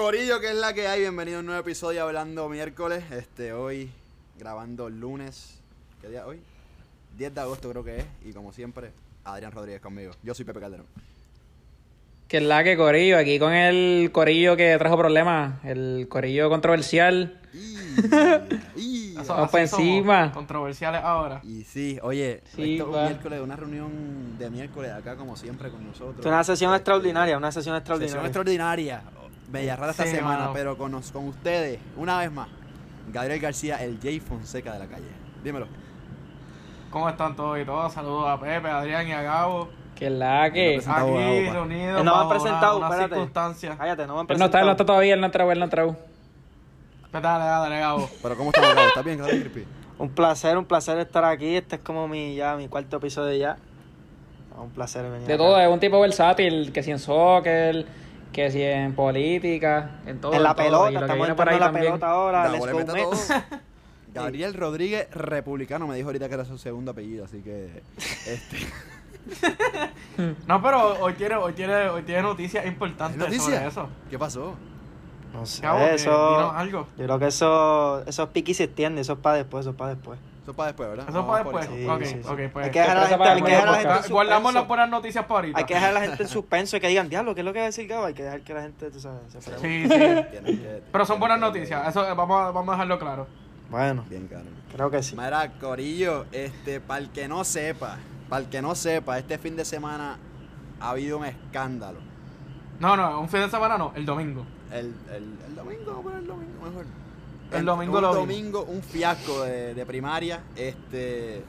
Corillo, 0.00 0.40
que 0.40 0.48
es 0.48 0.56
la 0.56 0.72
que 0.72 0.88
hay. 0.88 1.00
Bienvenido 1.00 1.36
a 1.36 1.40
un 1.40 1.46
nuevo 1.46 1.60
episodio 1.60 2.02
hablando 2.04 2.48
miércoles. 2.48 3.04
Este, 3.10 3.52
hoy 3.52 3.90
grabando 4.38 4.86
el 4.86 4.98
lunes. 4.98 5.60
¿Qué 6.00 6.08
día 6.08 6.26
hoy? 6.26 6.40
10 7.18 7.34
de 7.34 7.40
agosto 7.42 7.68
creo 7.68 7.84
que 7.84 7.98
es. 7.98 8.04
Y 8.24 8.32
como 8.32 8.50
siempre, 8.50 8.92
Adrián 9.24 9.52
Rodríguez 9.52 9.82
conmigo. 9.82 10.12
Yo 10.22 10.32
soy 10.34 10.46
Pepe 10.46 10.58
Calderón. 10.58 10.86
Que 12.28 12.38
es 12.38 12.42
la 12.44 12.64
que 12.64 12.78
Corillo, 12.78 13.18
aquí 13.18 13.38
con 13.38 13.52
el 13.52 14.08
Corillo 14.10 14.56
que 14.56 14.74
trajo 14.78 14.96
problemas, 14.96 15.62
el 15.66 16.06
Corillo 16.08 16.48
controversial. 16.48 17.38
Y, 17.52 17.76
y, 18.76 19.16
Eso- 19.20 19.34
Vamos 19.34 19.52
encima. 19.54 20.32
Controversiales 20.32 21.02
ahora. 21.04 21.40
y 21.44 21.64
sí, 21.64 21.98
oye, 22.02 22.40
Sí, 22.54 22.78
esto 22.78 22.88
es 22.90 22.96
un 22.96 23.04
miércoles, 23.04 23.40
una 23.42 23.56
reunión 23.56 24.38
de 24.38 24.48
miércoles 24.48 24.92
acá 24.92 25.16
como 25.16 25.36
siempre 25.36 25.68
con 25.70 25.86
nosotros. 25.86 26.20
Es 26.20 26.26
una 26.26 26.42
sesión 26.42 26.70
Este, 26.72 26.78
extraordinaria, 26.78 27.36
una 27.36 27.52
sesión 27.52 27.76
Sesión 27.84 28.24
extraordinaria. 28.24 29.02
Extraordinaria. 29.50 29.52
Bella 29.52 29.76
rara 29.76 29.90
esta 29.92 30.04
Sí, 30.04 30.10
semana, 30.16 30.38
mano. 30.38 30.52
pero 30.52 30.76
con, 30.78 30.92
con 31.12 31.28
ustedes, 31.28 31.80
una 31.96 32.18
vez 32.18 32.30
más, 32.30 32.48
Gabriel 33.12 33.40
García, 33.40 33.76
el 33.82 33.98
Jay 34.02 34.20
Fonseca 34.20 34.72
de 34.74 34.78
la 34.80 34.86
calle. 34.86 35.08
Dímelo. 35.42 35.66
¿Cómo 36.90 37.08
están 37.08 37.36
todos 37.36 37.58
y 37.60 37.64
todos? 37.64 37.92
Saludos 37.92 38.28
a 38.28 38.40
Pepe, 38.40 38.68
a 38.68 38.78
Adrián 38.78 39.06
y 39.08 39.12
a 39.12 39.22
Gabo. 39.22 39.68
Que 39.94 40.10
la 40.10 40.50
que. 40.50 40.76
Aquí 40.84 41.50
reunidos 41.50 42.00
Él 42.00 42.04
no 42.04 42.04
me 42.04 42.10
ha 42.10 42.12
bajo 42.12 42.26
una- 42.26 42.28
presentado, 42.30 42.82
espérate. 42.82 43.08
circunstancias. 43.14 43.76
Cállate, 43.78 44.06
no 44.06 44.14
me 44.14 44.20
han 44.20 44.26
Él 44.30 44.38
no 44.38 44.44
está, 44.46 44.60
él 44.60 44.66
no 44.66 44.72
está 44.72 44.76
presentado. 44.84 44.86
todavía, 44.86 45.14
él 45.14 45.20
no 45.20 45.26
entró, 45.26 45.52
él 45.52 45.58
no 45.58 45.64
entró. 45.66 45.96
Pues 47.10 47.22
dale, 47.22 47.44
dale, 47.44 47.78
Gabo. 47.80 48.08
Pero 48.22 48.36
¿cómo 48.36 48.50
estamos, 48.50 48.74
Gabo? 48.74 48.88
¿Estás 48.88 49.04
bien, 49.04 49.18
Gabriel 49.18 49.42
Crispy? 49.50 49.66
Un 49.98 50.08
placer, 50.10 50.56
un 50.56 50.64
placer 50.64 50.98
estar 50.98 51.24
aquí. 51.24 51.56
Este 51.56 51.76
es 51.76 51.82
como 51.82 52.08
mi 52.08 52.34
ya 52.34 52.56
mi 52.56 52.68
cuarto 52.68 52.96
episodio 52.96 53.36
ya. 53.38 53.56
Un 54.58 54.70
placer 54.70 55.02
venir. 55.10 55.26
De 55.26 55.34
acá. 55.34 55.42
todo, 55.42 55.58
es 55.60 55.68
un 55.68 55.80
tipo 55.80 56.00
versátil, 56.00 56.72
que 56.72 56.82
si 56.82 56.90
en 56.90 56.98
soccer, 56.98 57.86
que 58.32 58.50
si 58.50 58.62
en 58.62 58.94
política, 58.94 60.00
en 60.06 60.20
todo. 60.20 60.32
En 60.34 60.42
la 60.42 60.54
todo, 60.54 60.64
pelota, 60.64 60.90
lo 60.90 61.00
estamos 61.00 61.16
viene 61.16 61.34
por 61.34 61.48
entrando 61.48 61.50
ahí 61.50 61.54
en 61.54 61.60
la 61.60 61.66
también. 61.66 61.84
pelota 61.86 62.10
ahora. 62.10 62.48
Let's 62.48 62.66
le 62.66 62.72
go 62.72 62.92
Mets. 62.92 63.34
Gabriel 64.14 64.54
Rodríguez, 64.54 65.08
republicano, 65.12 65.86
me 65.86 65.94
dijo 65.94 66.08
ahorita 66.08 66.28
que 66.28 66.34
era 66.34 66.44
su 66.44 66.58
segundo 66.58 66.90
apellido, 66.90 67.24
así 67.24 67.40
que. 67.42 67.82
Este, 68.26 68.58
No, 70.46 70.60
pero 70.62 71.00
hoy 71.00 71.12
tiene, 71.14 71.36
hoy 71.36 71.52
tiene, 71.52 71.88
hoy 71.88 72.02
tiene 72.02 72.22
noticias 72.22 72.64
¿hay 72.64 72.70
importantes 72.70 73.18
noticia? 73.18 73.44
sobre 73.44 73.66
eso. 73.66 73.88
¿Qué 74.08 74.18
pasó? 74.18 74.54
No 75.32 75.46
sé, 75.46 75.64
eso. 75.94 76.50
algo. 76.50 76.88
Yo 76.98 77.04
creo 77.04 77.18
que 77.20 77.26
eso, 77.28 78.02
esos 78.06 78.28
piquis 78.30 78.56
se 78.56 78.64
extienden, 78.64 79.00
eso 79.00 79.12
es 79.12 79.18
para 79.20 79.36
después, 79.36 79.60
eso 79.62 79.70
es 79.70 79.76
para 79.76 79.94
después. 79.94 80.18
Eso 80.42 80.50
es 80.52 80.56
para 80.56 80.66
después, 80.68 80.88
¿verdad? 80.88 81.06
Eso 81.08 81.18
es 81.20 81.26
Vamos 81.26 81.42
para 81.52 81.60
después. 81.64 81.88
ok, 81.88 82.02
Sí, 82.02 82.06
sí, 82.06 82.22
sí. 82.22 82.28
ok, 82.28 82.52
pues. 82.52 82.64
Hay 82.66 82.70
que 82.72 82.80
dejar 82.80 82.96
a 82.96 83.00
la 83.00 83.06
gente, 83.06 83.18
para 83.18 83.32
hay 83.34 83.42
que 83.42 83.50
dejar 83.50 83.68
a 83.68 83.70
la 83.70 83.76
después. 83.76 83.94
gente 83.96 84.06
en 84.08 84.12
Guardamos 84.14 84.42
las 84.42 84.50
suspenso. 84.62 84.68
buenas 84.68 84.88
noticias 84.90 85.24
para 85.26 85.34
ahorita. 85.40 85.58
Hay 85.58 85.64
que 85.64 85.74
dejar 85.74 85.90
a 85.90 85.92
la 85.92 86.00
gente 86.00 86.22
en 86.22 86.28
suspenso 86.28 86.76
y 86.76 86.80
que 86.80 86.88
digan, 86.88 87.08
diablo, 87.08 87.34
¿qué 87.34 87.40
es 87.42 87.44
lo 87.44 87.52
que 87.52 87.58
va 87.58 87.64
a 87.64 87.66
decir 87.66 87.86
Gabo? 87.86 88.04
Hay 88.06 88.14
que 88.14 88.22
dejar 88.22 88.40
que 88.40 88.54
la 88.54 88.62
gente, 88.62 88.90
tú 88.90 89.00
sabes, 89.00 89.20
se 89.28 89.38
pregunte. 89.38 89.68
Sí, 89.68 89.82
sí. 89.82 89.88
Tienen 90.30 90.58
que- 90.60 90.82
Pero 90.90 91.06
son 91.06 91.20
buenas 91.20 91.38
noticias. 91.40 91.86
Eso 91.88 92.08
eh, 92.08 92.14
vamos 92.14 92.40
a, 92.40 92.50
vamos 92.50 92.68
a 92.68 92.72
dejarlo 92.72 92.98
claro. 92.98 93.26
Bueno, 93.70 94.04
Bien, 94.08 94.26
caro. 94.26 94.44
creo 94.74 94.90
que 94.90 95.02
sí. 95.02 95.14
Mira, 95.16 95.52
Corillo, 95.60 96.26
este, 96.32 96.80
para 96.80 97.00
el 97.00 97.10
que 97.10 97.28
no 97.28 97.44
sepa, 97.44 97.98
para 98.28 98.42
el 98.42 98.48
que 98.50 98.60
no 98.62 98.74
sepa, 98.74 99.18
este 99.18 99.38
fin 99.38 99.54
de 99.56 99.64
semana 99.64 100.16
ha 100.80 100.90
habido 100.90 101.18
un 101.18 101.24
escándalo. 101.26 102.00
No, 102.80 102.96
no, 102.96 103.20
un 103.20 103.28
fin 103.28 103.40
de 103.42 103.50
semana 103.50 103.76
no, 103.78 103.92
el 103.94 104.04
domingo. 104.06 104.44
El, 104.72 104.94
el, 105.14 105.36
el 105.46 105.54
domingo, 105.54 105.82
vamos 105.86 106.00
a 106.00 106.02
poner 106.04 106.18
el 106.20 106.26
domingo 106.26 106.62
mejor. 106.64 106.86
El 107.52 107.64
domingo 107.64 107.96
un 107.96 108.02
lo 108.02 108.14
domingo, 108.14 108.64
un 108.68 108.82
fiasco 108.82 109.44
de, 109.44 109.74
de 109.74 109.86
primaria. 109.86 110.40
Este. 110.56 111.42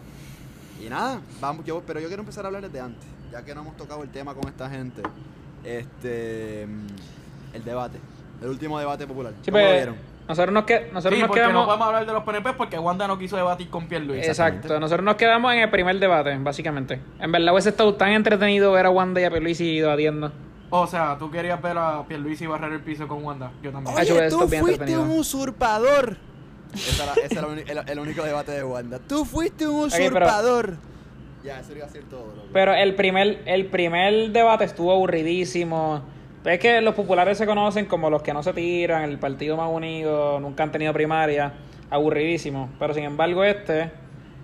Y 0.84 0.90
nada, 0.90 1.20
vamos, 1.40 1.64
yo, 1.66 1.82
pero 1.86 2.00
yo 2.00 2.08
quiero 2.08 2.22
empezar 2.22 2.44
a 2.44 2.48
hablar 2.48 2.64
desde 2.64 2.80
antes, 2.80 3.08
ya 3.32 3.44
que 3.44 3.54
no 3.54 3.62
hemos 3.62 3.78
tocado 3.78 4.02
el 4.02 4.10
tema 4.10 4.34
con 4.34 4.48
esta 4.48 4.70
gente. 4.70 5.04
Este. 5.64 6.64
El 6.64 7.64
debate. 7.64 8.00
El 8.42 8.50
último 8.50 8.80
debate 8.80 9.06
popular. 9.06 9.34
Sí, 9.44 9.52
¿Cómo 9.52 9.62
lo 9.62 9.68
pues, 9.70 9.78
vieron? 9.78 9.96
nosotros 10.28 10.54
nos, 10.54 10.64
que, 10.64 10.90
nosotros 10.94 11.14
Sí, 11.16 11.20
nos 11.20 11.28
porque 11.28 11.42
no 11.42 11.48
quedamos. 11.48 11.66
podemos 11.66 11.88
hablar 11.88 12.06
de 12.06 12.14
los 12.14 12.24
PNP 12.24 12.54
porque 12.54 12.80
Wanda 12.80 13.08
no 13.08 13.18
quiso 13.20 13.36
debatir 13.38 13.70
con 13.70 13.88
Pierluisi. 13.88 14.28
Exacto, 14.28 14.80
nosotros 14.80 15.04
nos 15.06 15.16
quedamos 15.16 15.54
en 15.54 15.60
el 15.60 15.70
primer 15.70 16.00
debate, 16.00 16.36
básicamente. 16.40 17.00
En 17.20 17.32
verdad 17.32 17.54
hubiese 17.54 17.70
estado 17.70 17.94
tan 17.96 18.10
entretenido 18.14 18.72
ver 18.72 18.86
a 18.86 18.90
Wanda 18.90 19.22
y 19.22 19.26
a 19.26 19.30
Pierluisi 19.30 19.80
debatiendo. 19.80 20.32
O 20.74 20.88
sea, 20.88 21.18
tú 21.20 21.30
querías 21.30 21.62
ver 21.62 21.78
a 21.78 22.04
Pierluisi 22.08 22.48
barrer 22.48 22.72
el 22.72 22.80
piso 22.80 23.06
con 23.06 23.24
Wanda. 23.24 23.52
Yo 23.62 23.72
también. 23.72 23.96
Oye, 23.96 24.30
tú 24.30 24.48
fuiste 24.48 24.98
un 24.98 25.12
usurpador. 25.12 26.18
Ese 26.74 27.04
era, 27.04 27.14
ese 27.14 27.70
era 27.70 27.82
el, 27.82 28.00
único 28.00 28.24
debate 28.24 28.54
de 28.54 28.64
Wanda. 28.64 28.98
Tú 29.00 29.26
fuiste 29.26 29.68
un 29.68 29.90
pero- 29.90 30.06
usurpador. 30.06 30.78
Ya, 31.44 31.60
eso 31.60 31.76
iba 31.76 31.86
a 31.86 31.90
ser 31.90 32.04
todo. 32.04 32.28
loco. 32.28 32.48
Pero 32.54 32.74
el 32.74 32.96
primer, 32.96 33.42
el 33.46 33.66
primer 33.66 34.32
debate 34.32 34.64
estuvo 34.64 34.94
aburridísimo. 34.94 36.04
Es 36.46 36.60
que 36.60 36.80
los 36.80 36.96
populares 36.96 37.38
se 37.38 37.46
conocen 37.46 37.86
como 37.86 38.10
los 38.10 38.22
que 38.22 38.34
no 38.34 38.42
se 38.42 38.54
tiran, 38.54 39.04
el 39.04 39.20
partido 39.20 39.58
más 39.58 39.70
unido, 39.70 40.40
nunca 40.40 40.64
han 40.64 40.72
tenido 40.72 40.94
primaria. 40.94 41.54
Aburridísimo. 41.90 42.70
Pero 42.80 42.94
sin 42.94 43.04
embargo, 43.04 43.44
este 43.44 43.92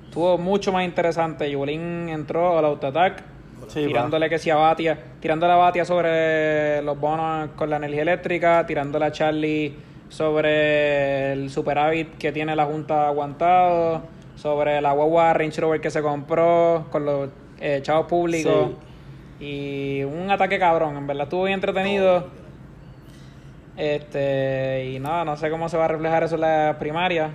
estuvo 0.03 0.38
mucho 0.38 0.73
más 0.73 0.83
interesante. 0.83 1.49
Yulín 1.49 2.09
entró 2.09 2.57
al 2.57 2.65
autoataque, 2.65 3.23
Sí, 3.67 3.85
tirándole 3.85 4.29
que 4.29 4.39
si 4.39 4.50
a 4.50 4.55
Batia, 4.55 4.97
tirándole 5.19 5.53
a 5.53 5.57
Batia 5.57 5.85
sobre 5.85 6.81
los 6.81 7.00
bonos 7.00 7.50
con 7.55 7.69
la 7.69 7.78
energía 7.78 8.01
eléctrica, 8.01 8.66
tirándole 8.66 9.05
a 9.05 9.11
Charlie 9.11 9.75
sobre 10.09 11.33
el 11.33 11.50
superávit 11.50 12.17
que 12.17 12.31
tiene 12.31 12.56
la 12.56 12.66
Junta 12.66 13.07
aguantado, 13.07 14.03
sobre 14.35 14.81
la 14.81 14.94
guagua 14.94 15.33
Range 15.33 15.59
Rover 15.59 15.81
que 15.81 15.91
se 15.91 16.01
compró 16.01 16.85
con 16.91 17.06
los 17.06 17.29
eh, 17.59 17.79
chavos 17.81 18.07
públicos. 18.07 18.72
Y 19.39 20.03
un 20.03 20.31
ataque 20.31 20.57
cabrón, 20.57 20.97
en 20.97 21.06
verdad 21.06 21.23
estuvo 21.23 21.44
bien 21.44 21.56
entretenido. 21.56 22.25
Este, 23.75 24.91
y 24.91 25.00
nada, 25.00 25.23
no 25.23 25.38
sé 25.38 25.51
cómo 25.51 25.69
se 25.69 25.77
va 25.77 25.85
a 25.85 25.89
reflejar 25.89 26.23
eso 26.23 26.35
en 26.35 26.41
la 26.41 26.77
primaria. 26.79 27.29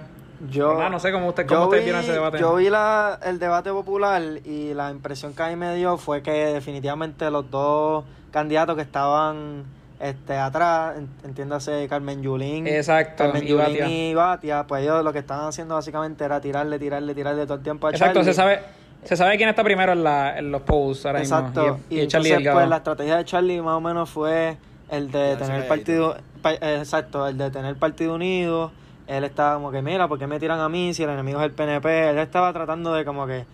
Yo, 0.51 0.75
nada, 0.75 0.89
no 0.91 0.99
sé 0.99 1.13
cómo 1.13 1.29
usted- 1.29 1.45
yo 1.45 1.49
cómo 1.49 1.63
ustedes 1.65 1.83
vi- 1.83 1.91
vieron 1.91 2.03
ese 2.03 2.13
debate. 2.13 2.39
Yo 2.39 2.55
vi 2.57 2.69
la, 2.69 3.19
el 3.25 3.39
debate 3.39 3.71
popular 3.71 4.21
y 4.45 4.75
la 4.75 4.91
impresión 4.91 5.35
que 5.35 5.43
a 5.43 5.49
mí 5.49 5.57
me 5.57 5.75
dio 5.77 5.97
fue 5.99 6.23
que 6.23 6.31
definitivamente 6.33 7.31
los 7.31 7.51
dos 7.51 8.05
candidatos 8.33 8.75
que 8.77 8.83
estaban 8.83 9.65
este, 10.01 10.37
atrás, 10.37 10.97
en- 10.99 11.09
entiéndase 11.25 11.87
Carmen 11.89 12.23
Yulín, 12.23 12.67
Exacto, 12.67 13.23
Carmen 13.25 13.45
y 13.45 13.47
Yulín 13.47 13.67
Batia. 13.67 13.89
y 13.89 14.15
Batia, 14.15 14.67
pues 14.67 14.83
ellos 14.83 15.05
lo 15.05 15.13
que 15.13 15.21
estaban 15.21 15.47
haciendo 15.47 15.77
básicamente 15.77 16.25
era 16.25 16.41
tirarle, 16.41 16.77
tirarle, 16.81 17.15
tirarle 17.15 17.45
todo 17.45 17.59
el 17.59 17.63
tiempo 17.63 17.87
a 17.87 17.91
Exacto, 17.91 18.15
Charlie. 18.21 18.33
se 18.33 18.35
sabe, 18.35 18.61
se 19.05 19.17
sabe 19.17 19.37
quién 19.37 19.49
está 19.49 19.63
primero 19.63 19.93
en, 19.93 20.03
la, 20.03 20.37
en 20.39 20.51
los 20.51 20.63
polls 20.63 21.07
ahora 21.07 21.21
Exacto. 21.21 21.63
mismo. 21.63 21.81
Y, 21.89 21.99
Y, 21.99 22.01
y 22.03 22.07
Charlie 22.09 22.31
entonces, 22.31 22.53
pues 22.53 22.69
la 22.69 22.77
estrategia 22.79 23.17
de 23.19 23.25
Charlie 23.25 23.61
más 23.63 23.75
o 23.77 23.81
menos 23.81 24.11
fue 24.11 24.57
el 24.91 25.13
de 25.13 25.37
tener 25.37 25.69
partido, 25.69 26.17
pa- 26.43 26.55
exacto, 26.55 27.29
el 27.29 27.39
de 27.39 27.51
tener 27.53 27.77
partido 27.77 28.17
unido. 28.17 28.73
Él 29.07 29.25
estaba 29.25 29.55
como 29.57 29.71
que, 29.71 29.83
mira, 29.83 30.07
¿por 30.09 30.19
qué 30.19 30.27
me 30.27 30.39
tiran 30.39 30.61
a 30.61 30.69
mí 30.69 30.95
si 30.95 31.03
el 31.03 31.11
enemigo 31.11 31.39
es 31.41 31.47
el 31.47 31.53
PNP? 31.53 32.11
Él 32.11 32.19
estaba 32.19 32.53
tratando 32.53 32.93
de 32.95 33.05
como 33.05 33.27
que 33.27 33.45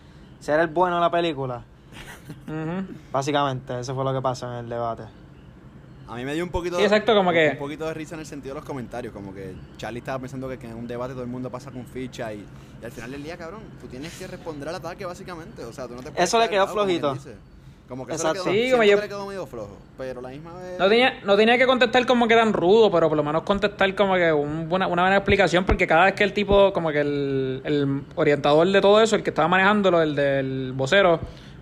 ser 0.40 0.60
el 0.60 0.68
bueno 0.68 0.96
de 0.96 1.00
la 1.00 1.10
película. 1.10 1.62
Básicamente, 3.12 3.80
eso 3.80 3.94
fue 3.94 4.04
lo 4.04 4.12
que 4.12 4.20
pasó 4.20 4.46
en 4.52 4.58
el 4.64 4.68
debate. 4.68 5.04
A 6.08 6.14
mí 6.14 6.24
me 6.24 6.34
dio 6.34 6.42
un 6.44 6.50
poquito, 6.50 6.76
Sí, 6.78 6.84
exacto, 6.84 7.14
como 7.14 7.32
que- 7.32 7.50
un 7.52 7.58
poquito 7.58 7.86
de 7.86 7.92
risa 7.94 8.14
en 8.14 8.20
el 8.20 8.26
sentido 8.26 8.54
de 8.54 8.60
los 8.60 8.66
comentarios, 8.66 9.12
como 9.12 9.34
que 9.34 9.54
Charlie 9.76 9.98
estaba 9.98 10.18
pensando 10.18 10.48
que, 10.48 10.58
que 10.58 10.66
en 10.66 10.74
un 10.76 10.86
debate 10.88 11.12
todo 11.12 11.22
el 11.22 11.28
mundo 11.28 11.50
pasa 11.50 11.70
con 11.70 11.84
ficha 11.84 12.32
y, 12.32 12.46
y 12.80 12.84
al 12.84 12.92
final 12.92 13.10
del 13.10 13.22
día, 13.22 13.36
cabrón, 13.36 13.60
tú 13.80 13.88
tienes 13.88 14.16
que 14.18 14.26
responder 14.26 14.68
al 14.70 14.76
ataque 14.76 15.04
básicamente, 15.04 15.64
o 15.64 15.72
sea, 15.72 15.86
tú 15.86 15.94
no 15.94 16.02
te 16.02 16.10
puedes 16.10 16.28
Eso 16.28 16.38
le 16.38 16.48
quedó 16.48 16.66
flojito. 16.68 17.14
Como 17.88 18.06
que 18.06 18.12
Exacto. 18.12 18.44
le 18.44 18.50
quedó, 18.50 18.64
Sí, 18.64 18.70
como 18.70 18.82
que 18.82 18.88
yo- 18.90 19.00
le 19.00 19.08
quedó 19.08 19.26
medio 19.26 19.46
flojo, 19.46 19.78
pero 19.96 20.20
la 20.20 20.28
misma 20.28 20.52
vez 20.58 20.78
No 20.78 20.88
tenía, 20.90 21.14
no 21.24 21.36
tenía 21.36 21.56
que 21.56 21.66
contestar 21.66 22.04
como 22.06 22.28
que 22.28 22.34
tan 22.34 22.52
rudo, 22.52 22.90
pero 22.90 23.08
por 23.08 23.16
lo 23.16 23.24
menos 23.24 23.42
contestar 23.44 23.94
como 23.94 24.14
que 24.16 24.30
un- 24.30 24.68
una, 24.70 24.86
una 24.86 25.02
buena 25.02 25.16
explicación, 25.16 25.64
porque 25.64 25.86
cada 25.86 26.04
vez 26.04 26.12
que 26.14 26.22
el 26.24 26.34
tipo, 26.34 26.72
como 26.74 26.90
que 26.90 27.00
el, 27.00 27.62
el 27.64 28.02
orientador 28.14 28.66
de 28.68 28.80
todo 28.82 29.00
eso, 29.00 29.16
el 29.16 29.22
que 29.22 29.30
estaba 29.30 29.48
manejándolo, 29.48 30.02
el 30.02 30.14
del 30.14 30.72
vocero, 30.74 31.18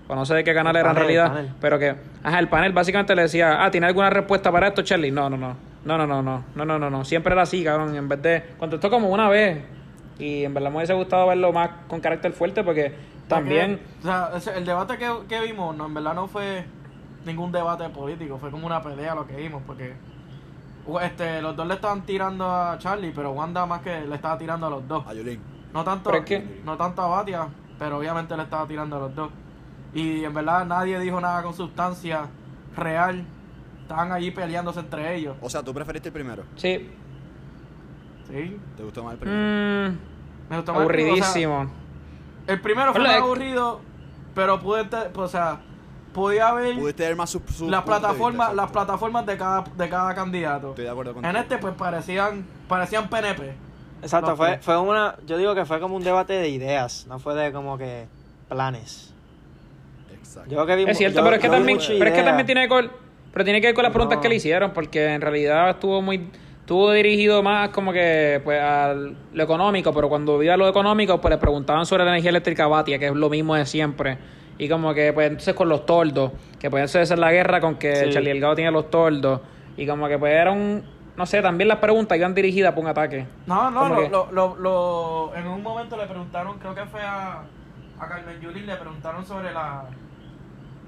o 0.08 0.14
no 0.16 0.26
sé 0.26 0.34
de 0.34 0.42
qué 0.42 0.52
canal 0.52 0.74
El 0.74 0.80
era 0.80 0.88
panel, 0.94 1.02
en 1.10 1.16
realidad, 1.16 1.54
pero 1.60 1.78
que, 1.78 1.94
ajá, 2.24 2.38
el 2.40 2.48
panel 2.48 2.72
básicamente 2.72 3.14
le 3.14 3.22
decía, 3.22 3.64
ah, 3.64 3.70
¿tiene 3.70 3.86
alguna 3.86 4.10
respuesta 4.10 4.50
para 4.50 4.66
esto, 4.68 4.82
Charlie? 4.82 5.12
No, 5.12 5.30
no, 5.30 5.36
no, 5.36 5.56
no, 5.84 5.96
no, 5.96 6.06
no, 6.08 6.22
no, 6.22 6.44
no, 6.56 6.64
no, 6.64 6.78
no, 6.80 6.90
no, 6.90 7.04
siempre 7.04 7.32
era 7.34 7.42
así, 7.42 7.62
cabrón, 7.62 7.94
en 7.94 8.08
vez 8.08 8.20
de, 8.22 8.42
contestó 8.58 8.90
como 8.90 9.10
una 9.10 9.28
vez, 9.28 9.58
y 10.18 10.42
en 10.42 10.54
verdad 10.54 10.70
me 10.70 10.78
hubiese 10.78 10.94
gustado 10.94 11.28
verlo 11.28 11.52
más 11.52 11.70
con 11.86 12.00
carácter 12.00 12.32
fuerte, 12.32 12.64
porque 12.64 12.92
también... 13.28 13.80
O 14.00 14.40
sea, 14.40 14.56
el 14.56 14.64
debate 14.64 14.98
que, 14.98 15.10
que 15.28 15.40
vimos, 15.42 15.76
no, 15.76 15.86
en 15.86 15.94
verdad 15.94 16.14
no 16.14 16.28
fue 16.28 16.64
ningún 17.24 17.50
debate 17.52 17.88
político, 17.88 18.38
fue 18.38 18.50
como 18.50 18.66
una 18.66 18.82
pelea 18.82 19.14
lo 19.14 19.26
que 19.26 19.36
vimos, 19.36 19.62
porque 19.66 19.94
este, 21.02 21.42
los 21.42 21.56
dos 21.56 21.66
le 21.66 21.74
estaban 21.74 22.02
tirando 22.02 22.48
a 22.48 22.78
Charlie, 22.78 23.12
pero 23.14 23.32
Wanda 23.32 23.66
más 23.66 23.80
que 23.82 24.00
le 24.02 24.14
estaba 24.14 24.38
tirando 24.38 24.66
a 24.66 24.70
los 24.70 24.86
dos. 24.86 25.04
a 25.06 25.12
Yulín. 25.14 25.40
No 25.74 25.82
tanto, 25.84 26.10
Pero 26.10 26.22
es 26.22 26.28
que- 26.28 26.60
no 26.64 26.76
tanto 26.76 27.02
a 27.02 27.08
Batia, 27.08 27.48
pero 27.78 27.98
obviamente 27.98 28.36
le 28.36 28.44
estaba 28.44 28.66
tirando 28.66 28.96
a 28.96 28.98
los 29.00 29.14
dos. 29.14 29.30
Y 29.92 30.24
en 30.24 30.32
verdad 30.32 30.64
nadie 30.64 30.98
dijo 31.00 31.20
nada 31.20 31.42
con 31.42 31.52
sustancia 31.54 32.26
real. 32.76 33.24
Estaban 33.82 34.12
allí 34.12 34.30
peleándose 34.30 34.80
entre 34.80 35.14
ellos. 35.16 35.36
O 35.40 35.48
sea, 35.50 35.62
tú 35.62 35.72
preferiste 35.74 36.08
el 36.08 36.12
primero. 36.12 36.44
Sí, 36.56 36.90
Sí. 38.28 38.58
¿Te 38.76 38.82
gustó 38.82 39.04
más 39.04 39.12
el 39.14 39.18
primero? 39.20 39.38
mm, 39.92 39.98
Me 40.50 40.56
gustó 40.56 40.72
más 40.74 40.82
el 40.82 40.88
primero, 40.88 41.12
o 41.12 41.16
sea, 41.16 41.26
aburridísimo. 41.26 41.70
El 42.46 42.60
primero 42.60 42.92
fue 42.92 43.02
más 43.02 43.16
aburrido, 43.16 43.80
pero 44.34 44.60
pude, 44.60 44.84
pues, 44.84 45.16
o 45.16 45.28
sea, 45.28 45.60
podía 46.12 46.52
ver 46.52 46.76
más 47.16 47.30
sus 47.30 47.60
las 47.60 47.82
plataformas, 47.82 48.54
las 48.54 48.70
plataformas 48.70 49.26
de 49.26 49.36
cada, 49.36 49.64
de 49.76 49.88
cada 49.88 50.14
candidato. 50.14 50.70
Estoy 50.70 50.84
de 50.84 50.90
acuerdo 50.90 51.12
contigo. 51.14 51.30
En 51.30 51.36
este 51.36 51.58
pues 51.58 51.74
parecían, 51.74 52.46
parecían 52.68 53.08
PNP. 53.08 53.54
Exacto, 54.02 54.30
No, 54.30 54.36
fue, 54.36 54.48
pues. 54.48 54.64
fue 54.64 54.78
una, 54.78 55.16
yo 55.26 55.36
digo 55.38 55.54
que 55.54 55.64
fue 55.64 55.80
como 55.80 55.96
un 55.96 56.04
debate 56.04 56.34
de 56.34 56.48
ideas, 56.48 57.06
no 57.08 57.18
fue 57.18 57.34
de 57.34 57.52
como 57.52 57.76
que 57.78 58.06
planes. 58.48 59.12
Exacto. 60.14 60.50
Yo 60.50 60.56
creo 60.56 60.66
que 60.66 60.76
vi- 60.84 60.90
Es 60.90 60.98
cierto, 60.98 61.18
yo- 61.18 61.24
pero 61.24 61.36
es 61.36 61.42
que 61.42 61.48
también, 61.48 61.78
pero 61.98 62.04
es 62.06 62.12
que 62.12 62.22
también 62.22 62.46
tiene 62.46 62.68
que 62.68 62.74
ver, 62.74 62.90
pero 63.32 63.44
tiene 63.44 63.60
que 63.60 63.66
ver 63.68 63.74
con 63.74 63.84
las 63.84 63.92
preguntas 63.92 64.16
No. 64.16 64.22
que 64.22 64.28
le 64.28 64.34
hicieron, 64.36 64.72
porque 64.72 65.12
en 65.14 65.20
realidad 65.20 65.70
estuvo 65.70 66.00
muy, 66.02 66.30
estuvo 66.66 66.90
dirigido 66.90 67.44
más 67.44 67.68
como 67.68 67.92
que 67.92 68.40
pues 68.42 68.60
a 68.60 68.92
lo 68.92 69.42
económico, 69.44 69.94
pero 69.94 70.08
cuando 70.08 70.42
iba 70.42 70.54
a 70.54 70.56
lo 70.56 70.68
económico, 70.68 71.20
pues 71.20 71.30
le 71.30 71.38
preguntaban 71.38 71.86
sobre 71.86 72.04
la 72.04 72.10
energía 72.10 72.30
eléctrica 72.30 72.66
Batia, 72.66 72.98
que 72.98 73.06
es 73.06 73.12
lo 73.14 73.30
mismo 73.30 73.54
de 73.54 73.64
siempre. 73.66 74.18
Y 74.58 74.68
como 74.68 74.92
que 74.92 75.12
pues 75.12 75.28
entonces 75.28 75.54
con 75.54 75.68
los 75.68 75.86
tordos, 75.86 76.32
que 76.58 76.68
puede 76.68 76.88
ser 76.88 77.16
la 77.20 77.30
guerra 77.30 77.60
con 77.60 77.76
que 77.76 77.94
Sí. 77.94 78.10
Charlie 78.10 78.30
Delgado 78.30 78.56
tiene 78.56 78.72
los 78.72 78.90
tordos. 78.90 79.42
Y 79.76 79.86
como 79.86 80.08
que 80.08 80.18
pues 80.18 80.32
era 80.32 80.50
un, 80.50 80.82
no 81.16 81.24
sé, 81.24 81.40
también 81.40 81.68
las 81.68 81.78
preguntas 81.78 82.18
iban 82.18 82.34
dirigidas 82.34 82.72
por 82.72 82.82
un 82.82 82.90
ataque. 82.90 83.26
No, 83.46 83.70
no, 83.70 83.88
lo, 83.88 83.96
que- 84.00 84.08
lo, 84.08 84.28
lo, 84.32 84.56
lo- 84.56 85.36
en 85.36 85.46
un 85.46 85.62
momento 85.62 85.96
le 85.96 86.06
preguntaron, 86.06 86.58
creo 86.58 86.74
que 86.74 86.84
fue 86.86 87.00
a, 87.00 87.42
a 88.00 88.08
Carmen 88.08 88.40
Yulín, 88.40 88.66
le 88.66 88.74
preguntaron 88.74 89.24
sobre 89.24 89.52
la, 89.52 89.84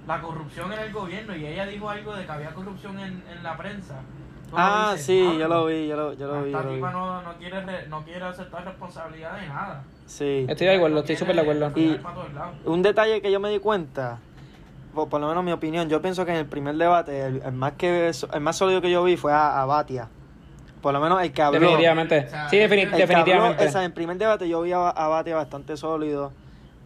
la 0.09 0.21
corrupción 0.21 0.73
en 0.73 0.81
el 0.81 0.93
gobierno 0.93 1.37
y 1.37 1.47
ella 1.47 1.67
dijo 1.67 1.89
algo 1.89 2.17
de 2.17 2.25
que 2.27 2.33
había 2.33 2.51
corrupción 2.51 2.99
en, 2.99 3.23
en 3.31 3.43
la 3.45 3.57
prensa. 3.57 4.01
Ah, 4.56 4.91
dices, 4.93 5.06
sí, 5.06 5.21
"Diablo, 5.21 5.39
yo 5.39 5.49
lo 5.49 5.67
vi, 5.67 5.87
yo 5.89 5.97
lo, 5.97 6.12
yo 6.15 6.27
lo 6.27 6.43
vi. 6.43 6.50
Esta 6.50 6.59
yo 6.59 6.65
lo 6.65 6.71
vi. 6.71 6.77
tipa 6.77 6.91
no, 6.93 7.23
no, 7.23 7.35
quiere 7.39 7.61
re- 7.62 7.87
no 7.89 8.03
quiere 8.05 8.25
aceptar 8.25 8.65
responsabilidad 8.65 9.39
de 9.41 9.47
nada. 9.49 9.83
Sí. 10.06 10.47
Estoy 10.49 10.67
de 10.69 10.77
acuerdo, 10.77 11.00
estoy 11.00 11.17
súper 11.17 11.35
de 11.35 11.43
acuerdo. 11.43 11.71
Y-. 11.77 12.00
Un 12.65 12.83
detalle 12.83 13.21
que 13.21 13.31
yo 13.31 13.41
me 13.41 13.50
di 13.50 13.59
cuenta, 13.59 14.19
por, 14.95 15.09
por 15.09 15.21
lo 15.21 15.29
menos 15.29 15.45
mi 15.45 15.53
opinión, 15.53 15.89
yo 15.89 16.00
pienso 16.00 16.25
que 16.25 16.31
en 16.33 16.39
el 16.39 16.47
primer 16.47 16.77
debate, 16.77 17.27
el, 17.27 17.43
el 17.45 17.53
más 17.53 17.73
que 17.73 18.11
el 18.33 18.41
más 18.41 18.56
sólido 18.56 18.81
que 18.81 18.91
yo 18.91 19.05
vi 19.05 19.17
fue 19.17 19.33
a, 19.33 19.61
a 19.61 19.67
Batia. 19.67 20.09
Por 20.81 20.93
lo 20.94 21.01
menos 21.01 21.21
el 21.21 21.33
que 21.33 21.43
habló. 21.43 21.59
Definitivamente. 21.61 22.25
O 22.27 22.31
sea, 22.31 22.49
sí, 22.49 22.56
defini- 22.56 22.62
el 22.62 22.69
El 22.69 22.79
que 22.79 22.85
habló, 22.87 23.06
definitivamente. 23.06 23.67
o 23.67 23.71
sea, 23.71 23.81
en 23.81 23.87
el 23.87 23.93
primer 23.93 24.17
debate 24.17 24.49
yo 24.49 24.62
vi 24.62 24.73
a, 24.73 24.89
a 24.89 25.09
Batia 25.09 25.35
bastante 25.37 25.77
sólido. 25.77 26.33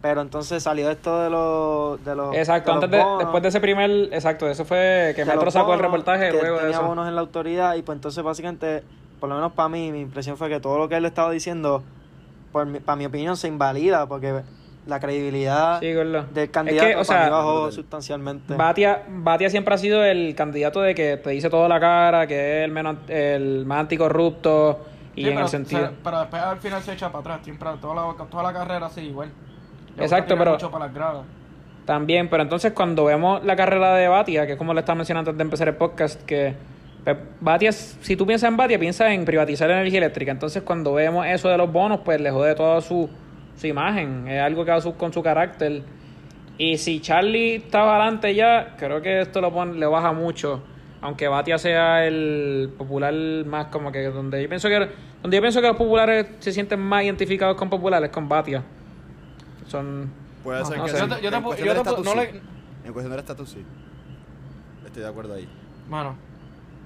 Pero 0.03 0.19
entonces 0.21 0.61
salió 0.61 0.91
esto 0.91 1.21
de 1.23 1.29
los. 1.29 2.03
De 2.03 2.13
los 2.13 2.35
Exacto, 2.35 2.71
de 2.71 2.75
los 2.75 2.83
antes 2.83 2.99
de, 2.99 3.17
después 3.23 3.41
de 3.41 3.49
ese 3.49 3.61
primer, 3.61 3.89
exacto, 4.11 4.49
eso 4.49 4.65
fue 4.65 5.13
que 5.15 5.23
de 5.23 5.25
Metro 5.31 5.49
sacó 5.49 5.73
el 5.73 5.79
reportaje 5.79 6.29
que 6.29 6.37
luego 6.37 6.57
de 6.57 6.63
tenía 6.63 6.77
eso. 6.79 6.87
bonos 6.87 7.07
en 7.07 7.15
la 7.15 7.21
autoridad 7.21 7.75
y 7.75 7.83
pues 7.83 7.95
entonces 7.95 8.21
básicamente, 8.21 8.83
por 9.21 9.29
lo 9.29 9.35
menos 9.35 9.53
para 9.53 9.69
mí, 9.69 9.93
mi 9.93 10.01
impresión 10.01 10.35
fue 10.35 10.49
que 10.49 10.59
todo 10.59 10.77
lo 10.77 10.89
que 10.89 10.97
él 10.97 11.05
estaba 11.05 11.31
diciendo, 11.31 11.83
por 12.51 12.65
mi, 12.65 12.79
para 12.81 12.97
mi 12.97 13.05
opinión, 13.05 13.37
se 13.37 13.47
invalida 13.47 14.05
porque 14.07 14.41
la 14.87 14.99
credibilidad 14.99 15.79
Sí, 15.79 15.85
del 15.93 16.15
Es 16.35 16.49
candidato 16.49 16.85
que, 16.89 16.95
o 16.97 17.05
para 17.05 17.19
mí 17.19 17.25
sea, 17.25 17.29
bajó 17.29 17.53
brutal. 17.61 17.71
sustancialmente. 17.71 18.55
Batia, 18.57 19.03
Batia 19.07 19.49
siempre 19.49 19.73
ha 19.73 19.77
sido 19.77 20.03
el 20.03 20.35
candidato 20.35 20.81
de 20.81 20.93
que 20.95 21.15
te 21.15 21.29
dice 21.29 21.49
todo 21.49 21.69
la 21.69 21.79
cara, 21.79 22.27
que 22.27 22.59
es 22.59 22.65
el, 22.65 22.71
menos, 22.71 22.97
el 23.07 23.65
más 23.65 23.79
anticorrupto 23.79 24.81
y 25.15 25.21
Sí, 25.21 25.27
en 25.29 25.35
pero, 25.35 25.45
el 25.45 25.49
sentido... 25.49 25.87
se- 25.87 25.93
pero 26.03 26.19
después 26.19 26.41
al 26.43 26.57
final 26.57 26.83
se 26.83 26.91
echa 26.91 27.07
para 27.07 27.19
atrás, 27.21 27.39
siempre, 27.45 27.69
toda 27.79 27.95
la, 27.95 28.25
toda 28.25 28.43
la 28.43 28.51
carrera 28.51 28.87
así 28.87 28.99
igual. 29.01 29.29
Exacto, 29.97 30.35
pero- 30.37 30.51
mucho 30.51 30.71
para 30.71 30.85
las 30.85 30.93
gradas. 30.95 31.25
También, 31.85 32.29
pero 32.29 32.43
entonces 32.43 32.71
cuando 32.71 33.03
vemos 33.05 33.43
la 33.43 33.55
carrera 33.57 33.93
de 33.95 34.07
Batia, 34.07 34.45
que 34.45 34.53
es 34.53 34.57
como 34.57 34.73
le 34.73 34.79
estaba 34.79 34.95
mencionando 34.95 35.31
antes 35.31 35.37
de 35.37 35.43
empezar 35.43 35.67
el 35.67 35.75
podcast, 35.75 36.21
que 36.23 36.53
pues, 37.03 37.17
Batia, 37.41 37.73
si 37.73 38.15
tú 38.15 38.25
piensas 38.25 38.49
en 38.49 38.55
Batia, 38.55 38.79
piensas 38.79 39.11
en 39.11 39.25
privatizar 39.25 39.67
la 39.67 39.75
energía 39.81 39.97
eléctrica. 39.99 40.31
Entonces 40.31 40.63
cuando 40.63 40.93
vemos 40.93 41.25
eso 41.27 41.49
de 41.49 41.57
los 41.57 41.69
bonos, 41.71 41.99
pues 42.05 42.21
le 42.21 42.31
jode 42.31 42.55
toda 42.55 42.79
su, 42.79 43.09
su 43.57 43.67
imagen. 43.67 44.27
Es 44.29 44.41
algo 44.41 44.63
que 44.63 44.71
va 44.71 44.79
su- 44.79 44.95
con 44.95 45.11
su 45.11 45.21
carácter. 45.21 45.81
Y 46.57 46.77
si 46.77 47.01
Charlie 47.01 47.55
estaba 47.55 47.97
adelante 47.97 48.33
ya, 48.33 48.75
creo 48.77 49.01
que 49.01 49.19
esto 49.19 49.41
lo 49.41 49.51
pone, 49.51 49.73
le 49.77 49.85
baja 49.85 50.13
mucho. 50.13 50.63
Aunque 51.01 51.27
Batia 51.27 51.57
sea 51.57 52.05
el 52.07 52.71
popular 52.77 53.13
más 53.45 53.65
como 53.65 53.91
que 53.91 54.03
donde 54.03 54.41
yo 54.41 54.47
pienso 54.47 54.69
que 54.69 54.87
donde 55.21 55.35
yo 55.35 55.41
pienso 55.41 55.59
que 55.59 55.67
los 55.67 55.75
populares 55.75 56.27
se 56.39 56.53
sienten 56.53 56.79
más 56.79 57.03
identificados 57.03 57.57
con 57.57 57.69
populares 57.69 58.09
con 58.09 58.29
Batia. 58.29 58.63
Son 59.73 60.07
Puede 60.43 60.59
No, 60.59 60.65
ser 60.65 60.77
no 60.77 60.85
que. 60.85 60.91
Yo 60.91 60.97
te- 61.07 61.21
yo 61.23 61.29
te 61.31 61.35
En 61.37 61.43
cuestión 61.43 61.67
yo 61.67 61.73
del 61.73 61.83
te 61.83 61.89
estatus, 61.89 62.05
no 62.05 62.11
sí. 62.11 62.17
le- 62.17 62.41
En 62.85 62.93
cuestión 62.93 63.09
del 63.11 63.19
estatus, 63.21 63.49
sí. 63.49 63.65
Estoy 64.85 65.01
de 65.03 65.09
acuerdo 65.09 65.33
ahí. 65.33 65.49
Bueno. 65.89 66.15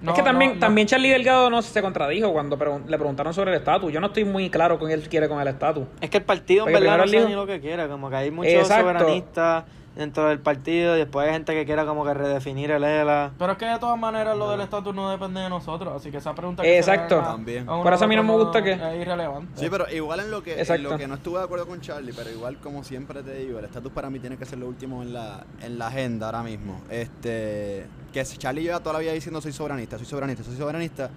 es 0.07 0.13
que 0.13 0.21
también, 0.23 0.51
no, 0.51 0.55
no. 0.55 0.59
también 0.61 0.87
Charlie 0.87 1.09
Delgado 1.09 1.49
no 1.49 1.61
se 1.61 1.81
contradijo 1.81 2.31
cuando 2.31 2.57
pregun- 2.57 2.85
le 2.85 2.97
preguntaron 2.97 3.33
sobre 3.33 3.51
el 3.51 3.57
estatus. 3.57 3.91
Yo 3.91 3.99
no 3.99 4.07
estoy 4.07 4.23
muy 4.23 4.49
claro 4.49 4.79
con 4.79 4.89
él 4.89 5.09
quiere 5.09 5.27
con 5.27 5.41
el 5.41 5.47
estatus. 5.49 5.85
Es 5.99 6.09
que 6.09 6.17
el 6.17 6.23
partido 6.23 6.65
en 6.67 6.71
Porque 6.73 6.87
verdad 6.87 7.03
no 7.05 7.11
sabe 7.11 7.25
ni 7.25 7.33
lo 7.35 7.45
que 7.45 7.59
quiere, 7.59 7.87
como 7.89 8.09
que 8.09 8.15
hay 8.15 8.31
muchos 8.31 8.53
Exacto. 8.53 8.83
soberanistas 8.83 9.63
dentro 9.97 10.29
del 10.29 10.39
partido 10.39 10.95
y 10.95 10.99
después 10.99 11.27
hay 11.27 11.33
gente 11.33 11.53
que 11.53 11.65
quiera 11.65 11.85
como 11.85 12.05
que 12.05 12.13
redefinir 12.13 12.69
el 12.71 12.83
ELA. 12.83 13.31
Pero 13.37 13.53
es 13.53 13.57
que 13.57 13.65
de 13.65 13.79
todas 13.79 13.97
maneras 13.97 14.37
lo 14.37 14.51
del 14.51 14.61
estatus 14.61 14.93
no 14.93 15.09
depende 15.09 15.41
de 15.41 15.49
nosotros, 15.49 15.93
así 15.95 16.11
que 16.11 16.17
esa 16.17 16.35
pregunta 16.35 16.61
que 16.61 16.69
se 16.69 16.77
Exacto. 16.77 17.15
haga 17.15 17.31
También. 17.31 17.65
Por 17.65 17.91
eso 17.91 18.05
a 18.05 18.07
mí 18.07 18.15
no 18.15 18.23
me 18.23 18.33
gusta 18.33 18.63
que- 18.63 18.73
Es 18.73 19.01
irrelevante. 19.01 19.59
Sí, 19.59 19.67
pero 19.69 19.89
igual 19.91 20.19
en 20.19 20.31
lo 20.31 20.43
que 20.43 20.61
en 20.61 20.83
lo 20.83 20.97
que 20.97 21.07
no 21.07 21.15
estuve 21.15 21.39
de 21.39 21.45
acuerdo 21.45 21.67
con 21.67 21.81
Charlie, 21.81 22.13
pero 22.13 22.29
igual 22.29 22.57
como 22.59 22.83
siempre 22.83 23.23
te 23.23 23.33
digo, 23.33 23.57
el 23.59 23.65
estatus 23.65 23.91
para 23.91 24.09
mí 24.09 24.19
tiene 24.19 24.37
que 24.37 24.45
ser 24.45 24.59
lo 24.59 24.67
último 24.67 25.01
en 25.01 25.13
la, 25.13 25.45
en 25.61 25.79
la 25.79 25.87
agenda 25.87 26.27
ahora 26.27 26.43
mismo. 26.43 26.79
Este, 26.89 27.87
que 28.13 28.23
si 28.23 28.37
Charlie 28.37 28.61
lleva 28.63 28.79
toda 28.79 28.93
la 28.93 28.99
vida 28.99 29.13
diciendo 29.13 29.41
soy 29.41 29.51
soberanista, 29.51 29.97
soy 29.97 30.05
soberanista, 30.05 30.43
soy 30.43 30.55
soberanista, 30.55 31.09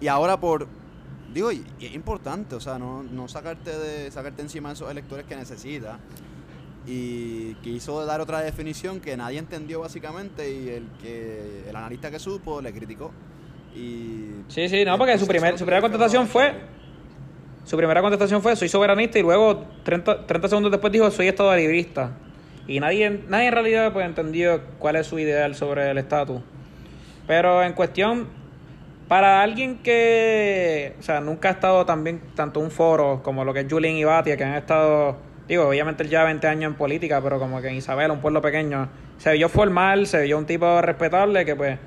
y 0.00 0.06
ahora 0.06 0.38
por 0.38 0.68
digo, 1.34 1.50
y, 1.52 1.64
y 1.78 1.86
es 1.86 1.94
importante, 1.94 2.54
o 2.54 2.60
sea, 2.60 2.78
no, 2.78 3.02
no 3.02 3.28
sacarte 3.28 3.76
de 3.76 4.10
sacarte 4.10 4.42
encima 4.42 4.68
de 4.70 4.74
esos 4.74 4.90
electores 4.90 5.26
que 5.26 5.36
necesita. 5.36 5.98
Y 6.86 7.54
quiso 7.56 8.04
dar 8.04 8.20
otra 8.20 8.40
definición 8.40 9.00
que 9.00 9.16
nadie 9.16 9.38
entendió 9.38 9.80
básicamente 9.80 10.50
y 10.50 10.68
el 10.70 10.88
que 11.00 11.68
el 11.68 11.76
analista 11.76 12.10
que 12.10 12.18
supo 12.18 12.60
le 12.60 12.72
criticó. 12.72 13.12
Y 13.74 14.30
Sí, 14.48 14.68
sí, 14.68 14.84
no, 14.84 14.98
porque 14.98 15.18
su, 15.18 15.26
primer, 15.26 15.58
su 15.58 15.64
primera 15.64 15.82
contestación 15.82 16.26
fue. 16.26 16.54
Su 17.64 17.76
primera 17.76 18.00
contestación 18.00 18.42
fue 18.42 18.56
soy 18.56 18.68
soberanista 18.68 19.18
y 19.18 19.22
luego 19.22 19.64
30, 19.84 20.26
30 20.26 20.48
segundos 20.48 20.72
después 20.72 20.92
dijo 20.92 21.10
soy 21.10 21.28
estado 21.28 21.54
librista. 21.54 22.16
Y 22.66 22.80
nadie, 22.80 23.22
nadie 23.28 23.48
en 23.48 23.52
realidad 23.52 23.92
pues 23.92 24.06
entendió 24.06 24.62
cuál 24.78 24.96
es 24.96 25.06
su 25.06 25.18
ideal 25.18 25.54
sobre 25.54 25.90
el 25.90 25.98
estatus. 25.98 26.40
Pero 27.26 27.62
en 27.62 27.74
cuestión, 27.74 28.28
para 29.08 29.42
alguien 29.42 29.78
que, 29.78 30.94
o 30.98 31.02
sea, 31.02 31.20
nunca 31.20 31.48
ha 31.48 31.52
estado 31.52 31.84
también 31.86 32.20
tanto 32.34 32.60
un 32.60 32.70
foro 32.70 33.22
como 33.22 33.44
lo 33.44 33.52
que 33.52 33.60
es 33.60 33.66
Julien 33.68 33.96
y 33.96 34.04
Batia, 34.04 34.36
que 34.36 34.44
han 34.44 34.54
estado, 34.54 35.16
digo, 35.50 35.68
obviamente 35.68 36.02
él 36.02 36.08
lleva 36.08 36.24
20 36.24 36.46
años 36.48 36.70
en 36.72 36.76
política, 36.76 37.20
pero 37.22 37.38
como 37.38 37.60
que 37.60 37.68
en 37.68 37.76
Isabel, 37.76 38.10
un 38.10 38.20
pueblo 38.20 38.40
pequeño, 38.40 38.88
se 39.18 39.32
vio 39.32 39.48
formal, 39.48 40.06
se 40.06 40.22
vio 40.22 40.38
un 40.38 40.46
tipo 40.46 40.80
respetable 40.80 41.44
que 41.44 41.54
pues 41.56 41.78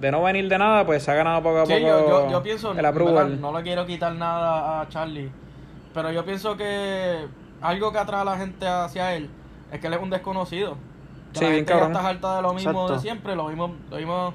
de 0.00 0.10
no 0.10 0.22
venir 0.22 0.48
de 0.48 0.58
nada, 0.58 0.84
pues 0.84 1.02
se 1.04 1.10
ha 1.10 1.14
ganado 1.14 1.42
poco 1.42 1.60
a 1.60 1.66
Sí, 1.66 1.74
poco 1.74 1.86
yo, 1.86 2.08
yo, 2.08 2.30
yo 2.30 2.42
pienso, 2.42 2.70
el 2.70 2.76
¿verdad? 2.76 2.90
approval. 2.90 3.40
no 3.40 3.56
le 3.56 3.62
quiero 3.62 3.86
quitar 3.86 4.12
nada 4.14 4.80
a 4.80 4.88
Charlie, 4.88 5.30
pero 5.94 6.10
yo 6.10 6.24
pienso 6.24 6.56
que 6.56 7.26
algo 7.60 7.92
que 7.92 7.98
atrae 7.98 8.20
a 8.22 8.24
la 8.24 8.36
gente 8.36 8.66
hacia 8.66 9.14
él 9.14 9.30
es 9.70 9.80
que 9.80 9.86
él 9.86 9.94
es 9.94 10.00
un 10.00 10.10
desconocido. 10.10 10.76
Que 11.32 11.38
Sí, 11.38 11.44
la 11.44 11.50
bien 11.50 11.66
gente 11.66 11.72
ya 11.80 11.86
está 11.86 12.08
harta 12.08 12.36
de 12.36 12.42
lo 12.42 12.52
mismo 12.54 12.70
Exacto. 12.72 12.92
de 12.94 12.98
siempre, 12.98 13.36
lo 13.36 13.46
vimos, 13.46 13.70
lo 13.90 13.96
vimos 13.96 14.34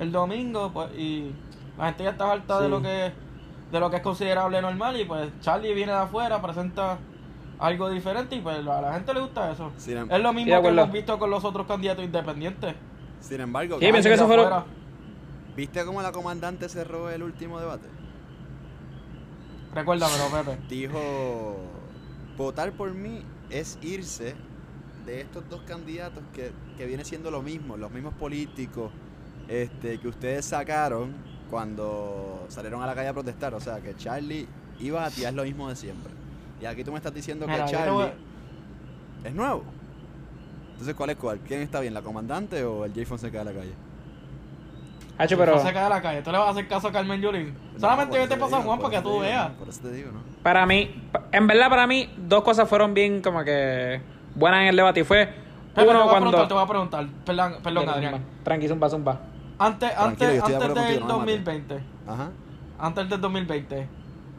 el 0.00 0.10
domingo, 0.12 0.70
pues, 0.74 0.88
y 0.98 1.32
la 1.78 1.86
gente 1.86 2.04
ya 2.04 2.10
está 2.10 2.32
harta 2.32 2.60
de 2.60 2.68
lo 2.68 2.82
que 2.82 3.12
de 3.70 3.80
lo 3.80 3.90
que 3.90 3.96
es 3.96 4.02
considerable 4.02 4.60
normal 4.60 5.00
y 5.00 5.04
pues 5.04 5.28
Charlie 5.40 5.74
viene 5.74 5.92
de 5.92 5.98
afuera, 5.98 6.40
presenta 6.42 6.98
algo 7.58 7.90
diferente 7.90 8.36
y 8.36 8.40
pues 8.40 8.58
a 8.66 8.80
la 8.80 8.94
gente 8.94 9.14
le 9.14 9.20
gusta 9.20 9.52
eso. 9.52 9.72
Sin, 9.76 9.98
Es 9.98 10.20
lo 10.20 10.30
Sí, 10.30 10.34
mismo 10.36 10.62
que 10.62 10.68
hemos 10.68 10.92
visto 10.92 11.18
con 11.18 11.30
los 11.30 11.44
otros 11.44 11.66
candidatos 11.66 12.04
independientes. 12.04 12.74
sin 13.20 13.40
embargo, 13.40 13.78
Sí, 13.78 13.90
que 13.90 13.98
eso. 14.14 14.64
¿viste 15.56 15.84
cómo 15.84 16.02
la 16.02 16.12
comandante 16.12 16.68
cerró 16.68 17.10
el 17.10 17.22
último 17.22 17.60
debate? 17.60 17.88
Recuérdamelo, 19.74 20.24
Pepe. 20.30 20.58
dijo 20.68 21.56
votar 22.36 22.72
por 22.72 22.92
mí 22.94 23.22
es 23.50 23.78
irse 23.82 24.34
de 25.06 25.20
estos 25.20 25.48
dos 25.48 25.62
candidatos 25.62 26.22
que, 26.32 26.52
que 26.76 26.86
viene 26.86 27.04
siendo 27.04 27.30
lo 27.30 27.42
mismo, 27.42 27.76
los 27.76 27.90
mismos 27.90 28.14
políticos 28.14 28.90
este, 29.48 29.98
que 29.98 30.08
ustedes 30.08 30.44
sacaron 30.44 31.14
cuando 31.50 32.46
salieron 32.48 32.82
a 32.82 32.86
la 32.86 32.94
calle 32.94 33.08
a 33.08 33.12
protestar. 33.12 33.54
O 33.54 33.60
sea, 33.60 33.80
que 33.80 33.94
Charlie 33.96 34.48
y 34.78 34.90
Batia 34.90 35.28
es 35.28 35.34
lo 35.34 35.44
mismo 35.44 35.68
de 35.68 35.76
siempre. 35.76 36.13
Y 36.64 36.66
aquí 36.66 36.82
tú 36.82 36.92
me 36.92 36.96
estás 36.96 37.12
diciendo 37.12 37.46
Mira, 37.46 37.66
que 37.66 37.72
yo 37.72 37.78
te 37.78 37.84
Charlie 37.84 38.12
es 39.22 39.34
nuevo. 39.34 39.64
Entonces, 40.70 40.94
¿cuál 40.94 41.10
es 41.10 41.16
cuál? 41.16 41.38
¿Quién 41.40 41.60
está 41.60 41.78
bien, 41.80 41.92
la 41.92 42.00
comandante 42.00 42.64
o 42.64 42.86
el 42.86 42.94
Jay 42.94 43.04
Fonseca 43.04 43.40
de 43.40 43.44
la 43.44 43.52
calle? 43.52 43.74
Hacho, 45.18 45.36
pero 45.36 45.58
Se 45.58 45.74
cae 45.74 45.82
de 45.84 45.90
la 45.90 46.00
calle. 46.00 46.22
¿Tú 46.22 46.32
le 46.32 46.38
vas 46.38 46.48
a 46.48 46.50
hacer 46.52 46.66
caso 46.66 46.88
a 46.88 46.92
Carmen 46.92 47.20
Yulín? 47.20 47.54
Solamente 47.78 48.16
No, 48.16 48.26
San 48.26 48.38
te 48.38 48.46
Juan 48.46 48.62
digo, 48.62 48.78
para 48.78 48.96
que 48.96 49.02
tú 49.02 49.12
te 49.12 49.20
veas. 49.20 49.50
Por 49.50 49.68
eso 49.68 49.80
te 49.82 49.92
digo, 49.92 50.10
¿no? 50.10 50.20
para 50.42 50.64
mí, 50.64 51.02
en 51.32 51.46
verdad 51.46 51.68
para 51.68 51.86
mí, 51.86 52.08
dos 52.16 52.42
cosas 52.42 52.66
fueron 52.66 52.94
bien 52.94 53.20
como 53.20 53.44
que 53.44 54.00
buenas 54.34 54.62
en 54.62 54.68
el 54.68 54.76
debate. 54.76 55.00
Y 55.00 55.04
fue 55.04 55.26
te 55.74 55.82
voy 55.82 55.90
uno 55.90 56.04
a 56.04 56.08
cuando... 56.08 56.30
preguntar, 56.30 56.48
te 56.48 56.54
voy 56.54 56.62
a 56.62 56.66
preguntar. 56.66 57.06
Perdón, 57.26 57.56
perdón 57.62 57.88
Adrián. 57.90 58.24
Tranqui, 58.42 58.68
zumba, 58.68 58.88
zumba. 58.88 59.20
Antes, 59.58 59.92
antes, 59.98 60.34
yo 60.34 60.46
antes 60.46 60.60
del 60.60 60.72
contigo, 60.72 61.08
no 61.08 61.18
me 61.20 61.36
mates. 61.36 61.44
2020. 61.44 61.82
Ajá. 62.06 62.30
Antes 62.78 63.10
del 63.10 63.20
2020. 63.20 63.88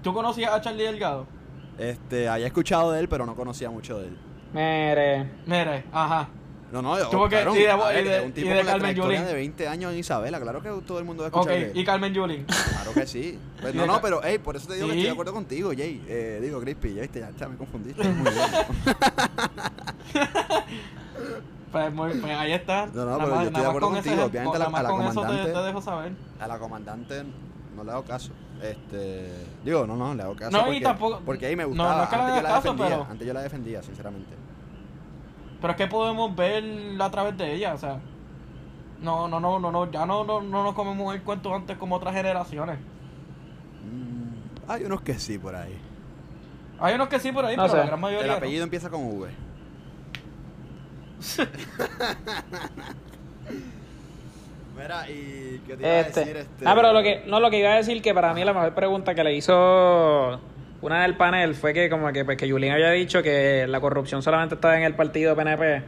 ¿Tú 0.02 0.12
conocías 0.12 0.52
a 0.52 0.60
Charlie 0.60 0.86
Delgado? 0.86 1.35
Este, 1.78 2.28
había 2.30 2.48
escuchado 2.48 2.92
de 2.92 3.00
él, 3.02 3.08
pero 3.10 3.26
no 3.26 3.36
conocía 3.36 3.70
mucho 3.70 4.00
de 4.00 4.08
él. 4.08 4.18
Mire, 4.54 5.30
Mire, 5.46 5.84
ajá. 5.92 6.30
No, 6.72 6.82
no, 6.82 6.98
yo, 6.98 7.10
Tuvo 7.10 7.30
que- 7.30 7.42
y 7.42 7.60
de- 7.60 7.70
a 7.72 7.76
ver, 7.78 8.06
y 8.06 8.10
de- 8.10 8.22
un 8.22 8.32
tipo 8.34 8.48
y 8.48 8.50
de 8.50 8.58
con 8.58 8.66
la 8.66 8.72
Carmen 8.94 9.26
de 9.28 9.34
20 9.34 9.68
años 9.68 9.94
en 9.94 10.00
Isabela, 10.00 10.40
claro 10.42 10.62
que 10.62 10.70
todo 10.86 10.98
el 11.00 11.06
mundo 11.06 11.22
va 11.24 11.28
a 11.28 11.30
Ok, 11.32 11.36
escuchar 11.42 11.60
de 11.60 11.72
él. 11.72 11.78
y 11.78 11.86
Carmen 11.86 12.14
Yulín. 12.14 12.46
Claro 12.46 12.94
que 12.94 13.06
sí. 13.08 13.40
Pues 13.62 13.76
no, 13.76 13.86
no, 13.86 14.02
pero, 14.02 14.20
hey, 14.24 14.40
por 14.40 14.56
eso 14.56 14.68
te 14.68 14.74
digo 14.76 14.88
que 14.88 14.94
estoy 14.94 15.06
de 15.06 15.12
acuerdo 15.12 15.32
contigo, 15.34 15.72
Jay. 15.78 16.04
Eh, 16.08 16.40
digo, 16.42 16.60
Crispy, 16.60 16.96
ya 16.96 17.02
viste, 17.04 17.20
ya, 17.20 17.30
ya 17.38 17.48
me 17.48 17.56
confundiste. 17.56 18.04
Muy 18.10 18.32
bien. 18.32 18.46
Pues, 21.72 21.94
muy- 21.94 22.14
pues 22.14 22.34
ahí 22.38 22.54
está. 22.54 22.86
No, 22.86 22.94
no, 22.94 23.06
Nada 23.06 23.18
pero 23.26 23.36
más- 23.36 23.42
yo 23.44 23.48
estoy 23.48 23.62
de 23.64 23.68
acuerdo 23.68 23.90
contigo. 23.90 24.24
Obviamente 24.24 24.56
a 24.56 24.60
la- 24.60 24.66
nada 24.66 24.70
más 24.70 24.80
a 24.80 24.84
la 24.84 24.90
con 24.90 25.02
eso 25.02 25.10
te, 25.10 25.16
comandante- 25.28 25.52
te 25.52 25.60
dejo 25.66 25.82
saber. 25.82 26.12
A 26.40 26.48
la 26.48 26.60
comandante 26.60 27.24
no 27.76 27.84
le 27.84 27.92
hago 27.92 28.04
caso. 28.06 28.32
Este, 28.62 29.30
digo, 29.64 29.86
no, 29.86 29.96
no, 29.96 30.16
le 30.16 30.24
hago 30.24 30.36
caso. 30.36 30.52
No, 30.52 30.62
y 30.64 30.66
porque, 30.66 30.80
tampoco- 30.82 31.22
Porque 31.26 31.46
ahí 31.48 31.56
me 31.56 31.66
gustaba. 31.66 31.98
no 31.98 32.04
es 32.04 32.10
que 32.10 32.16
le 32.16 32.22
antes 32.24 32.36
yo 32.38 32.42
la 32.44 32.50
caso, 32.50 32.62
defendía. 32.62 32.88
pero- 32.98 33.08
Antes 33.12 33.28
yo 33.28 33.34
la 33.34 33.42
defendía, 33.42 33.84
sinceramente. 33.84 34.36
Pero 35.62 35.72
es 35.72 35.78
que 35.78 35.88
podemos 35.88 36.36
ver 36.36 37.02
a 37.02 37.12
través 37.12 37.38
de 37.38 37.54
ella, 37.54 37.74
o 37.74 37.78
sea. 37.78 38.00
No, 39.02 39.28
no, 39.28 39.40
no, 39.40 39.60
no, 39.60 39.72
no, 39.72 39.92
ya 39.92 40.06
no, 40.06 40.24
no, 40.24 40.42
no 40.42 40.64
nos 40.64 40.74
comemos 40.74 41.14
el 41.14 41.22
cuento 41.22 41.54
antes 41.54 41.78
como 41.78 41.96
otras 41.98 42.16
generaciones. 42.16 42.80
Mm, 43.84 44.72
hay 44.72 44.84
unos 44.86 45.02
que 45.02 45.20
sí 45.20 45.38
por 45.38 45.56
ahí. 45.56 45.78
Hay 46.80 46.96
unos 46.96 47.10
que 47.10 47.20
sí 47.20 47.32
por 47.32 47.46
ahí, 47.46 47.56
No 47.58 47.64
pero 47.64 47.74
sé. 47.74 47.78
la 47.80 47.86
gran 47.86 48.00
El 48.00 48.02
mayoría. 48.02 48.28
no. 48.32 48.38
apellido 48.38 48.64
empieza 48.64 48.90
con 48.90 49.04
V. 49.04 49.30
Mira, 54.76 55.10
y 55.10 55.62
qué 55.66 55.76
te 55.78 55.82
iba 55.84 55.90
a 55.92 56.00
Este. 56.02 56.20
decir 56.22 56.38
este. 56.38 56.66
Ah, 56.68 56.74
pero 56.76 56.92
lo 56.94 57.02
que, 57.02 57.24
no, 57.28 57.40
lo 57.40 57.50
que 57.50 57.60
iba 57.60 57.72
a 57.72 57.76
decir 57.78 58.02
que 58.02 58.14
para 58.14 58.34
mí 58.34 58.44
la 58.44 58.54
mejor 58.54 58.74
pregunta 58.74 59.16
que 59.16 59.24
le 59.24 59.34
hizo 59.34 60.40
una 60.82 61.02
del 61.04 61.16
panel 61.18 61.56
fue 61.56 61.74
que 61.74 61.90
como 61.90 62.12
que 62.12 62.24
pues 62.26 62.38
que 62.38 62.48
Yulín 62.48 62.72
había 62.72 62.92
dicho 62.92 63.24
que 63.24 63.66
la 63.68 63.80
corrupción 63.80 64.22
solamente 64.22 64.56
estaba 64.56 64.78
en 64.78 64.84
el 64.84 64.94
partido 64.94 65.36
PNP 65.36 65.82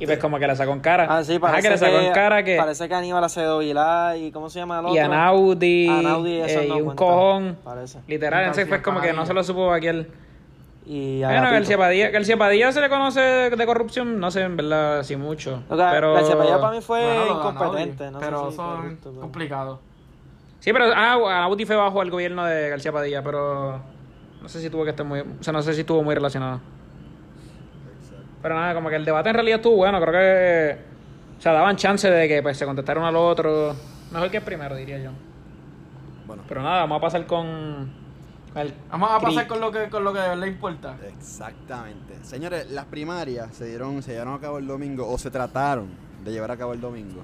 y 0.00 0.04
pues 0.06 0.18
como 0.18 0.38
que 0.38 0.46
le 0.46 0.56
sacó 0.56 0.72
en 0.72 0.80
cara. 0.80 1.06
Ah, 1.08 1.24
sí, 1.24 1.32
Ajá, 1.34 1.40
parece 1.40 1.62
que 1.62 1.70
le 1.70 1.78
sacó 1.78 1.98
en 1.98 2.12
cara 2.12 2.42
que 2.42 2.56
Parece 2.56 2.88
que 2.88 2.94
Aníbal 2.94 3.24
Acevedo 3.24 3.60
Vilá 3.60 4.16
y 4.16 4.30
¿cómo 4.32 4.50
se 4.50 4.58
llama 4.58 4.80
el 4.80 4.86
otro? 4.86 4.96
y 4.96 4.98
Anaudi, 4.98 5.88
Anaudi, 5.88 6.32
eh, 6.42 6.66
no 6.68 6.76
y 6.76 6.80
un 6.80 6.84
cuentan, 6.86 6.96
cojón 6.96 7.58
Parece. 7.64 7.98
literal, 8.06 8.40
entonces 8.40 8.68
fue 8.68 8.82
como 8.82 9.00
que 9.00 9.12
no 9.12 9.24
se 9.24 9.32
lo 9.32 9.42
supo 9.44 9.72
aquel. 9.72 10.08
Y 10.86 11.20
Bueno, 11.20 11.28
Agapito. 11.38 11.52
García 11.54 11.78
Padilla, 11.78 12.10
García 12.10 12.36
Padilla 12.36 12.72
se 12.72 12.80
le 12.82 12.88
conoce 12.90 13.20
de 13.20 13.66
corrupción, 13.66 14.20
no 14.20 14.30
sé 14.30 14.42
en 14.42 14.56
verdad 14.56 15.02
si 15.02 15.16
mucho, 15.16 15.62
pero 15.68 16.12
García 16.14 16.36
Padilla 16.36 16.60
para 16.60 16.72
mí 16.74 16.80
fue 16.82 17.00
Bueno, 17.02 17.38
incompetente, 17.50 18.10
no 18.10 18.20
sé 18.20 18.26
si 18.50 18.56
corrupto, 18.56 19.10
pero- 19.10 19.20
complicado. 19.20 19.80
Sí, 20.60 20.72
pero 20.72 20.86
ah, 20.94 21.14
Anaudi 21.14 21.64
fue 21.64 21.76
bajo 21.76 22.02
el 22.02 22.10
gobierno 22.10 22.44
de 22.44 22.68
García 22.68 22.92
Padilla, 22.92 23.22
pero 23.22 23.80
no 24.42 24.48
sé 24.48 24.60
si 24.60 24.68
tuvo 24.68 24.84
que 24.84 24.90
estar 24.90 25.06
muy, 25.06 25.20
o 25.20 25.26
sea, 25.42 25.52
no 25.54 25.62
sé 25.62 25.72
si 25.72 25.80
estuvo 25.80 26.02
muy 26.02 26.14
relacionado. 26.14 26.60
Pero 28.42 28.54
nada, 28.54 28.74
como 28.74 28.90
que 28.90 28.96
el 28.96 29.04
debate 29.06 29.30
en 29.30 29.34
realidad 29.36 29.56
estuvo 29.56 29.76
bueno, 29.76 29.98
creo 30.02 30.12
que 30.12 30.78
o 31.38 31.40
sea, 31.40 31.52
daban 31.52 31.76
chance 31.76 32.10
de 32.10 32.28
que 32.28 32.42
pues 32.42 32.58
se 32.58 32.66
contestaran 32.66 33.02
uno 33.02 33.08
al 33.08 33.16
otro. 33.16 33.74
Mejor 34.12 34.30
que 34.30 34.36
el 34.38 34.42
primero, 34.42 34.76
diría 34.76 34.98
yo. 34.98 35.10
Bueno, 36.26 36.42
Pero 36.48 36.62
nada, 36.62 36.80
vamos 36.80 36.98
a 36.98 37.00
pasar 37.00 37.26
con 37.26 37.90
el 38.54 38.74
Vamos 38.90 39.10
a 39.10 39.20
pasar 39.20 39.46
con 39.46 39.60
lo 39.60 39.70
que 39.72 39.88
con 39.88 40.04
lo 40.04 40.12
que 40.12 40.18
de 40.20 40.28
verdad 40.28 40.46
importa. 40.46 40.96
exactamente. 41.08 42.14
Señores, 42.24 42.70
las 42.70 42.84
primarias 42.86 43.54
se 43.54 43.66
dieron, 43.66 44.02
se 44.02 44.12
llevaron 44.12 44.34
a 44.34 44.40
cabo 44.40 44.58
el 44.58 44.66
domingo, 44.66 45.08
o 45.08 45.18
se 45.18 45.30
trataron 45.30 45.88
de 46.24 46.32
llevar 46.32 46.50
a 46.50 46.56
cabo 46.56 46.72
el 46.72 46.80
domingo. 46.80 47.22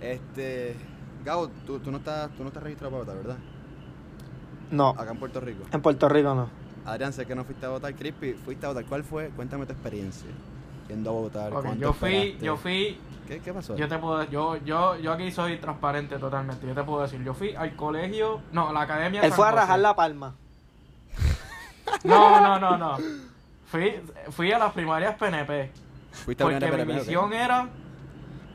Este. 0.00 0.76
Gabo, 1.24 1.48
tú, 1.66 1.78
tú 1.78 1.90
no 1.92 1.98
estás, 1.98 2.30
tú 2.36 2.42
no 2.42 2.48
estás 2.48 2.62
registrado 2.64 2.90
para 2.90 3.04
votar, 3.04 3.16
¿verdad? 3.16 3.36
No, 4.70 4.90
Acá 4.90 5.10
en 5.12 5.18
Puerto 5.18 5.40
Rico. 5.40 5.64
en 5.70 5.80
Puerto 5.82 6.08
Rico 6.08 6.34
no. 6.34 6.48
Adrián, 6.84 7.12
sé 7.12 7.26
que 7.26 7.34
no 7.36 7.44
fuiste 7.44 7.64
a 7.66 7.68
votar. 7.68 7.94
Crispy, 7.94 8.32
fuiste 8.32 8.66
a 8.66 8.70
votar. 8.70 8.84
¿Cuál 8.86 9.04
fue? 9.04 9.28
Cuéntame 9.30 9.66
tu 9.66 9.72
experiencia. 9.72 10.28
¿Yendo 10.88 11.10
a 11.10 11.12
votar? 11.12 11.52
Ok, 11.52 11.62
¿Cuánto 11.62 11.80
yo 11.80 11.92
fui, 11.92 12.14
esperaste? 12.16 12.44
yo 12.46 12.56
fui, 12.56 13.00
¿Qué, 13.28 13.38
qué 13.40 13.52
pasó? 13.52 13.76
yo 13.76 13.86
te 13.88 13.98
puedo, 13.98 14.24
yo, 14.24 14.56
yo, 14.64 14.96
yo 14.96 15.12
aquí 15.12 15.30
soy 15.30 15.58
transparente 15.58 16.18
totalmente. 16.18 16.66
Yo 16.66 16.74
te 16.74 16.82
puedo 16.82 17.02
decir, 17.02 17.22
yo 17.22 17.34
fui 17.34 17.54
al 17.54 17.76
colegio, 17.76 18.40
no, 18.50 18.70
a 18.70 18.72
la 18.72 18.82
academia. 18.82 19.20
Él 19.20 19.28
San 19.30 19.36
fue 19.36 19.46
a 19.46 19.50
José. 19.50 19.60
rajar 19.60 19.78
la 19.78 19.94
palma. 19.94 20.34
No, 22.04 22.40
no, 22.40 22.58
no, 22.58 22.76
no. 22.78 22.98
Fui, 23.66 24.00
fui 24.30 24.52
a 24.52 24.58
las 24.58 24.72
primarias 24.72 25.14
PNP. 25.16 25.70
¿Fuiste 26.12 26.42
a 26.42 26.46
Porque 26.46 26.64
mi 26.64 26.70
PNP, 26.70 26.92
ok? 26.92 26.98
misión 26.98 27.32
era. 27.32 27.68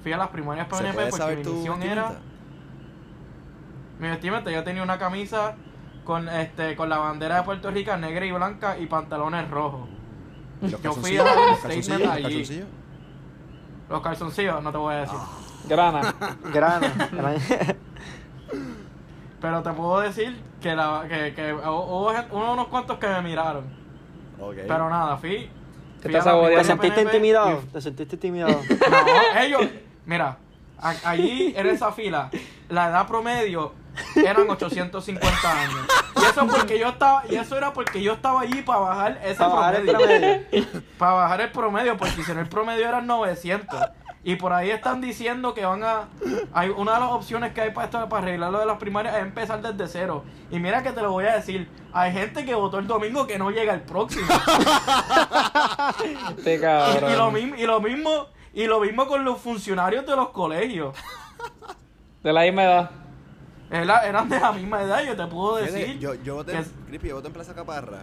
Fui 0.03 0.13
a 0.13 0.17
las 0.17 0.27
primarias 0.29 0.67
¿Se 0.69 0.83
PNP 0.83 1.07
porque 1.09 1.35
mi 1.37 1.43
misión 1.43 1.83
era. 1.83 2.15
Mi 3.99 4.07
vestimenta, 4.09 4.51
yo 4.51 4.63
tenía 4.63 4.83
una 4.83 4.99
camisa 4.99 5.55
con 6.03 6.29
este 6.29 6.75
con 6.75 6.87
la 6.89 6.99
bandera 6.99 7.37
de 7.37 7.43
Puerto 7.43 7.71
Rico 7.71 7.97
negra 7.97 8.25
y 8.25 8.31
blanca 8.31 8.77
y 8.77 8.85
pantalones 8.85 9.49
rojos. 9.49 9.89
¿Y 10.61 10.69
los 10.69 10.81
Yo 10.81 10.93
fui 10.93 11.17
a 11.17 11.23
¿Los 11.23 11.59
statement 11.59 12.05
allí. 12.11 12.23
calzoncillos? 12.23 12.67
Los 13.89 14.01
calzoncillos, 14.01 14.63
no 14.63 14.71
te 14.71 14.77
voy 14.77 14.93
a 14.93 14.97
decir. 14.99 15.17
Ah. 15.19 15.27
grana. 15.67 16.15
Grana. 16.53 17.09
grana. 17.11 17.39
Pero 19.41 19.61
te 19.61 19.69
puedo 19.71 19.99
decir 19.99 20.35
que, 20.61 20.75
la, 20.75 21.05
que, 21.07 21.33
que 21.33 21.53
hubo 21.53 22.11
hubo 22.31 22.53
unos 22.53 22.67
cuantos 22.67 22.97
que 22.97 23.07
me 23.07 23.21
miraron. 23.21 23.65
Pero 24.67 24.89
nada, 24.89 25.17
fui. 25.17 25.49
Te 26.01 26.09
fui 26.09 26.15
a 26.15 26.17
estás 26.19 26.25
la 26.25 26.31
saboreando. 26.31 26.57
¿Te 26.63 26.63
primaria 26.63 26.65
sentiste 26.65 26.95
PNP 27.01 27.17
intimidado? 27.17 27.61
y- 27.63 27.65
¿Te 27.71 27.81
sentiste 27.81 28.15
intimidado? 28.15 28.61
No, 29.35 29.41
ellos, 29.41 29.61
mira, 30.05 30.37
a- 30.79 30.95
allí 31.09 31.53
en 31.55 31.67
esa 31.67 31.91
fila, 31.91 32.29
la 32.69 32.89
edad 32.89 33.07
promedio 33.07 33.73
eran 34.15 34.47
850 34.49 35.61
años. 35.61 35.79
Y 36.15 36.25
eso 36.25 36.47
porque 36.47 36.77
yo 36.79 36.89
estaba, 36.89 37.23
y 37.29 37.35
eso 37.35 37.57
era 37.57 37.73
porque 37.73 38.01
yo 38.01 38.13
estaba 38.13 38.41
allí 38.41 38.61
para 38.61 38.79
bajar 38.79 39.19
ese 39.23 39.35
Para 39.35 39.49
bajar 39.53 39.75
el 39.75 39.85
promedio. 39.87 40.41
promedio. 40.51 40.81
Para 40.97 41.11
bajar 41.13 41.41
el 41.41 41.51
promedio, 41.51 41.97
porque 41.97 42.23
si 42.23 42.33
no 42.33 42.41
el 42.41 42.49
promedio 42.49 42.87
eran 42.87 43.05
900. 43.07 43.79
Y 44.23 44.35
por 44.35 44.51
ahí 44.51 44.71
están 44.71 44.99
diciendo 44.99 45.53
que 45.53 45.63
van 45.65 45.83
a. 45.83 46.09
Hay 46.51 46.69
una 46.69 46.95
de 46.95 46.99
las 46.99 47.11
opciones 47.11 47.53
que 47.53 47.61
hay 47.61 47.71
para 47.71 47.85
esto, 47.85 48.09
para 48.09 48.23
arreglar 48.23 48.51
lo 48.51 48.59
de 48.59 48.65
las 48.65 48.77
primarias, 48.77 49.15
es 49.15 49.21
empezar 49.21 49.61
desde 49.61 49.87
cero. 49.87 50.23
Y 50.51 50.59
mira 50.59 50.83
que 50.83 50.91
te 50.91 51.01
lo 51.01 51.11
voy 51.11 51.25
a 51.25 51.35
decir: 51.35 51.69
hay 51.93 52.11
gente 52.11 52.43
que 52.43 52.53
votó 52.53 52.79
el 52.79 52.87
domingo 52.87 53.25
que 53.25 53.37
no 53.37 53.51
llega 53.51 53.73
el 53.73 53.81
próximo. 53.81 54.27
Este 56.37 56.55
Y, 56.55 56.59
cabrón. 56.59 57.11
y 57.11 57.15
lo 57.15 57.31
mismo, 57.31 57.55
y 57.55 57.65
lo 57.65 57.79
mismo, 57.79 58.25
y 58.53 58.65
lo 58.65 58.79
mismo 58.81 59.07
con 59.07 59.23
los 59.23 59.39
funcionarios 59.39 60.05
de 60.05 60.15
los 60.15 60.29
colegios. 60.29 60.95
De 62.23 62.33
la 62.33 62.41
misma 62.41 62.63
edad. 62.63 62.91
Era- 63.69 64.07
eran 64.07 64.27
de 64.29 64.39
la 64.39 64.51
misma 64.51 64.81
edad, 64.81 65.03
yo 65.03 65.15
te 65.15 65.25
puedo 65.27 65.57
decir. 65.57 65.99
Yo, 65.99 66.15
yo 66.15 66.35
voté, 66.35 66.53
Crispy, 66.87 67.09
yo 67.09 67.15
voté 67.15 67.27
en 67.27 67.33
Plaza 67.33 67.53
Caparra. 67.53 67.99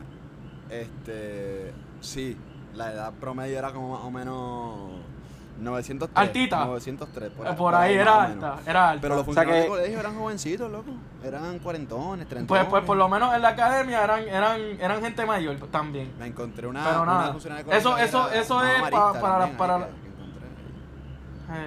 Este. 0.70 1.72
Sí, 2.00 2.36
la 2.74 2.92
edad 2.92 3.12
promedio 3.14 3.58
era 3.58 3.72
como 3.72 3.90
más 3.94 4.04
o 4.04 4.10
menos. 4.10 5.13
903. 5.58 6.10
Altita. 6.26 6.64
903. 6.64 7.30
eh, 7.30 7.54
por, 7.56 7.74
ahí 7.74 7.94
era 7.94 8.04
más 8.16 8.24
o 8.26 8.28
menos. 8.28 8.44
alta, 8.44 8.70
era 8.70 8.88
alta. 8.90 9.00
Pero 9.02 9.14
los 9.14 9.22
O 9.22 9.24
sea 9.32 9.42
funcionarios 9.42 9.56
que- 9.56 9.62
de 9.62 9.68
colegio 9.76 10.00
eran 10.00 10.14
jovencitos, 10.18 10.70
loco. 10.70 10.90
Eran 11.24 11.58
cuarentones, 11.60 12.28
trentones. 12.28 12.46
pues, 12.64 12.70
pues 12.70 12.84
por 12.84 12.96
lo 12.96 13.08
menos 13.08 13.34
en 13.34 13.42
la 13.42 13.48
academia 13.48 14.02
eran, 14.04 14.20
eran, 14.28 14.60
eran 14.80 15.00
gente 15.02 15.24
mayor 15.26 15.56
también. 15.70 16.12
Me 16.18 16.26
encontré 16.26 16.66
una. 16.66 16.84
Pero 16.84 17.02
una 17.02 17.12
nada. 17.14 17.32
funcionaria 17.32 17.64
de 17.64 17.76
Eso- 17.78 17.90
colegio 17.92 18.06
eso- 18.08 18.28
era 18.30 18.40
eso 18.40 18.64
es 18.64 18.82
pa- 18.82 18.90
para- 19.20 19.38
también, 19.38 19.56
para- 19.56 19.74
ahí 19.76 19.82
que- 19.82 20.00
que 20.02 20.08
encontré. 20.08 20.48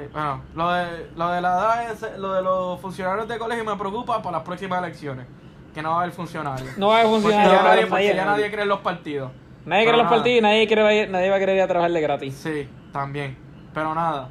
Eh, 0.03 0.09
bueno, 0.11 0.41
lo 0.55 0.71
de, 0.71 1.09
lo 1.15 1.29
de 1.29 1.41
la 1.41 1.49
edad, 1.49 1.91
es, 1.91 2.17
lo 2.19 2.33
de 2.33 2.41
los 2.41 2.81
funcionarios 2.81 3.27
de 3.27 3.37
colegio 3.37 3.63
me 3.63 3.75
preocupa 3.77 4.21
para 4.21 4.37
las 4.37 4.45
próximas 4.45 4.79
elecciones. 4.83 5.25
Que 5.73 5.81
no 5.83 5.91
va 5.91 5.97
a 5.97 6.01
haber 6.01 6.13
funcionarios. 6.13 6.75
No 6.77 6.87
va 6.87 7.01
a 7.01 7.03
Porque 7.03 7.21
funcionar. 7.21 7.47
ya, 7.47 7.53
ya, 7.55 7.63
nadie, 7.63 7.85
porque 7.85 8.15
ya 8.15 8.25
nadie 8.25 8.49
cree 8.51 8.63
en 8.63 8.69
los 8.69 8.79
partidos. 8.79 9.31
nadie 9.65 9.83
quiere 9.83 9.97
Pero 9.97 10.03
los 10.03 10.11
partidos 10.11 10.37
y 10.39 10.41
nadie, 10.41 10.67
quiere, 10.67 11.07
nadie 11.07 11.29
va 11.29 11.35
a 11.35 11.39
querer 11.39 11.55
ir 11.57 11.61
a 11.61 11.67
trabajar 11.67 11.91
de 11.91 12.01
gratis. 12.01 12.33
Sí, 12.35 12.67
también. 12.91 13.37
Pero 13.77 13.93
nada. 13.93 14.29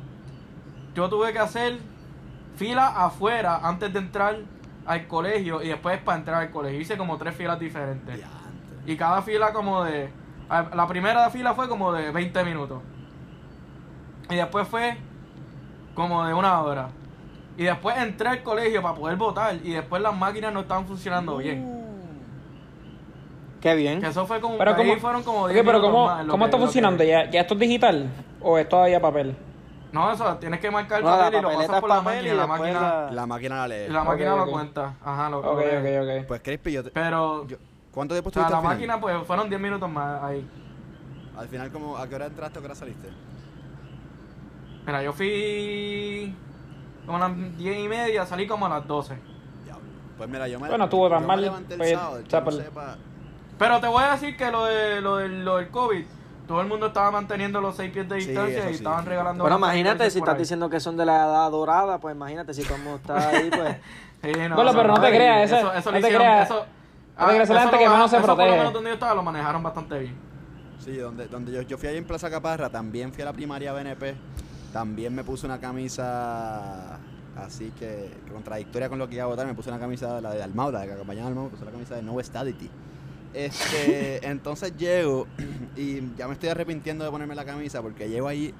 Yo 0.96 1.08
tuve 1.08 1.32
que 1.32 1.38
hacer 1.38 1.78
fila 2.56 2.88
afuera 2.88 3.60
antes 3.62 3.92
de 3.92 4.00
entrar 4.00 4.38
al 4.84 5.06
colegio 5.06 5.62
y 5.62 5.68
después 5.68 6.00
para 6.00 6.18
entrar 6.18 6.42
al 6.42 6.50
colegio. 6.50 6.80
Hice 6.80 6.96
como 6.96 7.16
tres 7.16 7.36
filas 7.36 7.60
diferentes. 7.60 8.20
Y 8.86 8.96
cada 8.96 9.22
fila 9.22 9.52
como 9.52 9.84
de... 9.84 10.10
La 10.50 10.88
primera 10.88 11.30
fila 11.30 11.54
fue 11.54 11.68
como 11.68 11.92
de 11.92 12.10
20 12.10 12.42
minutos. 12.42 12.82
Y 14.30 14.34
después 14.34 14.66
fue 14.66 14.96
como 15.94 16.26
de 16.26 16.34
una 16.34 16.60
hora. 16.62 16.88
Y 17.56 17.62
después 17.62 17.96
entré 17.98 18.28
al 18.28 18.42
colegio 18.42 18.82
para 18.82 18.96
poder 18.96 19.16
votar 19.16 19.54
y 19.62 19.74
después 19.74 20.02
las 20.02 20.16
máquinas 20.16 20.52
no 20.52 20.58
estaban 20.60 20.86
funcionando 20.86 21.36
bien. 21.36 21.72
Qué 23.60 23.76
bien. 23.76 24.00
Que 24.00 24.08
eso 24.08 24.26
fue 24.26 24.40
como... 24.40 24.58
Pero 24.58 24.72
ahí 24.74 24.76
cómo, 24.88 25.00
fueron 25.00 25.22
como 25.22 25.42
Ok, 25.44 25.50
10 25.52 25.64
pero 25.64 25.78
minutos 25.78 25.92
¿cómo, 26.10 26.30
¿cómo 26.32 26.38
que- 26.38 26.44
está 26.46 26.56
que- 26.58 26.62
funcionando? 26.64 27.04
¿Ya, 27.04 27.30
¿Ya 27.30 27.40
esto 27.42 27.54
es 27.54 27.60
digital? 27.60 28.08
¿O 28.48 28.56
es 28.58 28.68
todavía 28.68 29.00
papel? 29.00 29.36
No, 29.90 30.12
eso, 30.12 30.36
tienes 30.36 30.60
que 30.60 30.70
marcar 30.70 31.00
el 31.00 31.04
No, 31.04 31.10
la 31.10 31.24
papel 31.24 31.38
y 31.38 31.42
lo 31.42 31.48
pasas 31.52 31.80
por 31.80 31.88
la 31.88 31.96
papel 31.96 32.14
máquina 32.16 32.34
la 32.34 32.46
máquina... 32.46 32.80
la- 32.80 33.10
La 33.10 33.26
máquina 33.26 33.56
la 33.56 33.68
lee. 33.68 33.84
Y 33.88 33.92
la 33.92 34.04
máquina 34.04 34.34
Ok, 34.34 34.46
lo 34.46 34.52
cuenta. 34.52 34.94
Ajá, 35.04 35.30
lo 35.30 35.38
Ok, 35.40 35.58
lee. 35.58 35.98
ok, 35.98 36.20
ok. 36.20 36.26
Pues 36.28 36.40
Crispy, 36.42 36.72
yo, 36.72 36.84
te- 36.84 36.90
Pero, 36.90 37.44
yo- 37.48 37.56
¿Cuánto 37.90 38.14
tiempo 38.14 38.28
estuviste 38.30 38.52
la 38.52 38.58
al 38.58 38.62
final? 38.62 38.76
máquina, 38.76 39.00
pues 39.00 39.26
fueron 39.26 39.48
10 39.48 39.60
minutos 39.60 39.90
más 39.90 40.22
ahí. 40.22 40.48
Al 41.36 41.48
final, 41.48 41.72
como, 41.72 41.96
¿a 41.96 42.06
qué 42.08 42.14
hora 42.14 42.26
entraste 42.26 42.58
o 42.58 42.60
a 42.60 42.62
qué 42.62 42.66
hora 42.66 42.74
saliste? 42.76 43.08
Mira, 44.86 45.02
yo 45.02 45.12
fui 45.12 46.32
como 47.04 47.18
a 47.18 47.28
las 47.28 47.58
10 47.58 47.78
y 47.84 47.88
media, 47.88 48.26
salí 48.26 48.46
como 48.46 48.66
a 48.66 48.68
las 48.68 48.86
12. 48.86 49.18
Diablo. 49.64 49.82
Pues 50.18 50.28
mira, 50.28 50.46
yo 50.46 50.60
me, 50.60 50.68
Bueno, 50.68 50.84
estuvo 50.84 51.10
tan 51.10 51.26
mal, 51.26 51.52
pues, 51.76 52.62
Pero 53.58 53.80
te 53.80 53.88
voy 53.88 54.04
a 54.04 54.12
decir 54.12 54.36
que 54.36 54.52
lo, 54.52 54.66
de, 54.66 55.00
lo, 55.00 55.16
del, 55.16 55.44
lo 55.44 55.56
del 55.56 55.68
COVID 55.70 56.04
todo 56.46 56.60
el 56.60 56.66
mundo 56.68 56.86
estaba 56.86 57.10
manteniendo 57.10 57.60
los 57.60 57.76
seis 57.76 57.90
pies 57.92 58.08
de 58.08 58.20
Sí, 58.20 58.28
distancia 58.28 58.58
eso 58.60 58.68
y 58.70 58.72
sí, 58.72 58.78
estaban 58.78 59.02
sí. 59.04 59.08
regalando. 59.10 59.42
Bueno, 59.44 59.56
unas 59.56 59.68
imagínate, 59.68 60.10
si 60.10 60.18
estás 60.18 60.34
ahí. 60.34 60.40
diciendo 60.40 60.68
que 60.70 60.80
son 60.80 60.96
de 60.96 61.04
la 61.06 61.16
edad 61.26 61.50
dorada, 61.50 61.98
pues 61.98 62.14
imagínate, 62.14 62.54
si 62.54 62.62
todo 62.62 62.76
el 62.76 62.82
mundo 62.82 62.96
está 62.98 63.28
ahí, 63.30 63.50
pues... 63.50 63.76
Sí, 64.22 64.32
no, 64.48 64.56
Bueno, 64.56 64.70
eso 64.70 64.78
pero 64.78 64.88
no 64.94 65.00
te 65.00 65.08
creas, 65.10 65.52
eso, 65.52 65.72
eso 65.74 65.90
no 65.90 65.92
te 65.92 65.98
hicieron, 66.00 66.22
creas. 66.22 66.50
eso, 66.50 66.66
No 67.18 67.26
te 67.26 67.32
creas, 67.32 67.34
esa 67.34 67.42
es 67.42 67.48
la 67.50 67.54
eso 67.54 67.60
gente 67.60 67.72
lo 67.76 67.78
que 67.78 67.86
ma- 67.86 67.92
menos 67.94 68.10
se 68.10 68.16
eso 68.16 68.26
por 68.26 68.30
lo 68.30 68.36
protege. 68.36 68.58
menos 68.58 68.72
donde 68.72 68.90
yo 68.90 68.94
estaba 68.94 69.14
lo 69.14 69.22
manejaron 69.22 69.62
bastante 69.62 69.98
bien. 69.98 70.14
Sí, 70.78 70.96
donde, 70.96 71.26
donde 71.28 71.52
yo, 71.52 71.62
yo 71.62 71.78
fui 71.78 71.88
ahí 71.88 71.96
en 71.98 72.04
Plaza 72.06 72.30
Caparra, 72.30 72.70
también 72.70 73.12
fui 73.12 73.22
a 73.22 73.26
la 73.26 73.32
primaria 73.32 73.72
BNP, 73.72 74.14
también 74.72 75.14
me 75.14 75.22
puse 75.22 75.46
una 75.46 75.60
camisa 75.60 76.98
así 77.36 77.72
que, 77.78 78.10
contradictoria 78.32 78.88
con 78.88 78.98
lo 78.98 79.08
que 79.08 79.16
iba 79.16 79.24
a 79.24 79.28
votar, 79.28 79.46
me 79.46 79.54
puse 79.54 79.68
una 79.68 79.78
camisa, 79.78 80.20
la 80.20 80.30
de 80.32 80.42
Almau, 80.42 80.70
la 80.72 80.84
que 80.86 80.92
acompañaba 80.92 81.26
a 81.26 81.28
Almau, 81.28 81.44
me 81.44 81.50
puse 81.50 81.64
la 81.64 81.70
camisa 81.70 81.94
de 81.94 82.02
No 82.02 82.18
Stadity. 82.18 82.70
Este, 83.35 84.26
entonces 84.28 84.76
llego 84.76 85.26
y 85.76 86.00
ya 86.16 86.26
me 86.26 86.35
estoy 86.35 86.49
arrepintiendo 86.49 87.04
de 87.04 87.11
ponerme 87.11 87.35
la 87.35 87.45
camisa 87.45 87.83
porque 87.83 88.09
llego 88.09 88.28
ahí, 88.28 88.54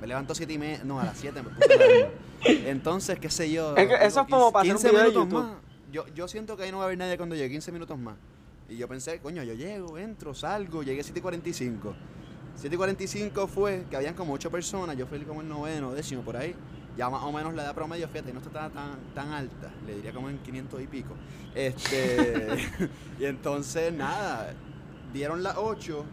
me 0.00 0.06
levanto 0.06 0.34
siete 0.34 0.52
y 0.52 0.58
media, 0.58 0.82
no, 0.84 1.00
a 1.00 1.04
las 1.04 1.18
7 1.18 1.42
me 1.42 1.50
puse 1.50 1.76
la. 1.76 2.08
Entonces, 2.70 3.18
qué 3.18 3.28
sé 3.28 3.50
yo. 3.50 3.76
Es 3.76 3.86
que 3.86 3.94
digo, 3.94 4.06
eso 4.06 4.20
es 4.22 4.28
como 4.28 4.50
para 4.50 4.62
hacer 4.62 4.76
un 4.76 4.82
15 4.82 4.88
video 4.88 5.00
de 5.00 5.08
minutos 5.08 5.28
YouTube. 5.28 5.50
más. 5.50 5.62
Yo, 5.92 6.06
yo 6.14 6.28
siento 6.28 6.56
que 6.56 6.62
ahí 6.62 6.70
no 6.70 6.78
va 6.78 6.84
a 6.84 6.86
haber 6.86 6.98
nadie 6.98 7.16
cuando 7.16 7.34
llegue, 7.34 7.50
15 7.50 7.72
minutos 7.72 7.98
más. 7.98 8.16
Y 8.68 8.76
yo 8.76 8.88
pensé, 8.88 9.18
coño, 9.18 9.42
yo 9.42 9.52
llego, 9.54 9.98
entro, 9.98 10.32
salgo, 10.32 10.82
llegué 10.82 11.00
a 11.00 11.04
7 11.04 11.18
y 11.18 11.22
45. 11.22 11.94
7 12.54 12.74
y 12.74 12.78
45 12.78 13.46
fue 13.46 13.84
que 13.90 13.96
habían 13.96 14.14
como 14.14 14.32
8 14.34 14.50
personas, 14.50 14.96
yo 14.96 15.06
fui 15.06 15.18
como 15.20 15.40
el 15.40 15.48
noveno, 15.48 15.92
décimo 15.92 16.22
por 16.22 16.36
ahí. 16.36 16.54
Ya 16.96 17.08
más 17.08 17.22
o 17.22 17.32
menos 17.32 17.54
la 17.54 17.62
edad 17.62 17.74
promedio, 17.74 18.08
fíjate, 18.08 18.32
no 18.32 18.40
está 18.40 18.50
tan, 18.50 18.72
tan, 18.72 18.98
tan 19.14 19.28
alta, 19.32 19.70
le 19.86 19.96
diría 19.96 20.12
como 20.12 20.28
en 20.28 20.38
500 20.38 20.82
y 20.82 20.86
pico. 20.86 21.14
Este, 21.54 22.56
y 23.18 23.24
entonces, 23.24 23.92
nada, 23.92 24.52
dieron 25.12 25.42
las 25.42 25.56
8 25.56 26.04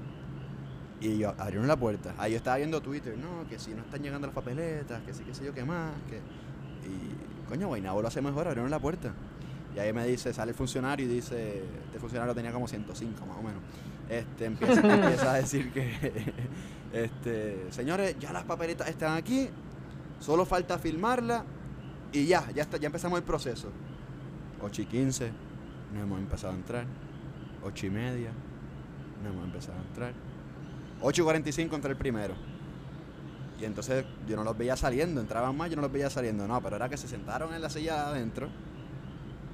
y 1.00 1.20
yo, 1.20 1.34
abrieron 1.38 1.68
la 1.68 1.76
puerta. 1.76 2.16
Ahí 2.18 2.32
yo 2.32 2.38
estaba 2.38 2.58
viendo 2.58 2.82
Twitter, 2.82 3.16
no, 3.18 3.48
que 3.48 3.60
si 3.60 3.72
no 3.72 3.82
están 3.82 4.02
llegando 4.02 4.28
las 4.28 4.34
papeletas, 4.34 5.02
que 5.04 5.14
sí, 5.14 5.24
qué 5.24 5.34
sé 5.34 5.46
yo, 5.46 5.54
qué 5.54 5.64
más. 5.64 5.94
Que... 6.10 6.18
Y, 6.88 7.48
coño, 7.48 7.68
Guaynabo 7.68 8.02
lo 8.02 8.08
hace 8.08 8.22
mejor, 8.22 8.48
abrieron 8.48 8.72
la 8.72 8.80
puerta. 8.80 9.14
Y 9.76 9.80
ahí 9.80 9.94
me 9.94 10.08
dice, 10.08 10.34
sale 10.34 10.52
el 10.52 10.58
funcionario 10.58 11.06
y 11.06 11.10
dice, 11.10 11.64
este 11.86 12.00
funcionario 12.00 12.34
tenía 12.34 12.52
como 12.52 12.68
105 12.68 13.26
más 13.28 13.38
o 13.38 13.44
menos. 13.44 13.62
Este, 14.10 14.46
empieza, 14.46 14.82
empieza 14.94 15.34
a 15.34 15.36
decir 15.36 15.72
que, 15.72 16.34
este, 16.94 17.68
señores, 17.72 18.18
ya 18.20 18.34
las 18.34 18.46
papeletas 18.46 18.88
están 18.88 19.16
aquí, 19.16 19.50
solo 20.20 20.46
falta 20.46 20.78
filmarla 20.80 21.44
y 22.12 22.26
ya, 22.26 22.50
ya, 22.52 22.64
está, 22.64 22.78
ya 22.78 22.88
empezamos 22.88 23.20
el 23.20 23.26
proceso. 23.26 23.70
8 24.62 24.82
y 24.82 24.86
15, 24.86 25.32
no 25.94 26.02
hemos 26.02 26.20
empezado 26.20 26.54
a 26.54 26.56
entrar. 26.56 26.86
8 27.64 27.86
y 27.86 27.90
media, 27.90 28.32
no 29.24 29.30
hemos 29.30 29.46
empezado 29.46 29.78
a 29.78 29.82
entrar. 29.82 30.14
8 31.02 31.22
y 31.22 31.24
45 31.24 31.76
entré 31.76 31.92
el 31.92 31.98
primero. 31.98 32.34
Y 33.60 33.66
entonces 33.66 34.06
yo 34.28 34.36
no 34.36 34.44
los 34.44 34.58
veía 34.58 34.76
saliendo, 34.76 35.20
entraban 35.20 35.56
más, 35.56 35.70
yo 35.70 35.76
no 35.76 35.82
los 35.82 35.92
veía 35.92 36.10
saliendo. 36.10 36.48
No, 36.48 36.62
pero 36.62 36.76
era 36.76 36.90
que 36.90 36.98
se 36.98 37.08
sentaron 37.08 37.54
en 37.54 37.62
la 37.62 37.70
silla 37.70 37.96
de 37.96 38.00
adentro. 38.00 38.50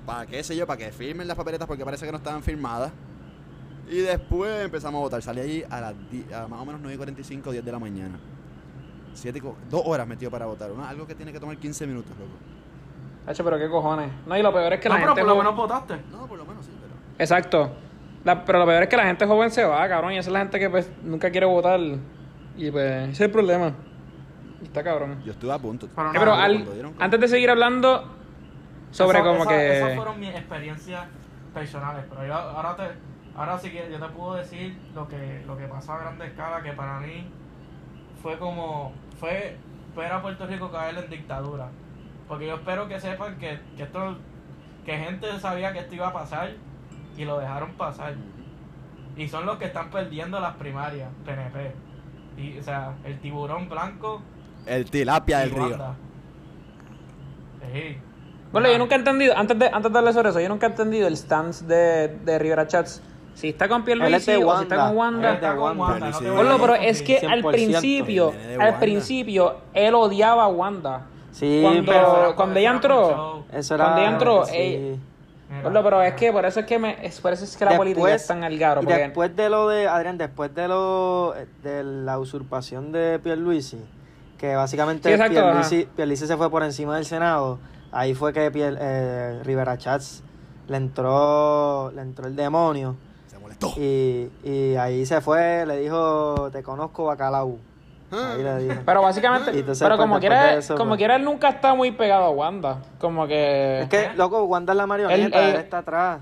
¿Para 0.06 0.26
qué 0.26 0.44
sé 0.44 0.56
yo? 0.56 0.68
Para 0.68 0.78
que 0.78 0.92
firmen 0.92 1.28
las 1.28 1.38
papeletas 1.38 1.68
porque 1.68 1.86
parece 1.86 2.06
que 2.06 2.12
no 2.12 2.18
estaban 2.18 2.44
firmadas. 2.44 2.92
Y 3.90 3.98
después 3.98 4.66
empezamos 4.66 5.00
a 5.00 5.02
votar. 5.02 5.22
Salí 5.22 5.42
allí 5.42 5.64
a 5.70 5.82
las 5.82 5.96
a 6.34 6.48
más 6.48 6.60
o 6.60 6.66
menos 6.66 6.82
9 6.82 6.96
y 6.96 6.98
45, 6.98 7.52
10 7.52 7.66
de 7.66 7.72
la 7.72 7.80
mañana. 7.80 8.20
Siete 9.14 9.42
dos 9.70 9.82
horas 9.86 10.08
metido 10.08 10.30
para 10.32 10.46
votar. 10.46 10.72
Una- 10.72 10.90
algo 10.90 11.06
que 11.08 11.16
tiene 11.16 11.32
que 11.32 11.40
tomar 11.40 11.58
15 11.58 11.86
minutos, 11.88 12.12
loco. 12.18 12.32
Hacho, 13.28 13.44
pero 13.44 13.58
qué 13.58 13.70
cojones. 13.70 14.12
No, 14.26 14.38
y 14.38 14.42
lo 14.42 14.52
peor 14.54 14.74
es 14.74 14.80
que 14.80 14.90
no, 14.90 14.96
la 14.96 15.02
pero 15.02 15.16
gente. 15.16 15.22
por 15.22 15.30
lo 15.30 15.38
menos 15.38 15.56
votaste. 15.56 15.96
No, 16.12 16.26
por 16.28 16.38
lo 16.38 16.46
menos 16.46 16.66
sí, 16.66 16.72
pero. 16.82 16.94
Exacto. 17.18 17.72
La- 18.26 18.44
pero 18.44 18.60
lo 18.60 18.66
peor 18.66 18.84
es 18.84 18.90
que 18.90 18.98
la 18.98 19.06
gente 19.06 19.26
joven 19.26 19.52
se 19.52 19.64
va, 19.64 19.88
cabrón. 19.88 20.14
Y 20.14 20.18
esa 20.18 20.30
es 20.30 20.34
la 20.34 20.40
gente 20.40 20.60
que 20.60 20.70
pues 20.70 20.92
nunca 21.04 21.30
quiere 21.32 21.46
votar. 21.46 21.80
Y 22.58 22.70
pues, 22.72 23.04
ese 23.04 23.12
es 23.12 23.22
el 23.22 23.32
problema. 23.32 23.74
Y 24.62 24.66
está 24.66 24.84
cabrón. 24.84 25.22
Yo 25.26 25.32
estuve 25.32 25.52
a 25.54 25.58
punto. 25.60 25.88
Pero 25.96 26.10
Eh, 26.10 26.14
no, 26.14 26.20
pero 26.20 26.32
cuando 26.32 26.44
al- 26.44 26.74
dieron 26.74 26.94
como- 26.94 27.04
antes 27.04 27.20
de 27.20 27.28
seguir 27.28 27.50
hablando 27.50 28.04
sobre 28.92 29.20
Eso- 29.20 29.28
como 29.28 29.42
esa- 29.44 29.50
que. 29.50 29.78
Esas 29.78 29.96
fueron 29.96 30.20
mis 30.20 30.30
experiencias 30.36 31.06
personales, 31.54 32.06
pero 32.10 32.26
yo 32.26 32.34
ahora 32.34 32.76
te, 32.76 32.84
ahora 33.38 33.58
sí 33.60 33.70
que 33.72 33.90
yo 33.92 34.00
te 34.06 34.12
puedo 34.14 34.36
decir 34.36 34.78
lo 34.96 35.08
que, 35.08 35.44
lo 35.48 35.56
que 35.58 35.66
pasó 35.68 35.94
a 35.94 36.00
grande 36.00 36.26
escala, 36.28 36.62
que 36.64 36.72
para 36.74 37.00
mí 37.00 37.28
fue 38.22 38.38
como, 38.40 38.94
fue 39.24 39.56
ver 39.96 40.12
a 40.12 40.22
Puerto 40.22 40.46
Rico 40.46 40.70
caer 40.70 40.98
en 40.98 41.10
dictadura. 41.10 41.70
Porque 42.28 42.46
yo 42.48 42.56
espero 42.56 42.90
que 42.90 43.00
sepan 43.00 43.38
que, 43.38 43.58
que 43.78 43.84
esto, 43.84 44.18
que 44.86 44.98
gente 44.98 45.40
sabía 45.40 45.72
que 45.72 45.80
esto 45.80 45.96
iba 45.96 46.08
a 46.08 46.14
pasar 46.14 46.52
y 47.16 47.24
lo 47.24 47.40
dejaron 47.40 47.72
pasar. 47.74 48.16
Y 49.16 49.30
son 49.30 49.46
los 49.46 49.58
que 49.58 49.66
están 49.66 49.92
perdiendo 49.92 50.42
las 50.42 50.56
primarias, 50.56 51.10
PNP. 51.24 51.72
Y, 52.38 52.60
o 52.60 52.64
sea, 52.64 52.96
el 53.06 53.20
tiburón 53.20 53.70
blanco 53.70 54.22
El 54.66 54.90
tilapia 54.90 55.40
del 55.40 55.52
río. 55.52 55.96
Sí. 57.72 57.98
Bueno, 58.52 58.70
yo 58.70 58.78
nunca 58.78 58.96
he 58.96 58.98
entendido, 58.98 59.38
antes 59.38 59.58
de, 59.58 59.68
antes 59.68 59.84
de 59.84 59.90
darle 59.90 60.12
sobre 60.12 60.30
eso, 60.32 60.42
yo 60.42 60.50
nunca 60.50 60.68
he 60.68 60.70
entendido 60.70 61.08
el 61.08 61.16
stance 61.16 61.66
de, 61.66 62.10
de 62.10 62.40
Rivera 62.40 62.68
Chats. 62.68 63.02
Si 63.36 63.50
está 63.50 63.68
con 63.68 63.84
Pierluisi 63.84 64.32
de 64.32 64.44
o 64.44 64.56
si 64.58 64.64
está 64.64 64.88
con 64.88 64.98
Wanda. 64.98 65.34
Está 65.34 65.56
con 65.56 65.78
Wanda. 65.80 66.06
Wanda, 66.06 66.22
no 66.22 66.36
Ponlo, 66.36 66.60
pero 66.60 66.76
es 66.76 67.02
que 67.02 67.18
al 67.18 67.42
100%. 67.44 67.52
principio, 67.52 68.34
El 68.48 68.62
al 68.62 68.80
principio, 68.80 69.56
él 69.74 69.96
odiaba 69.96 70.44
a 70.44 70.48
Wanda. 70.48 71.02
Sí, 71.32 71.60
Cuando- 71.64 71.92
pero 71.92 72.34
cuando 72.36 72.60
ella 72.60 72.72
entró, 72.72 73.44
eso 73.52 73.76
era... 73.76 73.86
cuando 73.86 74.02
ella 74.02 74.12
entró, 74.12 74.46
sí. 74.46 74.54
ella-. 74.56 74.98
Ponlo, 75.64 75.84
pero 75.84 76.02
es 76.02 76.14
que 76.16 76.32
por 76.32 76.46
eso 76.46 76.62
es 76.62 76.66
que 76.66 76.80
me, 76.80 77.06
es, 77.06 77.20
por 77.22 77.32
eso 77.34 77.44
es 77.44 77.56
que 77.58 77.66
la 77.66 77.78
política 77.78 78.14
es 78.16 78.26
tan 78.26 78.44
al 78.44 78.58
garo. 78.58 78.82
y 78.82 78.86
Porque, 78.86 79.00
después 79.02 79.36
de 79.36 79.50
lo 79.50 79.68
de, 79.68 79.88
Adrián, 79.88 80.18
después 80.18 80.54
de 80.56 80.68
lo 80.68 81.34
de 81.62 81.84
la 81.84 82.18
usurpación 82.18 82.92
de 82.92 83.20
Pierluisi, 83.20 83.78
que 84.38 84.56
básicamente 84.56 85.10
Sí, 85.10 85.14
exacto, 85.14 85.34
Pierluisi, 85.42 85.88
Pierluisi 85.96 86.26
se 86.28 86.38
fue 86.38 86.50
por 86.50 86.64
encima 86.64 86.96
del 86.96 87.06
Senado, 87.06 87.60
ahí 87.92 88.16
fue 88.16 88.34
que 88.34 88.50
Pier, 88.50 88.78
eh, 88.80 89.42
Rivera 89.44 89.78
Chats 89.78 90.24
le 90.68 90.78
entró, 90.78 91.92
le 91.92 92.02
entró 92.02 92.26
el 92.28 92.36
demonio 92.36 92.96
Y, 93.78 94.30
y 94.44 94.76
ahí 94.76 95.06
se 95.06 95.22
fue, 95.22 95.66
le 95.66 95.78
dijo, 95.80 96.50
te 96.52 96.64
conozco 96.64 97.06
Bacalao. 97.06 97.58
Ahí 98.12 98.44
le 98.44 98.58
dijo. 98.60 98.76
pero 98.86 99.02
básicamente, 99.02 99.50
entonces, 99.52 99.84
pero 99.84 99.98
como 99.98 100.20
quiera, 100.20 100.54
eso, 100.56 100.76
como 100.76 100.90
pues- 100.90 101.00
quiera, 101.00 101.16
él 101.16 101.24
nunca 101.24 101.50
está 101.50 101.74
muy 101.74 101.92
pegado 101.92 102.26
a 102.26 102.30
Wanda. 102.30 102.78
Como 103.00 103.26
que... 103.26 103.80
Es 103.82 103.90
que, 103.90 104.12
loco, 104.16 104.44
Wanda 104.44 104.74
es 104.74 104.78
la 104.78 104.86
marioneta, 104.86 105.40
Él- 105.40 105.46
él, 105.50 105.56
él- 105.56 105.62
está 105.62 105.80
atrás, 105.80 106.20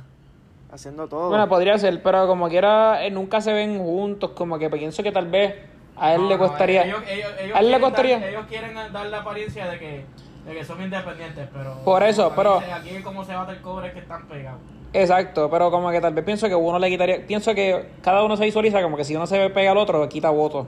haciendo 0.71 1.07
todo. 1.09 1.27
Bueno, 1.29 1.49
podría 1.49 1.77
ser, 1.77 2.01
pero 2.01 2.27
como 2.27 2.47
quiera, 2.47 3.03
eh, 3.05 3.11
nunca 3.11 3.41
se 3.41 3.51
ven 3.51 3.77
juntos. 3.77 4.31
Como 4.31 4.57
que 4.57 4.69
pienso 4.69 5.03
que 5.03 5.11
tal 5.11 5.27
vez 5.27 5.53
a 5.97 6.13
él 6.13 6.21
No, 6.21 6.29
le 6.29 6.37
no, 6.37 6.47
costaría. 6.47 6.83
ellos, 6.85 7.01
ellos- 7.09 7.31
ellos 7.41 7.55
a 7.55 7.59
él 7.59 7.65
le 7.65 7.71
quieren 7.71 7.81
costaría. 7.81 8.19
Dar, 8.19 8.29
ellos 8.29 8.45
quieren 8.47 8.73
dar 8.93 9.05
la 9.07 9.17
apariencia 9.19 9.67
de 9.69 9.77
que, 9.79 10.05
de 10.45 10.53
que 10.53 10.63
son 10.63 10.81
independientes, 10.81 11.49
pero. 11.51 11.75
Por 11.83 12.03
eso, 12.03 12.23
como 12.23 12.35
pero- 12.37 12.61
Aquí, 12.73 13.01
como 13.03 13.25
se 13.25 13.35
bate 13.35 13.51
el 13.51 13.61
cobre, 13.61 13.87
es 13.89 13.93
que 13.93 13.99
están 13.99 14.25
pegados. 14.27 14.61
Exacto, 14.93 15.49
pero 15.49 15.71
como 15.71 15.89
que 15.91 16.01
tal 16.01 16.13
vez 16.13 16.25
pienso 16.25 16.47
que 16.49 16.55
uno 16.55 16.77
le 16.77 16.89
quitaría. 16.89 17.25
Pienso 17.25 17.55
que 17.55 17.91
cada 18.01 18.23
uno 18.23 18.35
se 18.35 18.43
visualiza 18.45 18.81
como 18.81 18.97
que 18.97 19.05
si 19.05 19.15
uno 19.15 19.25
se 19.25 19.49
pega 19.49 19.71
al 19.71 19.77
otro, 19.77 20.07
quita 20.09 20.29
votos. 20.29 20.67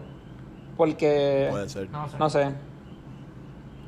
Porque. 0.78 1.48
Puede 1.52 1.68
ser. 1.70 1.90
No 1.90 2.08
sé. 2.08 2.18
No 2.18 2.30
sé. 2.30 2.42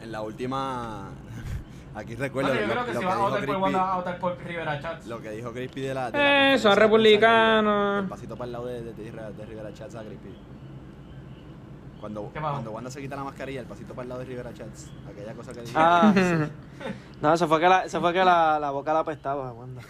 En 0.02 0.12
la 0.12 0.21
última. 0.21 1.10
Aquí 1.95 2.15
recuerdo 2.15 2.54
yo 2.54 2.62
lo, 2.67 2.67
creo 2.74 2.86
que 2.86 2.93
lo 2.93 3.00
si 3.00 3.00
que 3.00 3.06
van 3.06 3.13
a 3.13 3.15
dijo 3.15 3.30
votar 3.30 3.45
por 3.45 3.56
Crispy- 3.56 3.62
Wanda, 3.62 3.80
van 3.82 3.89
a 3.89 3.95
votar 3.95 4.19
por 4.19 4.38
Rivera 4.45 4.80
Chats. 4.82 5.08
Lo 5.08 5.21
que 5.21 5.30
dijo 5.32 5.52
Crispy 5.54 5.82
de 5.82 5.93
la. 5.93 6.12
de 6.12 6.17
Eh, 6.17 6.21
la 6.21 6.28
conferencia 6.28 6.69
son 6.69 6.78
republicanos. 6.80 8.04
El 8.04 8.10
pasito 8.10 8.36
para 8.36 8.45
el 8.45 8.52
lado 8.52 8.65
de, 8.65 8.82
de, 8.84 8.93
de, 8.93 9.04
Rivera- 9.12 9.32
de 9.32 9.45
Rivera 9.45 9.74
Chats 9.74 9.95
a 9.95 10.04
Crispy. 10.04 10.36
Cuando, 12.02 12.24
cuando 12.39 12.71
Wanda 12.71 12.91
se 12.91 13.02
quita 13.02 13.15
la 13.15 13.24
mascarilla, 13.24 13.62
el 13.62 13.65
pasito 13.65 13.93
para 13.95 14.04
el 14.04 14.10
lado 14.10 14.19
de 14.19 14.28
Rivera 14.28 14.54
Chats. 14.54 14.91
Aquella 15.10 15.34
cosa 15.34 15.54
que 15.54 15.62
dijo. 15.62 15.74
Ah, 15.80 16.12
sí. 16.13 16.21
No, 17.21 17.34
eso 17.34 17.48
fue 17.48 17.60
que 17.62 17.69
la, 17.69 17.86
eso 17.86 18.02
fue 18.02 18.12
que 18.13 18.24
la, 18.24 18.60
la 18.60 18.69
boca 18.71 18.93
la 18.93 19.00
apestaba, 19.00 19.54
Wanda. 19.54 19.82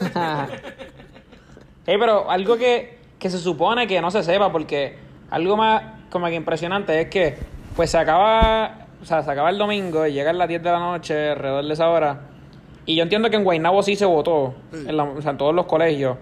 Ey, 1.86 1.98
pero 1.98 2.30
algo 2.30 2.56
que, 2.56 2.98
que 3.18 3.30
se 3.30 3.38
supone 3.38 3.86
que 3.86 4.00
no 4.00 4.10
se 4.10 4.22
sepa, 4.22 4.50
porque 4.50 4.96
algo 5.30 5.56
más 5.56 5.82
como 6.10 6.26
que 6.26 6.34
impresionante 6.34 7.00
es 7.00 7.08
que, 7.08 7.36
pues 7.76 7.90
se 7.90 7.98
acaba, 7.98 8.86
o 9.00 9.04
sea, 9.04 9.22
se 9.22 9.30
acaba 9.30 9.50
el 9.50 9.58
domingo 9.58 10.06
y 10.06 10.12
llega 10.12 10.30
a 10.30 10.32
las 10.32 10.48
10 10.48 10.62
de 10.62 10.70
la 10.70 10.78
noche, 10.80 11.30
alrededor 11.30 11.64
de 11.64 11.72
esa 11.72 11.88
hora. 11.88 12.20
Y 12.86 12.96
yo 12.96 13.02
entiendo 13.02 13.30
que 13.30 13.36
en 13.36 13.44
Guaynabo 13.44 13.82
sí 13.82 13.96
se 13.96 14.04
votó, 14.04 14.54
en, 14.72 14.96
la- 14.96 15.04
o 15.04 15.20
sea, 15.22 15.32
en 15.32 15.38
todos 15.38 15.54
los 15.54 15.66
colegios, 15.66 16.16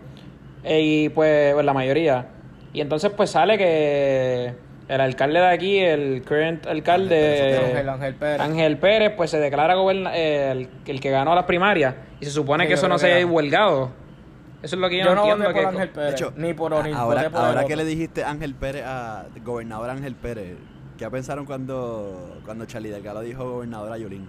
eh, 0.65 0.81
y 0.83 1.09
pues 1.11 1.57
en 1.59 1.65
la 1.67 1.73
mayoría. 1.75 2.27
Y 2.73 2.81
entonces 2.81 3.11
pues 3.17 3.31
sale 3.31 3.57
que 3.57 4.55
el 4.89 5.01
alcalde 5.01 5.41
de 5.41 5.47
aquí, 5.47 5.79
el 5.79 6.23
current 6.27 6.67
alcalde... 6.67 7.59
Ángel, 7.71 7.89
Ángel 7.89 8.15
Pérez. 8.15 8.41
Ángel 8.41 8.79
Pérez, 8.79 9.13
pues 9.17 9.31
se 9.31 9.39
declara 9.39 9.75
goberna- 9.75 10.15
eh, 10.15 10.51
el, 10.53 10.69
el 10.87 11.01
que 11.01 11.11
ganó 11.11 11.35
las 11.35 11.45
primarias. 11.45 11.95
Y 12.21 12.25
se 12.27 12.31
supone 12.31 12.65
Sí, 12.65 12.69
que 12.69 12.75
eso 12.75 12.89
no 12.89 12.97
que 12.97 13.01
se 13.01 13.07
haya 13.07 13.21
ganó. 13.21 13.33
huelgado. 13.33 13.91
Eso 14.63 14.77
es 14.77 14.81
lo 14.81 14.89
que 14.89 14.99
yo, 14.99 15.05
Yo 15.05 15.15
no 15.15 15.21
entiendo. 15.23 15.45
voté 15.45 15.53
por 15.55 15.63
que- 15.63 15.69
Ángel 15.77 15.89
Pérez, 15.91 16.09
De 16.09 16.13
hecho, 16.17 16.33
ni 16.37 16.55
por 16.55 16.73
O'Neill, 16.73 16.95
ahora, 16.97 17.31
por 17.31 17.41
el 17.41 17.47
ahora 17.47 17.65
que 17.65 17.77
le 17.77 17.85
dijiste 17.85 18.25
Ángel 18.25 18.55
Pérez 18.55 18.85
a 18.87 19.27
gobernador 19.45 19.91
Ángel 19.91 20.15
Pérez, 20.17 20.57
¿qué 20.99 21.11
pensaron 21.11 21.45
cuando, 21.45 22.41
cuando 22.45 22.65
Charlie 22.67 22.91
Delgado 22.91 23.21
dijo 23.21 23.45
gobernador 23.51 23.93
a 23.93 23.99
Yulín? 23.99 24.27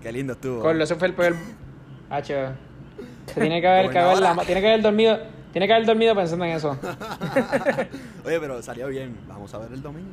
Qué 0.00 0.12
lindo 0.12 0.34
estuvo. 0.34 0.60
Corlo, 0.62 0.82
ese 0.84 0.94
fue 0.96 1.08
el 1.08 1.14
peor. 1.14 1.34
Hacho. 2.10 2.34
Se 3.26 3.40
tiene 3.40 3.60
que 3.60 3.66
haber 3.68 3.90
cagado 3.90 4.20
la 4.20 4.36
Tiene 4.44 4.60
que 4.60 4.68
haber 4.68 4.82
dormido. 4.82 5.18
Tiene 5.52 5.66
que 5.66 5.74
haber 5.74 5.86
dormido 5.86 6.14
pensando 6.14 6.44
en 6.44 6.52
eso. 6.52 6.76
Oye, 8.24 8.40
pero 8.40 8.62
salió 8.62 8.88
bien. 8.88 9.18
Vamos 9.28 9.52
a 9.54 9.58
ver 9.58 9.72
el 9.72 9.82
domingo. 9.82 10.10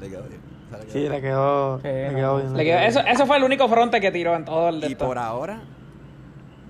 Le 0.00 0.08
quedó 0.08 0.22
bien. 0.24 0.40
Sí, 0.88 1.00
bien. 1.00 1.12
le 1.12 1.20
quedó, 1.20 1.78
Sí, 1.80 1.88
le 1.88 2.08
no. 2.10 2.16
quedó 2.16 2.36
bien. 2.38 2.56
Le 2.56 2.64
quedó- 2.64 2.78
eso, 2.78 3.00
eso 3.00 3.26
fue 3.26 3.36
el 3.36 3.44
único 3.44 3.68
fronte 3.68 4.00
que 4.00 4.10
tiró 4.10 4.34
en 4.34 4.44
todo 4.46 4.70
el 4.70 4.80
de 4.80 4.88
Y 4.88 4.92
esto. 4.92 5.04
por 5.06 5.18
ahora 5.18 5.60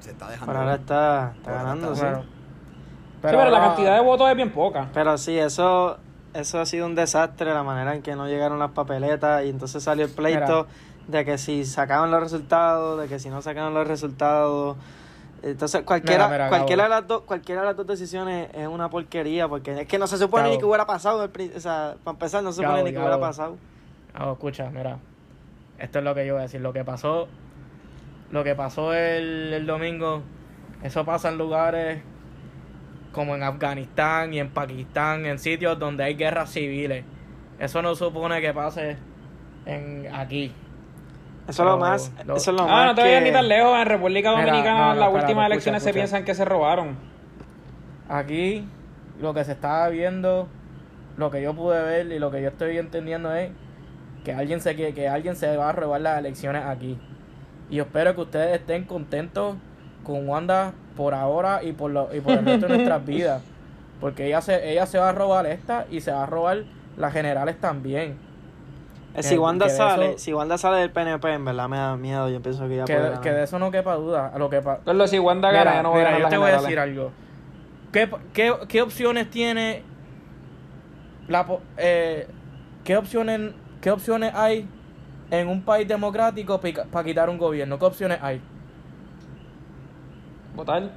se 0.01 0.11
está 0.11 0.27
dejando. 0.29 0.47
Por 0.47 0.57
ahora 0.57 0.75
está, 0.75 1.33
está 1.37 1.43
Por 1.45 1.53
ahora 1.53 1.63
ganando, 1.65 1.93
está 1.93 1.97
sí. 2.07 2.11
Bueno. 2.13 2.23
Sí, 2.23 3.29
pero 3.39 3.51
la 3.51 3.61
cantidad 3.61 3.95
de 3.97 4.03
votos 4.03 4.29
es 4.29 4.35
bien 4.37 4.51
poca. 4.51 4.89
Pero 4.93 5.17
sí, 5.17 5.39
eso, 5.39 5.99
eso 6.35 6.61
ha 6.61 6.67
sido 6.67 6.87
un 6.87 6.97
desastre, 6.97 7.55
la 7.55 7.63
manera 7.63 7.95
en 7.95 8.03
que 8.03 8.17
no 8.17 8.27
llegaron 8.27 8.59
las 8.59 8.73
papeletas 8.73 9.45
y 9.45 9.51
entonces 9.51 9.81
salió 9.85 10.05
el 10.07 10.11
pleito 10.11 10.67
de 11.07 11.25
que 11.25 11.39
si 11.39 11.65
sacaban 11.65 12.11
los 12.11 12.21
resultados, 12.21 13.01
de 13.01 13.07
que 13.07 13.21
si 13.21 13.31
no 13.31 13.41
sacaban 13.41 13.75
los 13.75 13.87
resultados. 13.87 14.77
Entonces 15.43 15.83
cualquiera, 15.83 16.27
Mira, 16.29 16.37
mira, 16.37 16.49
cualquiera, 16.49 16.85
de 16.85 16.89
las 16.89 17.07
dos, 17.07 17.23
cualquiera 17.23 17.63
de 17.63 17.67
las 17.67 17.77
dos 17.77 17.87
decisiones 17.87 18.49
es 18.55 18.69
una 18.69 18.89
porquería 18.89 19.49
porque 19.49 19.81
es 19.81 19.89
que 19.89 19.99
no 19.99 20.07
se 20.07 20.17
supone 20.17 20.51
ni 20.51 20.59
que 20.59 20.65
hubiera 20.65 20.87
pasado. 20.87 21.25
O 21.25 21.61
sea, 21.61 21.97
para 22.05 22.15
empezar, 22.15 22.45
no 22.45 22.53
se 22.53 22.63
supone 22.63 22.85
ni 22.85 22.93
que 22.93 22.99
hubiera 22.99 23.19
pasado. 23.19 23.57
Ah, 24.15 24.31
escucha, 24.33 24.71
mira. 24.71 24.99
Esto 25.79 25.99
es 25.99 26.05
lo 26.05 26.15
que 26.15 26.27
yo 26.27 26.35
voy 26.35 26.41
a 26.41 26.43
decir. 26.45 26.61
Lo 26.61 26.73
que 26.73 26.85
pasó. 26.85 27.27
Lo 28.31 28.45
que 28.45 28.55
pasó 28.55 28.95
el, 28.95 29.53
el 29.53 29.67
domingo. 29.67 30.23
Eso 30.83 31.05
pasa 31.05 31.29
en 31.29 31.39
lugares 31.39 32.03
como 33.13 33.35
en 33.35 33.43
Afganistán 33.43 34.33
y 34.35 34.39
en 34.39 34.51
Pakistán, 34.51 35.27
en 35.27 35.39
sitios 35.39 35.79
donde 35.79 36.05
hay 36.05 36.15
guerras 36.15 36.51
civiles. 36.51 37.05
Eso 37.59 37.83
no 37.83 37.95
supone 37.95 38.41
que 38.41 38.53
pase 38.53 38.97
en 39.67 40.09
aquí. 40.13 40.53
Eso 41.49 41.63
es 41.65 41.69
lo 41.69 41.77
más, 41.77 42.13
lo- 42.25 42.37
eso 42.37 42.51
es 42.53 42.57
lo 42.57 42.63
Ah, 42.65 42.67
más 42.67 42.87
no 42.87 42.95
te 42.95 43.01
vayas 43.03 43.19
que- 43.21 43.29
ni 43.29 43.33
tan 43.33 43.49
lejos. 43.49 43.77
En 43.79 43.87
República 43.87 44.31
Mira, 44.37 44.47
Dominicana, 44.47 44.79
no, 44.81 44.87
no, 44.87 44.93
en 44.93 45.01
las 45.01 45.09
últimas 45.09 45.29
escucha, 45.29 45.47
elecciones 45.47 45.83
se 45.83 45.89
escucha. 45.91 46.01
piensan 46.01 46.25
que 46.25 46.35
se 46.35 46.45
robaron. 46.45 46.97
Aquí 48.09 48.67
lo 49.21 49.35
que 49.35 49.45
se 49.45 49.53
está 49.53 49.89
viendo, 49.89 50.49
lo 51.17 51.31
que 51.31 51.43
yo 51.43 51.55
pude 51.55 51.83
ver 51.83 52.07
y 52.13 52.19
lo 52.19 52.31
que 52.31 52.43
yo 52.43 52.49
estoy 52.49 52.79
entendiendo 52.79 53.35
es 53.35 53.51
que 54.25 54.33
alguien 54.35 54.61
se 54.61 54.77
que, 54.77 54.95
que 54.95 55.09
alguien 55.09 55.37
se 55.37 55.57
va 55.57 55.71
a 55.71 55.73
robar 55.73 56.01
las 56.01 56.19
elecciones 56.19 56.65
aquí. 56.65 56.99
Y 57.71 57.77
yo 57.77 57.85
espero 57.85 58.15
que 58.15 58.21
ustedes 58.23 58.61
estén 58.61 58.85
contentos 58.85 59.57
con 60.05 60.29
Wanda 60.29 60.73
por 60.97 61.15
ahora 61.15 61.63
y 61.63 61.73
por 61.73 61.91
lo, 61.91 62.15
y 62.15 62.21
por 62.21 62.35
el 62.35 62.45
resto 62.45 62.67
de 62.67 62.75
nuestras 62.75 63.05
vidas, 63.07 63.43
porque 64.01 64.27
ella 64.27 64.41
se 64.41 64.71
ella 64.73 64.87
se 64.87 64.99
va 64.99 65.09
a 65.09 65.13
robar 65.13 65.47
esta 65.47 65.87
y 65.91 66.01
se 66.01 66.13
va 66.13 66.25
a 66.25 66.27
robar 66.27 66.65
las 66.97 67.13
generales 67.13 67.59
también. 67.61 68.17
Eh, 69.15 69.23
si 69.23 69.37
Wanda 69.37 69.69
sale, 69.69 70.11
eso- 70.11 70.19
si 70.19 70.33
Wanda 70.33 70.57
sale 70.57 70.79
del 70.79 70.91
PNP, 70.91 71.35
en 71.35 71.45
verdad 71.45 71.69
me 71.69 71.77
da 71.77 71.97
miedo. 71.97 72.29
Yo 72.31 72.41
pienso 72.41 72.67
que 72.69 72.77
ya 72.77 72.85
Que, 72.85 72.95
puede 72.97 73.21
que 73.21 73.31
de 73.31 73.43
eso 73.45 73.59
no 73.59 73.71
quepa 73.71 73.95
duda. 73.97 74.29
A 74.35 74.39
lo 74.39 74.49
que 74.49 74.63
pa- 74.63 74.79
Carlos, 74.85 75.11
si 75.11 75.19
Wanda 75.19 75.51
gana, 75.51 75.65
Mira, 75.65 75.75
ya 75.77 75.83
no 75.83 75.91
voy 75.91 76.01
a 76.01 76.05
mira, 76.05 76.11
ganar 76.13 76.23
yo 76.23 76.29
te 76.31 76.39
voy 76.39 76.51
a 76.51 76.61
decir 76.61 76.79
algo. 76.79 77.13
¿Qué, 77.93 78.11
qué, 78.33 78.55
qué 78.69 78.81
opciones 78.83 79.29
tiene 79.31 79.83
la 81.29 81.45
po- 81.45 81.61
eh, 81.77 82.27
qué 82.85 82.97
opciones 82.97 83.53
qué 83.83 83.91
opciones 83.91 84.33
hay 84.35 84.67
en 85.31 85.49
un 85.49 85.63
país 85.63 85.87
democrático 85.89 86.59
para 86.91 87.05
quitar 87.05 87.29
un 87.29 87.37
gobierno? 87.37 87.79
¿Qué 87.79 87.85
opciones 87.85 88.19
hay? 88.23 88.41
Votar. 90.55 90.91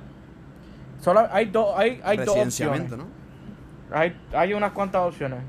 Solo 1.02 1.28
hay 1.32 1.46
dos 1.46 1.74
hay, 1.78 2.02
hay 2.04 2.18
dos 2.18 2.38
opciones. 2.38 2.90
¿no? 2.92 3.08
Hay, 3.92 4.16
hay 4.34 4.54
unas 4.54 4.72
cuantas 4.72 5.02
opciones. 5.04 5.40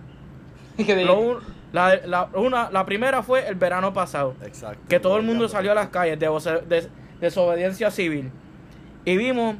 Lo 1.06 1.20
un- 1.20 1.55
la, 1.72 1.96
la- 2.06 2.28
una, 2.34 2.70
la 2.70 2.84
primera 2.86 3.22
fue 3.22 3.46
el 3.48 3.54
verano 3.56 3.92
pasado. 3.92 4.34
Exacto. 4.44 4.80
que 4.88 5.00
todo 5.00 5.16
el 5.16 5.22
mundo 5.22 5.48
salió 5.48 5.72
a 5.72 5.74
las 5.74 5.88
calles 5.88 6.18
de 6.18 6.88
desobediencia 7.20 7.90
civil. 7.90 8.30
Y 9.04 9.16
vimos 9.16 9.56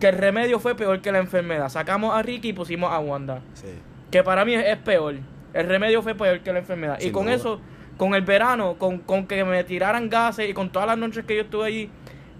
que 0.00 0.08
el 0.08 0.16
remedio 0.18 0.58
fue 0.60 0.74
peor 0.74 1.00
que 1.00 1.10
la 1.12 1.18
enfermedad. 1.18 1.68
Sacamos 1.68 2.14
a 2.14 2.22
Ricky 2.22 2.48
y 2.50 2.52
pusimos 2.52 2.92
a 2.92 2.98
Wanda. 2.98 3.40
Sí. 3.54 3.66
Que 4.10 4.22
para 4.22 4.44
mí 4.44 4.54
es, 4.54 4.64
es 4.66 4.76
peor. 4.78 5.16
El 5.54 5.66
remedio 5.66 6.02
fue 6.02 6.14
peor 6.14 6.40
que 6.40 6.52
la 6.52 6.60
enfermedad. 6.60 6.98
y 7.00 7.10
con 7.10 7.24
duda. 7.24 7.34
eso, 7.34 7.60
con 7.96 8.14
el 8.14 8.22
verano, 8.22 8.74
con, 8.78 8.98
con 8.98 9.26
que 9.26 9.44
me 9.44 9.64
tiraran 9.64 10.08
gases 10.08 10.48
y 10.48 10.54
con 10.54 10.70
todas 10.70 10.86
las 10.88 10.98
noches 10.98 11.24
que 11.24 11.34
yo 11.34 11.42
estuve 11.42 11.66
allí, 11.66 11.90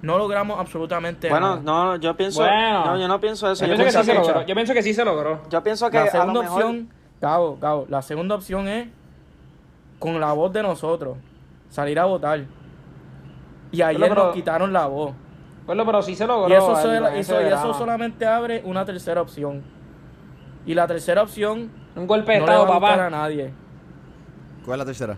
no 0.03 0.16
logramos 0.18 0.61
absolutamente 0.61 1.29
Bueno, 1.29 1.57
nada. 1.57 1.62
no, 1.64 1.96
yo 1.96 2.16
pienso, 2.16 2.42
Bueno. 2.42 2.85
no, 2.85 2.98
yo 3.01 3.09
no 3.09 3.20
pienso 3.20 3.51
eso. 3.51 3.64
Yo 3.66 3.72
Yo 3.74 3.77
pienso 3.79 3.98
que 3.98 4.05
sí 4.05 4.11
se 4.11 4.12
que, 4.12 4.18
logró. 4.29 4.46
Yo 4.46 4.55
pienso 4.55 4.74
que 4.74 4.83
sí 4.83 4.94
se 4.94 5.05
logró. 5.05 5.42
yo 5.51 5.62
pienso 5.64 5.90
que 5.90 5.96
la 5.98 6.05
a 6.05 6.11
segunda 6.11 6.33
lo 6.35 6.42
mejor, 6.42 6.62
opción, 6.62 6.88
Gabo, 7.21 7.57
Gabo, 7.61 7.87
la 7.89 8.03
segunda 8.03 8.35
opción 8.35 8.69
es 8.69 8.89
con 9.99 10.21
la 10.21 10.33
voz 10.33 10.53
de 10.53 10.63
nosotros, 10.63 11.17
salir 11.69 11.99
a 11.99 12.05
votar. 12.05 12.45
Y 13.73 13.83
ayer 13.83 14.09
pero- 14.09 14.25
nos 14.27 14.35
quitaron 14.35 14.73
la 14.73 14.87
voz. 14.87 15.15
Bueno, 15.67 15.85
pero 15.85 16.01
sí 16.03 16.15
se 16.15 16.27
logró. 16.27 16.49
Y 16.49 16.53
eso, 16.55 16.73
y 16.73 17.19
eso- 17.19 17.43
y 17.43 17.45
eso 17.47 17.75
solamente 17.75 18.25
abre 18.27 18.63
una 18.65 18.85
tercera 18.85 19.21
opción. 19.21 19.63
Y 20.65 20.75
la 20.75 20.87
tercera 20.87 21.23
opción 21.23 21.71
Un 21.97 22.07
golpe 22.07 22.33
de 22.33 22.41
no 22.41 22.47
le 22.47 22.53
estado, 22.53 22.67
va 22.69 22.77
a 22.77 22.79
gustar 22.79 23.01
a 23.01 23.05
papá. 23.05 23.11
nadie. 23.11 23.53
¿Cuál 24.65 24.77
es 24.77 24.79
la 24.79 24.85
tercera? 24.87 25.17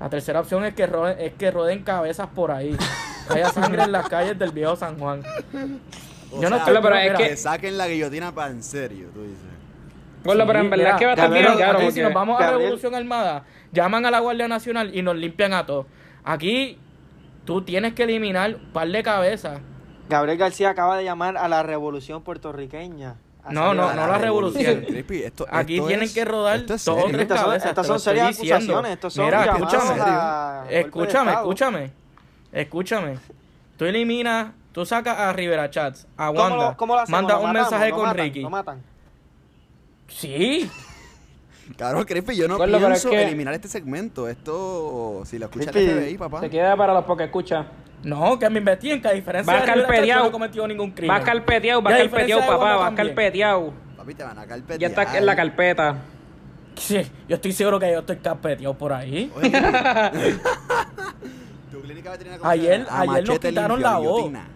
La 0.00 0.08
tercera 0.10 0.40
opción 0.40 0.64
es 0.64 0.74
que 0.74 0.86
roden, 0.86 1.16
es 1.20 1.32
que 1.34 1.50
roden 1.50 1.82
cabezas 1.82 2.28
por 2.34 2.50
ahí. 2.50 2.76
Que 3.28 3.34
haya 3.40 3.50
sangre 3.50 3.82
en 3.82 3.92
las 3.92 4.08
calles 4.08 4.38
del 4.38 4.50
viejo 4.52 4.76
San 4.76 4.98
Juan. 4.98 5.22
O 6.32 6.40
Yo 6.40 6.50
no 6.50 6.56
estoy- 6.56 6.76
pero 6.82 6.94
es 6.96 7.16
que- 7.16 7.28
que 7.30 7.36
saquen 7.36 7.78
la 7.78 7.88
guillotina 7.88 8.32
para 8.32 8.50
en 8.50 8.62
serio, 8.62 9.08
tú 9.14 9.22
dices. 9.22 9.40
Bueno, 10.26 10.46
pero 10.46 10.58
en 10.60 10.64
Sí, 10.66 10.70
verdad 10.70 10.92
es 10.92 10.98
que 10.98 11.04
va 11.06 11.10
a 11.12 11.14
estar 11.14 11.30
bien 11.30 11.44
caro. 11.58 11.78
aquí 11.78 11.92
si 11.92 12.00
nos 12.02 12.12
vamos 12.12 12.40
a 12.40 12.50
Revolución 12.50 12.94
Armada, 12.94 13.44
llaman 13.72 14.04
a 14.06 14.10
la 14.10 14.20
Guardia 14.20 14.48
Nacional 14.48 14.94
y 14.94 15.02
nos 15.02 15.16
limpian 15.16 15.52
a 15.54 15.64
todos. 15.66 15.86
Aquí 16.24 16.78
tú 17.44 17.62
tienes 17.62 17.94
que 17.94 18.02
eliminar 18.04 18.54
un 18.56 18.72
par 18.72 18.88
de 18.88 19.02
cabezas. 19.02 19.60
Gabriel 20.08 20.38
García 20.38 20.70
acaba 20.70 20.96
de 20.96 21.04
llamar 21.04 21.36
a 21.36 21.48
la 21.48 21.62
revolución 21.62 22.22
puertorriqueña. 22.22 23.14
No, 23.50 23.74
no, 23.74 23.92
no 23.94 24.06
la 24.08 24.18
revolución. 24.18 24.84
Esto, 25.08 25.46
Aquí 25.50 25.76
esto 25.76 25.86
tienen 25.86 26.04
es- 26.06 26.14
que 26.14 26.24
rodar 26.24 26.56
es 26.56 26.66
dos 26.66 26.88
o 26.88 26.94
serio. 26.94 27.08
tres 27.10 27.20
Estas 27.22 27.38
son, 27.40 27.46
cabezas. 27.48 27.68
estas 27.70 27.86
son 27.86 28.00
serias 28.00 28.36
acusaciones, 28.36 28.92
estos 28.92 29.14
son 29.14 29.24
Mira, 29.24 29.44
escúchame. 29.44 30.00
a 30.00 30.64
Escúchame, 30.68 31.32
escúchame. 31.32 31.92
Escúchame. 32.52 33.18
Tú 33.76 33.84
eliminas, 33.84 34.48
tú 34.72 34.84
sacas 34.84 35.18
a 35.18 35.32
Rivera 35.32 35.70
Chats, 35.70 36.06
a 36.16 36.26
¿Cómo 36.28 36.40
Wanda, 36.40 36.56
lo, 36.70 36.76
cómo 36.76 36.94
lo 36.94 37.00
hacemos? 37.02 37.20
manda 37.22 37.34
¿Lo 37.34 37.40
un 37.40 37.46
matamos? 37.52 37.70
mensaje 37.70 37.90
¿Lo 37.90 37.96
con 37.96 38.04
matan? 38.06 38.24
Ricky. 38.24 38.46
Sí. 40.08 40.70
Cabrón, 41.76 42.04
Crispy, 42.04 42.36
yo 42.36 42.46
no 42.46 42.58
Bueno, 42.58 42.74
pero 42.78 42.86
es 42.94 43.00
pienso 43.02 43.10
que- 43.10 43.22
eliminar 43.24 43.52
este 43.54 43.68
segmento. 43.68 44.28
Esto, 44.28 45.22
si 45.24 45.38
lo 45.38 45.46
escucha 45.46 45.70
el 45.70 45.72
Crispy, 45.72 45.92
FBI, 46.00 46.18
papá. 46.18 46.40
Se 46.40 46.48
queda 46.50 46.76
para 46.76 46.94
los 46.94 47.04
porque 47.04 47.24
escucha. 47.24 47.66
No, 48.04 48.38
que 48.38 48.48
me 48.50 48.58
investiguen, 48.60 49.02
que 49.02 49.08
a 49.08 49.12
diferencia 49.12 49.52
Vas 49.52 49.62
de 49.62 49.66
Rivera 49.66 49.82
yo 49.82 49.88
carpeteado. 49.94 50.22
no 50.22 50.28
he 50.28 50.32
cometido 50.32 50.68
ningún 50.68 50.90
crimen. 50.92 51.16
Vas 51.16 51.24
carpeteado, 51.24 51.80
Y 51.80 51.82
vas 51.82 51.94
a 51.94 51.96
diferencia 52.02 52.36
carpeteado, 52.36 52.40
de 52.42 52.46
papá, 52.58 52.64
Wanda 52.70 52.76
vas 52.76 52.88
también. 52.94 53.06
carpeteado. 53.16 53.72
Papi, 53.96 54.14
te 54.14 54.22
van 54.22 54.38
a 54.38 54.46
carpetear. 54.46 54.78
Ya 54.78 54.86
está 54.88 55.18
en 55.18 55.26
la 55.26 55.34
carpeta. 55.36 55.96
Sí, 56.76 57.00
yo 57.28 57.34
estoy 57.36 57.52
seguro 57.52 57.80
que 57.80 57.90
yo 57.90 57.98
estoy 58.00 58.16
carpeteado 58.18 58.74
por 58.74 58.92
ahí. 58.92 59.32
Oye, 59.36 59.50
tu 61.72 61.80
clínica 61.80 62.10
veterinaria 62.12 62.38
¿cómo 62.38 62.52
se 62.52 62.58
Ayer-? 62.60 62.86
A 62.88 63.00
ayer 63.00 63.06
nos 63.06 63.28
machete 63.28 63.48
quitaron 63.48 63.78
limpio, 63.80 63.90
la 63.92 63.98
voz. 63.98 64.16
guillotina. 64.18 64.48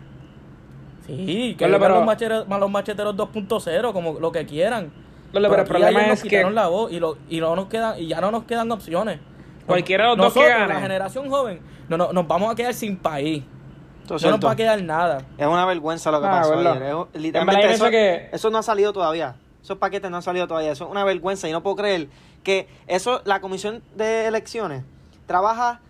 Sí, 1.07 1.57
que 1.59 1.65
Bueno, 1.65 1.79
vengan 1.81 2.17
pero- 2.17 2.45
los, 2.47 2.61
los 2.61 2.71
macheteros 2.71 3.17
2.0, 3.17 3.93
como 3.93 4.21
lo 4.21 4.31
que 4.31 4.47
quieran. 4.47 4.93
Bueno, 5.33 5.49
pero 5.49 5.63
el 5.63 5.69
problema 5.69 6.07
nos 6.07 6.23
es 6.25 6.29
que- 6.29 6.43
la 6.51 6.67
voz 6.69 6.91
y, 6.93 6.99
lo, 7.01 7.17
y, 7.29 7.41
no 7.41 7.55
nos 7.57 7.67
quedan, 7.67 7.99
y 8.01 8.09
ya 8.09 8.21
no 8.21 8.31
nos 8.31 8.45
quedan 8.45 8.71
opciones. 8.73 9.21
Cualquiera 9.67 10.05
de 10.05 10.09
los 10.11 10.19
dos 10.19 10.35
que 10.35 10.41
Nosotros, 10.41 10.59
gane. 10.61 10.75
la 10.75 10.81
generación 10.81 11.31
joven, 11.31 11.61
no, 11.89 11.97
no, 11.97 12.13
nos 12.13 12.27
vamos 12.27 12.53
a 12.53 12.55
quedar 12.57 12.75
sin 12.75 12.97
país. 12.97 13.45
Es 14.13 14.23
No 14.25 14.31
nos 14.33 14.45
va 14.45 14.51
a 14.53 14.57
quedar 14.57 14.83
nada. 14.83 15.19
Es 15.39 15.47
una 15.47 15.65
vergüenza 15.67 16.11
lo 16.11 16.21
que 16.21 16.27
Ah, 16.27 16.31
pasó 16.43 16.55
ayer. 16.59 16.83
Es- 17.13 17.21
literalmente 17.21 17.71
eso, 17.73 17.91
que- 17.91 18.29
eso 18.33 18.51
no 18.51 18.59
ha 18.59 18.63
salido 18.65 18.93
todavía. 18.93 19.37
Esos 19.63 19.79
paquetes 19.79 20.11
no 20.11 20.17
han 20.17 20.23
salido 20.25 20.49
todavía. 20.49 20.73
Eso 20.73 20.85
es 20.87 20.91
una 20.91 21.05
vergüenza 21.05 21.49
y 21.49 21.53
no 21.53 21.63
puedo 21.63 21.77
creer 21.77 22.09
que 22.43 22.67
eso, 22.89 23.23
la 23.25 23.41
comisión 23.41 23.85
de 23.95 24.27
elecciones 24.27 24.83
trabaja 25.27 25.81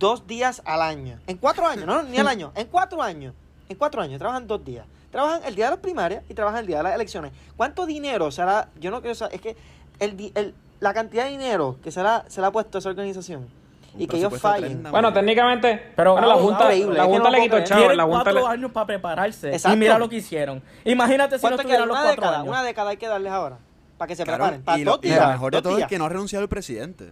dos 0.00 0.26
días 0.26 0.62
al 0.64 0.82
año. 0.82 1.18
En 1.28 1.36
cuatro 1.36 1.64
años, 1.66 1.86
no, 1.86 2.02
ni 2.02 2.18
al 2.18 2.26
año, 2.28 2.50
en 2.56 2.66
cuatro 2.66 3.00
años. 3.02 3.34
En 3.68 3.76
cuatro 3.76 4.02
años, 4.02 4.18
trabajan 4.18 4.48
dos 4.48 4.64
días. 4.64 4.84
Trabajan 5.10 5.42
el 5.44 5.54
día 5.56 5.64
de 5.66 5.70
las 5.72 5.80
primarias 5.80 6.22
y 6.28 6.34
trabajan 6.34 6.60
el 6.60 6.66
día 6.66 6.78
de 6.78 6.82
las 6.84 6.94
elecciones. 6.94 7.32
¿Cuánto 7.56 7.84
dinero 7.86 8.30
será? 8.30 8.68
Yo 8.78 8.90
no 8.90 9.00
quiero 9.00 9.14
saber, 9.14 9.34
es 9.34 9.40
que 9.40 9.56
el, 9.98 10.16
di- 10.16 10.32
el- 10.34 10.54
la 10.78 10.94
cantidad 10.94 11.24
de 11.24 11.30
dinero 11.30 11.76
que 11.82 11.90
se 11.90 12.02
le 12.02 12.08
ha- 12.08 12.24
se 12.28 12.40
le 12.40 12.46
ha 12.46 12.52
puesto 12.52 12.78
a 12.78 12.80
esa 12.80 12.88
organización 12.90 13.48
y 13.98 14.06
que 14.06 14.18
ellos 14.18 14.38
fallen. 14.40 14.70
30 14.70 14.90
Bueno, 14.92 15.12
técnicamente, 15.12 15.92
Pero, 15.96 16.12
bueno, 16.12 16.28
la 16.28 16.34
Junta, 16.36 16.68
la 16.72 17.04
junta 17.04 17.24
no 17.24 17.30
le 17.30 17.40
quitó 17.42 17.56
creer. 17.56 17.68
chavo. 17.68 17.92
La 17.92 18.04
Junta 18.04 18.22
cuatro 18.24 18.40
le... 18.48 18.54
años 18.54 18.70
para 18.72 18.86
prepararse. 18.86 19.48
Exacto. 19.52 19.76
Y 19.76 19.80
mira 19.80 19.98
lo 19.98 20.08
que 20.08 20.16
hicieron. 20.16 20.62
Imagínate 20.84 21.38
si 21.38 21.42
no 21.44 21.48
¿Cuánto 21.50 21.62
tuvieran 21.64 21.82
queda? 21.82 21.86
los 21.88 21.96
cuatro 21.96 22.10
década, 22.22 22.36
años. 22.38 22.48
una 22.48 22.62
década 22.62 22.90
hay 22.90 22.96
que 22.96 23.08
darles 23.08 23.32
ahora. 23.32 23.58
Para 23.98 24.06
que 24.08 24.16
se 24.16 24.24
Cabrón, 24.24 24.38
preparen. 24.48 24.62
Para 24.64 24.78
y, 24.78 24.84
lo, 24.84 25.00
y 25.02 25.10
lo 25.12 25.26
mejor 25.28 25.52
de 25.52 25.60
todo 25.62 25.76
es 25.78 25.86
que 25.86 25.98
no 25.98 26.04
ha 26.04 26.08
renunciado 26.08 26.42
el 26.44 26.48
presidente. 26.48 27.10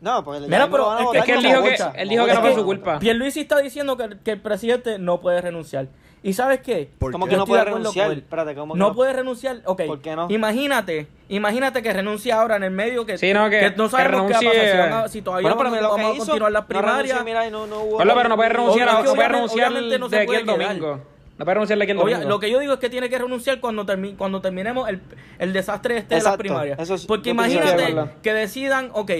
No, 0.00 0.22
porque 0.22 0.40
Mira, 0.40 0.58
ya 0.58 0.64
mismo 0.66 0.76
pero 0.76 0.86
van 0.86 0.98
a 0.98 1.18
es 1.18 1.24
que- 1.24 1.32
él 1.32 1.42
dijo 1.42 1.62
que- 1.62 1.68
bolsa. 1.70 1.92
él 1.96 2.08
dijo 2.08 2.26
que 2.26 2.34
no 2.34 2.40
fue 2.42 2.54
su 2.54 2.64
culpa. 2.64 2.98
Pierluisi 2.98 3.40
está 3.40 3.58
diciendo 3.58 3.96
que, 3.96 4.18
que 4.22 4.30
el 4.32 4.40
presidente 4.40 4.98
no 4.98 5.20
puede 5.20 5.40
renunciar. 5.40 5.88
¿Y 6.26 6.32
sabes 6.32 6.60
qué? 6.60 6.88
¿Por 6.98 7.12
¿Cómo 7.12 7.26
qué? 7.26 7.32
que 7.32 7.36
no 7.36 7.44
puede 7.46 7.62
renunciar? 7.64 8.06
con 8.06 8.12
él. 8.14 8.18
Espérate, 8.20 8.54
¿cómo 8.54 8.72
que 8.72 8.80
no, 8.80 8.88
no? 8.88 8.94
puede 8.94 9.12
renunciar. 9.12 9.60
Ok. 9.66 9.82
¿Por 9.86 10.00
qué 10.00 10.16
no? 10.16 10.26
Imagínate, 10.30 11.06
imagínate 11.28 11.82
que 11.82 11.92
renuncie 11.92 12.32
ahora 12.32 12.56
en 12.56 12.62
el 12.62 12.70
medio 12.70 13.04
que, 13.04 13.18
Sí, 13.18 13.34
no, 13.34 13.50
que- 13.50 13.70
no 13.76 13.84
que 13.84 13.90
sabemos 13.90 14.26
qué 14.28 14.32
va 14.32 14.38
a 14.38 14.42
pasar. 14.42 14.70
Si, 14.72 14.78
van 14.78 14.92
a- 14.94 15.08
si 15.08 15.20
todavía 15.20 15.52
Bueno, 15.54 15.70
vamos, 15.70 15.90
vamos 15.98 16.14
hizo, 16.14 16.22
a 16.22 16.26
continuar 16.26 16.52
las 16.52 16.62
no 16.62 16.68
primarias. 16.68 16.98
renunció, 17.18 17.24
mira, 17.24 17.50
no, 17.50 17.66
no 17.66 17.80
hubo- 17.82 17.96
Bueno, 17.96 18.14
pero 18.16 18.28
no 18.30 18.36
puede 18.36 18.48
renunciar, 18.48 18.86
no 18.86 18.92
puede 19.00 19.10
obviamente- 19.10 19.32
renunciar 19.34 19.72
no 20.00 20.08
de 20.08 20.18
aquí 20.18 20.34
el 20.34 20.46
domingo. 20.46 21.00
No 21.36 21.44
puede 21.44 21.54
renunciarle 21.56 21.84
aquí 21.84 21.90
el 21.92 21.98
Obvia- 21.98 22.14
domingo. 22.14 22.28
lo 22.30 22.40
que 22.40 22.50
yo 22.50 22.58
digo 22.58 22.72
es 22.72 22.78
que 22.78 22.88
tiene 22.88 23.10
que 23.10 23.18
renunciar 23.18 23.60
cuando, 23.60 23.84
termi- 23.84 24.16
cuando 24.16 24.40
terminemos 24.40 24.88
el, 24.88 25.02
el 25.38 25.52
desastre 25.52 25.98
este 25.98 26.14
de 26.14 26.20
las 26.20 26.24
Exacto, 26.24 26.38
primarias. 26.38 26.78
eso 26.78 26.94
es- 26.94 27.04
Porque 27.04 27.30
imagínate 27.30 27.94
que 28.22 28.32
decidan, 28.32 28.88
ok, 28.94 29.10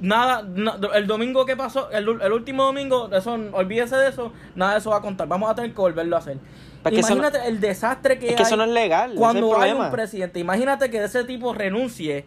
nada, 0.00 0.42
no- 0.46 0.76
el 0.94 1.06
domingo 1.06 1.44
que 1.46 1.56
pasó, 1.56 1.90
el, 1.90 2.08
el 2.20 2.32
último 2.32 2.64
domingo, 2.64 3.10
eso, 3.12 3.38
olvídese 3.52 3.96
de 3.96 4.08
eso, 4.08 4.32
nada 4.54 4.72
de 4.72 4.78
eso 4.78 4.90
va 4.90 4.98
a 4.98 5.02
contar. 5.02 5.26
Vamos 5.28 5.50
a 5.50 5.54
tener 5.54 5.70
que 5.72 5.76
volverlo 5.80 6.16
a 6.16 6.18
hacer. 6.20 6.38
Porque 6.82 7.00
eso 7.00 7.08
no- 7.10 7.16
imagínate 7.16 7.48
el 7.48 7.60
desastre 7.60 8.18
que 8.18 8.30
Es 8.30 8.36
que 8.36 8.42
eso 8.42 8.54
hay 8.54 8.58
no 8.58 8.64
es 8.64 8.70
legal, 8.70 9.12
es 9.12 9.18
Cuando 9.18 9.56
el 9.56 9.62
hay 9.62 9.72
un 9.72 9.90
presidente, 9.90 10.38
imagínate 10.40 10.90
que 10.90 11.02
ese 11.02 11.24
tipo 11.24 11.52
renuncie 11.52 12.24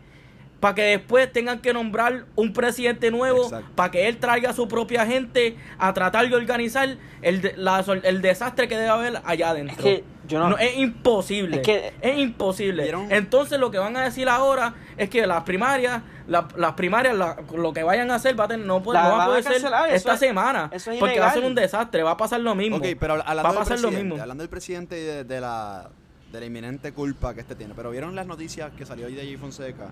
para 0.59 0.75
que 0.75 0.81
después 0.83 1.31
tengan 1.33 1.59
que 1.59 1.73
nombrar 1.73 2.25
un 2.35 2.53
presidente 2.53 3.09
nuevo, 3.09 3.49
para 3.73 3.89
que 3.89 4.07
él 4.07 4.17
traiga 4.17 4.51
a 4.51 4.53
su 4.53 4.67
propia 4.67 5.07
gente 5.07 5.55
a 5.79 5.91
tratar 5.93 6.29
de 6.29 6.35
organizar 6.35 6.97
el, 7.23 7.53
la- 7.55 7.83
el 8.03 8.21
desastre 8.21 8.67
que 8.67 8.75
debe 8.77 8.89
haber 8.89 9.21
allá 9.25 9.49
adentro. 9.51 9.75
Es 9.77 9.81
que 9.81 10.03
yo 10.31 10.49
no- 10.49 10.57
es 10.57 10.77
imposible. 10.77 11.57
Es 11.57 11.63
que- 11.63 11.93
es 12.01 12.17
imposible. 12.17 12.83
¿Vieron? 12.83 13.11
Entonces 13.11 13.59
lo 13.59 13.69
que 13.71 13.77
van 13.77 13.95
a 13.97 14.03
decir 14.03 14.27
ahora 14.29 14.73
es 14.97 15.09
que 15.09 15.27
las 15.27 15.43
primarias, 15.43 16.01
la- 16.27 16.47
las 16.55 16.73
primarias, 16.73 17.15
la- 17.15 17.37
lo 17.55 17.73
que 17.73 17.83
vayan 17.83 18.09
a 18.11 18.15
hacer 18.15 18.39
va 18.39 18.45
a 18.45 18.47
tener, 18.47 18.65
no, 18.65 18.81
puede- 18.81 18.99
La 18.99 19.09
no 19.09 19.17
va 19.17 19.23
a 19.23 19.27
poder 19.27 19.43
ser 19.43 19.53
esta 19.91 20.13
es- 20.13 20.19
semana. 20.19 20.69
eso 20.73 20.91
es 20.91 20.99
porque 20.99 21.19
va 21.19 21.27
a 21.29 21.33
ser 21.33 21.43
un 21.43 21.55
desastre, 21.55 22.03
va 22.03 22.11
a 22.11 22.17
pasar 22.17 22.39
lo 22.39 22.55
mismo. 22.55 22.77
Ok, 22.77 22.85
pero 22.99 23.13
hablando 23.13 23.43
va 23.43 23.49
a 23.49 23.51
del 23.53 23.59
pasar 23.59 23.77
lo 23.79 23.87
presidente, 23.89 24.03
mismo. 24.03 24.21
hablando 24.21 24.41
del 24.43 24.49
presidente 24.49 24.99
y 24.99 25.03
de, 25.03 25.23
de 25.23 25.41
la, 25.41 25.89
de 26.31 26.39
la 26.39 26.45
inminente 26.45 26.93
culpa 26.93 27.33
que 27.33 27.41
este 27.41 27.55
tiene, 27.55 27.73
pero 27.75 27.91
vieron 27.91 28.15
las 28.15 28.25
noticias 28.25 28.71
que 28.77 28.85
salió 28.85 29.07
hoy 29.07 29.15
de 29.15 29.23
Jay 29.23 29.35
Fonseca, 29.37 29.91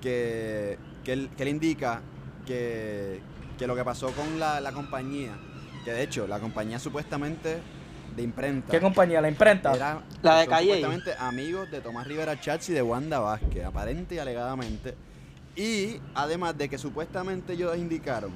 que, 0.00 0.78
que, 1.04 1.12
él, 1.12 1.30
que 1.36 1.42
él 1.42 1.48
indica 1.50 2.00
que, 2.46 3.20
que 3.58 3.66
lo 3.66 3.74
que 3.76 3.84
pasó 3.84 4.10
con 4.12 4.38
la, 4.40 4.60
la 4.60 4.72
compañía, 4.72 5.32
que 5.84 5.92
de 5.92 6.02
hecho 6.02 6.26
la 6.26 6.40
compañía 6.40 6.78
supuestamente 6.78 7.58
de 8.16 8.22
imprenta, 8.22 8.70
¿Qué 8.70 8.80
compañía? 8.80 9.20
La 9.20 9.28
imprenta. 9.28 9.72
era 9.74 10.02
La 10.22 10.38
de 10.40 10.46
Calle. 10.46 10.74
supuestamente 10.74 11.14
amigos 11.18 11.70
de 11.70 11.80
Tomás 11.80 12.06
Rivera 12.06 12.38
Chats 12.40 12.68
y 12.70 12.72
de 12.72 12.82
Wanda 12.82 13.18
Vázquez, 13.18 13.64
aparente 13.64 14.14
y 14.14 14.18
alegadamente. 14.18 14.94
Y 15.56 16.00
además 16.14 16.56
de 16.56 16.68
que 16.68 16.78
supuestamente 16.78 17.52
ellos 17.52 17.76
indicaron 17.76 18.32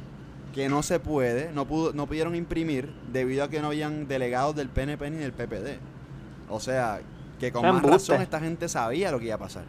que 0.55 0.69
no 0.69 0.83
se 0.83 0.99
puede, 1.01 1.53
no 1.53 1.67
pudo, 1.67 1.93
no 1.93 2.07
pudieron 2.07 2.35
imprimir 2.35 2.93
debido 3.13 3.45
a 3.45 3.49
que 3.49 3.61
no 3.61 3.69
habían 3.69 4.09
delegados 4.09 4.57
del 4.57 4.69
PNP 4.69 5.11
ni 5.11 5.19
del 5.19 5.33
PPD. 5.33 5.79
O 6.49 6.61
sea, 6.61 7.01
que 7.39 7.53
con 7.53 7.63
más 7.63 7.83
razón 7.83 8.23
esta 8.23 8.41
gente 8.41 8.69
sabía 8.69 9.11
lo 9.11 9.19
que 9.19 9.27
iba 9.27 9.35
a 9.35 9.39
pasar. 9.39 9.65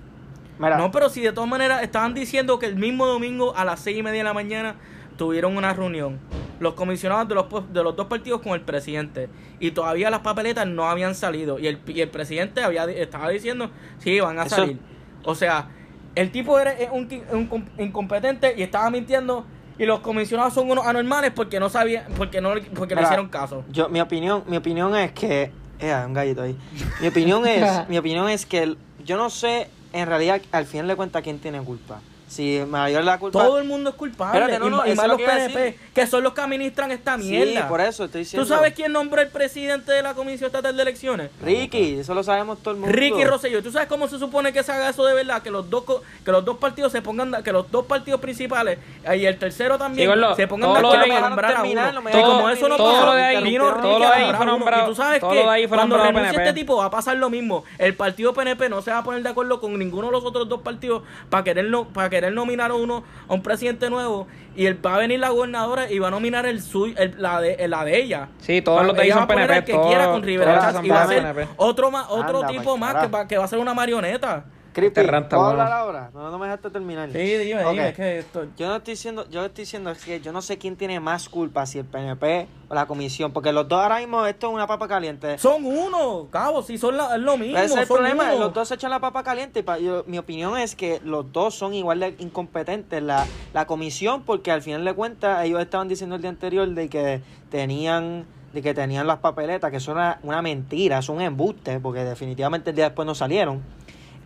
Mira, 0.58 0.78
No, 0.78 0.92
pero 0.92 1.10
si 1.10 1.22
de 1.22 1.32
todas 1.32 1.50
maneras 1.50 1.84
estaban 1.84 2.14
diciendo 2.14 2.60
que 2.60 2.66
el 2.66 2.76
mismo 2.76 3.06
domingo 3.06 3.56
a 3.56 3.64
las 3.66 3.80
seis 3.80 3.98
y 3.98 4.04
media 4.04 4.20
de 4.20 4.24
la 4.26 4.34
mañana 4.34 4.76
tuvieron 5.20 5.56
una 5.56 5.74
reunión. 5.74 6.18
Los 6.60 6.74
comisionados 6.74 7.28
de 7.28 7.36
los, 7.36 7.46
de 7.74 7.84
los 7.84 7.96
dos 7.96 8.08
partidos 8.08 8.42
con 8.42 8.54
el 8.54 8.62
presidente. 8.62 9.30
Y 9.60 9.72
todavía 9.72 10.10
las 10.10 10.22
papeletas 10.22 10.66
no 10.66 10.90
habían 10.90 11.14
salido. 11.14 11.60
Y 11.60 11.68
el, 11.68 11.78
y 11.86 12.02
el 12.02 12.10
presidente 12.10 12.64
había, 12.64 12.86
estaba 12.86 13.30
diciendo, 13.30 13.70
sí, 14.00 14.20
van 14.20 14.40
a 14.40 14.44
Eso- 14.46 14.56
salir. 14.56 14.80
O 15.26 15.36
sea, 15.36 15.68
el 16.16 16.32
tipo 16.32 16.58
era 16.60 16.72
es 16.72 16.90
un, 16.92 17.08
un 17.32 17.46
com- 17.48 17.66
incompetente 17.78 18.56
y 18.58 18.64
estaba 18.64 18.90
mintiendo. 18.90 19.46
Y 19.78 19.86
los 19.86 20.00
comisionados 20.00 20.54
son 20.54 20.70
unos 20.72 20.86
anormales 20.86 21.32
porque 21.34 21.60
no 21.60 21.70
sabían, 21.70 22.06
porque 22.18 22.42
no 22.42 22.52
porque 22.76 22.96
le 22.96 23.02
hicieron 23.04 23.30
caso. 23.30 23.64
Yo, 23.70 23.88
mi 23.90 24.02
opinión, 24.02 24.44
mi 24.48 24.58
opinión 24.58 24.96
es 24.96 25.12
que. 25.12 25.52
Eh, 25.80 26.04
un 26.06 26.14
gallito 26.14 26.42
ahí. 26.42 26.58
Mi 27.02 27.08
opinión 27.08 27.46
es, 27.48 27.66
mi 27.90 27.98
opinión 27.98 28.28
es 28.30 28.46
que 28.46 28.64
el- 28.64 28.78
yo 29.06 29.16
no 29.18 29.30
sé, 29.30 29.70
en 29.94 30.08
realidad, 30.08 30.42
al 30.52 30.66
final 30.66 30.88
de 30.88 30.96
cuentas, 30.98 31.22
quién 31.24 31.40
tiene 31.40 31.62
culpa. 31.62 32.02
Si 32.30 32.64
mayor 32.68 33.04
la 33.04 33.18
culpa. 33.18 33.40
Todo 33.44 33.58
el 33.58 33.64
mundo 33.66 33.90
es 33.90 33.96
culpable. 33.96 34.40
Espérate, 34.40 34.60
no, 34.60 34.68
y 34.86 34.90
no, 34.92 34.96
más 34.96 35.08
los 35.08 35.18
que 35.18 35.26
PNP, 35.26 35.80
que 35.96 36.06
son 36.08 36.24
los 36.24 36.34
que 36.34 36.42
administran 36.42 36.92
esta 36.92 37.18
sí, 37.18 37.24
mierda. 37.24 37.68
por 37.68 37.82
eso 37.82 38.06
estoy 38.06 38.20
diciendo. 38.22 38.48
¿Tú 38.48 38.54
sabes 38.54 38.74
quién 38.74 38.92
nombró 38.94 39.20
el 39.22 39.30
presidente 39.30 39.92
de 39.92 40.04
la 40.04 40.14
Comisión 40.14 40.46
Estatal 40.48 40.76
de 40.76 40.82
Elecciones? 40.84 41.32
Ricky, 41.44 42.00
eso 42.00 42.14
lo 42.14 42.24
sabemos 42.24 42.60
todo 42.60 42.76
el 42.76 42.80
mundo. 42.82 42.96
Ricky 42.96 43.24
Rosselló. 43.26 43.64
¿Tú 43.64 43.72
sabes 43.72 43.88
cómo 43.88 44.08
se 44.08 44.20
supone 44.20 44.54
que 44.54 44.62
se 44.64 44.72
haga 44.72 44.90
eso 44.90 45.04
de 45.06 45.16
verdad? 45.16 45.42
Que 45.42 45.50
los 45.50 45.70
dos 45.70 45.84
que 46.24 46.32
los 46.32 46.46
dos 46.46 46.58
partidos 46.58 46.92
se 46.92 47.02
pongan, 47.02 47.42
que 47.44 47.52
los 47.52 47.70
dos 47.72 47.86
partidos 47.86 48.22
principales 48.22 48.78
eh, 49.04 49.18
y 49.18 49.26
el 49.26 49.38
tercero 49.40 49.78
también 49.80 50.08
Sí, 50.12 50.36
se 50.36 50.48
pongan 50.48 50.70
todo 50.70 50.74
de 50.74 50.80
acuerdo 50.80 50.98
de 50.98 51.04
ahí- 51.06 51.10
para 51.18 51.30
nombrar 51.30 51.56
a 51.58 51.64
uno. 51.64 51.92
no 51.94 52.02
me 52.04 52.12
y 52.12 52.22
como 52.22 52.50
eso 52.50 52.70
no 52.70 52.78
todo 52.78 53.06
lo 53.08 53.14
de 53.14 53.24
ahí- 53.24 53.44
vino 53.44 53.64
todo 53.66 53.76
Ricky 53.82 53.90
lo 53.94 54.00
de 54.00 54.06
ahí 54.06 54.34
fue 54.36 54.46
nombrado- 54.46 54.84
Y 54.84 54.90
tú 54.90 54.96
sabes 54.96 55.20
todo 55.20 55.32
que 55.32 55.68
cuando 55.68 55.98
renuncie 55.98 56.38
este 56.38 56.54
tipo 56.54 56.78
va 56.78 56.86
a 56.86 56.92
pasar 56.92 57.18
lo 57.18 57.30
mismo. 57.32 57.64
El 57.80 57.96
partido 57.96 58.34
PNP 58.34 58.70
no 58.70 58.82
se 58.84 58.92
va 58.92 59.00
a 59.00 59.04
poner 59.04 59.24
de 59.24 59.30
acuerdo 59.30 59.60
con 59.60 59.78
ninguno 59.80 60.08
de 60.08 60.12
los 60.14 60.24
otros 60.24 60.48
dos 60.48 60.62
partidos 60.62 61.02
para 61.30 61.44
querer 61.44 61.66
no, 61.66 61.88
para 61.88 62.10
querer 62.20 62.34
nominar 62.34 62.72
a 62.72 62.76
uno 62.76 63.04
a 63.30 63.34
un 63.34 63.42
presidente 63.42 63.90
nuevo 63.90 64.28
y 64.56 64.66
él 64.66 64.84
va 64.86 64.96
a 64.96 64.98
venir 64.98 65.20
la 65.20 65.30
gobernadora 65.30 65.90
y 65.90 66.00
va 66.00 66.10
a 66.10 66.12
nominar 66.12 66.46
el 66.46 66.62
suyo, 66.62 66.94
el- 66.98 67.16
la 67.18 67.40
de 67.40 67.66
la 67.70 67.86
de 67.86 67.98
ella. 68.02 68.28
Sí, 68.40 68.62
todos 68.62 68.82
Va- 68.82 68.84
los 68.88 68.96
de 68.96 69.02
ahí 69.04 69.08
ella 69.08 69.16
son 69.16 69.22
va 69.22 69.24
a 69.24 69.28
poner 69.28 69.48
PNP, 69.48 69.58
al 69.60 69.66
que 69.66 69.72
todos- 69.74 69.88
quiera 69.88 70.12
con 70.12 70.24
Rivera 70.24 70.60
Chats 70.60 70.86
y 70.86 70.90
va 70.90 71.02
a 71.04 71.08
ser 71.08 71.18
PNP. 71.24 71.48
otro 71.58 71.92
más, 71.92 72.06
otro 72.10 72.40
Anda, 72.40 72.48
tipo 72.50 72.78
más 72.78 72.96
que 72.96 73.08
va, 73.08 73.28
que 73.28 73.38
va 73.38 73.46
a 73.46 73.48
ser 73.48 73.60
una 73.60 73.74
marioneta. 73.74 74.44
Creepy, 74.74 75.00
Este 75.00 75.12
ranta, 75.12 75.36
¿puedo 75.36 75.50
hablar 75.50 75.72
ahora? 75.72 76.12
No, 76.14 76.30
no 76.30 76.38
me 76.38 76.46
dejaste 76.46 76.70
terminar. 76.70 77.10
Sí, 77.12 77.18
dime, 77.18 77.64
Ok. 77.66 77.72
dime, 77.72 77.90
es 77.90 77.96
que 77.96 78.20
esto... 78.20 78.46
Yo 78.56 78.68
no 78.68 78.76
estoy 78.78 78.94
diciendo, 78.94 79.28
yo 79.30 79.44
estoy 79.46 79.64
diciendo 79.64 79.90
es 79.90 80.04
que 80.04 80.22
yo 80.22 80.32
no 80.32 80.42
sé 80.42 80.58
quién 80.58 80.76
tiene 80.76 81.00
más 81.00 81.28
culpa, 81.28 81.66
si 81.66 81.80
el 81.80 81.86
PNP 81.86 82.48
o 82.70 82.76
la 82.76 82.86
comisión, 82.86 83.32
porque 83.32 83.52
los 83.52 83.68
dos 83.68 83.82
ahora 83.82 83.98
mismo 83.98 84.26
esto 84.26 84.48
es 84.48 84.54
una 84.54 84.68
papa 84.68 84.88
caliente. 84.88 85.38
Son 85.40 85.66
uno, 85.66 86.28
cabo, 86.30 86.62
si 86.62 86.78
son 86.78 86.98
la- 86.98 87.16
es 87.16 87.22
lo 87.22 87.36
mismo. 87.38 87.58
Ese 87.58 87.66
es 87.74 87.78
el 87.82 87.88
son 87.88 87.98
problema, 87.98 88.26
uno. 88.32 88.40
los 88.46 88.54
dos 88.54 88.68
se 88.68 88.76
echan 88.76 88.92
la 88.92 89.00
papa 89.00 89.24
caliente. 89.24 89.60
y 89.62 89.64
pa- 89.64 89.80
yo- 89.80 90.04
mi 90.08 90.18
opinión 90.20 90.58
es 90.58 90.76
que 90.76 91.02
los 91.04 91.32
dos 91.34 91.56
son 91.56 91.74
igual 91.74 92.00
de 92.00 92.16
incompetentes. 92.20 93.02
La, 93.02 93.26
la 93.54 93.66
comisión, 93.66 94.22
porque 94.24 94.52
al 94.52 94.62
final 94.62 94.86
de 94.86 94.94
cuentas, 94.94 95.44
ellos 95.46 95.60
estaban 95.62 95.88
diciendo 95.88 96.16
el 96.16 96.22
día 96.22 96.30
anterior 96.30 96.68
de 96.70 96.90
que 96.90 97.22
tenían 97.50 98.26
de 98.54 98.64
que 98.64 98.74
tenían 98.74 99.06
las 99.06 99.20
papeletas, 99.20 99.70
que 99.70 99.78
eso 99.78 99.92
era 99.92 100.18
una 100.24 100.42
mentira, 100.42 100.98
es 100.98 101.08
un 101.10 101.22
embuste, 101.22 101.80
porque 101.80 102.04
definitivamente 102.04 102.72
el 102.72 102.76
día 102.76 102.86
después 102.86 103.06
no 103.06 103.14
salieron. 103.14 103.62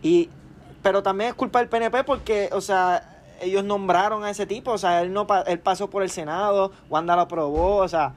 Y, 0.04 0.30
pero 0.82 1.02
también 1.02 1.30
es 1.30 1.34
culpa 1.34 1.58
del 1.58 1.68
PNP 1.68 2.04
porque, 2.04 2.48
o 2.52 2.60
sea, 2.60 3.10
ellos 3.40 3.64
nombraron 3.64 4.22
a 4.22 4.30
ese 4.30 4.46
tipo, 4.46 4.70
o 4.70 4.78
sea, 4.78 5.00
él 5.02 5.12
no 5.12 5.26
pa- 5.26 5.40
él 5.42 5.58
pasó 5.58 5.90
por 5.90 6.02
el 6.04 6.10
Senado, 6.10 6.70
Wanda 6.88 7.16
lo 7.16 7.22
aprobó, 7.22 7.76
o 7.78 7.88
sea, 7.88 8.12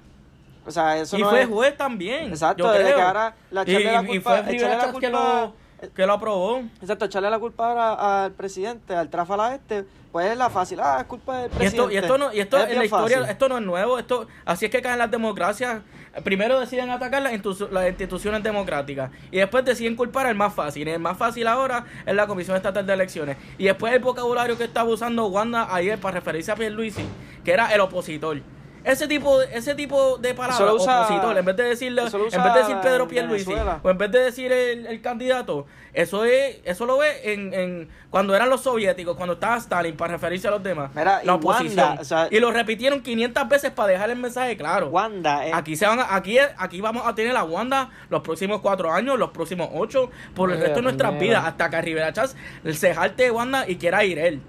o 0.66 0.70
sea, 0.72 0.98
eso 0.98 1.18
y 1.18 1.22
no 1.22 1.30
fue 1.30 1.42
es- 1.44 1.48
juez 1.48 1.78
también. 1.78 2.26
Exacto, 2.30 2.70
desde 2.72 2.94
que 2.94 3.02
ahora 3.02 3.36
la 3.52 3.64
y, 3.66 3.84
la 3.84 4.04
y 4.04 4.06
culpa- 4.06 4.44
fue 4.44 4.54
la 4.54 4.60
Chats 4.80 4.86
que 4.86 4.92
culpa- 5.10 5.52
lo, 5.82 5.90
que 5.94 6.06
lo 6.06 6.14
aprobó. 6.14 6.62
Exacto, 6.82 7.06
echarle 7.06 7.30
la 7.30 7.40
culpa 7.40 7.70
ahora 7.70 8.26
al 8.26 8.32
presidente, 8.34 8.94
al 8.96 9.10
tráfala 9.10 9.56
este, 9.56 9.86
pues 10.12 10.30
es 10.32 10.38
la 10.38 10.50
fácil. 10.50 10.80
Ah, 10.82 10.98
es 11.00 11.06
culpa 11.06 11.38
del 11.38 11.52
Y 11.52 11.56
presidente. 11.56 11.78
esto, 11.78 11.92
y 11.92 11.98
esto 11.98 12.18
no, 12.18 12.34
y 12.34 12.40
esto 12.42 12.58
Es 12.58 12.70
en 12.72 12.78
la 12.80 12.86
historia, 12.86 13.18
fácil. 13.20 13.32
esto 13.32 13.50
no 13.50 13.58
es 13.60 13.64
nuevo, 13.64 13.98
esto, 13.98 14.28
así 14.46 14.66
es 14.66 14.72
que 14.72 14.82
caen 14.82 15.00
las 15.00 15.10
democracias. 15.12 15.82
Primero 16.24 16.60
deciden 16.60 16.90
atacar 16.90 17.22
las, 17.22 17.32
las 17.72 17.88
instituciones 17.88 18.44
democráticas 18.44 19.12
y 19.32 19.38
después 19.38 19.64
deciden 19.66 19.96
culpar 19.96 20.26
al 20.28 20.36
más 20.36 20.54
fácil. 20.54 20.88
Y 20.88 20.92
el 20.92 21.00
más 21.00 21.18
fácil 21.18 21.48
ahora 21.48 21.86
es 22.06 22.16
la 22.16 22.28
Comisión 22.28 22.56
Estatal 22.56 22.86
de 22.86 22.94
Elecciones. 22.94 23.38
Y 23.58 23.66
después 23.66 23.94
el 23.94 24.00
vocabulario 24.00 24.58
que 24.58 24.64
estaba 24.64 24.90
usando 24.90 25.28
Wanda 25.28 25.74
ayer 25.74 26.00
para 26.00 26.20
referirse 26.20 26.52
a 26.52 26.56
Pierluisi, 26.56 27.06
que 27.44 27.52
era 27.52 27.74
el 27.74 27.82
opositor. 27.82 28.42
Ese 28.88 29.08
tipo, 29.08 29.40
de- 29.40 29.56
ese 29.58 29.76
tipo 29.76 30.18
de 30.18 30.34
palabras, 30.34 30.74
usa- 30.74 31.02
opositor, 31.06 31.38
en 31.38 31.46
vez 31.46 31.56
de 31.58 31.64
decirle, 31.64 32.02
en 32.04 32.44
vez 32.44 32.54
de 32.54 32.60
decir 32.60 32.78
Pedro 32.82 33.08
Pierluisi, 33.08 33.46
Venezuela. 33.46 33.80
o 33.84 33.90
en 33.90 33.98
vez 33.98 34.12
de 34.12 34.20
decir 34.20 34.52
el, 34.52 34.86
el 34.88 35.02
candidato, 35.02 35.66
eso 35.94 36.24
es, 36.26 36.58
eso 36.64 36.86
lo 36.86 36.98
ve 37.00 37.34
en, 37.34 37.54
en 37.54 37.90
cuando 38.10 38.36
eran 38.36 38.50
los 38.50 38.62
soviéticos, 38.62 39.18
cuando 39.18 39.34
estaba 39.34 39.58
Stalin 39.58 39.96
para 39.98 40.14
referirse 40.14 40.48
a 40.48 40.52
los 40.52 40.64
demás, 40.64 40.92
Mira, 40.96 41.22
la 41.24 41.34
y 41.34 41.36
oposición. 41.36 41.86
Wanda, 41.88 42.02
o 42.02 42.06
sea- 42.06 42.28
y 42.32 42.40
lo 42.40 42.52
repitieron 42.52 43.02
500 43.02 43.50
veces 43.50 43.72
para 43.72 43.90
dejar 43.92 44.10
el 44.10 44.18
mensaje 44.18 44.56
claro. 44.56 44.88
Wanda, 44.88 45.46
eh, 45.48 45.52
Aquí 45.54 45.76
se 45.76 45.86
van 45.86 46.00
a- 46.00 46.16
aquí, 46.16 46.38
aquí 46.58 46.80
vamos 46.82 47.06
a 47.06 47.14
tener 47.14 47.36
a 47.36 47.44
Wanda 47.44 47.90
los 48.10 48.22
próximos 48.22 48.62
cuatro 48.62 48.92
años, 48.94 49.20
los 49.20 49.32
próximos 49.32 49.70
ocho, 49.74 50.10
por 50.36 50.50
el 50.50 50.56
Mira, 50.56 50.68
resto 50.68 50.80
de 50.80 50.84
nuestras 50.84 51.20
vidas, 51.20 51.44
hasta 51.46 51.70
que 51.70 51.82
Rivera 51.82 52.14
Chats 52.14 52.36
se 52.74 52.94
jalte 52.96 53.24
de 53.24 53.32
Wanda 53.32 53.68
y 53.68 53.76
quiera 53.76 54.04
ir 54.06 54.18
él. 54.20 54.42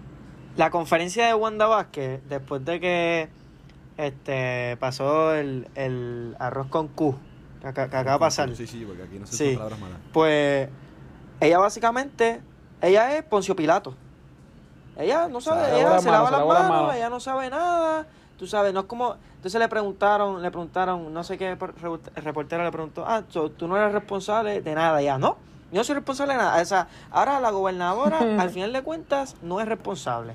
la 0.57 0.71
conferencia 0.71 1.27
de 1.27 1.35
Wanda 1.35 1.67
Vázquez, 1.69 2.21
después 2.29 2.65
de 2.65 2.81
que 2.81 3.29
este 3.99 4.77
pasó 4.79 5.35
el, 5.35 5.69
el 5.75 6.35
arroz 6.39 6.69
con 6.69 6.89
Q, 6.89 7.17
que, 7.61 7.69
acaba 7.69 8.13
de 8.15 8.19
pasar, 8.19 8.55
Sí, 8.57 8.67
sí, 8.67 8.85
porque 8.87 9.03
aquí 9.03 9.19
no 9.19 9.27
se 9.27 9.37
Sí. 9.37 9.45
usan 9.45 9.57
palabras 9.57 9.81
malas. 9.81 9.99
pues 10.13 10.69
ella 11.41 11.59
básicamente, 11.59 12.41
ella 12.81 13.17
es 13.17 13.23
Poncio 13.25 13.55
Pilato. 13.55 13.95
Ella 14.97 15.29
no 15.29 15.41
sabe, 15.41 15.67
Se 15.67 15.77
ella 15.81 15.99
se 16.01 16.11
lava 16.11 16.31
las 16.31 16.45
manos, 16.47 16.95
ella 16.95 17.09
no 17.11 17.21
sabe 17.21 17.51
nada, 17.51 18.07
tú 18.39 18.47
sabes, 18.47 18.73
no 18.73 18.81
es 18.81 18.87
como... 18.87 19.17
Entonces 19.37 19.61
le 19.61 19.69
preguntaron, 19.69 20.43
le 20.43 20.51
preguntaron, 20.51 21.13
no 21.15 21.23
sé 21.23 21.39
qué 21.39 21.55
por- 21.55 21.73
re- 21.81 22.21
reportero 22.23 22.65
le 22.65 22.73
preguntó, 22.73 23.05
ah, 23.07 23.23
so, 23.29 23.51
tú 23.53 23.69
no 23.69 23.77
eres 23.77 23.93
responsable 23.93 24.61
de 24.63 24.75
nada 24.75 25.01
ya, 25.01 25.17
¿no? 25.19 25.37
Yo 25.71 25.79
no 25.79 25.85
soy 25.85 25.95
responsable 25.95 26.33
de 26.33 26.39
nada. 26.39 26.61
O 26.61 26.65
sea, 26.65 26.89
ahora 27.13 27.39
la 27.39 27.51
gobernadora, 27.51 28.19
al 28.43 28.51
final 28.51 28.73
de 28.73 28.83
cuentas, 28.83 29.37
no 29.43 29.61
es 29.61 29.69
responsable. 29.69 30.35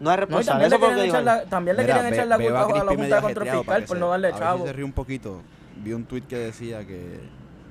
No 0.00 0.10
es 0.10 0.16
No, 0.18 0.26
responsable. 0.26 0.68
también 0.68 0.96
le 0.96 1.04
él. 1.18 1.24
la, 1.24 1.44
también 1.44 1.76
le 1.76 1.82
Mira, 1.82 1.94
querían 1.94 2.10
ve- 2.10 2.16
echar 2.16 2.26
la 2.28 2.36
culpa 2.38 2.50
a 2.50 2.62
la 2.62 2.66
Crispy 2.66 2.96
Junta 2.96 3.16
de 3.16 3.22
Control 3.22 3.48
Fiscal 3.48 3.84
por 3.84 3.98
no 3.98 4.08
darle 4.10 4.28
A 4.28 4.32
chavo. 4.38 4.58
si 4.60 4.66
se 4.66 4.72
ríe 4.72 4.84
un 4.84 4.92
poquito. 4.92 5.42
Vi 5.76 5.92
un 5.92 6.04
tweet 6.04 6.22
que 6.22 6.36
decía 6.36 6.84
que... 6.86 7.20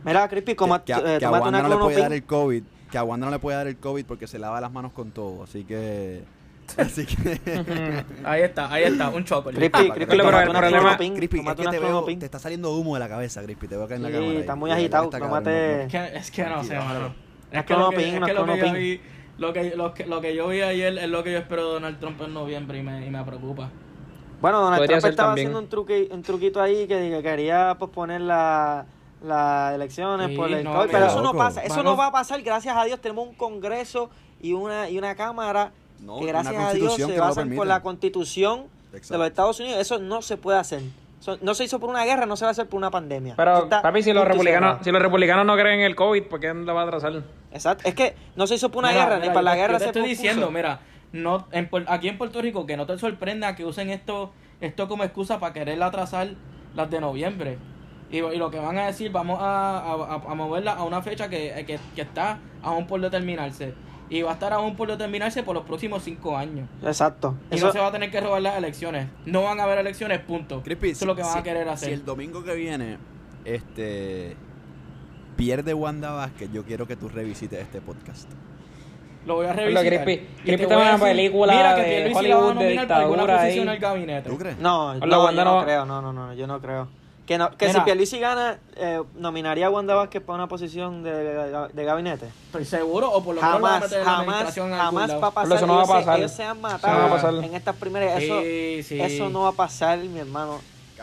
Mira, 0.04 0.28
Crispy, 0.30 0.56
como 0.56 0.78
que, 0.80 0.86
que 0.86 0.94
a- 0.94 1.16
eh, 1.16 1.20
que 1.20 1.26
a 1.26 1.32
Wanda 1.32 1.50
una 1.50 1.62
no 1.64 1.70
le 1.70 1.78
puede 1.78 2.00
dar 2.02 2.14
el 2.14 2.24
COVID. 2.24 2.64
Que 2.92 2.98
a 2.98 3.04
Wanda 3.04 3.26
no 3.26 3.32
le 3.32 3.40
puede 3.40 3.58
dar 3.58 3.68
el 3.68 3.78
COVID 3.78 4.06
porque 4.06 4.28
se 4.28 4.40
lava 4.40 4.60
las 4.62 4.72
manos 4.72 4.92
con 4.94 5.12
todo. 5.12 5.44
Así 5.44 5.64
que... 5.64 6.24
Así 6.78 7.06
que. 7.06 8.06
Ahí 8.24 8.44
está, 8.44 8.72
ahí 8.72 8.84
está, 8.84 9.10
un 9.10 9.26
chocolate. 9.26 9.58
Crispy, 9.60 9.90
que 9.90 9.94
Crispy, 9.96 10.18
te- 10.18 10.24
pero 10.24 10.40
el 10.40 10.50
una 10.50 10.60
problema- 10.62 10.98
Crispy, 10.98 11.40
es 11.40 11.46
que 11.56 11.64
te 11.64 11.70
veo, 11.72 11.80
clonopin. 11.80 12.20
te 12.20 12.26
está 12.26 12.40
saliendo 12.40 12.72
humo 12.78 12.94
de 12.94 13.02
la 13.02 13.10
cabeza, 13.10 13.42
Crispy. 13.44 13.68
Te 13.68 13.76
veo 13.76 13.86
acá 13.86 13.96
en 13.96 14.04
la 14.04 14.08
Sí, 14.10 14.14
cámara. 14.14 14.32
ahí. 14.32 14.38
está 14.38 14.56
muy 14.56 14.72
agitado, 14.72 15.10
tómate- 15.10 15.88
no, 15.92 16.00
Es 16.18 16.32
que, 16.32 16.44
no 16.46 16.64
sé, 16.64 16.76
mano. 16.78 17.14
Es 17.52 17.60
que 17.60 17.66
clonopin, 17.66 18.00
es 18.16 18.22
que 18.26 18.34
lo 18.34 18.46
que 18.46 18.58
yo 18.58 18.74
vi, 18.74 19.02
lo 19.38 19.54
que, 19.54 19.76
lo, 19.76 19.94
que, 19.94 20.06
lo 20.06 20.22
que 20.22 20.36
yo 20.36 20.48
vi 20.48 20.62
ayer 20.62 20.98
es 20.98 21.10
lo 21.10 21.24
que 21.24 21.32
yo 21.32 21.38
espero 21.40 21.68
de 21.68 21.74
Donald 21.74 22.00
Trump 22.00 22.22
en 22.22 22.34
noviembre 22.34 22.78
y 22.80 22.84
me, 22.84 23.06
y 23.06 23.10
me 23.10 23.24
preocupa. 23.24 23.70
Bueno, 24.42 24.60
Donald 24.62 24.82
Podría 24.82 25.00
Trump 25.00 25.10
estaba 25.12 25.30
también. 25.30 25.48
haciendo 25.48 25.60
un, 25.60 25.70
truque, 25.70 26.10
un 26.12 26.22
truquito 26.24 26.62
ahí 26.62 26.88
que, 26.88 27.10
que 27.10 27.20
quería 27.24 27.76
posponer 27.78 28.22
la- 28.22 28.86
las 29.24 29.76
elecciones 29.76 30.30
Sí, 30.30 30.36
por 30.36 30.52
el 30.52 30.64
no, 30.64 30.74
COVID, 30.74 30.90
pero 30.92 31.06
eso 31.06 31.22
no 31.22 31.34
pasa, 31.34 31.64
eso 31.64 31.84
no 31.84 31.96
va 31.96 32.08
a 32.08 32.12
pasar, 32.12 32.42
gracias 32.42 32.76
a 32.76 32.84
Dios 32.86 33.00
tenemos 33.00 33.28
un 33.28 33.36
congreso 33.36 34.10
y 34.42 34.54
una, 34.54 34.90
y 34.90 34.98
una 34.98 35.14
cámara 35.14 35.72
No, 36.00 36.18
que 36.18 36.24
una 36.24 36.32
gracias 36.42 36.56
a 36.64 36.74
Dios 36.74 36.96
se 36.96 37.20
basan 37.20 37.56
por 37.56 37.68
la 37.68 37.84
constitución 37.84 38.64
de 38.92 39.18
los 39.20 39.28
Estados 39.28 39.60
Unidos, 39.60 39.80
eso 39.80 40.00
no 40.00 40.24
se 40.24 40.38
puede 40.38 40.58
hacer. 40.58 40.82
No 41.42 41.54
se 41.54 41.64
hizo 41.64 41.80
por 41.80 41.90
una 41.90 42.04
guerra, 42.04 42.26
no 42.26 42.36
se 42.36 42.46
va 42.46 42.50
a 42.50 42.52
hacer 42.52 42.68
por 42.68 42.78
una 42.78 42.90
pandemia. 42.90 43.36
Pero, 43.36 43.64
está 43.64 43.82
papi, 43.82 44.02
si 44.02 44.12
los 44.12 44.28
republicanos, 44.28 44.80
si 44.82 44.92
los 44.92 45.02
republicanos 45.02 45.46
no 45.46 45.56
creen 45.56 45.80
en 45.82 45.86
el 45.86 45.96
COVID, 45.96 46.24
¿por 46.24 46.40
qué 46.40 46.54
lo 46.54 46.74
va 46.74 46.82
a 46.82 46.86
atrasar? 46.86 47.24
Exacto, 47.52 47.88
es 47.88 47.94
que 47.94 48.16
no 48.36 48.48
se 48.48 48.56
hizo 48.56 48.70
por 48.70 48.80
una 48.84 48.92
Mira, 48.92 49.04
guerra, 49.04 49.16
mira, 49.18 49.28
ni 49.28 49.34
para 49.34 49.42
la 49.44 49.56
guerra 49.56 49.74
yo 49.74 49.78
te 49.78 49.84
se 49.84 49.90
estoy 49.90 50.10
diciendo, 50.10 50.50
mira, 50.52 50.80
no, 51.12 51.48
en, 51.52 51.70
aquí 51.88 52.08
en 52.08 52.18
Puerto 52.18 52.42
Rico, 52.42 52.66
que 52.66 52.78
no 52.78 52.86
te 52.86 52.98
sorprenda 52.98 53.56
que 53.56 53.66
usen 53.66 53.90
esto, 53.90 54.32
esto 54.62 54.88
como 54.88 55.04
excusa 55.04 55.40
para 55.40 55.54
querer 55.54 55.82
atrasar 55.84 56.30
las 56.76 56.90
de 56.90 57.00
noviembre. 57.02 57.58
Y, 58.10 58.18
y 58.18 58.38
lo 58.38 58.50
que 58.52 58.60
van 58.60 58.78
a 58.78 58.88
decir, 58.88 59.12
vamos 59.12 59.40
a, 59.42 59.78
a, 59.80 60.16
a 60.16 60.36
moverla 60.36 60.74
a 60.74 60.84
una 60.84 61.02
fecha 61.02 61.30
que, 61.30 61.64
que, 61.68 61.80
que 61.96 62.02
está 62.02 62.40
aún 62.62 62.88
por 62.88 63.00
determinarse. 63.00 63.74
Y 64.12 64.22
va 64.24 64.32
a 64.32 64.34
estar 64.34 64.52
aún 64.54 64.76
por 64.76 64.90
determinarse 64.90 65.42
por 65.42 65.56
los 65.56 65.64
próximos 65.64 66.04
cinco 66.04 66.38
años. 66.38 66.68
Exacto. 66.84 67.36
Y 67.50 67.56
Eso- 67.56 67.68
no 67.68 67.72
se 67.72 67.80
va 67.80 67.88
a 67.88 67.92
tener 67.94 68.12
que 68.12 68.20
robar 68.20 68.42
las 68.42 68.58
elecciones. 68.58 69.08
No 69.26 69.44
van 69.44 69.60
a 69.60 69.64
haber 69.64 69.80
elecciones, 69.80 70.20
punto. 70.20 70.62
Crispy, 70.62 70.90
Eso 70.90 71.06
es 71.06 71.08
lo 71.08 71.16
que 71.16 71.24
van 71.24 71.32
si- 71.34 71.40
a 71.40 71.44
querer 71.44 71.64
Si 71.64 71.70
hacer. 71.74 71.94
el 71.94 72.06
domingo 72.06 72.44
que 72.44 72.54
viene, 72.54 72.98
este. 73.46 74.36
Pierde 75.38 75.74
Wanda 75.74 76.12
Vázquez, 76.12 76.52
yo 76.52 76.64
quiero 76.66 76.86
que 76.86 76.96
tú 76.96 77.10
revisites 77.10 77.60
este 77.60 77.82
podcast. 77.82 78.30
Lo 79.26 79.36
voy 79.36 79.46
a 79.46 79.54
revisar. 79.54 79.86
Crispy- 79.86 80.20
Crispy 80.44 80.58
te 80.58 80.64
está 80.64 80.78
una 80.78 80.98
película 80.98 81.54
mira 81.54 81.76
que 81.76 81.82
de 81.82 82.00
la 82.00 82.06
va 82.06 82.12
a 82.12 82.20
Hollywood 82.20 82.48
de 82.50 82.54
nominar 82.56 82.88
para 82.88 83.00
alguna 83.02 83.22
dictadura 83.22 83.38
posición 83.44 83.70
ahí. 83.70 83.70
en 83.70 83.70
el 83.76 83.80
gabinete. 83.80 84.30
¿Tú 84.30 84.38
crees? 84.38 84.58
No, 84.60 84.94
no, 84.96 85.06
la 85.06 85.16
yo 85.16 85.24
Wanda 85.24 85.44
no 85.46 85.60
no- 85.60 85.64
creo, 85.66 85.86
no, 85.86 86.02
no, 86.02 86.12
no, 86.14 86.34
yo 86.34 86.48
no 86.48 86.60
creo. 86.62 86.88
Que, 87.32 87.38
no, 87.38 87.50
que 87.56 87.68
si 87.68 87.72
Mira. 87.72 87.86
Pierluisi 87.86 88.20
gana, 88.20 88.60
eh, 88.76 89.02
nominaría 89.16 89.68
a 89.68 89.70
Wanda 89.70 89.96
Vázquez 89.96 90.22
para 90.22 90.36
una 90.36 90.48
posición 90.50 91.02
de, 91.02 91.70
de 91.72 91.84
gabinete. 91.86 92.26
Estoy 92.48 92.66
seguro, 92.66 93.10
o 93.10 93.24
por 93.24 93.36
lo 93.36 93.42
menos 93.42 93.56
lo 93.56 93.62
va 93.62 93.70
a 93.70 93.72
Jamás, 93.80 93.90
meter 93.90 94.00
la 94.06 94.12
jamás, 94.12 94.54
jamás 94.54 95.12
va 95.12 95.28
a 95.28 95.32
pasar. 95.32 95.44
Pero 95.44 95.56
eso 95.56 95.66
no 95.68 95.76
va 95.76 95.80
a 95.80 95.86
ellos, 95.86 95.88
se- 95.88 95.94
pasar. 96.06 96.20
ellos 96.20 96.32
se 96.34 96.44
han 96.44 96.58
Eso 96.58 96.62
no 96.62 96.68
va 96.68 96.70
a 96.74 96.78
matado 97.08 97.10
pasar. 97.10 97.34
en 97.36 97.56
estas 97.56 97.76
primeras. 97.78 98.22
Eso, 98.22 98.42
Sí, 98.42 98.84
sí. 98.84 99.00
eso 99.02 99.30
no 99.30 99.44
va 99.44 99.48
a 99.48 99.54
pasar, 99.54 99.98
mi 100.00 100.20
hermano. 100.20 100.60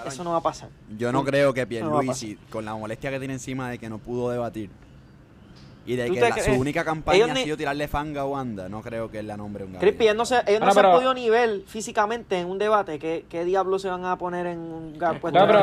Eso 0.06 0.22
no 0.22 0.32
va 0.32 0.36
a 0.36 0.42
pasar. 0.42 0.68
Yo 0.98 1.12
no 1.12 1.24
creo 1.24 1.54
que 1.54 1.62
No 1.62 1.68
Pierluisi, 1.68 2.36
con 2.50 2.66
la 2.66 2.74
molestia 2.74 3.10
que 3.10 3.18
tiene 3.18 3.32
encima 3.32 3.70
de 3.70 3.78
que 3.78 3.88
no 3.88 3.96
pudo 3.96 4.28
debatir 4.30 4.68
y 5.88 5.96
de 5.96 6.06
¿Tú 6.06 6.14
que 6.14 6.20
la- 6.20 6.36
su 6.36 6.42
crees? 6.44 6.58
única 6.58 6.84
campaña 6.84 7.24
ha 7.32 7.36
sido 7.36 7.56
tirarle 7.56 7.88
fanga 7.88 8.20
a 8.20 8.26
Wanda, 8.26 8.68
no 8.68 8.82
creo 8.82 9.10
que 9.10 9.20
él 9.20 9.26
la 9.26 9.36
nombre 9.38 9.64
un 9.64 9.72
Crispy, 9.74 10.04
ellos 10.04 10.16
no 10.16 10.26
se, 10.26 10.34
ellos 10.46 10.60
no 10.60 10.66
Bueno, 10.66 10.72
se 10.74 10.80
han 10.80 10.92
podido 10.92 11.14
nivel 11.14 11.64
físicamente 11.66 12.38
en 12.38 12.46
un 12.48 12.58
debate. 12.58 12.98
¿Qué, 12.98 13.24
qué 13.28 13.44
diablos 13.44 13.80
se 13.82 13.88
van 13.88 14.04
a 14.04 14.18
poner 14.18 14.46
en 14.46 14.58
un 14.58 14.92
puesto 15.20 15.30
No, 15.38 15.46
de 15.46 15.52
pero 15.52 15.58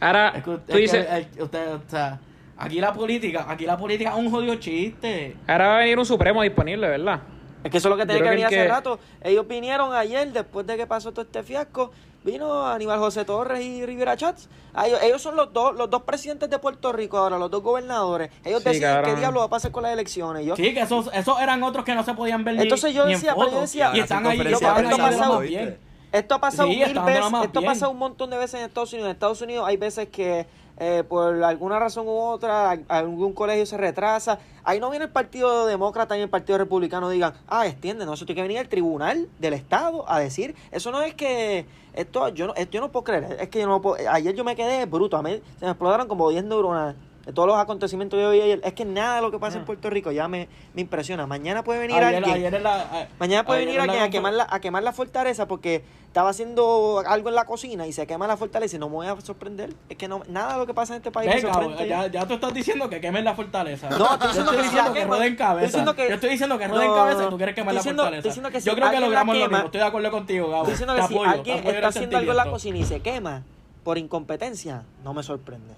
ahora 0.00 0.28
Es 0.36 0.42
que, 0.44 0.50
tú 0.50 0.60
es 0.68 0.76
dices, 0.76 1.06
usted, 1.40 1.72
o 1.74 1.80
sea, 1.88 2.20
aquí 2.58 2.80
la 2.80 2.92
política, 2.92 3.46
aquí 3.48 3.64
la 3.64 3.76
política 3.78 4.10
es 4.10 4.16
un 4.16 4.30
jodido 4.30 4.54
chiste. 4.56 5.36
ahora 5.46 5.68
va 5.68 5.74
a 5.76 5.78
venir 5.78 5.98
un 5.98 6.04
supremo 6.06 6.42
disponible, 6.42 6.88
¿verdad? 6.88 7.20
Es 7.64 7.70
que 7.70 7.78
eso 7.78 7.88
es 7.88 7.90
lo 7.90 7.96
que 7.96 8.06
tenía 8.06 8.18
Yo 8.18 8.24
que 8.24 8.30
venir 8.30 8.46
que 8.48 8.56
hace 8.56 8.64
que- 8.66 8.68
rato. 8.68 8.98
Ellos 9.22 9.46
vinieron 9.46 9.94
ayer, 9.94 10.32
después 10.32 10.66
de 10.66 10.76
que 10.76 10.86
pasó 10.86 11.12
todo 11.12 11.22
este 11.24 11.42
fiasco. 11.42 11.90
Vino 12.24 12.66
Aníbal 12.68 13.00
José 13.00 13.24
Torres 13.24 13.64
y 13.64 13.84
Rivera 13.84 14.16
Chats. 14.16 14.48
Ah, 14.74 14.86
Ellos, 14.86 15.00
ellos 15.02 15.20
son 15.20 15.34
los 15.34 15.52
dos, 15.52 15.74
los 15.74 15.90
dos 15.90 16.02
presidentes 16.02 16.48
de 16.48 16.58
Puerto 16.60 16.92
Rico 16.92 17.18
ahora, 17.18 17.36
los 17.36 17.50
dos 17.50 17.62
gobernadores. 17.64 18.30
Ellos 18.44 18.62
Sí, 18.62 18.68
deciden 18.68 18.90
cabrón. 18.94 19.10
qué 19.14 19.18
diablo 19.20 19.40
va 19.40 19.46
a 19.46 19.50
pasar 19.50 19.72
con 19.72 19.82
las 19.82 19.92
elecciones. 19.92 20.46
Yo, 20.46 20.54
Sí, 20.54 20.72
que 20.72 20.80
esos, 20.82 21.10
esos 21.12 21.40
eran 21.40 21.62
otros 21.64 21.84
que 21.84 21.94
no 21.96 22.04
se 22.04 22.14
podían 22.14 22.44
ver 22.44 22.60
Entonces 22.60 22.94
yo 22.94 23.06
ni 23.06 23.14
en 23.14 23.18
decía, 23.18 23.32
pero 23.34 23.46
yo 23.46 23.50
fotos. 23.50 23.60
decía- 23.62 23.90
y 23.94 23.98
están 24.00 24.24
ahí, 24.26 24.38
hablando 24.40 25.38
¿viste? 25.40 25.56
bien. 25.58 25.78
Esto 26.12 26.34
ha 26.34 26.38
pasado 26.40 26.68
Sí, 26.68 26.76
mil 26.76 26.94
veces, 27.00 27.24
esto 27.42 27.58
ha 27.58 27.62
pasado 27.62 27.90
un 27.90 27.98
montón 27.98 28.30
de 28.30 28.36
veces 28.38 28.60
en 28.60 28.66
Estados 28.66 28.92
Unidos. 28.92 29.06
En 29.08 29.12
Estados 29.14 29.40
Unidos 29.40 29.64
hay 29.66 29.76
veces 29.78 30.08
que 30.08 30.46
eh, 30.84 31.04
por 31.04 31.44
alguna 31.44 31.78
razón 31.78 32.08
u 32.08 32.18
otra 32.18 32.70
algún 32.88 33.34
colegio 33.34 33.64
se 33.66 33.76
retrasa. 33.76 34.40
Ahí 34.64 34.80
no 34.80 34.90
viene 34.90 35.04
el 35.04 35.12
Partido 35.12 35.64
Demócrata 35.66 36.16
ni 36.16 36.22
el 36.22 36.28
Partido 36.28 36.58
Republicano 36.58 37.08
digan, 37.08 37.34
ah, 37.46 37.68
extiende, 37.68 38.04
no, 38.04 38.14
eso 38.14 38.26
tiene 38.26 38.40
que 38.40 38.42
venir 38.42 38.58
el 38.58 38.68
Tribunal 38.68 39.28
del 39.38 39.52
Estado 39.52 40.04
a 40.10 40.18
decir. 40.18 40.56
Eso 40.72 40.90
no 40.90 41.00
es 41.02 41.14
que 41.14 41.66
esto 41.94 42.28
yo 42.30 42.48
no, 42.48 42.54
esto 42.54 42.72
yo 42.72 42.80
no 42.80 42.90
puedo 42.90 43.04
creer, 43.04 43.36
es 43.38 43.48
que 43.48 43.60
yo 43.60 43.68
no 43.68 43.80
puedo, 43.80 43.96
ayer 44.10 44.34
yo 44.34 44.42
me 44.42 44.56
quedé 44.56 44.84
bruto, 44.86 45.16
a 45.16 45.22
mí 45.22 45.40
se 45.60 45.66
me 45.66 45.70
explotaron 45.70 46.08
como 46.08 46.28
10 46.30 46.44
neuronas 46.44 46.96
de 47.24 47.32
todos 47.32 47.46
los 47.48 47.56
acontecimientos 47.56 48.16
que 48.18 48.22
yo 48.22 48.30
vi 48.30 48.40
ayer. 48.40 48.60
Es 48.64 48.72
que 48.72 48.84
nada 48.84 49.16
de 49.16 49.22
lo 49.22 49.30
que 49.30 49.38
pasa 49.38 49.56
en 49.58 49.62
Ah. 49.62 49.66
Puerto 49.66 49.88
Rico 49.90 50.10
ya 50.10 50.26
me, 50.28 50.48
me 50.74 50.80
impresiona. 50.80 51.26
Mañana 51.26 51.62
puede 51.62 51.78
venir 51.80 51.96
Ayer, 52.02 52.16
alguien. 52.16 52.34
ayer 52.36 52.54
en 52.54 52.62
la, 52.62 52.80
a- 52.82 53.08
Mañana 53.20 53.44
puede 53.44 53.60
venir 53.60 53.76
la 53.76 53.84
alguien 53.84 54.02
a 54.02 54.10
quemar, 54.10 54.32
la, 54.32 54.46
a 54.50 54.60
quemar 54.60 54.82
la 54.82 54.92
fortaleza 54.92 55.46
porque 55.46 55.84
estaba 56.08 56.30
haciendo 56.30 57.02
algo 57.06 57.28
en 57.30 57.34
la 57.36 57.44
cocina 57.46 57.86
y 57.86 57.92
se 57.92 58.06
quema 58.06 58.26
la 58.26 58.36
fortaleza 58.36 58.76
y 58.76 58.78
no 58.78 58.88
me 58.88 58.96
voy 58.96 59.06
a 59.06 59.18
sorprender. 59.20 59.72
Es 59.88 59.96
que 59.96 60.08
no, 60.08 60.22
nada 60.28 60.54
de 60.54 60.58
lo 60.58 60.66
que 60.66 60.74
pasa 60.74 60.94
en 60.94 60.98
este 60.98 61.10
país 61.10 61.30
Venga, 61.32 61.84
ya, 61.86 62.06
ya 62.08 62.26
tú 62.26 62.34
estás 62.34 62.52
diciendo 62.52 62.90
que 62.90 63.00
quemen 63.00 63.24
la 63.24 63.34
fortaleza. 63.34 63.88
No, 63.90 64.12
estoy 64.14 64.18
Yo 64.18 64.26
diciendo 64.28 64.50
estoy 64.52 64.56
que 64.56 64.62
diciendo 64.80 65.14
roden 65.14 65.36
cabeza. 65.36 65.66
estoy 65.66 65.80
diciendo 65.80 65.94
que- 65.94 66.08
Yo 66.08 66.14
estoy 66.14 66.30
diciendo 66.30 66.58
que 66.58 66.68
roden 66.68 66.88
No, 66.88 66.94
cabeza 66.96 67.24
y 67.24 67.28
tú 67.30 67.36
quieres 67.36 67.54
quemar 67.54 67.74
diciendo- 67.76 68.02
la 68.02 68.06
fortaleza. 68.08 68.18
estoy 68.28 68.30
diciendo 68.30 68.50
que 68.50 68.60
si 68.60 68.68
Yo 68.68 68.74
creo 68.74 68.90
que 68.90 69.00
logramos 69.00 69.36
lo 69.38 69.48
mismo. 69.48 69.64
Estoy 69.66 69.80
de 69.80 69.86
acuerdo 69.86 70.10
contigo, 70.10 70.48
Gabo. 70.50 70.62
Estoy 70.64 70.72
diciendo 70.72 70.94
Te 70.96 71.00
que 71.02 71.06
si 71.06 71.14
apoyo, 71.14 71.30
alguien 71.30 71.58
está 71.68 71.88
haciendo 71.88 72.16
algo 72.18 72.30
en 72.32 72.36
la 72.36 72.50
cocina 72.50 72.78
y 72.78 72.84
se 72.84 73.00
quema 73.00 73.42
por 73.84 73.96
incompetencia, 73.96 74.82
no 75.04 75.14
me 75.14 75.22
sorprende. 75.22 75.72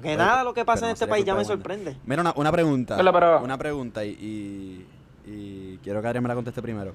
Porque 0.00 0.16
Pero- 0.16 0.24
nada 0.24 0.44
lo 0.44 0.54
que 0.54 0.64
pasa 0.64 0.86
en 0.86 0.90
no 0.90 0.92
este 0.94 1.06
país 1.06 1.24
ya 1.26 1.34
me 1.34 1.44
sorprende. 1.44 1.94
Mira, 2.06 2.22
una, 2.22 2.32
una 2.36 2.50
pregunta. 2.50 2.96
Pero, 2.96 3.12
pero- 3.12 3.42
Una 3.42 3.58
pregunta 3.58 4.02
y, 4.02 4.08
y, 4.10 4.86
y 5.30 5.78
quiero 5.82 6.00
que 6.00 6.08
Adrián 6.08 6.22
me 6.22 6.28
la 6.28 6.34
conteste 6.34 6.62
primero. 6.62 6.94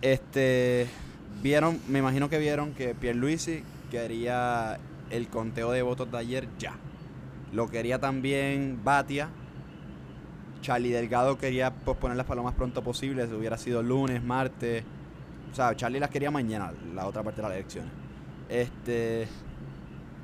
Este, 0.00 0.86
vieron, 1.42 1.80
me 1.88 1.98
imagino 1.98 2.28
que 2.28 2.38
vieron 2.38 2.72
que 2.74 2.94
Pierluisi 2.94 3.64
quería 3.90 4.78
el 5.10 5.26
conteo 5.28 5.72
de 5.72 5.82
votos 5.82 6.10
de 6.12 6.18
ayer 6.18 6.48
ya. 6.60 6.74
Lo 7.52 7.68
quería 7.68 7.98
también 7.98 8.80
Batia. 8.84 9.30
Charlie 10.62 10.90
Delgado 10.92 11.36
quería 11.38 11.72
posponerlas 11.74 12.24
para 12.26 12.36
lo 12.36 12.44
más 12.44 12.54
pronto 12.54 12.82
posible, 12.82 13.26
si 13.26 13.32
hubiera 13.34 13.58
sido 13.58 13.82
lunes, 13.82 14.22
martes. 14.22 14.84
O 15.52 15.54
sea, 15.54 15.74
Charlie 15.76 16.00
las 16.00 16.10
quería 16.10 16.30
mañana, 16.30 16.72
la 16.94 17.06
otra 17.06 17.22
parte 17.22 17.42
de 17.42 17.48
las 17.48 17.56
elecciones. 17.56 17.90
Este, 18.48 19.26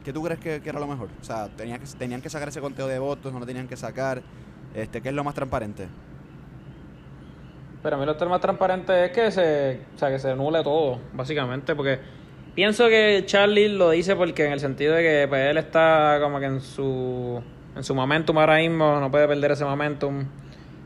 ¿Qué 0.04 0.12
tú 0.12 0.22
crees 0.22 0.40
que, 0.40 0.62
era 0.64 0.80
lo 0.80 0.86
mejor? 0.86 1.08
O 1.20 1.24
sea, 1.24 1.48
tenía 1.48 1.78
que, 1.78 1.86
tenían 1.98 2.22
que 2.22 2.30
sacar 2.30 2.48
ese 2.48 2.60
conteo 2.60 2.86
de 2.86 2.98
votos, 2.98 3.32
no 3.32 3.40
lo 3.40 3.46
tenían 3.46 3.68
que 3.68 3.76
sacar. 3.76 4.22
Este, 4.74 5.00
¿Qué 5.00 5.08
es 5.08 5.14
lo 5.14 5.24
más 5.24 5.34
transparente? 5.34 5.88
Pero 7.82 7.96
a 7.96 7.98
mí 7.98 8.06
lo 8.06 8.28
más 8.28 8.40
transparente 8.40 9.06
es 9.06 9.10
que 9.12 9.30
se, 9.30 9.80
o 9.94 9.98
sea, 9.98 10.10
que 10.10 10.18
se 10.18 10.30
anule 10.30 10.62
todo, 10.62 11.00
básicamente, 11.14 11.74
porque 11.74 11.98
pienso 12.54 12.88
que 12.88 13.22
Charlie 13.26 13.68
lo 13.68 13.90
dice 13.90 14.16
porque 14.16 14.46
en 14.46 14.52
el 14.52 14.60
sentido 14.60 14.94
de 14.94 15.02
que 15.02 15.28
pues, 15.28 15.50
él 15.50 15.56
está 15.56 16.18
como 16.20 16.38
que 16.38 16.46
en 16.46 16.60
su 16.60 17.42
en 17.76 17.84
su 17.84 17.94
momentum 17.94 18.36
ahora 18.38 18.56
mismo, 18.56 18.98
no 19.00 19.10
puede 19.10 19.28
perder 19.28 19.52
ese 19.52 19.64
momentum. 19.64 20.26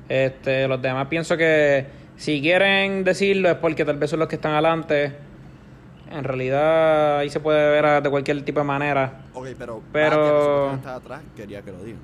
Este, 0.08 0.68
los 0.68 0.80
demás 0.82 1.08
pienso 1.08 1.36
que 1.36 1.86
si 2.16 2.40
quieren 2.40 3.04
decirlo 3.04 3.50
es 3.50 3.56
porque 3.56 3.84
tal 3.84 3.96
vez 3.96 4.10
son 4.10 4.20
los 4.20 4.28
que 4.28 4.36
están 4.36 4.52
adelante. 4.52 5.12
En 6.14 6.24
realidad 6.24 7.18
ahí 7.18 7.28
se 7.30 7.40
puede 7.40 7.68
ver 7.70 7.84
a- 7.86 8.00
de 8.00 8.08
cualquier 8.10 8.42
tipo 8.44 8.60
de 8.60 8.66
manera. 8.66 9.22
Ok, 9.34 9.48
pero, 9.58 9.82
Pero- 9.92 10.16
Batia, 10.16 10.22
que 10.22 10.38
supuestamente 10.38 10.76
estaba 10.76 10.96
atrás, 10.96 11.20
quería 11.36 11.62
que 11.62 11.72
lo 11.72 11.82
diga. 11.82 11.98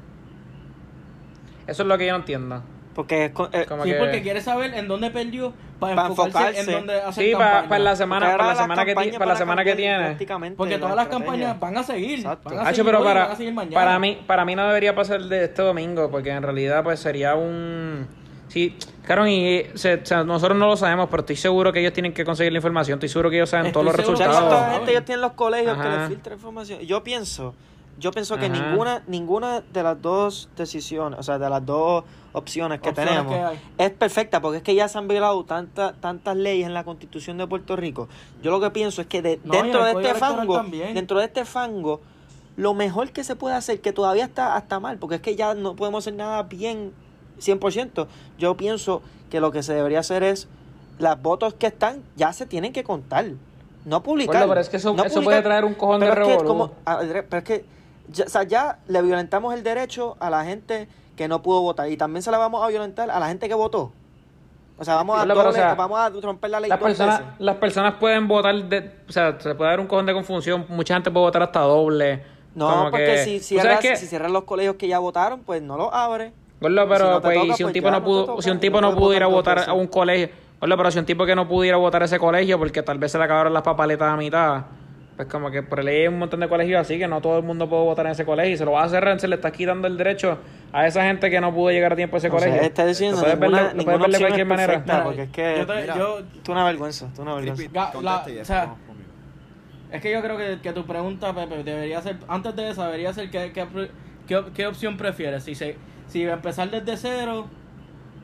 Eso 1.66 1.83
es 1.83 1.88
lo 1.88 1.96
que 1.99 2.07
yo 2.07 2.12
no 2.12 2.18
entiendo. 2.18 2.62
Porque 2.94 3.27
es 3.27 3.31
eh, 3.53 3.66
Como 3.68 3.85
Sí, 3.85 3.90
que- 3.92 3.99
porque 3.99 4.20
quiere 4.23 4.40
saber 4.40 4.75
en 4.75 4.88
dónde 4.88 5.11
perdió 5.12 5.53
para, 5.79 5.94
Para 5.94 6.09
enfocarse, 6.09 6.38
enfocarse. 6.61 6.70
en 6.73 6.77
dónde 6.79 7.01
hacer 7.01 7.25
Sí, 7.25 7.33
para 7.35 7.79
la 7.79 7.96
semana, 7.96 8.27
para 8.33 8.46
la 8.49 8.55
semana 8.57 8.85
que, 8.85 8.94
para 8.94 9.27
la 9.27 9.37
semana 9.37 9.64
que 9.64 9.77
tiene. 9.77 10.05
prácticamente 10.07 10.57
Porque 10.57 10.75
la 10.75 10.81
todas 10.81 10.96
las 10.96 11.05
estrategia. 11.07 11.33
campañas 11.33 11.61
van 11.61 11.77
a 11.79 11.83
seguir. 11.85 12.18
Exacto. 12.18 12.51
Van 12.51 12.59
a 12.59 12.70
seguir 12.70 12.85
pero 12.85 12.99
hoy 12.99 13.05
para, 13.05 13.23
van 13.23 13.31
a 13.33 13.37
seguir 13.37 13.55
mañana. 13.55 13.75
para 13.77 13.99
mí 14.01 14.18
para 14.27 14.44
mí 14.44 14.57
no 14.57 14.66
debería 14.66 14.94
pasar 14.96 15.20
de 15.23 15.44
este 15.44 15.62
domingo 15.62 16.11
porque 16.11 16.31
en 16.31 16.42
realidad 16.42 16.83
pues 16.83 16.99
sería 16.99 17.37
un 17.37 18.09
sí 18.51 18.76
claro 19.07 19.26
y 19.26 19.64
se- 19.74 19.94
o 19.94 20.05
sea, 20.07 20.22
nosotros 20.24 20.59
no 20.59 20.66
lo 20.66 20.76
sabemos 20.76 21.09
pero 21.11 21.20
estoy 21.22 21.36
seguro 21.36 21.72
que 21.72 21.80
ellos 21.80 21.92
tienen 21.94 22.12
que 22.12 22.24
conseguir 22.24 22.53
la 22.53 22.59
información 22.59 22.96
estoy 22.98 23.09
seguro 23.09 23.30
que 23.30 23.36
ellos 23.36 23.48
saben 23.51 23.66
Estoy 23.66 23.82
todos 23.82 23.86
los 23.86 23.94
que 23.96 24.03
que 24.03 24.11
Resultados. 24.26 24.51
la 24.51 24.72
gente 24.74 24.90
ellos 24.90 25.05
tienen 25.05 25.22
los 25.22 25.32
colegios 25.32 25.74
que 25.76 25.80
Ajá. 25.88 25.98
les 26.01 26.09
filtra 26.09 26.34
información. 26.34 26.80
Yo 26.80 27.03
pienso, 27.03 27.55
yo 27.98 28.11
pienso 28.11 28.36
que 28.38 28.48
ninguna, 28.48 29.03
ninguna 29.07 29.61
de 29.61 29.82
las 29.82 30.01
dos 30.03 30.48
decisiones, 30.57 31.18
o 31.18 31.22
sea, 31.22 31.38
de 31.38 31.48
las 31.48 31.64
dos 31.64 32.05
opciones 32.32 32.80
que 32.80 32.90
Opciones 32.90 33.14
tenemos 33.16 33.34
que 33.76 33.84
es 33.84 33.90
perfecta, 33.90 34.40
porque 34.40 34.59
es 34.59 34.62
que 34.62 34.74
ya 34.74 34.86
se 34.88 34.96
han 34.98 35.09
violado 35.09 35.42
tantas 35.44 36.01
tantas 36.01 36.36
leyes 36.36 36.66
en 36.66 36.74
la 36.74 36.84
Constitución 36.84 37.38
de 37.38 37.46
Puerto 37.46 37.74
Rico. 37.76 38.09
Yo 38.42 38.51
lo 38.53 38.61
que 38.61 38.70
pienso 38.70 39.01
es 39.01 39.07
que 39.09 39.20
de- 39.22 39.40
No, 39.44 39.53
dentro 39.55 39.84
de 39.84 39.92
este 39.92 40.14
fango, 40.14 40.57
también. 40.57 40.94
dentro 40.94 41.18
de 41.18 41.24
este 41.26 41.44
fango, 41.44 42.01
lo 42.57 42.74
mejor 42.74 43.11
que 43.11 43.22
se 43.24 43.36
puede 43.36 43.55
hacer, 43.55 43.80
que 43.80 43.92
todavía 43.92 44.24
está 44.24 44.57
hasta 44.57 44.80
mal, 44.80 44.98
porque 44.98 45.16
es 45.16 45.20
que 45.20 45.34
ya 45.36 45.55
no 45.55 45.74
podemos 45.76 46.05
hacer 46.05 46.14
nada 46.14 46.42
bien 46.44 46.92
100%. 47.41 48.07
Yo 48.38 48.57
pienso 48.57 49.03
que 49.30 49.41
lo 49.41 49.53
que 49.53 49.62
se 49.62 49.74
debería 49.74 50.01
hacer 50.01 50.22
es 50.22 50.49
las 50.99 51.20
votos 51.20 51.55
que 51.55 51.66
están 51.66 52.03
ya 52.16 52.32
se 52.32 52.47
tienen 52.47 52.72
que 52.72 52.84
contar. 52.84 53.26
No 53.84 54.03
publicar. 54.03 54.47
Pero 54.47 54.61
es 54.61 54.68
que 54.68 54.76
eso, 54.76 54.95
no 54.95 55.05
eso 55.05 55.14
publicar, 55.14 55.24
puede 55.24 55.43
traer 55.43 55.64
un 55.64 55.74
cojón 55.74 56.01
de 56.01 56.07
pero 56.07 56.22
es 56.22 56.28
que 56.28 57.24
pero 57.28 57.43
es 57.55 57.62
ya, 58.12 58.24
o 58.24 58.28
sea, 58.28 58.43
ya 58.43 58.78
le 58.88 59.03
violentamos 59.03 59.55
el 59.55 59.62
derecho 59.62 60.16
a 60.20 60.30
la 60.30 60.45
gente 60.45 60.88
que 61.16 61.28
no 61.28 61.43
pudo 61.43 61.62
votar 61.62 61.91
y 61.91 61.97
también 61.97 62.22
se 62.22 62.30
la 62.30 62.38
vamos 62.38 62.62
a 62.62 62.68
violentar 62.68 63.11
a 63.11 63.18
la 63.20 63.28
gente 63.28 63.49
que 63.49 63.55
votó. 63.55 63.93
O 64.78 64.84
sea, 64.84 64.95
vamos 64.95 65.18
a, 65.18 65.22
o 65.24 65.53
sea, 65.53 65.74
vamos 65.74 65.99
a 65.99 66.09
romper 66.09 66.51
la 66.51 66.61
ley 66.61 66.70
Las 66.70 66.78
personas, 66.78 67.22
las 67.38 67.57
personas 67.57 67.95
pueden 68.01 68.26
votar, 68.26 68.55
de, 68.64 68.91
o 69.07 69.12
sea, 69.12 69.38
se 69.38 69.55
puede 69.55 69.70
dar 69.70 69.80
un 69.80 69.86
cojón 69.86 70.07
de 70.07 70.14
confusión. 70.14 70.64
Mucha 70.70 70.95
gente 70.95 71.11
puede 71.11 71.26
votar 71.26 71.43
hasta 71.43 71.61
doble. 71.61 72.22
No, 72.55 72.88
porque 72.91 73.05
que- 73.05 73.24
si 73.24 73.38
¿tú 73.38 73.45
cierras, 73.45 73.80
si 73.82 74.07
cierras 74.07 74.30
los 74.30 74.45
colegios 74.45 74.76
que 74.76 74.88
ya 74.88 74.99
votaron, 74.99 75.41
pues 75.41 75.61
no 75.61 75.76
los 75.76 75.91
abre. 75.93 76.32
Gordo, 76.61 76.88
pero 76.88 76.98
Si 77.06 77.11
no 77.11 77.20
pues, 77.22 77.34
toca, 77.40 77.54
si 77.54 77.62
un 77.62 77.66
pues 77.68 77.72
tipo 77.72 77.86
ya 77.88 77.92
no 77.92 78.04
pudo, 78.04 78.24
toca, 78.26 78.42
si 78.42 78.50
un 78.50 78.61
tipo 78.61 78.80
no 78.80 78.94
pudo 78.94 79.14
ir 79.14 79.22
a 79.22 79.26
votar 79.26 79.58
a 79.68 79.72
un 79.72 79.86
colegio, 79.86 80.28
gordo, 80.61 80.76
pero 80.76 80.90
si 80.90 80.98
un 80.98 81.06
tipo 81.06 81.24
que 81.24 81.34
no 81.34 81.48
pudo 81.48 81.64
ir 81.64 81.72
a 81.72 81.76
votar 81.78 82.02
a 82.02 82.04
ese 82.04 82.18
colegio 82.18 82.58
porque 82.58 82.82
tal 82.82 82.98
vez 82.98 83.12
se 83.12 83.18
le 83.18 83.24
acabaron 83.24 83.52
las 83.54 83.62
papaletas 83.62 84.12
a 84.12 84.16
mitad, 84.16 84.62
pues 85.16 85.26
como 85.28 85.50
que 85.50 85.62
por 85.62 85.82
ley 85.82 86.02
hay 86.02 86.08
un 86.08 86.18
montón 86.18 86.40
de 86.40 86.48
colegios 86.48 86.80
así 86.80 86.98
que 86.98 87.06
no 87.08 87.20
todo 87.22 87.38
el 87.38 87.44
mundo 87.44 87.68
puede 87.68 87.82
votar 87.84 88.06
en 88.06 88.12
ese 88.12 88.24
colegio 88.26 88.52
y 88.52 88.56
se 88.58 88.64
lo 88.66 88.72
va 88.72 88.84
a 88.84 88.88
cerrar, 88.90 89.18
se 89.20 89.28
le 89.28 89.36
está 89.36 89.50
quitando 89.50 89.86
el 89.88 89.96
derecho 89.96 90.38
a 90.72 90.86
esa 90.86 91.02
gente 91.04 91.30
que 91.30 91.40
no 91.40 91.52
pudo 91.54 91.70
llegar 91.70 91.94
a 91.94 91.96
tiempo 91.96 92.16
a 92.16 92.18
ese 92.18 92.28
O 92.28 92.30
sea, 92.38 92.38
colegio. 92.40 92.61
está 92.62 92.84
diciendo 92.86 93.16
Lo 93.16 93.22
puedes 93.22 93.40
ninguna, 93.40 93.58
de- 93.58 93.64
lo 93.68 93.74
ninguna 93.74 93.96
puedes 93.98 94.12
ver 94.12 94.12
de 94.12 94.18
cualquier 94.18 94.40
es 94.40 94.48
manera. 94.48 94.66
perfecta, 94.72 94.92
Mira, 94.92 95.04
porque 95.04 95.22
es 95.22 95.30
que 95.30 95.58
yo, 95.58 95.66
te- 95.66 95.80
Mira. 95.80 95.96
yo- 95.96 96.18
tú 96.42 96.52
una 96.52 96.64
vergüenza, 96.64 97.08
tú 97.16 97.22
una 97.22 97.34
vergüenza. 97.36 97.62
La- 98.02 98.22
o 98.40 98.44
sea. 98.44 98.74
Es 99.92 100.00
que 100.00 100.12
yo 100.12 100.20
creo 100.22 100.36
que, 100.36 100.58
que 100.62 100.72
tu 100.72 100.84
pregunta, 100.86 101.34
Pepe, 101.34 101.64
debería 101.64 102.00
ser, 102.00 102.16
antes 102.28 102.54
de 102.54 102.70
esa, 102.70 102.84
debería 102.84 103.12
ser 103.12 103.28
qué, 103.30 103.50
qué, 103.52 103.66
qué, 104.28 104.44
qué 104.54 104.66
opción 104.68 104.96
prefieres, 104.96 105.42
si 105.42 105.56
se, 105.56 105.76
si 106.11 106.22
empezar 106.24 106.70
desde 106.70 106.96
cero 106.96 107.46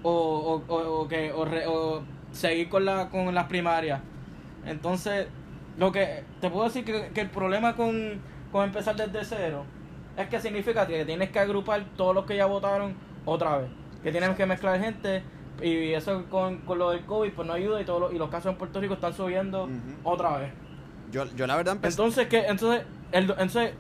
o, 0.03 0.11
o, 0.13 0.63
o, 0.75 1.01
o 1.03 1.09
que, 1.09 1.33
o, 1.33 1.45
re- 1.45 1.67
o 1.67 2.03
seguir 2.33 2.69
con, 2.69 2.85
la, 2.85 3.09
con 3.09 3.35
las 3.35 3.47
primarias. 3.47 4.01
Entonces, 4.67 5.27
lo 5.79 5.93
que 5.93 6.25
te 6.41 6.51
puedo 6.51 6.65
decir 6.65 6.85
que, 6.85 7.11
que 7.15 7.21
el 7.21 7.31
problema 7.31 7.77
con, 7.77 8.21
con 8.53 8.65
empezar 8.65 8.97
desde 8.97 9.25
cero 9.25 9.65
es 10.17 10.29
que 10.29 10.41
significa 10.41 10.87
que 10.87 11.05
tienes 11.05 11.31
que 11.31 11.39
agrupar 11.39 11.85
todos 11.97 12.15
los 12.15 12.25
que 12.27 12.37
ya 12.37 12.47
votaron 12.47 12.95
otra 13.25 13.59
vez. 13.59 13.69
Que 14.03 14.11
tienes 14.11 14.31
que 14.31 14.47
mezclar 14.47 14.81
gente 14.81 15.23
y 15.63 15.93
eso 15.93 16.25
con, 16.31 16.59
con 16.59 16.79
lo 16.79 16.91
del 16.91 17.05
COVID 17.05 17.33
pues 17.33 17.47
no 17.49 17.55
ayuda 17.55 17.81
y, 17.81 17.85
todos 17.85 18.01
los- 18.01 18.13
y 18.13 18.19
los 18.19 18.29
casos 18.31 18.53
en 18.53 18.59
Puerto 18.59 18.81
Rico 18.81 18.95
están 18.95 19.15
subiendo 19.15 19.69
otra 20.05 20.39
vez. 20.39 20.53
Yo, 21.13 21.25
yo 21.37 21.47
la 21.47 21.57
verdad 21.57 21.75
empecé. 21.77 21.95
Entonces, 21.95 22.27
que 22.27 22.39
entonces, 22.47 22.83
el, 23.13 23.25
entonces 23.31 23.73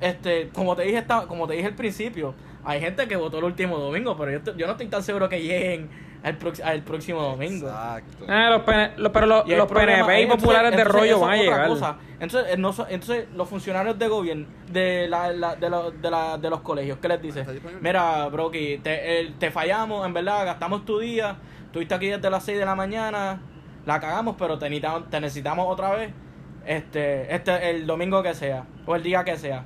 este, 0.00 0.48
como 0.50 0.76
te 0.76 0.82
dije 0.82 0.98
esta- 0.98 1.26
como 1.26 1.46
te 1.46 1.54
dije 1.54 1.66
al 1.68 1.74
principio, 1.74 2.34
hay 2.64 2.80
gente 2.80 3.08
que 3.08 3.16
votó 3.16 3.38
el 3.38 3.44
último 3.44 3.78
domingo, 3.78 4.16
pero 4.16 4.30
yo, 4.32 4.38
estoy- 4.38 4.54
yo 4.56 4.66
no 4.66 4.72
estoy 4.72 4.86
tan 4.88 5.02
seguro 5.02 5.28
que 5.28 5.40
lleguen 5.42 5.88
al, 6.22 6.36
al 6.64 6.82
próximo 6.82 7.22
domingo. 7.22 7.66
Exacto. 7.68 8.24
Eh, 8.28 8.46
los, 8.50 8.62
PN 8.62 8.92
los- 8.98 9.12
pero 9.12 9.42
el 9.46 9.56
los 9.58 9.66
problema 9.66 9.92
PNP 10.06 10.18
y 10.18 10.22
entonces- 10.24 10.42
populares 10.46 10.70
de 10.76 10.82
entonces 10.82 11.00
rollo 11.00 11.20
van 11.20 11.30
a 11.30 11.36
llegar. 11.36 11.68
cosa. 11.68 11.96
Entonces, 12.20 12.52
eh, 12.52 12.56
no 12.58 12.74
entonces, 12.90 13.26
los 13.34 13.48
funcionarios 13.48 13.98
de 13.98 14.08
gobierno, 14.08 14.46
de, 14.70 15.08
la, 15.08 15.32
la- 15.32 15.56
de, 15.56 15.70
lo- 15.70 15.90
de, 15.90 16.10
la- 16.10 16.36
de 16.36 16.50
los 16.50 16.60
colegios, 16.60 16.98
¿qué 17.00 17.08
les 17.08 17.22
dice? 17.22 17.40
¿Está 17.40 17.52
disponible? 17.52 17.80
Mira, 17.82 18.26
Brocky, 18.28 18.78
te, 18.82 19.20
el- 19.20 19.34
te 19.38 19.50
fallamos, 19.50 20.06
en 20.06 20.12
verdad, 20.12 20.44
gastamos 20.44 20.84
tu 20.84 20.98
día, 20.98 21.36
estuviste 21.64 21.94
aquí 21.94 22.08
desde 22.08 22.28
las 22.28 22.44
6 22.44 22.58
de 22.58 22.66
la 22.66 22.74
mañana, 22.74 23.40
la 23.86 23.98
cagamos, 23.98 24.36
pero 24.38 24.58
te 24.58 24.66
necesitamos, 24.68 25.08
te 25.08 25.20
necesitamos 25.22 25.66
otra 25.70 25.92
vez 25.92 26.10
este, 26.66 27.34
este 27.34 27.70
el 27.70 27.86
domingo 27.86 28.22
que 28.22 28.34
sea, 28.34 28.64
o 28.84 28.94
el 28.94 29.02
día 29.02 29.24
que 29.24 29.38
sea. 29.38 29.64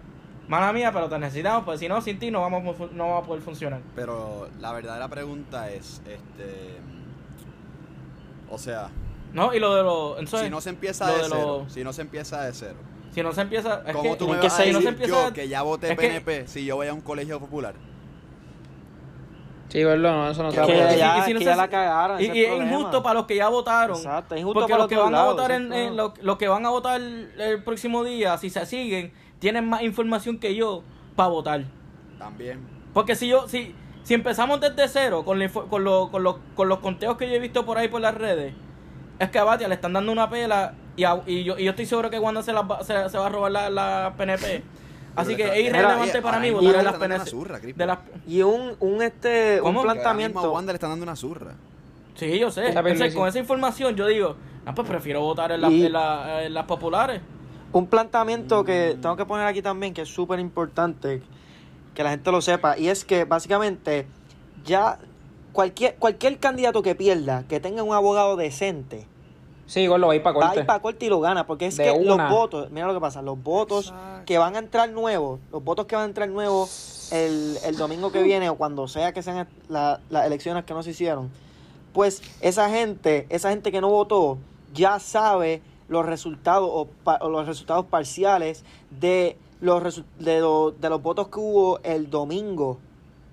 Mala 0.49 0.73
mía, 0.73 0.93
pero 0.93 1.09
te 1.09 1.19
necesitamos, 1.19 1.65
pues 1.65 1.81
si 1.81 1.89
no, 1.89 2.01
sin 2.03 2.19
ti 2.19 2.31
no 2.31 2.43
vamos, 2.43 2.79
a 2.79 2.85
no 2.93 3.05
vamos 3.09 3.23
a 3.25 3.27
poder 3.27 3.43
funcionar. 3.43 3.81
Pero 3.97 4.49
la 4.61 4.73
verdadera 4.73 5.09
pregunta 5.09 5.71
es, 5.71 6.03
este... 6.07 6.79
O 8.51 8.59
sea, 8.59 8.89
¿No? 9.33 9.53
Y 9.55 9.59
lo 9.59 9.75
de 9.75 9.83
los... 9.83 10.19
Entonces, 10.19 10.43
si 10.43 10.51
no 10.51 10.61
se 10.61 10.71
empieza 10.71 11.07
lo 11.09 11.13
de 11.17 11.23
de 11.23 11.29
cero, 11.29 11.61
los- 11.65 11.73
si 11.73 11.83
no 11.83 11.93
se 11.93 12.03
empieza 12.03 12.43
de 12.43 12.53
cero, 12.53 12.77
si 13.13 13.23
no 13.23 13.33
se 13.33 13.41
empieza... 13.41 13.83
Es 13.87 13.97
¿cómo 13.97 14.13
que, 14.13 14.17
tú 14.17 14.29
me 14.29 14.35
que 14.37 14.43
vas 14.43 14.53
a 14.55 14.57
seguir- 14.63 14.75
decir 14.75 14.81
si 14.81 14.85
no 14.85 14.97
se 14.99 15.03
empieza- 15.05 15.29
yo 15.29 15.33
que 15.35 15.49
ya 15.49 15.63
voté 15.63 15.93
es 15.93 15.99
que- 15.99 16.07
PNP 16.09 16.47
si 16.47 16.65
yo 16.65 16.77
voy 16.77 16.87
a 16.89 16.95
un 16.95 17.01
colegio 17.01 17.41
popular? 17.41 17.75
Sí, 19.69 19.83
no, 19.83 20.31
eso 20.31 20.43
no 20.45 20.53
se 20.53 20.61
a 20.61 20.65
y- 20.65 20.67
poder. 20.67 20.99
ya- 20.99 21.19
y 21.19 21.23
si 21.23 21.35
no 21.35 21.41
se- 21.41 21.57
la 21.57 21.69
cagaron, 21.69 22.21
Y, 22.21 22.27
y 22.27 22.45
es 22.45 22.53
el 22.53 22.63
injusto 22.69 23.03
para 23.03 23.15
los 23.15 23.27
que 23.27 23.35
ya 23.37 23.49
votaron. 23.49 23.97
Exacto, 23.97 24.35
es 24.37 24.41
injusto 24.43 24.61
porque 24.61 24.73
para 24.73 24.83
los 24.85 24.89
que 24.89 24.97
van 24.97 25.09
a 25.15 25.19
lados, 25.19 25.35
votar 25.35 25.51
en, 25.53 25.73
en 25.73 25.97
lo- 25.97 26.15
los 26.21 26.37
que 26.37 26.47
van 26.47 26.65
a 26.67 26.69
votar 26.69 27.01
el 27.01 27.63
próximo 27.65 28.05
día, 28.05 28.37
si 28.39 28.51
se 28.51 28.65
siguen, 28.67 29.13
tienen 29.39 29.69
más 29.69 29.83
información 29.83 30.39
que 30.39 30.55
yo 30.55 30.83
para 31.17 31.29
votar. 31.29 31.65
También. 32.19 32.61
Porque 32.93 33.15
si 33.17 33.29
yo, 33.29 33.49
si, 33.49 33.75
si 34.03 34.15
empezamos 34.15 34.61
desde 34.61 34.89
cero 34.89 35.25
con, 35.25 35.39
la 35.39 35.47
info- 35.47 35.67
con, 35.69 35.85
lo- 35.85 36.11
con, 36.11 36.23
los- 36.23 36.37
con 36.55 36.69
los 36.69 36.79
conteos 36.79 37.17
que 37.17 37.29
yo 37.29 37.35
he 37.35 37.39
visto 37.39 37.65
por 37.67 37.79
ahí 37.79 37.89
por 37.89 38.01
las 38.01 38.15
redes, 38.15 38.55
es 39.19 39.31
que 39.31 39.39
a 39.39 39.45
Batia 39.45 39.69
le 39.69 39.75
están 39.75 39.93
dando 39.93 40.13
una 40.13 40.29
pela 40.31 40.75
y, 40.97 41.05
a- 41.05 41.23
y 41.27 41.45
yo, 41.45 41.59
y 41.59 41.65
yo 41.65 41.71
estoy 41.71 41.87
seguro 41.87 42.11
que 42.11 42.19
Wanda 42.19 42.43
se, 42.43 42.53
las 42.53 42.65
va, 42.65 42.83
se, 42.83 43.09
se 43.11 43.19
va 43.19 43.27
a 43.27 43.29
robar 43.29 43.53
la, 43.53 43.71
la 43.71 44.15
PNP. 44.17 44.63
Así 45.17 45.37
que 45.37 45.45
es 45.45 45.67
irrelevante 45.69 46.21
para 46.23 46.41
mí 46.41 46.51
votar 46.51 46.75
en 46.77 46.85
las 46.85 46.95
PNP. 46.95 47.27
zurra. 47.31 47.59
De 47.61 47.87
las, 47.87 47.99
Y 48.27 48.43
un, 48.43 48.73
un, 48.81 49.01
este, 49.03 49.59
¿Cómo? 49.61 49.69
un 49.71 49.75
mismo 49.77 49.91
a 49.91 49.95
planteamiento. 49.95 50.53
Wanda 50.53 50.73
le 50.73 50.77
están 50.77 50.91
dando 50.91 51.05
una 51.05 51.15
zurra. 51.17 51.53
sí, 52.17 52.39
yo 52.39 52.51
sé. 52.51 52.69
Entonces, 52.69 53.15
con 53.15 53.29
esa 53.29 53.39
información 53.39 53.95
yo 53.95 54.07
digo, 54.09 54.37
ah, 54.67 54.75
pues 54.75 54.89
prefiero 54.89 55.21
votar 55.21 55.53
en, 55.53 55.61
la- 55.61 55.71
Y- 55.71 55.87
en 55.87 55.93
la- 55.93 56.43
en 56.45 56.53
las 56.55 56.65
populares. 56.65 57.21
Un 57.75 57.87
planteamiento 57.89 58.65
que 58.65 58.97
tengo 59.03 59.17
que 59.17 59.27
poner 59.27 59.47
aquí 59.47 59.61
también, 59.61 59.93
que 59.95 60.03
es 60.03 60.09
súper 60.09 60.39
importante 60.39 61.23
que 61.95 62.03
la 62.05 62.11
gente 62.11 62.31
lo 62.31 62.41
sepa, 62.41 62.79
y 62.79 62.89
es 62.89 63.05
que 63.05 63.25
básicamente 63.25 64.07
ya 64.65 64.99
cualquier, 65.53 65.97
cualquier 65.97 66.39
candidato 66.39 66.83
que 66.83 66.95
pierda, 66.95 67.43
que 67.49 67.59
tenga 67.61 67.83
un 67.83 67.93
abogado 67.93 68.37
decente, 68.37 69.07
Sí, 69.67 69.87
gordo, 69.87 70.07
va 70.09 70.13
a 70.13 70.17
ir 70.17 70.23
para 70.23 70.39
va 70.39 70.45
a 70.45 70.49
corte. 70.49 70.61
ir 70.61 70.67
para 70.67 70.83
corte 70.83 71.07
y 71.07 71.09
lo 71.09 71.21
gana, 71.21 71.47
porque 71.47 71.67
es 71.67 71.77
De 71.79 71.85
que 71.85 71.91
una. 71.91 72.29
los 72.29 72.31
votos, 72.31 72.71
mira 72.71 72.87
lo 72.87 72.93
que 72.95 73.01
pasa, 73.01 73.23
los 73.23 73.43
votos 73.43 73.87
Exacto. 73.87 74.23
que 74.27 74.37
van 74.39 74.55
a 74.57 74.59
entrar 74.59 74.91
nuevos, 74.91 75.41
los 75.51 75.65
votos 75.65 75.87
que 75.87 75.97
van 75.97 76.03
a 76.05 76.09
entrar 76.09 76.29
nuevos 76.29 77.09
el, 77.13 77.57
el 77.65 77.77
domingo 77.77 78.13
que 78.13 78.23
viene 78.23 78.51
o 78.51 78.57
cuando 78.57 78.87
sea 78.89 79.13
que 79.13 79.23
sean 79.23 79.49
la- 79.69 80.01
las 80.11 80.27
elecciones 80.27 80.65
que 80.65 80.75
no 80.75 80.83
se 80.83 80.91
hicieron, 80.91 81.31
pues 81.95 82.21
esa 82.43 82.69
gente, 82.69 83.27
esa 83.31 83.49
gente 83.51 83.73
que 83.73 83.81
no 83.81 83.89
votó, 83.89 84.37
ya 84.75 84.99
sabe 85.01 85.63
los 85.89 86.07
resultados 86.07 86.69
o, 86.73 86.89
o 87.21 87.29
los 87.29 87.47
resultados 87.47 87.87
parciales 87.87 88.65
de 88.91 89.37
los, 89.61 90.03
de, 90.19 90.35
de 90.79 90.89
los 90.91 91.03
votos 91.03 91.29
que 91.29 91.39
hubo 91.39 91.79
el 91.83 92.11
domingo 92.11 92.79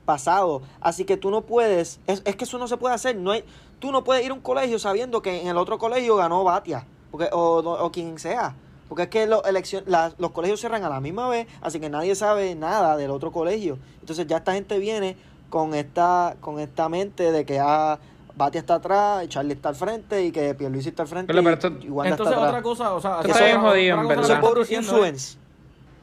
pasado. 0.06 0.62
Así 0.80 1.06
que 1.06 1.18
tú 1.18 1.30
no 1.32 1.42
puedes, 1.42 2.00
es, 2.08 2.22
es 2.26 2.36
que 2.36 2.44
eso 2.46 2.58
no 2.58 2.68
se 2.68 2.78
puede 2.78 2.96
hacer. 2.96 3.16
No 3.16 3.32
hay, 3.32 3.44
tú 3.80 3.92
no 3.92 4.04
puedes 4.04 4.26
ir 4.26 4.32
a 4.32 4.34
un 4.34 4.42
colegio 4.42 4.80
sabiendo 4.80 5.22
que 5.22 5.42
en 5.42 5.48
el 5.48 5.58
otro 5.58 5.78
colegio 5.78 6.16
ganó 6.16 6.44
Batia 6.44 6.86
porque, 7.12 7.30
o, 7.32 7.58
o 7.60 7.92
quien 7.92 8.18
sea. 8.20 8.56
Porque 8.90 9.04
es 9.04 9.10
que 9.10 9.26
lo- 9.26 9.44
elección, 9.46 9.86
los 10.18 10.32
colegios 10.32 10.60
cierran 10.60 10.84
a 10.84 10.90
la 10.90 11.00
misma 11.00 11.30
vez, 11.30 11.48
así 11.62 11.80
que 11.80 11.90
nadie 11.90 12.14
sabe 12.16 12.56
nada 12.56 12.98
del 12.98 13.10
otro 13.12 13.32
colegio. 13.32 13.78
Entonces 14.02 14.28
ya 14.28 14.38
esta 14.38 14.54
gente 14.54 14.80
viene 14.80 15.16
con 15.50 15.74
esta, 15.76 16.36
con 16.42 16.60
esta 16.60 16.90
mente 16.90 17.32
de 17.32 17.46
que 17.46 17.60
ah, 17.60 18.00
Batia 18.46 18.60
está 18.60 18.76
atrás, 18.76 19.24
y 19.24 19.28
Charlie 19.28 19.54
está 19.54 19.70
al 19.70 19.76
frente 19.76 20.24
y 20.26 20.32
que 20.32 20.54
Pierluisi 20.56 20.90
está 20.90 21.04
al 21.04 21.08
frente 21.10 21.32
Pero, 21.34 21.44
pero 21.44 21.54
esto- 21.56 21.86
y 21.86 21.90
Wanda 21.90 22.12
Entonces 22.12 22.34
está 22.34 22.40
otra 22.40 22.50
atrás. 22.60 22.64
cosa, 22.64 22.94
o 22.94 23.00
sea, 23.02 23.12
Esto 23.12 23.20
otra- 23.22 23.32
está 23.34 23.46
bien 23.46 23.62
jodido, 23.62 23.96
cosa 23.96 24.02
en 24.02 24.08
que 24.08 24.16
verdad. 24.16 24.24
Eso 24.24 24.34
es 24.34 24.40
por 24.50 24.60
es 24.60 24.72
influence. 24.72 25.38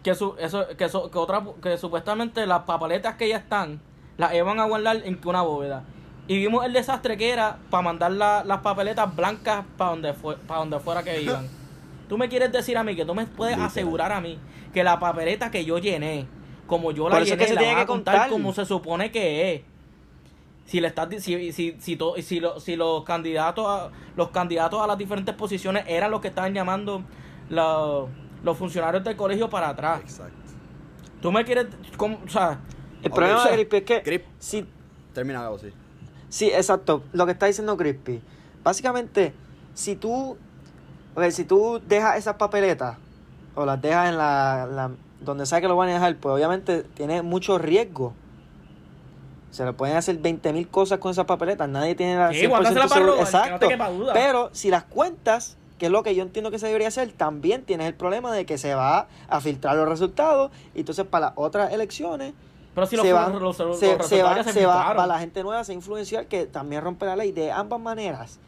que 0.03 0.15
su, 0.15 0.35
eso, 0.39 0.67
que, 0.77 0.89
su- 0.89 1.11
que 1.11 1.19
otra 1.19 1.43
que 1.63 1.77
supuestamente 1.79 2.47
las 2.47 2.61
papeletas 2.63 3.17
que 3.17 3.29
ya 3.29 3.37
están 3.39 3.81
las 4.17 4.33
iban 4.35 4.59
a 4.61 4.65
guardar 4.67 4.97
en 5.05 5.19
una 5.25 5.43
bóveda 5.43 5.83
y 6.29 6.39
vimos 6.39 6.65
el 6.65 6.73
desastre 6.73 7.17
que 7.17 7.31
era 7.31 7.59
para 7.71 7.83
mandar 7.83 8.13
la- 8.13 8.45
las 8.45 8.61
papeletas 8.61 9.15
blancas 9.17 9.65
para 9.77 9.91
donde 9.91 10.13
fue 10.15 10.37
para 10.37 10.61
donde 10.61 10.79
fuera 10.81 11.03
que 11.03 11.21
iban 11.23 11.47
tú 12.09 12.17
me 12.17 12.29
quieres 12.29 12.53
decir 12.53 12.77
a 12.79 12.85
mí 12.85 12.95
que 12.97 13.05
tú 13.05 13.15
me 13.15 13.27
puedes 13.27 13.53
Literal. 13.57 13.71
asegurar 13.71 14.13
a 14.13 14.21
mí 14.21 14.39
que 14.73 14.85
la 14.85 14.99
papeleta 14.99 15.51
que 15.51 15.65
yo 15.65 15.79
llené 15.79 16.27
como 16.67 16.91
yo 16.93 17.09
la 17.09 17.17
Por 17.17 17.23
eso 17.23 17.35
es 17.35 17.39
llené 17.41 17.43
que 17.43 17.49
se 17.49 17.55
la 17.55 17.61
tiene 17.61 17.81
que 17.81 17.87
contar, 17.87 18.15
contar. 18.15 18.31
como 18.31 18.53
se 18.53 18.65
supone 18.67 19.11
que 19.11 19.55
es 19.55 19.63
si 20.69 20.81
le 20.81 20.89
estás 20.89 21.09
si 21.23 21.51
si 21.53 21.77
si, 21.81 21.97
to- 21.97 22.15
si, 22.23 22.39
lo- 22.41 22.61
si 22.61 22.77
los 22.77 23.03
candidatos 23.03 23.65
a, 23.67 23.91
los 24.17 24.29
candidatos 24.29 24.81
a 24.81 24.87
las 24.87 24.97
diferentes 24.99 25.35
posiciones 25.35 25.85
eran 25.89 26.11
los 26.11 26.21
que 26.21 26.29
estaban 26.29 26.53
llamando 26.55 27.03
la- 27.49 28.05
los 28.45 28.57
funcionarios 28.57 29.03
del 29.03 29.17
colegio 29.17 29.49
para 29.51 29.71
atrás 29.71 30.01
Exacto. 30.03 30.37
Tú 31.21 31.33
me 31.33 31.45
quieres. 31.45 31.67
¿cómo? 31.97 32.21
O 32.25 32.29
sea, 32.29 32.61
El 33.03 33.11
problema 33.11 33.45
de 33.47 33.55
Crispy 33.55 33.77
es 33.79 33.83
que 33.83 34.03
Crip, 34.03 34.25
si 34.39 34.65
termina, 35.13 35.43
Gabo, 35.43 35.59
sí. 35.59 35.73
Sí, 36.29 36.47
exacto. 36.51 37.03
Lo 37.13 37.27
que 37.27 37.33
está 37.33 37.47
diciendo 37.47 37.77
Crispy. 37.77 38.21
Básicamente, 38.63 39.33
si 39.75 39.97
tú. 39.97 40.37
ok, 41.17 41.25
si 41.31 41.45
tú 41.45 41.81
dejas 41.89 42.19
esas 42.19 42.35
papeletas 42.37 42.99
o 43.57 43.65
las 43.67 43.81
dejas 43.83 44.11
en 44.11 44.19
la, 44.19 44.69
la- 44.71 44.91
donde 45.21 45.45
sea 45.47 45.61
que 45.61 45.67
lo 45.67 45.75
van 45.75 45.89
a 45.89 45.95
dejar, 45.95 46.15
pues 46.19 46.33
obviamente 46.35 46.83
tiene 46.95 47.23
mucho 47.23 47.59
riesgo. 47.59 48.13
Se 49.51 49.65
le 49.65 49.73
pueden 49.73 49.97
hacer 49.97 50.17
20 50.19 50.53
mil 50.53 50.69
cosas 50.69 50.99
con 50.99 51.11
esas 51.11 51.25
papeletas. 51.25 51.69
Nadie 51.69 51.95
tiene 51.95 52.17
la 52.17 52.33
Sí, 52.33 52.47
guárdasela 52.47 52.85
100% 52.85 52.89
para 52.89 52.95
seguro- 53.01 53.13
robar, 53.13 53.43
que 53.45 53.51
no 53.51 53.75
Exacto. 53.75 53.93
duda. 53.95 54.13
Pero 54.13 54.51
si 54.53 54.71
las 54.71 54.85
cuentas, 54.85 55.57
que 55.79 55.87
es 55.87 55.93
lo 55.93 56.03
que 56.03 56.15
yo 56.15 56.23
entiendo 56.23 56.51
que 56.51 56.59
se 56.59 56.67
debería 56.67 56.89
hacer, 56.89 57.11
también 57.13 57.63
tienes 57.65 57.87
el 57.87 57.95
problema 57.95 58.33
de 58.33 58.45
que 58.47 58.59
se 58.59 58.75
va 58.75 59.07
a 59.29 59.41
filtrar 59.41 59.77
los 59.77 59.89
resultados. 59.89 60.51
Y 60.75 60.81
entonces 60.81 61.07
para 61.07 61.27
las 61.27 61.33
otras 61.37 61.73
elecciones 61.73 62.35
pero 62.75 62.87
si 62.87 62.97
los, 62.97 63.07
se 63.07 63.13
van, 63.13 63.33
los, 63.33 63.59
los 63.59 63.79
se, 63.79 63.87
se 64.05 64.23
va, 64.23 64.45
se 64.45 64.67
va 64.67 64.87
para 64.95 65.07
la 65.07 65.19
gente 65.19 65.43
nueva, 65.43 65.65
se 65.65 65.73
influenciar 65.73 66.27
que 66.27 66.47
también 66.47 66.83
rompe 66.83 67.07
la 67.07 67.17
ley. 67.17 67.33
De 67.33 67.51
ambas 67.51 67.81
maneras, 67.81 68.39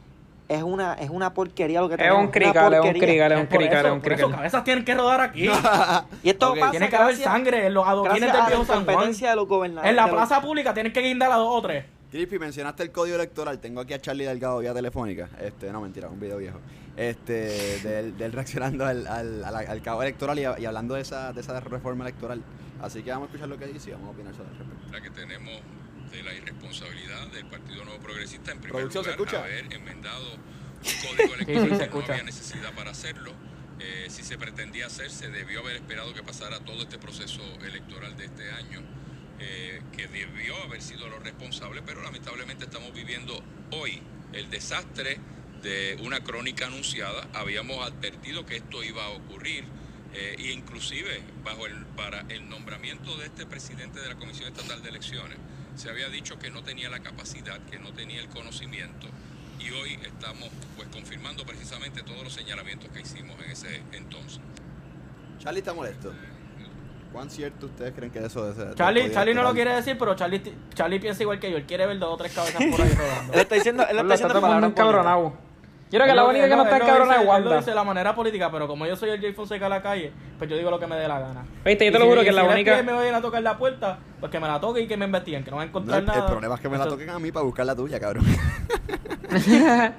es 0.50 0.62
una, 0.62 0.94
es 0.94 1.10
una 1.10 1.32
porquería 1.32 1.80
lo 1.80 1.88
que 1.88 1.94
Es 1.94 1.98
tenemos. 1.98 2.18
un 2.18 2.24
una 2.24 2.32
crical, 2.32 2.74
es 2.74 2.80
un 2.80 2.92
crical, 2.92 3.32
es 3.32 3.38
un 3.40 3.46
crical, 3.46 3.86
es 3.86 3.92
un 3.92 4.00
crical. 4.00 4.30
cabezas 4.32 4.64
tienen 4.64 4.84
que 4.84 4.94
rodar 4.94 5.20
aquí. 5.20 5.48
Y 6.22 6.28
esto 6.30 6.50
Ok. 6.52 6.58
pasa 6.58 6.70
Tiene 6.72 6.88
que 6.90 6.96
haber 6.96 7.16
sangre 7.16 7.66
en 7.66 7.74
los 7.74 7.86
adoquines 7.86 8.32
del 8.32 8.42
viejo 8.46 8.64
San 8.64 8.84
Juan. 8.84 9.12
de 9.12 9.36
los 9.36 9.46
gobernadores. 9.48 9.90
En 9.90 9.96
la 9.96 10.04
de 10.06 10.10
los- 10.10 10.16
plaza 10.18 10.42
pública 10.42 10.74
tienen 10.74 10.92
que 10.92 11.00
guindar 11.02 11.30
a 11.32 11.36
dos 11.36 11.48
o 11.50 11.62
tres. 11.62 11.84
Crispy, 12.10 12.40
mencionaste 12.40 12.82
el 12.82 12.90
código 12.90 13.14
electoral. 13.14 13.60
Tengo 13.60 13.80
aquí 13.80 13.94
a 13.94 14.00
Charlie 14.00 14.24
Delgado 14.24 14.58
vía 14.58 14.74
telefónica. 14.74 15.28
Este, 15.40 15.70
no, 15.70 15.80
mentira, 15.80 16.08
un 16.08 16.18
video 16.18 16.38
viejo. 16.38 16.58
Este, 16.96 17.78
del, 17.82 18.18
del 18.18 18.32
reaccionando 18.32 18.84
al, 18.84 19.06
al, 19.06 19.44
al, 19.44 19.54
al 19.54 19.82
cabo 19.82 20.02
electoral 20.02 20.36
y, 20.38 20.42
y 20.42 20.66
hablando 20.66 20.96
de 20.96 21.02
esa, 21.02 21.32
de 21.32 21.40
esa 21.40 21.60
reforma 21.60 22.02
electoral. 22.04 22.42
Así 22.82 23.02
que 23.04 23.10
vamos 23.10 23.26
a 23.26 23.28
escuchar 23.28 23.48
lo 23.48 23.56
que 23.58 23.66
dice 23.66 23.90
y 23.90 23.92
vamos 23.92 24.08
a 24.08 24.10
opinar 24.10 24.34
sobre 24.34 24.50
el 24.50 24.58
respecto. 24.58 24.92
la 24.92 25.00
que 25.00 25.10
tenemos 25.10 25.52
de 26.10 26.22
la 26.22 26.34
irresponsabilidad 26.34 27.26
del 27.28 27.46
Partido 27.46 27.84
Nuevo 27.84 28.00
Progresista 28.00 28.52
en 28.52 28.58
primer 28.60 28.88
Producción, 28.88 29.04
¿se 29.04 29.10
lugar 29.16 29.34
escucha? 29.34 29.44
haber 29.44 29.72
enmendado 29.72 30.34
un 30.34 31.08
código 31.08 31.34
sí, 31.36 31.42
electoral 31.42 31.78
se 31.78 31.88
que 31.88 31.98
no 31.98 32.04
había 32.04 32.22
necesidad 32.24 32.72
para 32.74 32.90
hacerlo. 32.90 33.32
Eh, 33.78 34.06
si 34.10 34.22
se 34.22 34.36
pretendía 34.36 34.86
hacer, 34.86 35.10
se 35.10 35.28
debió 35.30 35.60
haber 35.60 35.76
esperado 35.76 36.12
que 36.12 36.22
pasara 36.22 36.60
todo 36.60 36.82
este 36.82 36.98
proceso 36.98 37.42
electoral 37.64 38.16
de 38.16 38.26
este 38.26 38.50
año, 38.50 38.82
eh, 39.38 39.80
que 39.96 40.06
debió 40.08 40.54
haber 40.64 40.82
sido 40.82 41.08
lo 41.08 41.18
responsable, 41.18 41.82
pero 41.82 42.02
lamentablemente 42.02 42.64
estamos 42.64 42.92
viviendo 42.92 43.42
hoy 43.70 44.02
el 44.32 44.50
desastre 44.50 45.18
de 45.62 45.96
una 46.02 46.20
crónica 46.22 46.66
anunciada. 46.66 47.28
Habíamos 47.34 47.84
advertido 47.86 48.44
que 48.44 48.56
esto 48.56 48.82
iba 48.82 49.04
a 49.04 49.10
ocurrir. 49.10 49.64
eh, 50.12 50.34
e 50.38 50.50
inclusive 50.52 51.22
bajo 51.44 51.66
el 51.66 51.86
para 51.96 52.22
el 52.28 52.48
nombramiento 52.48 53.16
de 53.16 53.26
este 53.26 53.46
presidente 53.46 54.00
de 54.00 54.08
la 54.08 54.16
Comisión 54.16 54.48
Estatal 54.48 54.82
de 54.82 54.88
Elecciones 54.88 55.38
se 55.80 55.88
había 55.90 56.08
dicho 56.10 56.38
que 56.38 56.50
no 56.50 56.62
tenía 56.62 56.90
la 56.90 57.00
capacidad, 57.00 57.58
que 57.70 57.78
no 57.78 57.90
tenía 57.92 58.20
el 58.20 58.28
conocimiento 58.28 59.06
y 59.58 59.70
hoy 59.70 59.98
estamos 60.04 60.50
pues 60.76 60.88
confirmando 60.88 61.44
precisamente 61.44 62.02
todos 62.02 62.22
los 62.22 62.32
señalamientos 62.32 62.90
que 62.90 63.00
hicimos 63.00 63.34
en 63.44 63.50
ese 63.50 63.80
entonces. 63.92 64.40
Charlie 65.38 65.60
está 65.60 65.72
molesto. 65.72 66.12
¿Cuán 67.12 67.28
cierto 67.30 67.66
ustedes 67.66 67.92
creen 67.94 68.12
que 68.12 68.20
eso 68.24 68.50
es? 68.50 68.74
Charlie, 68.76 69.10
Charlie 69.10 69.34
no 69.34 69.42
lo 69.42 69.52
quiere 69.54 69.74
decir, 69.74 69.96
pero 69.98 70.14
Charlie, 70.14 70.38
ti- 70.40 70.52
Charlie 70.74 71.00
piensa 71.00 71.22
igual 71.22 71.40
que 71.40 71.50
yo. 71.50 71.56
Él 71.56 71.64
quiere 71.66 71.86
ver 71.86 71.98
dos 71.98 72.12
o 72.14 72.16
tres 72.16 72.32
cabezas 72.32 72.62
por 72.70 72.80
ahí 72.82 72.90
rodando. 72.96 73.32
Él 73.32 73.40
está 73.40 73.54
diciendo, 73.56 73.82
él 73.88 73.98
está 73.98 74.12
diciendo 74.12 74.40
palabras 74.40 74.70
encabronado. 74.70 75.32
Yo 75.90 75.98
creo 75.98 76.06
que 76.06 76.14
la 76.14 76.24
única 76.24 76.48
que 76.48 76.54
no 76.56 76.62
está 76.62 76.76
encabronada 76.76 77.02
es 77.02 77.08
dice- 77.08 77.20
él 77.20 77.26
lo 77.26 77.32
Wanda. 77.32 77.56
dice 77.56 77.70
de 77.70 77.74
la 77.76 77.84
manera 77.84 78.14
política, 78.14 78.50
pero 78.50 78.68
como 78.68 78.86
yo 78.86 78.94
soy 78.94 79.10
el 79.10 79.20
Jay 79.20 79.32
Fonseca 79.32 79.64
de 79.64 79.70
la 79.70 79.82
calle, 79.82 80.12
pues 80.38 80.48
yo 80.48 80.56
digo 80.56 80.70
lo 80.70 80.78
que 80.78 80.86
me 80.86 80.94
dé 80.96 81.08
la 81.08 81.18
gana. 81.18 81.44
Viste, 81.64 81.84
yo 81.86 81.90
te 81.92 81.98
lo 81.98 82.04
si- 82.04 82.10
juro 82.10 82.20
que 82.22 82.28
si 82.30 82.34
la 82.36 82.42
el 82.42 82.48
única... 82.48 82.74
FBI 82.76 82.86
me 82.86 82.92
vayan 82.92 83.14
a 83.16 83.20
tocar 83.20 83.42
la 83.42 83.58
puerta, 83.58 83.98
pues 84.20 84.30
que 84.30 84.38
me 84.38 84.46
la 84.46 84.60
toquen 84.60 84.84
y 84.84 84.86
que 84.86 84.96
me 84.96 85.06
investiguen, 85.06 85.42
que 85.42 85.50
no 85.50 85.56
van 85.56 85.66
a 85.66 85.68
encontrar 85.68 86.02
nada. 86.04 86.20
el 86.20 86.26
problema 86.26 86.54
es 86.54 86.60
que 86.60 86.68
me 86.68 86.78
la 86.78 86.86
toquen 86.86 87.10
a 87.10 87.18
mí 87.18 87.32
para 87.32 87.44
buscar 87.44 87.66
la 87.66 87.74
tuya, 87.74 87.98
cabrón. 87.98 88.24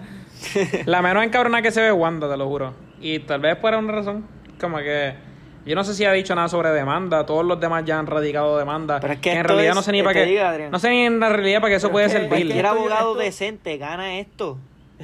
La 0.86 1.02
menos 1.02 1.24
encabronada 1.24 1.62
que 1.62 1.72
se 1.72 1.82
ve 1.82 1.88
es 1.90 1.94
Wanda, 1.94 2.30
te 2.30 2.36
lo 2.38 2.48
juro. 2.48 2.74
Y 3.00 3.20
tal 3.20 3.42
vez 3.42 3.56
por 3.58 3.74
una 3.76 3.92
razón, 3.92 4.26
como 4.60 4.78
que... 4.78 5.14
Yo 5.66 5.76
no 5.76 5.84
sé 5.84 5.94
si 5.94 6.04
ha 6.06 6.12
dicho 6.12 6.34
nada 6.34 6.48
sobre 6.48 6.70
demanda, 6.72 7.24
todos 7.28 7.46
los 7.46 7.60
demás 7.60 7.86
ya 7.86 8.00
han 8.00 8.08
radicado 8.08 8.58
demanda. 8.58 9.00
Pero 9.00 9.14
es 9.14 9.20
que 9.20 9.32
en 9.34 9.44
realidad 9.44 9.70
es- 9.70 9.76
no 9.76 9.82
sé 9.84 9.92
ni 9.92 10.02
para 10.02 10.14
qué... 10.26 10.68
no 10.72 10.80
sé 10.80 10.90
ni 10.90 11.06
en 11.06 11.20
la 11.20 11.30
realidad 11.30 11.60
para 11.62 11.70
qué 11.70 11.76
eso 11.76 11.90
Pero 11.90 11.94
puede 11.94 12.06
es 12.08 12.12
que- 12.14 12.18
servir. 12.20 12.30
Cualquier 12.48 12.66
abogado 12.66 13.12
esto- 13.12 13.22
decente 13.24 13.78
gana 13.78 14.16
esto. 14.18 14.58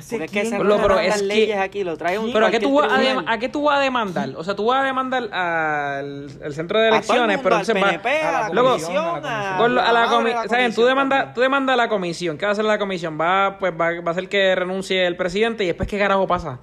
Porque 0.09 0.25
es 0.25 0.31
que 0.31 0.45
se 0.45 0.59
Lo, 0.59 0.77
pero 0.77 0.99
es 0.99 1.07
las 1.09 1.19
que- 1.21 1.27
leyes 1.27 1.57
aquí, 1.59 1.83
lo 1.83 1.97
trae 1.97 2.17
un 2.19 2.31
Pero 2.33 2.45
¿a 2.45 2.51
qué, 2.51 2.59
tú 2.59 2.73
vas 2.75 2.85
a, 2.85 2.89
cualquier 2.89 3.15
dem- 3.17 3.23
¿a 3.27 3.37
qué 3.39 3.49
tú 3.49 3.63
vas 3.63 3.77
a 3.77 3.81
demandar? 3.81 4.29
O 4.35 4.43
sea, 4.43 4.55
tú 4.55 4.65
vas 4.65 4.81
a 4.81 4.83
demandar 4.85 5.23
al, 5.33 6.29
al 6.43 6.53
centro 6.53 6.79
de 6.79 6.89
elecciones, 6.89 7.39
pero 7.41 7.55
entonces 7.55 7.75
va- 7.75 7.87
PNP, 7.87 8.21
a 8.21 8.31
la 8.31 8.49
Luego- 8.49 8.69
comisión, 8.71 9.25
a 9.25 9.91
la 9.93 10.07
comisión. 10.09 10.49
¿saben? 10.49 10.73
Tú 10.75 10.85
demandas, 10.85 11.33
tú 11.33 11.41
demandas 11.41 11.73
a 11.73 11.77
la 11.77 11.89
comisión. 11.89 12.37
¿Qué 12.37 12.45
va 12.45 12.49
a 12.49 12.53
hacer 12.53 12.65
la 12.65 12.77
comisión? 12.77 13.17
Va, 13.19 13.57
pues, 13.59 13.73
va, 13.73 13.91
va 14.01 14.07
a 14.07 14.11
hacer 14.11 14.29
que 14.29 14.55
renuncie 14.55 15.05
el 15.05 15.15
presidente 15.15 15.63
y 15.63 15.67
después, 15.67 15.87
¿qué 15.87 15.97
carajo 15.97 16.27
pasa? 16.27 16.59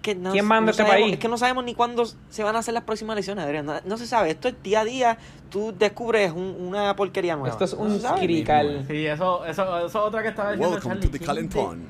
Es 0.00 0.02
que 0.02 0.14
no, 0.14 0.32
¿Quién 0.32 0.46
manda 0.46 0.64
no 0.64 0.70
este 0.70 0.82
sabemos- 0.82 1.02
país? 1.02 1.12
Es 1.12 1.18
que 1.18 1.28
no 1.28 1.36
sabemos 1.36 1.62
ni 1.64 1.74
cuándo 1.74 2.04
se 2.30 2.42
van 2.42 2.56
a 2.56 2.60
hacer 2.60 2.72
las 2.72 2.84
próximas 2.84 3.12
elecciones, 3.14 3.44
Adrián. 3.44 3.66
No, 3.66 3.74
no 3.84 3.98
se 3.98 4.06
sabe. 4.06 4.30
Esto 4.30 4.48
es 4.48 4.54
día 4.62 4.80
a 4.80 4.84
día. 4.84 5.18
Tú 5.50 5.74
descubres 5.78 6.32
un- 6.32 6.56
una 6.58 6.96
porquería 6.96 7.36
nueva. 7.36 7.50
Esto 7.50 7.64
es 7.64 7.74
un 7.74 7.98
crical. 8.18 8.86
Sí, 8.88 9.04
eso, 9.06 9.44
eso, 9.44 9.76
eso 9.78 9.86
es 9.86 9.94
otra 9.96 10.22
que 10.22 10.28
estaba 10.28 10.52
diciendo 10.52 10.74
Welcome 10.76 10.94
Charlie. 10.94 11.06
to 11.06 11.12
the 11.12 11.18
¿Quién 11.18 11.26
Calentón. 11.26 11.86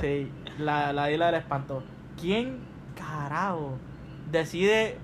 Sí, 0.00 0.32
la, 0.62 0.92
la 0.92 1.10
isla 1.10 1.26
del 1.26 1.34
espanto. 1.36 1.82
¿Quién 2.20 2.60
carajo 2.96 3.76
decide 4.30 4.98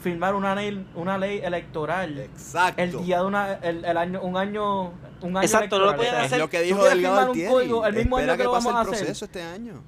firmar 0.00 0.34
una 0.36 0.54
ley, 0.54 0.86
una 0.94 1.18
ley 1.18 1.40
electoral 1.42 2.18
Exacto. 2.20 2.80
el 2.82 2.92
día 3.04 3.18
de 3.20 3.26
una, 3.26 3.54
el, 3.54 3.84
el 3.84 3.96
año, 3.96 4.20
un 4.22 4.36
año, 4.36 4.92
un 5.22 5.36
año 5.36 5.40
Exacto, 5.42 5.78
no 5.78 5.86
lo 5.86 5.92
O 5.92 6.02
sea, 6.02 6.20
Es 6.20 6.26
hacer- 6.26 6.38
lo 6.38 6.48
que 6.50 6.60
dijo 6.62 6.84
Delgado 6.84 7.18
Altieri. 7.20 7.50
código 7.52 7.84
el 7.86 7.94
mismo 7.96 8.18
Espera 8.18 8.34
año 8.34 8.36
que 8.38 8.42
que 8.42 8.44
lo 8.44 8.52
pase 8.52 8.66
vamos 8.68 8.78
a 8.78 8.82
el 8.82 8.88
hacer. 8.94 9.06
proceso 9.06 9.24
este 9.24 9.42
año. 9.42 9.82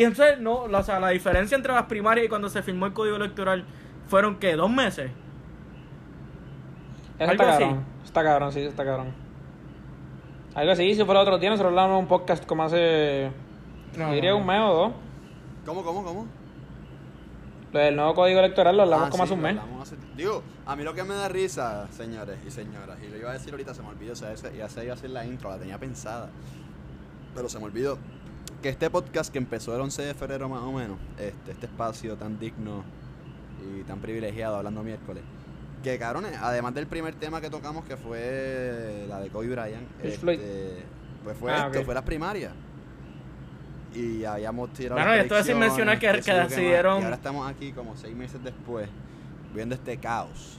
Y 0.00 0.04
entonces, 0.04 0.40
no, 0.40 0.62
o 0.62 0.82
sea, 0.82 0.98
la 0.98 1.10
diferencia 1.10 1.54
entre 1.56 1.74
las 1.74 1.82
primarias 1.82 2.24
y 2.24 2.28
cuando 2.30 2.48
se 2.48 2.62
firmó 2.62 2.86
el 2.86 2.94
código 2.94 3.16
electoral 3.16 3.66
fueron 4.06 4.36
que 4.38 4.56
dos 4.56 4.70
meses. 4.70 5.10
Eso 7.18 7.30
está 7.32 7.50
así. 7.50 7.62
cabrón. 7.64 7.84
Está 8.02 8.22
cabrón, 8.24 8.52
sí, 8.52 8.60
está 8.60 8.82
cabrón. 8.82 9.12
Algo 10.54 10.72
así, 10.72 10.94
si 10.94 11.04
fue 11.04 11.12
el 11.14 11.20
otro 11.20 11.36
día, 11.38 11.50
nosotros 11.50 11.68
hablamos 11.72 11.92
en 11.98 11.98
un 12.04 12.08
podcast 12.08 12.46
como 12.46 12.62
hace... 12.62 13.30
No, 13.98 14.10
diría 14.12 14.30
no, 14.30 14.38
un 14.38 14.46
mes 14.46 14.60
o 14.62 14.72
dos. 14.72 14.92
¿Cómo, 15.66 15.82
cómo, 15.84 16.02
cómo? 16.02 16.26
Lo 17.72 17.78
del 17.78 17.94
nuevo 17.94 18.14
código 18.14 18.38
electoral 18.40 18.78
lo 18.78 18.84
hablamos 18.84 19.08
Ah, 19.08 19.10
como 19.10 19.24
sí, 19.26 19.34
hace 19.34 19.34
un 19.34 19.42
mes. 19.42 19.56
hace- 19.82 19.96
Digo, 20.16 20.42
a 20.64 20.76
mí 20.76 20.82
lo 20.82 20.94
que 20.94 21.04
me 21.04 21.12
da 21.12 21.28
risa, 21.28 21.88
señores 21.90 22.38
y 22.46 22.50
señoras, 22.50 22.96
y 23.06 23.08
lo 23.10 23.18
iba 23.18 23.28
a 23.28 23.34
decir 23.34 23.52
ahorita, 23.52 23.74
se 23.74 23.82
me 23.82 23.88
olvidó, 23.88 24.14
o 24.14 24.16
sea, 24.16 24.32
ese- 24.32 24.56
ya 24.56 24.66
se 24.70 24.82
iba 24.82 24.94
a 24.94 24.96
hacer 24.96 25.10
la 25.10 25.26
intro, 25.26 25.50
la 25.50 25.58
tenía 25.58 25.76
pensada, 25.78 26.30
pero 27.34 27.50
se 27.50 27.58
me 27.58 27.66
olvidó 27.66 27.98
que 28.62 28.68
este 28.68 28.90
podcast 28.90 29.32
que 29.32 29.38
empezó 29.38 29.74
el 29.74 29.80
11 29.80 30.02
de 30.02 30.14
febrero 30.14 30.48
más 30.48 30.62
o 30.62 30.72
menos, 30.72 30.98
este, 31.18 31.52
este 31.52 31.66
espacio 31.66 32.16
tan 32.16 32.38
digno 32.38 32.84
y 33.78 33.82
tan 33.84 33.98
privilegiado, 34.00 34.56
hablando 34.56 34.82
miércoles, 34.82 35.22
que 35.82 35.98
cabrones, 35.98 36.36
además 36.40 36.74
del 36.74 36.86
primer 36.86 37.14
tema 37.14 37.40
que 37.40 37.48
tocamos, 37.48 37.84
que 37.84 37.96
fue 37.96 39.06
la 39.08 39.20
de 39.20 39.28
Kobe 39.30 39.48
Bryant, 39.48 39.88
este, 40.02 40.82
pues 41.24 41.36
fue 41.38 41.52
Ah, 41.52 41.68
esto, 41.70 41.84
fue 41.84 41.94
las 41.94 42.04
primarias. 42.04 42.52
Y 43.94 44.24
habíamos 44.24 44.72
tirado 44.72 44.94
Bueno, 44.96 45.10
las 45.10 45.18
y 45.18 45.22
esto 45.22 45.36
es 45.38 45.46
sin 45.46 45.58
mencionar 45.58 45.98
que- 45.98 46.20
que 46.20 46.32
más, 46.32 46.48
decidieron- 46.48 47.00
Y 47.00 47.04
ahora 47.04 47.16
estamos 47.16 47.50
aquí 47.50 47.72
como 47.72 47.96
seis 47.96 48.14
meses 48.14 48.42
después, 48.44 48.88
viendo 49.54 49.74
este 49.74 49.96
caos. 49.96 50.58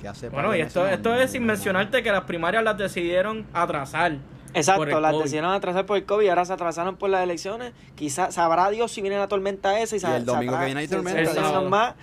Que 0.00 0.06
hace 0.08 0.28
Bueno, 0.28 0.54
y 0.54 0.60
esto, 0.60 0.86
esto 0.86 1.14
es 1.14 1.30
sin 1.32 1.44
mencionarte 1.46 2.02
que 2.02 2.12
las 2.12 2.24
primarias 2.24 2.62
las 2.62 2.76
decidieron 2.76 3.46
atrasar. 3.54 4.18
Por 4.56 4.88
Exacto, 4.88 4.96
el 4.96 5.02
las 5.02 5.12
COVID. 5.12 5.22
decidieron 5.24 5.50
atrasar 5.52 5.86
por 5.86 5.96
el 5.98 6.04
COVID 6.06 6.24
y 6.24 6.28
ahora 6.28 6.44
se 6.44 6.52
atrasaron 6.52 6.96
por 6.96 7.10
las 7.10 7.22
elecciones. 7.22 7.72
Quizás 7.94 8.34
sabrá 8.34 8.70
Dios 8.70 8.90
si 8.90 9.02
viene 9.02 9.18
la 9.18 9.28
tormenta 9.28 9.78
esa 9.80 9.96
y, 9.96 10.00
se- 10.00 10.08
Y 10.08 10.12
el 10.12 10.20
se 10.20 10.24
domingo 10.26 10.58
que 10.58 10.64
viene 10.64 10.80
hay 10.80 10.86
se- 10.86 10.90
se 10.90 10.96
tormenta, 10.96 11.30
atrasan 11.30 11.62
ya. 11.64 11.68
más. 11.68 11.94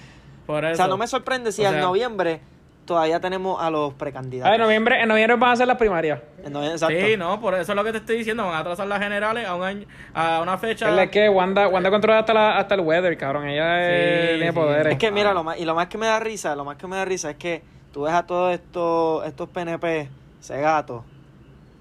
Por 0.46 0.66
eso. 0.66 0.74
O 0.74 0.76
sea, 0.78 0.88
no 0.88 0.98
me 0.98 1.08
sorprende 1.08 1.52
si 1.52 1.62
O 1.64 1.68
en 1.68 1.72
sea- 1.74 1.82
noviembre 1.82 2.42
todavía 2.86 3.20
tenemos 3.22 3.62
a 3.64 3.70
los 3.70 3.94
Ah, 3.94 3.96
precandidatos. 3.98 4.54
en 4.54 4.62
noviembre, 4.62 5.02
en 5.02 5.08
noviembre 5.08 5.38
van 5.38 5.52
a 5.52 5.56
ser 5.56 5.68
las 5.68 5.78
primarias. 5.78 6.20
En. 6.44 6.54
Sí, 6.78 7.16
no, 7.18 7.40
por 7.40 7.54
eso 7.54 7.72
es 7.72 7.76
lo 7.78 7.84
que 7.84 7.92
te 7.94 8.00
estoy 8.00 8.18
diciendo. 8.18 8.44
Van 8.46 8.56
a 8.56 8.60
atrasar 8.60 8.86
las 8.88 9.00
generales 9.02 9.48
a 9.48 9.56
un 9.56 9.64
año, 9.64 9.88
a 10.14 10.42
una 10.42 10.58
fecha. 10.58 11.02
Es 11.02 11.10
que 11.10 11.30
Wanda, 11.30 11.70
Wanda 11.70 11.90
controla 11.90 12.20
hasta, 12.20 12.34
la, 12.34 12.58
hasta 12.58 12.76
el 12.76 12.82
weather, 12.82 13.18
cabrón. 13.18 13.48
Ella 13.48 13.78
eh, 13.90 14.28
Sí, 14.34 14.38
tiene 14.40 14.52
sí. 14.52 14.56
poderes. 14.56 14.92
Es 14.94 15.00
que 15.00 15.12
mira, 15.12 15.34
lo 15.34 15.44
más, 15.46 15.58
y 15.58 15.64
lo 15.66 15.74
más 15.76 15.88
que 15.88 15.98
me 15.98 16.08
da 16.08 16.20
risa, 16.20 16.56
lo 16.58 16.66
más 16.66 16.76
que 16.76 16.86
me 16.88 16.98
da 16.98 17.06
risa 17.06 17.30
es 17.30 17.38
que 17.38 17.64
tú 17.94 18.02
ves 18.02 18.14
a 18.14 18.26
todos 18.26 18.54
estos, 18.54 19.26
estos 19.26 19.48
PNP, 19.48 20.10
ese 20.42 20.60
gato. 20.60 21.06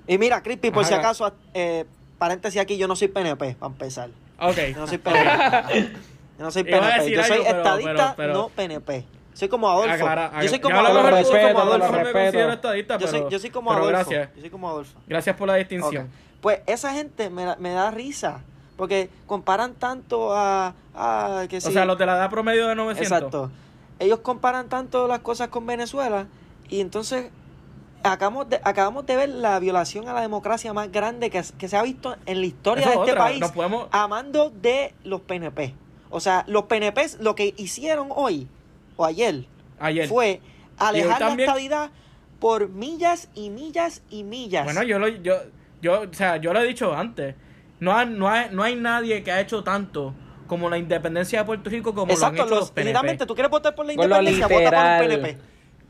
Y 0.06 0.18
mira, 0.18 0.42
Crispy, 0.42 0.70
por 0.70 0.82
Ajá. 0.82 0.88
si 0.88 0.94
acaso, 0.94 1.32
eh, 1.54 1.84
paréntesis 2.18 2.60
aquí, 2.60 2.76
yo 2.76 2.88
no 2.88 2.96
soy 2.96 3.08
PNP, 3.08 3.54
para 3.58 3.72
empezar. 3.72 4.10
Ok. 4.40 4.56
Yo 4.74 4.78
no 4.80 4.86
soy 4.86 4.98
PNP. 4.98 5.90
yo 6.38 6.44
no 6.44 6.50
soy 6.50 6.64
PNP. 6.64 7.10
Yo 7.10 7.22
soy 7.24 7.38
algo, 7.38 7.48
estadista, 7.58 7.94
pero- 7.94 8.14
pero- 8.16 8.32
no 8.34 8.48
PNP. 8.48 9.04
Soy 9.34 9.48
como 9.48 9.70
Adolfo. 9.70 9.90
Aclara- 9.94 10.42
yo 10.42 10.48
soy 10.48 10.60
como 10.60 10.76
Adolfo, 10.78 11.02
soy 11.02 11.10
respeto, 11.12 11.48
como 11.48 11.60
Adolfo. 11.72 11.92
respeto. 11.92 12.98
Yo 12.98 13.06
soy, 13.08 13.24
yo 13.30 13.38
soy 13.38 13.50
como 13.50 13.72
Adolfo. 13.72 13.88
Gracias. 13.88 14.28
Yo 14.34 14.40
soy 14.42 14.50
como 14.50 14.68
Adolfo. 14.68 14.98
Gracias 15.06 15.36
por 15.36 15.48
la 15.48 15.54
distinción. 15.54 16.10
Pues 16.42 16.60
esa 16.66 16.92
gente 16.92 17.30
me, 17.30 17.44
da- 17.44 17.56
me 17.56 17.70
da 17.70 17.90
risa. 17.90 18.40
Porque 18.76 19.08
comparan 19.26 19.74
tanto 19.74 20.34
a. 20.36 20.74
a 20.94 21.46
que 21.48 21.58
O 21.58 21.60
sí- 21.60 21.72
sea, 21.72 21.84
los 21.84 21.96
de 21.98 22.04
la 22.06 22.16
edad 22.16 22.28
promedio 22.30 22.66
de 22.66 22.74
900. 22.74 23.06
Exacto. 23.16 23.50
Ellos 24.00 24.18
comparan 24.20 24.68
tanto 24.68 25.06
las 25.06 25.20
cosas 25.20 25.48
con 25.48 25.64
Venezuela 25.66 26.26
y 26.68 26.80
entonces 26.80 27.30
acabamos 28.04 28.48
de, 28.48 28.60
acabamos 28.64 29.06
de 29.06 29.16
ver 29.16 29.28
la 29.28 29.58
violación 29.58 30.08
a 30.08 30.12
la 30.12 30.20
democracia 30.20 30.72
más 30.72 30.90
grande 30.92 31.30
que, 31.30 31.42
que 31.58 31.68
se 31.68 31.76
ha 31.76 31.82
visto 31.82 32.16
en 32.26 32.40
la 32.40 32.46
historia 32.46 32.82
Eso 32.82 32.90
de 32.90 32.94
es 32.96 33.00
este 33.00 33.12
otra, 33.12 33.24
país 33.24 33.40
nos 33.40 33.52
podemos- 33.52 33.88
a 33.90 34.08
mando 34.08 34.50
de 34.50 34.94
los 35.04 35.20
PNP. 35.22 35.74
O 36.10 36.20
sea, 36.20 36.44
los 36.46 36.64
PNP 36.64 37.06
lo 37.20 37.34
que 37.34 37.54
hicieron 37.56 38.08
hoy 38.10 38.46
o 38.96 39.04
ayer 39.04 39.46
Ayer. 39.80 40.08
fue 40.08 40.40
alejar 40.78 41.20
la 41.20 41.32
estadidad 41.34 41.90
por 42.38 42.68
millas 42.68 43.28
y 43.34 43.50
millas 43.50 44.02
y 44.10 44.24
millas. 44.24 44.64
Bueno, 44.64 44.82
yo 44.82 44.98
lo, 44.98 45.08
yo, 45.08 45.36
yo, 45.80 46.02
o 46.02 46.12
sea, 46.14 46.36
yo 46.38 46.52
lo 46.52 46.60
he 46.60 46.66
dicho 46.66 46.94
antes. 46.94 47.34
No, 47.80 47.92
ha- 47.92 48.04
no, 48.04 48.28
hay, 48.28 48.48
no 48.52 48.62
hay 48.62 48.76
nadie 48.76 49.22
que 49.22 49.32
ha 49.32 49.40
hecho 49.40 49.62
tanto 49.64 50.14
como 50.46 50.68
la 50.68 50.76
independencia 50.76 51.38
de 51.40 51.44
Puerto 51.46 51.70
Rico 51.70 51.94
como 51.94 52.12
Exacto, 52.12 52.36
lo 52.36 52.42
han 52.42 52.46
hecho 52.46 52.54
los, 52.54 52.60
los 52.64 52.70
PNP. 52.72 52.84
literalmente, 52.90 53.26
tú 53.26 53.34
quieres 53.34 53.50
votar 53.50 53.74
por 53.74 53.86
la 53.86 53.92
independencia, 53.94 54.46
vota 54.48 54.70
por 54.98 55.06
un 55.06 55.08
PNP. 55.08 55.38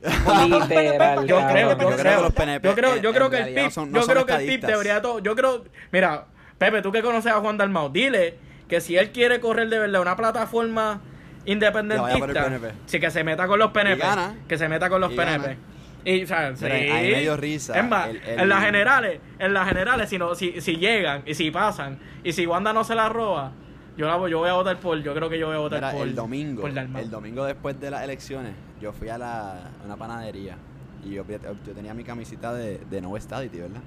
Literal, 0.03 1.27
Yo 1.27 1.47
creo, 1.49 1.79
yo 1.79 1.97
creo. 1.97 2.29
yo 2.63 2.75
creo, 2.75 2.97
yo 2.97 3.13
creo 3.13 3.31
que 3.31 3.37
el 3.39 3.55
PIB, 3.55 3.71
yo 3.93 4.07
creo 4.07 4.27
que 4.27 4.33
el 4.33 4.39
PIB 4.39 4.49
estadistas. 4.55 4.71
debería 4.71 5.03
todo, 5.03 5.19
yo 5.21 5.35
creo, 5.37 5.65
mira, 5.93 6.25
Pepe, 6.59 6.83
tú 6.83 6.91
que 6.93 7.03
conoces 7.03 7.33
a 7.33 7.41
Juan 7.41 7.57
Dalmau, 7.57 7.91
dile 7.91 8.35
que 8.69 8.81
si 8.81 8.97
él 8.97 9.11
quiere 9.13 9.41
correr 9.41 9.69
de 9.69 9.79
verdad 9.79 10.01
una 10.01 10.17
plataforma 10.17 11.01
independentista, 11.45 12.43
sí 12.87 13.01
que 13.01 13.11
se 13.11 13.25
meta 13.25 13.47
con 13.47 13.59
los 13.59 13.71
PNP, 13.73 14.03
que 14.49 14.59
se 14.59 14.69
meta 14.69 14.89
con 14.89 15.01
los 15.01 15.13
PNP. 15.13 15.57
Y, 16.05 16.25
o 16.25 16.27
sea, 16.27 16.57
sí. 16.57 16.65
Mira, 16.65 16.95
ahí 16.97 17.11
me 17.13 17.21
dio 17.21 17.37
risa. 17.37 17.79
Es 17.79 17.89
más, 17.89 18.09
El- 18.09 18.17
el- 18.17 18.41
en 18.41 18.49
las 18.49 18.65
generales, 18.65 19.21
en 19.39 19.55
las 19.55 19.69
generales, 19.69 20.09
si, 20.09 20.19
no, 20.19 20.35
si, 20.35 20.61
si 20.61 20.77
llegan 20.77 21.23
y 21.27 21.35
si 21.35 21.51
pasan, 21.53 21.99
y 22.25 22.33
si 22.33 22.45
Wanda 22.47 22.73
no 22.73 22.83
se 22.83 22.95
la 22.97 23.09
roba, 23.09 23.53
yo, 23.97 24.07
la, 24.07 24.17
voy- 24.17 24.31
yo 24.31 24.39
voy 24.39 24.49
a 24.49 24.55
votar 24.55 24.79
por, 24.81 25.01
yo 25.03 25.15
creo 25.15 25.29
que 25.29 25.39
yo 25.39 25.47
voy 25.47 25.57
a 25.57 25.61
votar 25.61 25.81
Mira, 25.81 25.93
por 25.93 26.07
el 26.07 26.15
domingo, 26.15 26.63
por 26.63 26.71
el 26.71 27.11
domingo 27.11 27.45
después 27.45 27.79
de 27.81 27.91
las 27.91 28.03
elecciones, 28.03 28.53
yo 28.81 28.93
fui 28.93 29.09
a, 29.09 29.19
la, 29.19 29.53
a 29.67 29.85
una 29.85 29.97
panadería 29.97 30.57
y 31.05 31.11
yo, 31.11 31.25
yo 31.27 31.73
tenía 31.75 31.95
mi 31.95 32.05
camisita 32.05 32.55
de, 32.55 32.79
de 32.91 33.01
No 33.01 33.17
Stadity, 33.17 33.59
¿verdad? 33.59 33.83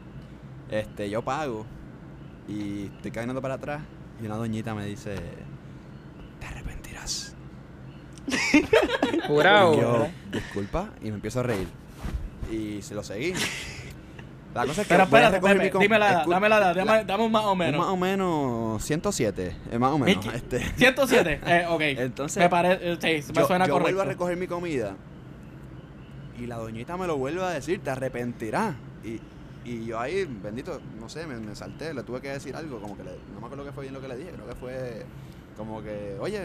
Este, 0.70 1.10
yo 1.10 1.22
pago 1.24 1.66
y 2.47 2.86
estoy 2.86 3.12
caminando 3.12 3.41
para 3.41 3.56
atrás 3.56 3.82
y 4.22 4.26
una 4.26 4.36
doñita 4.36 4.74
me 4.76 4.86
dice, 4.86 5.16
te 6.39 6.45
arrepentirás. 6.45 7.36
Jurado. 9.28 9.74
Y 9.74 9.78
yo, 9.82 10.08
disculpa, 10.32 10.89
y 11.01 11.10
me 11.10 11.16
empiezo 11.16 11.39
a 11.39 11.43
reír. 11.43 11.68
Y 12.51 12.82
se 12.82 12.93
lo 12.95 13.03
seguí. 13.03 13.34
La 14.56 14.66
cosa 14.66 14.82
es 14.84 14.88
que 14.88 14.93
Pero 14.93 15.03
espérate, 15.03 15.39
Pepe, 15.41 15.72
dime 15.80 15.99
la 15.99 16.12
edad, 16.12 16.26
dame 16.26 16.49
la 16.49 16.58
edad, 16.58 16.76
dame, 16.76 17.03
dame 17.06 17.24
un 17.26 17.32
más 17.32 17.43
o 17.43 17.51
un 17.51 17.58
menos. 17.58 17.80
más 17.82 17.89
o 17.89 17.97
menos 17.97 18.84
107, 18.84 19.56
eh, 19.72 19.78
más 19.80 19.91
o 19.91 19.99
menos. 19.99 20.26
Este. 20.34 20.60
107, 20.78 21.41
eh, 21.45 21.66
ok. 21.70 21.82
Entonces, 21.82 22.41
me 22.41 22.49
parece, 22.49 22.93
eh, 22.93 23.22
sí, 23.22 23.32
me 23.34 23.41
yo, 23.41 23.47
suena 23.47 23.68
yo 23.68 23.74
correcto. 23.74 23.80
vuelvo 23.82 24.01
a 24.01 24.06
recoger 24.06 24.38
mi 24.38 24.47
comida 24.47 24.95
y 26.39 26.47
la 26.47 26.58
doñita 26.58 26.97
me 26.97 27.06
lo 27.08 27.18
vuelve 27.18 27.43
a 27.43 27.49
decir, 27.49 27.82
te 27.84 27.89
arrepentirás. 27.89 28.76
Y, 29.03 29.20
y 29.70 29.86
yo 29.86 29.99
ahí, 29.99 30.26
bendito, 30.26 30.80
no 30.99 31.10
sé, 31.10 31.26
me, 31.28 31.36
me 31.38 31.56
salté, 31.56 31.93
le 31.93 32.03
tuve 32.03 32.22
que 32.22 32.30
decir 32.30 32.56
algo, 32.56 32.80
como 32.80 32.95
que 32.97 33.03
le- 33.03 33.18
no 33.34 33.39
me 33.41 33.45
acuerdo 33.47 33.66
qué 33.66 33.72
fue 33.72 33.84
bien 33.84 33.93
lo 33.93 34.01
que 34.01 34.08
le 34.08 34.16
dije, 34.18 34.32
creo 34.32 34.47
que 34.47 34.56
fue 34.56 35.06
como 35.58 35.82
que, 35.82 36.16
oye, 36.20 36.39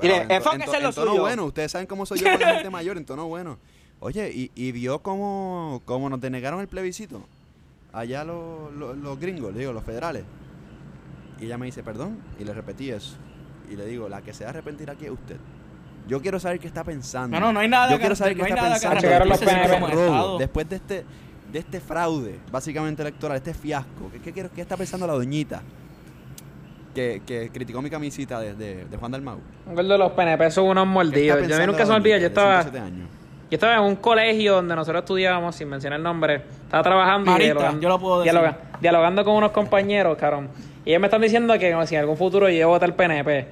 Dile, 0.00 0.16
en, 0.22 0.28
to- 0.28 0.52
en 0.52 0.60
to- 0.64 0.74
en 0.76 0.92
tono 0.94 1.18
bueno, 1.20 1.44
ustedes 1.46 1.72
saben 1.72 1.86
cómo 1.86 2.04
soy 2.06 2.18
yo 2.18 2.30
con 2.30 2.40
la 2.40 2.46
gente 2.54 2.70
mayor, 2.70 2.96
en 2.98 3.04
tono 3.04 3.26
bueno. 3.26 3.58
Oye, 4.00 4.30
y, 4.32 4.50
y 4.54 4.70
vio 4.70 5.00
cómo, 5.00 5.82
cómo 5.84 6.08
nos 6.08 6.20
denegaron 6.20 6.60
el 6.60 6.68
plebiscito, 6.68 7.26
allá 7.92 8.24
los, 8.24 8.72
los, 8.74 8.96
los 8.96 9.18
gringos, 9.18 9.54
digo, 9.54 9.72
los 9.72 9.84
federales. 9.84 10.24
Y 11.40 11.44
ella 11.46 11.58
me 11.58 11.66
dice, 11.66 11.82
perdón, 11.82 12.18
y 12.38 12.44
le 12.44 12.52
repetí 12.52 12.90
eso. 12.90 13.16
Y 13.70 13.76
le 13.76 13.86
digo, 13.86 14.08
la 14.08 14.22
que 14.22 14.32
se 14.32 14.44
va 14.44 14.50
a 14.50 14.52
arrepentir 14.52 14.90
aquí 14.90 15.04
es 15.06 15.10
usted. 15.10 15.36
Yo 16.08 16.20
quiero 16.22 16.40
saber 16.40 16.58
qué 16.58 16.66
está 16.66 16.84
pensando. 16.84 17.38
No, 17.38 17.46
no, 17.46 17.52
no 17.52 17.60
hay 17.60 17.68
nada 17.68 17.88
Yo 17.90 17.96
que- 17.96 18.00
quiero 18.00 18.16
saber 18.16 18.32
qué 18.34 18.38
no 18.40 18.44
hay 18.46 18.50
está 18.52 18.62
nada 18.62 18.74
que 18.74 18.80
pensando. 18.88 19.02
Llegaron 19.02 19.28
los 19.28 19.38
después 19.40 19.54
de 19.56 19.62
este 19.62 19.94
robo, 20.08 20.38
después 20.38 20.68
de 20.68 20.76
este, 20.76 21.04
de 21.52 21.58
este 21.58 21.80
fraude, 21.80 22.38
básicamente 22.50 23.02
electoral, 23.02 23.36
este 23.36 23.52
fiasco. 23.54 24.10
¿Qué, 24.12 24.20
qué, 24.20 24.32
quiero- 24.32 24.50
qué 24.50 24.60
está 24.62 24.76
pensando 24.76 25.06
la 25.06 25.12
doñita? 25.12 25.62
Que, 26.94 27.22
que 27.24 27.50
criticó 27.50 27.80
mi 27.82 27.90
camisita 27.90 28.40
de, 28.40 28.54
de, 28.54 28.84
de 28.86 28.96
Juan 28.96 29.12
Dalmau. 29.12 29.38
Un 29.66 29.74
gol 29.74 29.86
de 29.86 29.98
los 29.98 30.12
PNP 30.12 30.50
son 30.50 30.64
unos 30.66 30.84
¿Qué 30.84 30.90
mordidos. 30.90 31.46
Yo 31.46 31.66
nunca 31.66 31.84
se 31.84 31.90
me 31.90 31.96
olvida, 31.96 32.18
yo 32.18 32.26
estaba, 32.28 32.62
107 32.62 32.78
años? 32.86 33.08
Yo 33.50 33.56
estaba 33.56 33.74
en 33.76 33.80
un 33.82 33.96
colegio 33.96 34.54
donde 34.54 34.74
nosotros 34.76 35.02
estudiábamos, 35.02 35.56
sin 35.56 35.68
mencionar 35.68 35.98
el 35.98 36.02
nombre. 36.02 36.42
Estaba 36.64 36.82
trabajando 36.82 37.36
y 37.36 37.44
dialogando, 37.44 37.80
yo 37.80 37.88
lo 37.88 37.98
puedo 37.98 38.18
decir. 38.20 38.32
dialoga- 38.32 38.58
dialogando 38.80 39.24
con 39.24 39.34
unos 39.36 39.52
compañeros, 39.52 40.16
cabrón. 40.18 40.48
Y 40.84 40.90
ellos 40.90 41.00
me 41.00 41.06
están 41.06 41.20
diciendo 41.22 41.54
que 41.58 41.74
si 41.86 41.94
en 41.94 42.00
algún 42.00 42.16
futuro 42.16 42.48
yo 42.48 42.54
voy 42.54 42.62
a 42.62 42.66
votar 42.66 42.94
PNP. 42.94 43.46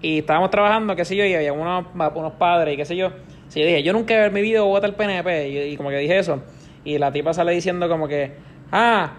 Y 0.00 0.18
estábamos 0.18 0.50
trabajando, 0.50 0.94
qué 0.96 1.04
sé 1.04 1.16
yo, 1.16 1.24
y 1.24 1.34
había 1.34 1.52
unos, 1.52 1.86
unos 2.14 2.32
padres 2.34 2.74
y 2.74 2.76
qué 2.76 2.84
sé 2.84 2.96
yo. 2.96 3.10
Sí, 3.48 3.60
yo 3.60 3.66
dije, 3.66 3.82
yo 3.82 3.92
nunca 3.92 4.26
en 4.26 4.32
mi 4.32 4.42
vida 4.42 4.60
voy 4.60 4.68
a 4.70 4.72
votar 4.80 4.94
PNP. 4.94 5.48
Y, 5.48 5.58
y 5.72 5.76
como 5.76 5.88
que 5.90 5.96
dije 5.98 6.18
eso. 6.18 6.42
Y 6.84 6.98
la 6.98 7.10
tipa 7.12 7.32
sale 7.34 7.52
diciendo 7.52 7.88
como 7.88 8.06
que, 8.06 8.32
ah, 8.72 9.10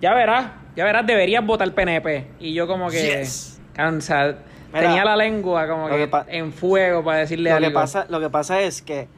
ya 0.00 0.12
verás, 0.14 0.46
ya 0.74 0.84
verás, 0.84 1.06
deberías 1.06 1.44
votar 1.44 1.70
PNP. 1.72 2.26
Y 2.40 2.52
yo 2.52 2.66
como 2.66 2.88
que, 2.90 3.20
Yes. 3.20 3.60
sea, 4.00 4.36
Mira, 4.72 4.80
tenía 4.88 5.04
la 5.04 5.16
lengua 5.16 5.66
como 5.68 5.88
que, 5.88 6.10
en 6.28 6.52
fuego 6.52 7.02
para 7.04 7.18
decirle 7.18 7.50
Lo 7.50 7.56
algo. 7.56 7.68
que, 7.68 7.74
pasa, 7.74 8.06
lo 8.10 8.20
que 8.20 8.28
pasa 8.28 8.60
es 8.60 8.82
que 8.82 9.08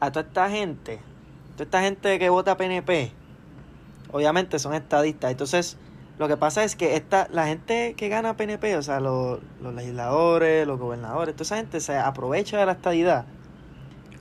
a 0.00 0.10
toda 0.12 0.26
esta 0.26 0.50
gente, 0.50 1.00
toda 1.54 1.64
esta 1.64 1.80
gente 1.82 2.18
que 2.18 2.28
vota 2.28 2.56
PNP, 2.56 3.12
obviamente 4.12 4.58
son 4.58 4.74
estadistas. 4.74 5.30
Entonces, 5.30 5.76
lo 6.18 6.28
que 6.28 6.36
pasa 6.36 6.64
es 6.64 6.74
que 6.76 6.96
esta, 6.96 7.28
la 7.30 7.46
gente 7.46 7.94
que 7.96 8.08
gana 8.08 8.36
PNP, 8.36 8.76
o 8.76 8.82
sea, 8.82 9.00
los, 9.00 9.38
los 9.62 9.74
legisladores, 9.74 10.66
los 10.66 10.78
gobernadores, 10.78 11.34
toda 11.34 11.44
esa 11.44 11.56
gente 11.56 11.80
se 11.80 11.96
aprovecha 11.96 12.58
de 12.58 12.66
la 12.66 12.72
estadidad. 12.72 13.24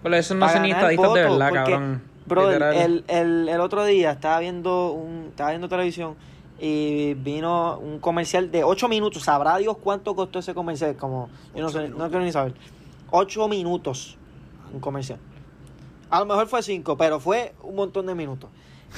Pero 0.03 0.15
eso 0.15 0.35
no 0.35 0.47
son 0.49 0.61
ni 0.61 0.71
estadistas 0.71 1.13
de 1.13 1.21
verdad, 1.21 1.49
porque, 1.49 1.71
cabrón. 1.71 2.01
Brother, 2.27 2.53
Literal. 2.61 2.75
el, 2.75 3.05
el, 3.07 3.49
el 3.49 3.61
otro 3.61 3.85
día 3.85 4.11
estaba 4.11 4.39
viendo 4.39 4.91
un 4.91 5.27
estaba 5.29 5.51
viendo 5.51 5.69
televisión 5.69 6.15
y 6.59 7.13
vino 7.13 7.77
un 7.79 7.99
comercial 7.99 8.51
de 8.51 8.63
8 8.63 8.87
minutos. 8.89 9.23
Sabrá 9.23 9.57
Dios 9.57 9.77
cuánto 9.77 10.15
costó 10.15 10.39
ese 10.39 10.53
comercial. 10.53 10.95
Como, 10.97 11.29
yo 11.55 11.61
no 11.61 11.67
Ocho 11.67 11.79
sé, 11.79 11.79
no 11.79 11.83
minutos. 11.85 12.09
quiero 12.09 12.25
ni 12.25 12.31
saber. 12.31 12.53
8 13.11 13.47
minutos 13.47 14.17
un 14.73 14.79
comercial. 14.81 15.19
A 16.09 16.19
lo 16.19 16.25
mejor 16.25 16.47
fue 16.47 16.61
5, 16.63 16.97
pero 16.97 17.19
fue 17.19 17.53
un 17.63 17.75
montón 17.75 18.05
de 18.05 18.15
minutos. 18.15 18.49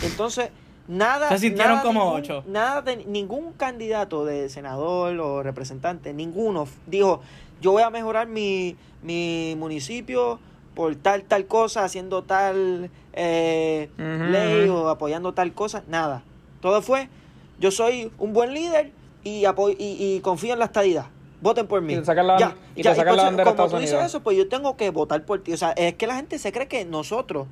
Entonces, 0.04 0.50
nada. 0.88 1.30
Se 1.30 1.40
sintieron 1.40 1.74
nada, 1.78 1.84
como 1.84 2.04
ningún- 2.06 2.20
ocho. 2.20 2.44
Nada 2.48 2.82
de, 2.82 2.98
ningún 3.06 3.54
candidato 3.54 4.26
de 4.26 4.50
senador 4.50 5.20
o 5.20 5.44
representante, 5.44 6.14
ninguno 6.14 6.68
dijo: 6.88 7.22
Yo 7.62 7.72
voy 7.72 7.84
a 7.84 7.90
mejorar 7.90 8.28
mi, 8.28 8.76
mi 9.02 9.56
municipio 9.58 10.40
por 10.76 10.96
tal, 10.96 11.24
tal 11.24 11.46
cosa, 11.48 11.84
haciendo 11.84 12.24
tal 12.24 12.90
eh, 13.14 13.90
ley 13.98 14.70
o 14.70 14.90
apoyando 14.90 15.34
tal 15.34 15.54
cosa. 15.54 15.84
Nada. 15.88 16.24
Todo 16.62 16.82
fue: 16.82 17.10
Yo 17.60 17.72
soy 17.72 18.12
un 18.20 18.34
buen 18.34 18.54
líder 18.54 18.92
y, 19.24 19.44
y, 19.46 19.76
y 19.80 20.20
confío 20.22 20.54
en 20.54 20.60
la 20.60 20.66
estadidad. 20.66 21.08
Voten 21.42 21.68
por 21.68 21.82
mí. 21.82 21.94
Y 21.94 21.98
te 21.98 22.06
sacan 22.06 22.28
la- 22.28 22.38
Ya, 22.38 22.56
y 22.76 22.84
ya, 22.84 22.92
te 22.92 22.98
sacan 22.98 23.16
la 23.18 23.24
bandera 23.24 23.54
Como 23.56 23.70
tú 23.70 23.78
dices 23.78 24.04
eso, 24.06 24.22
pues 24.22 24.38
yo 24.38 24.48
tengo 24.50 24.76
que 24.76 24.90
votar 24.90 25.24
por 25.26 25.42
ti. 25.42 25.54
O 25.54 25.58
sea, 25.58 25.72
es 25.72 25.94
que 25.96 26.06
la 26.08 26.16
gente 26.16 26.38
se 26.40 26.52
cree 26.52 26.68
que 26.68 26.84
nosotros, 26.86 27.48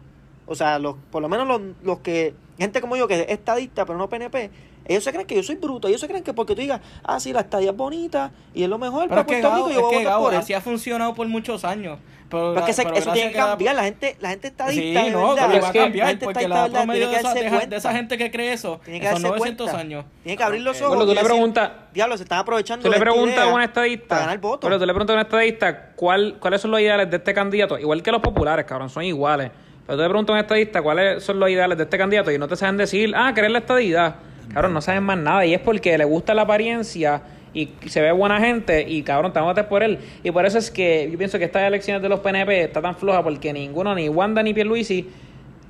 o 0.46 0.56
sea, 0.56 0.78
los, 0.80 0.96
por 1.12 1.22
lo 1.22 1.30
menos 1.30 1.48
los, 1.48 1.62
los 1.84 2.00
que, 2.00 2.34
gente 2.58 2.82
como 2.82 2.96
yo 2.98 3.08
que 3.08 3.22
es 3.22 3.30
estadista, 3.30 3.86
pero 3.86 3.98
no 3.98 4.10
PNP, 4.10 4.52
ellos 4.88 5.04
se 5.04 5.12
creen 5.12 5.28
que 5.28 5.36
yo 5.36 5.44
soy 5.44 5.56
bruto. 5.56 5.88
Ellos 5.88 6.02
se 6.02 6.08
creen 6.08 6.24
que 6.24 6.34
porque 6.34 6.56
tú 6.56 6.62
digas, 6.62 6.82
ah, 7.04 7.20
sí, 7.20 7.34
la 7.34 7.42
estadía 7.42 7.72
es 7.72 7.78
bonita 7.78 8.32
y 8.54 8.64
es 8.64 8.70
lo 8.70 8.78
mejor 8.78 9.10
Pero 9.10 9.10
para 9.10 9.22
es 9.22 9.28
que, 9.28 9.34
Puerto 9.42 9.50
Gabo, 9.50 9.68
Rico, 9.68 9.70
es 9.70 9.76
yo 9.76 9.82
voy 9.82 9.90
que 9.92 9.96
a 9.96 10.00
votar 10.00 10.12
Gabo, 10.14 10.24
por 10.26 10.34
él. 10.34 10.40
así 10.40 10.54
ha 10.54 10.62
funcionado 10.62 11.14
por 11.14 11.28
muchos 11.28 11.64
años. 11.66 12.00
Pero, 12.30 12.50
Pero 12.56 12.60
es 12.60 12.66
que 12.66 12.74
se- 12.74 12.84
pero 12.84 12.96
eso 12.98 13.14
tiene 13.14 13.32
que 13.32 13.38
cambiar. 13.38 13.74
La 13.76 13.84
gente, 13.86 14.18
la 14.20 14.30
gente 14.32 14.48
estadista, 14.50 14.82
Sí, 15.00 15.06
de 15.06 15.12
no, 15.12 15.30
verdad, 15.30 15.46
pero 15.48 15.58
es 15.60 15.64
va 15.64 15.70
a 15.70 15.72
que 15.72 15.78
la 15.80 15.84
cambiar 15.86 16.08
gente 16.10 16.26
porque 16.26 16.40
estadista 16.44 16.58
la 16.58 16.64
verdad 16.68 16.94
tiene 16.94 17.00
de 17.00 17.16
que 17.16 17.24
darse 17.24 17.40
de, 17.40 17.46
esa- 17.46 17.56
cuenta. 17.56 17.70
de 17.70 17.76
esa 17.78 17.92
gente 17.94 18.18
que 18.18 18.32
cree 18.32 18.52
eso 18.54 18.82
Tiene 18.84 19.00
que 19.00 19.06
son 19.06 19.14
darse 19.22 19.28
900 19.30 19.66
cuenta. 19.70 19.80
años. 19.82 20.06
Tiene 20.24 20.38
que 20.38 20.44
abrir 20.44 20.62
los 20.62 20.78
ojos. 20.82 20.90
Bueno, 20.98 21.06
tú 21.06 21.14
le 21.16 21.24
preguntas, 21.24 21.72
Diablo, 21.94 22.18
se 22.18 22.24
están 22.24 22.40
aprovechando 22.40 22.84
tú 22.84 22.92
le 22.92 23.00
preguntas 23.00 23.40
a 23.40 23.48
un 23.48 23.62
estadista, 23.62 24.08
para 24.10 24.22
ganar 24.22 24.40
votos. 24.40 24.60
pero 24.68 24.78
tú 24.78 24.86
le 24.86 24.94
preguntas 24.94 25.14
a 25.14 25.18
un 25.20 25.22
estadista 25.26 25.86
cuál, 25.96 26.36
cuáles 26.42 26.60
son 26.60 26.72
los 26.72 26.82
ideales 26.82 27.10
de 27.10 27.16
este 27.16 27.34
candidato, 27.34 27.80
igual 27.80 28.04
que 28.04 28.12
los 28.12 28.22
populares, 28.22 28.66
cabrón, 28.66 28.90
son 28.90 29.04
iguales. 29.06 29.50
Pero 29.86 29.96
tú 29.98 30.04
le 30.04 30.10
preguntas 30.10 30.34
a 30.34 30.34
un 30.34 30.40
estadista 30.40 30.82
cuáles 30.82 31.24
son 31.24 31.40
los 31.40 31.50
ideales 31.50 31.78
de 31.78 31.86
este 31.86 31.98
candidato 31.98 32.30
y 32.30 32.38
no 32.38 32.50
te 32.50 32.58
saben 32.58 32.76
decir, 32.76 33.14
ah, 33.16 33.32
querer 33.34 33.52
la 33.52 33.60
estadidad. 33.60 34.16
Cabrón, 34.54 34.74
no 34.74 34.82
saben 34.82 35.04
más 35.04 35.18
nada 35.18 35.46
y 35.46 35.54
es 35.54 35.60
porque 35.60 35.98
le 35.98 36.06
gusta 36.06 36.34
la 36.34 36.44
apariencia 36.44 37.22
y 37.54 37.70
se 37.88 38.02
ve 38.02 38.12
buena 38.12 38.40
gente 38.40 38.86
y 38.88 39.02
cabrón, 39.04 39.34
te 39.34 39.40
votar 39.40 39.68
por 39.68 39.84
él. 39.84 40.00
Y 40.24 40.32
por 40.32 40.46
eso 40.46 40.58
es 40.58 40.70
que 40.72 41.10
yo 41.12 41.18
pienso 41.18 41.38
que 41.40 41.46
estas 41.46 41.64
elecciones 41.64 42.02
de 42.02 42.10
los 42.10 42.20
PNP 42.20 42.64
está 42.64 42.82
tan 42.82 42.96
floja 42.96 43.24
porque 43.24 43.52
ninguno, 43.54 43.96
ni 43.96 44.10
Wanda 44.10 44.44
ni 44.44 44.54
Pierluisi, 44.54 45.08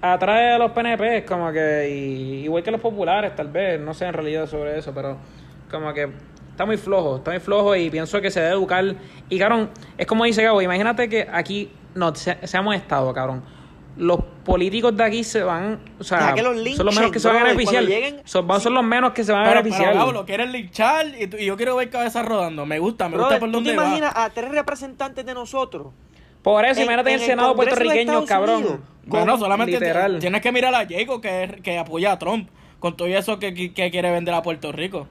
atrae 0.01 0.53
a 0.53 0.57
los 0.57 0.71
PNP, 0.71 1.25
como 1.25 1.51
que, 1.51 1.89
y- 1.89 2.43
igual 2.43 2.63
que 2.63 2.71
los 2.71 2.81
populares, 2.81 3.35
tal 3.35 3.47
vez, 3.47 3.79
no 3.79 3.93
sé 3.93 4.05
en 4.05 4.13
realidad 4.13 4.47
sobre 4.47 4.77
eso, 4.77 4.93
pero 4.93 5.17
como 5.71 5.93
que 5.93 6.09
está 6.51 6.65
muy 6.65 6.77
flojo, 6.77 7.17
está 7.17 7.31
muy 7.31 7.39
flojo 7.39 7.75
y 7.75 7.89
pienso 7.89 8.21
que 8.21 8.31
se 8.31 8.39
debe 8.41 8.53
educar. 8.53 8.83
Y 9.29 9.39
cabrón, 9.39 9.69
es 9.97 10.05
como 10.05 10.25
dice 10.25 10.43
Gabo, 10.43 10.61
imagínate 10.61 11.07
que 11.09 11.27
aquí, 11.31 11.69
no, 11.95 12.13
se, 12.15 12.35
seamos 12.47 12.75
estado, 12.75 13.13
cabrón. 13.13 13.43
Los 13.97 14.19
políticos 14.45 14.95
de 14.95 15.03
aquí 15.03 15.23
se 15.23 15.41
van, 15.43 15.79
o 15.99 16.03
sea, 16.03 16.19
Deja 16.19 16.33
que 16.35 16.41
los 16.43 16.75
son 16.75 16.85
los 16.85 16.95
menos 16.95 17.11
que 17.11 17.19
se 17.19 17.27
van 17.27 17.37
a 17.37 17.43
beneficiar. 17.45 17.83
lleguen- 17.83 18.21
son, 18.25 18.45
van- 18.47 18.61
son 18.61 18.73
los 18.75 18.83
menos 18.83 19.11
que 19.13 19.23
se 19.23 19.31
van 19.31 19.41
a 19.41 19.49
Pero, 19.49 19.63
beneficiar. 19.63 19.89
pero 19.89 19.99
Gabo, 19.99 20.11
lo 20.11 20.25
quieren 20.25 20.51
linchar 20.51 21.07
y, 21.07 21.29
y 21.39 21.45
yo 21.45 21.57
quiero 21.57 21.75
ver 21.75 21.89
cabezas 21.89 22.23
rodando. 22.25 22.65
Me 22.65 22.77
gusta, 22.79 23.09
me 23.09 23.15
Brother, 23.17 23.39
gusta 23.39 23.39
por 23.39 23.49
¿tú 23.51 23.63
te 23.63 23.69
dónde 23.69 23.75
va. 23.81 23.87
imaginas 23.87 24.13
a 24.15 24.29
tres 24.29 24.51
representantes 24.51 25.25
de 25.25 25.33
nosotros? 25.33 25.87
Por 26.43 26.63
eso, 26.65 26.79
en- 26.79 26.83
imagínate 26.85 27.09
en 27.09 27.15
en 27.15 27.19
el 27.19 27.21
el 27.23 27.27
Senado 27.31 27.55
Congreso 27.55 27.75
puertorriqueño, 27.77 28.25
cabrón. 28.25 28.55
Unidos. 28.57 28.79
Bueno, 29.05 29.37
solamente 29.39 29.71
literal. 29.73 30.19
tienes 30.19 30.41
que 30.41 30.51
mirar 30.51 30.75
a 30.75 30.85
Jacob 30.87 31.19
que, 31.21 31.59
que 31.63 31.77
apoya 31.79 32.11
a 32.11 32.19
Trump 32.19 32.49
con 32.79 32.95
todo 32.95 33.07
eso 33.07 33.39
que, 33.39 33.53
que- 33.55 33.73
que 33.73 33.89
quiere 33.89 34.11
vender 34.11 34.33
a 34.35 34.41
Puerto 34.43 34.71
Rico. 34.71 35.07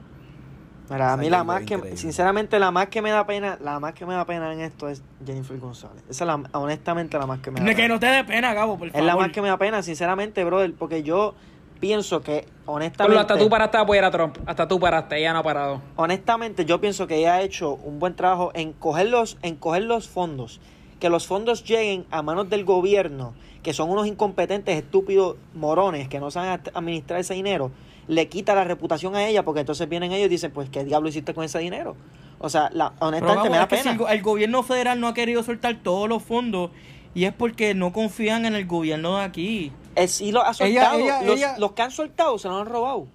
Mira, 0.89 1.05
a 1.09 1.13
Esa 1.13 1.17
mí 1.17 1.29
la 1.29 1.43
más 1.43 1.61
es 1.61 1.67
que, 1.67 1.73
increíble. 1.75 1.97
sinceramente, 1.97 2.59
la 2.59 2.71
más 2.71 2.87
que 2.87 3.01
me 3.01 3.11
da 3.11 3.25
pena, 3.27 3.57
la 3.61 3.79
más 3.79 3.93
que 3.93 4.05
me 4.05 4.13
da 4.13 4.25
pena 4.25 4.53
en 4.53 4.61
esto 4.61 4.87
es 4.87 5.01
Jennifer 5.25 5.57
González. 5.59 6.03
Esa 6.09 6.23
es 6.23 6.27
la, 6.27 6.41
honestamente 6.53 7.17
la 7.19 7.25
más 7.25 7.39
que 7.39 7.51
me 7.51 7.59
da 7.59 7.65
Que 7.65 7.75
pena. 7.75 7.87
no 7.93 7.99
te 7.99 8.05
dé 8.05 8.23
pena, 8.23 8.53
Gabo, 8.53 8.77
por 8.77 8.87
Es 8.87 8.93
favor. 8.93 9.07
la 9.07 9.15
más 9.17 9.31
que 9.31 9.41
me 9.41 9.49
da 9.49 9.57
pena, 9.57 9.81
sinceramente, 9.83 10.43
brother, 10.45 10.73
porque 10.73 11.03
yo 11.03 11.35
pienso 11.81 12.21
que, 12.21 12.47
honestamente, 12.65 13.19
hasta 13.19 13.37
tú 13.37 13.49
paraste 13.49 13.77
a 13.77 13.81
apoyar 13.81 14.05
a 14.05 14.11
Trump. 14.11 14.37
Hasta 14.45 14.67
tú 14.67 14.79
paraste, 14.79 15.17
ella 15.19 15.33
no 15.33 15.39
ha 15.39 15.43
parado. 15.43 15.81
honestamente, 15.97 16.63
yo 16.65 16.79
pienso 16.79 17.05
que 17.05 17.17
ella 17.17 17.35
ha 17.35 17.41
hecho 17.41 17.73
un 17.75 17.99
buen 17.99 18.15
trabajo 18.15 18.51
en 18.53 18.71
coger 18.73 19.09
los, 19.09 19.37
en 19.41 19.55
coger 19.57 19.83
los 19.83 20.07
fondos, 20.07 20.59
que 20.99 21.09
los 21.09 21.27
fondos 21.27 21.63
lleguen 21.65 22.05
a 22.11 22.21
manos 22.21 22.49
del 22.49 22.63
gobierno, 22.65 23.33
que 23.61 23.73
son 23.73 23.89
unos 23.89 24.07
incompetentes, 24.07 24.77
estúpidos 24.77 25.35
morones 25.53 26.07
que 26.07 26.19
no 26.21 26.31
saben 26.31 26.49
ad- 26.51 26.71
administrar 26.73 27.19
ese 27.19 27.33
dinero. 27.33 27.71
Le 28.07 28.27
quita 28.29 28.55
la 28.55 28.63
reputación 28.63 29.15
a 29.15 29.27
ella, 29.27 29.43
porque 29.43 29.61
entonces 29.61 29.87
vienen 29.89 30.11
ellos 30.11 30.27
y 30.27 30.29
dicen, 30.29 30.51
pues, 30.51 30.69
¿qué 30.69 30.83
diablo 30.83 31.09
hiciste 31.09 31.33
con 31.33 31.43
ese 31.43 31.59
dinero? 31.59 31.95
O 32.39 32.49
sea, 32.49 32.69
la, 32.73 32.93
honestamente 32.99 33.35
vamos, 33.35 33.49
me 33.51 33.57
da 33.57 33.63
es 33.63 33.69
que 33.69 33.77
si 33.77 33.83
pena. 33.83 33.91
el, 33.93 33.97
go- 33.97 34.07
el 34.09 34.21
gobierno 34.21 34.63
federal 34.63 34.99
no 34.99 35.07
ha 35.07 35.13
querido 35.13 35.43
soltar 35.43 35.75
todos 35.83 36.07
los 36.07 36.21
fondos 36.23 36.71
y 37.15 37.25
es 37.25 37.33
porque 37.33 37.73
no 37.73 37.91
confían 37.91 38.45
en 38.45 38.55
el 38.55 38.65
gobierno 38.67 39.17
de 39.17 39.23
aquí. 39.23 39.71
Eh, 39.95 40.07
sí 40.07 40.31
lo 40.31 40.41
ha 40.43 40.53
soltado. 40.53 40.99
ella- 40.99 41.21
los, 41.23 41.37
ella- 41.37 41.55
los 41.57 41.71
que 41.73 41.81
han 41.81 41.91
soltado 41.91 42.37
se 42.37 42.47
los 42.47 42.61
han 42.61 42.67
robado. 42.67 43.07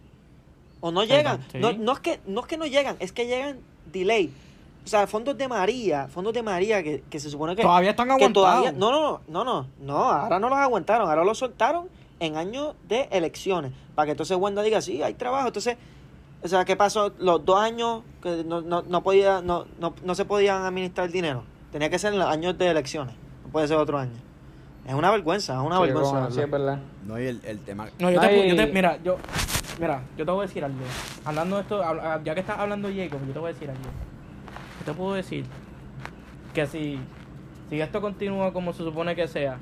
O 0.80 0.90
no 0.90 1.04
llegan. 1.04 1.40
sí. 1.52 1.58
No, 1.58 1.72
no, 1.72 1.92
es 1.92 2.00
que, 2.00 2.20
no 2.26 2.40
es 2.40 2.46
que 2.46 2.56
no 2.56 2.66
llegan, 2.66 2.96
es 2.98 3.12
que 3.12 3.26
llegan 3.26 3.58
delay. 3.92 4.32
O 4.84 4.88
sea, 4.88 5.06
fondos 5.06 5.38
de 5.38 5.46
María, 5.46 6.08
fondos 6.08 6.34
de 6.34 6.42
María 6.42 6.82
que, 6.82 7.04
que 7.08 7.20
se 7.20 7.30
supone 7.30 7.54
que... 7.54 7.62
Todavía 7.62 7.90
están 7.90 8.10
aguantados. 8.10 8.32
todavía, 8.50 8.72
no, 8.72 8.90
no, 8.90 9.20
no, 9.28 9.44
no, 9.44 9.66
no, 9.80 9.96
ahora 10.10 10.40
no 10.40 10.48
los 10.48 10.58
aguantaron, 10.58 11.08
ahora 11.08 11.22
los 11.24 11.38
soltaron 11.38 11.86
en 12.24 12.36
años 12.36 12.74
de 12.88 13.08
elecciones. 13.10 13.72
Para 13.94 14.06
que 14.06 14.10
entonces 14.12 14.36
Wanda 14.36 14.62
diga, 14.62 14.80
sí, 14.80 15.02
hay 15.02 15.14
trabajo. 15.14 15.48
Entonces, 15.48 15.76
o 16.42 16.48
sea, 16.48 16.64
¿qué 16.64 16.76
pasó? 16.76 17.12
Los 17.18 17.44
dos 17.44 17.60
años 17.60 18.02
que 18.22 18.44
no, 18.44 18.60
no, 18.60 18.82
no 18.82 19.02
podía, 19.02 19.42
no, 19.42 19.66
no, 19.80 19.94
no 20.04 20.14
se 20.14 20.24
podían 20.24 20.62
administrar 20.62 21.06
el 21.06 21.12
dinero. 21.12 21.42
Tenía 21.72 21.90
que 21.90 21.98
ser 21.98 22.12
en 22.12 22.18
los 22.20 22.28
años 22.28 22.56
de 22.58 22.68
elecciones. 22.70 23.14
No 23.44 23.50
puede 23.50 23.66
ser 23.68 23.76
otro 23.76 23.98
año. 23.98 24.12
Es 24.86 24.94
una 24.94 25.10
vergüenza, 25.10 25.54
es 25.54 25.60
una 25.66 25.76
Sí, 25.76 25.82
vergüenza. 25.82 26.30
sí, 26.30 26.40
es 26.40 26.50
verdad. 26.50 26.78
No, 27.06 27.18
y 27.20 27.26
el, 27.26 27.40
el 27.44 27.58
tema. 27.60 27.88
No, 27.98 28.10
yo 28.10 28.20
te, 28.20 28.26
hay- 28.26 28.48
yo 28.48 28.56
te- 28.56 28.66
mira, 28.72 28.98
yo, 29.02 29.16
mira, 29.80 30.02
yo 30.16 30.24
te 30.24 30.30
voy 30.30 30.44
a 30.44 30.46
decir 30.46 30.64
algo. 30.64 30.78
Hablando 31.24 31.56
de 31.56 31.62
esto, 31.62 31.82
ya 32.24 32.34
que 32.34 32.40
estás 32.40 32.58
hablando 32.58 32.88
Jacob, 32.88 33.20
yo 33.26 33.32
te 33.32 33.38
voy 33.38 33.50
a 33.50 33.52
decir 33.52 33.70
algo. 33.70 33.82
Yo 34.80 34.84
te 34.84 34.92
puedo 34.92 35.14
decir 35.14 35.44
que 36.54 36.66
si, 36.66 36.98
si 37.70 37.80
esto 37.80 38.00
continúa 38.00 38.52
como 38.52 38.72
se 38.72 38.82
supone 38.82 39.14
que 39.14 39.28
sea, 39.28 39.58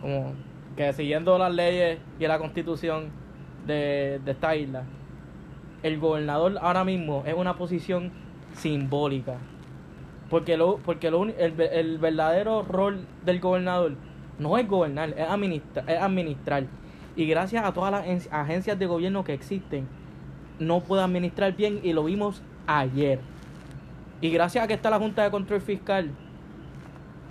como 0.00 0.32
que 0.78 0.92
siguiendo 0.92 1.36
las 1.38 1.52
leyes 1.52 1.98
y 2.20 2.26
la 2.28 2.38
constitución 2.38 3.10
de, 3.66 4.20
de 4.24 4.30
esta 4.30 4.54
isla, 4.54 4.84
el 5.82 5.98
gobernador 5.98 6.56
ahora 6.62 6.84
mismo 6.84 7.24
es 7.26 7.34
una 7.34 7.56
posición 7.56 8.12
simbólica. 8.54 9.34
Porque, 10.30 10.56
lo, 10.56 10.76
porque 10.76 11.10
lo, 11.10 11.24
el, 11.24 11.60
el 11.60 11.98
verdadero 11.98 12.62
rol 12.62 13.06
del 13.24 13.40
gobernador 13.40 13.96
no 14.38 14.56
es 14.56 14.68
gobernar, 14.68 15.10
es, 15.10 15.28
administra- 15.28 15.82
es 15.88 16.00
administrar. 16.00 16.64
Y 17.16 17.26
gracias 17.26 17.64
a 17.64 17.72
todas 17.72 17.90
las 17.90 18.06
en- 18.06 18.32
agencias 18.32 18.78
de 18.78 18.86
gobierno 18.86 19.24
que 19.24 19.32
existen, 19.34 19.88
no 20.60 20.78
puede 20.80 21.02
administrar 21.02 21.56
bien 21.56 21.80
y 21.82 21.92
lo 21.92 22.04
vimos 22.04 22.40
ayer. 22.68 23.18
Y 24.20 24.30
gracias 24.30 24.64
a 24.64 24.68
que 24.68 24.74
está 24.74 24.90
la 24.90 24.98
Junta 25.00 25.24
de 25.24 25.30
Control 25.32 25.60
Fiscal, 25.60 26.10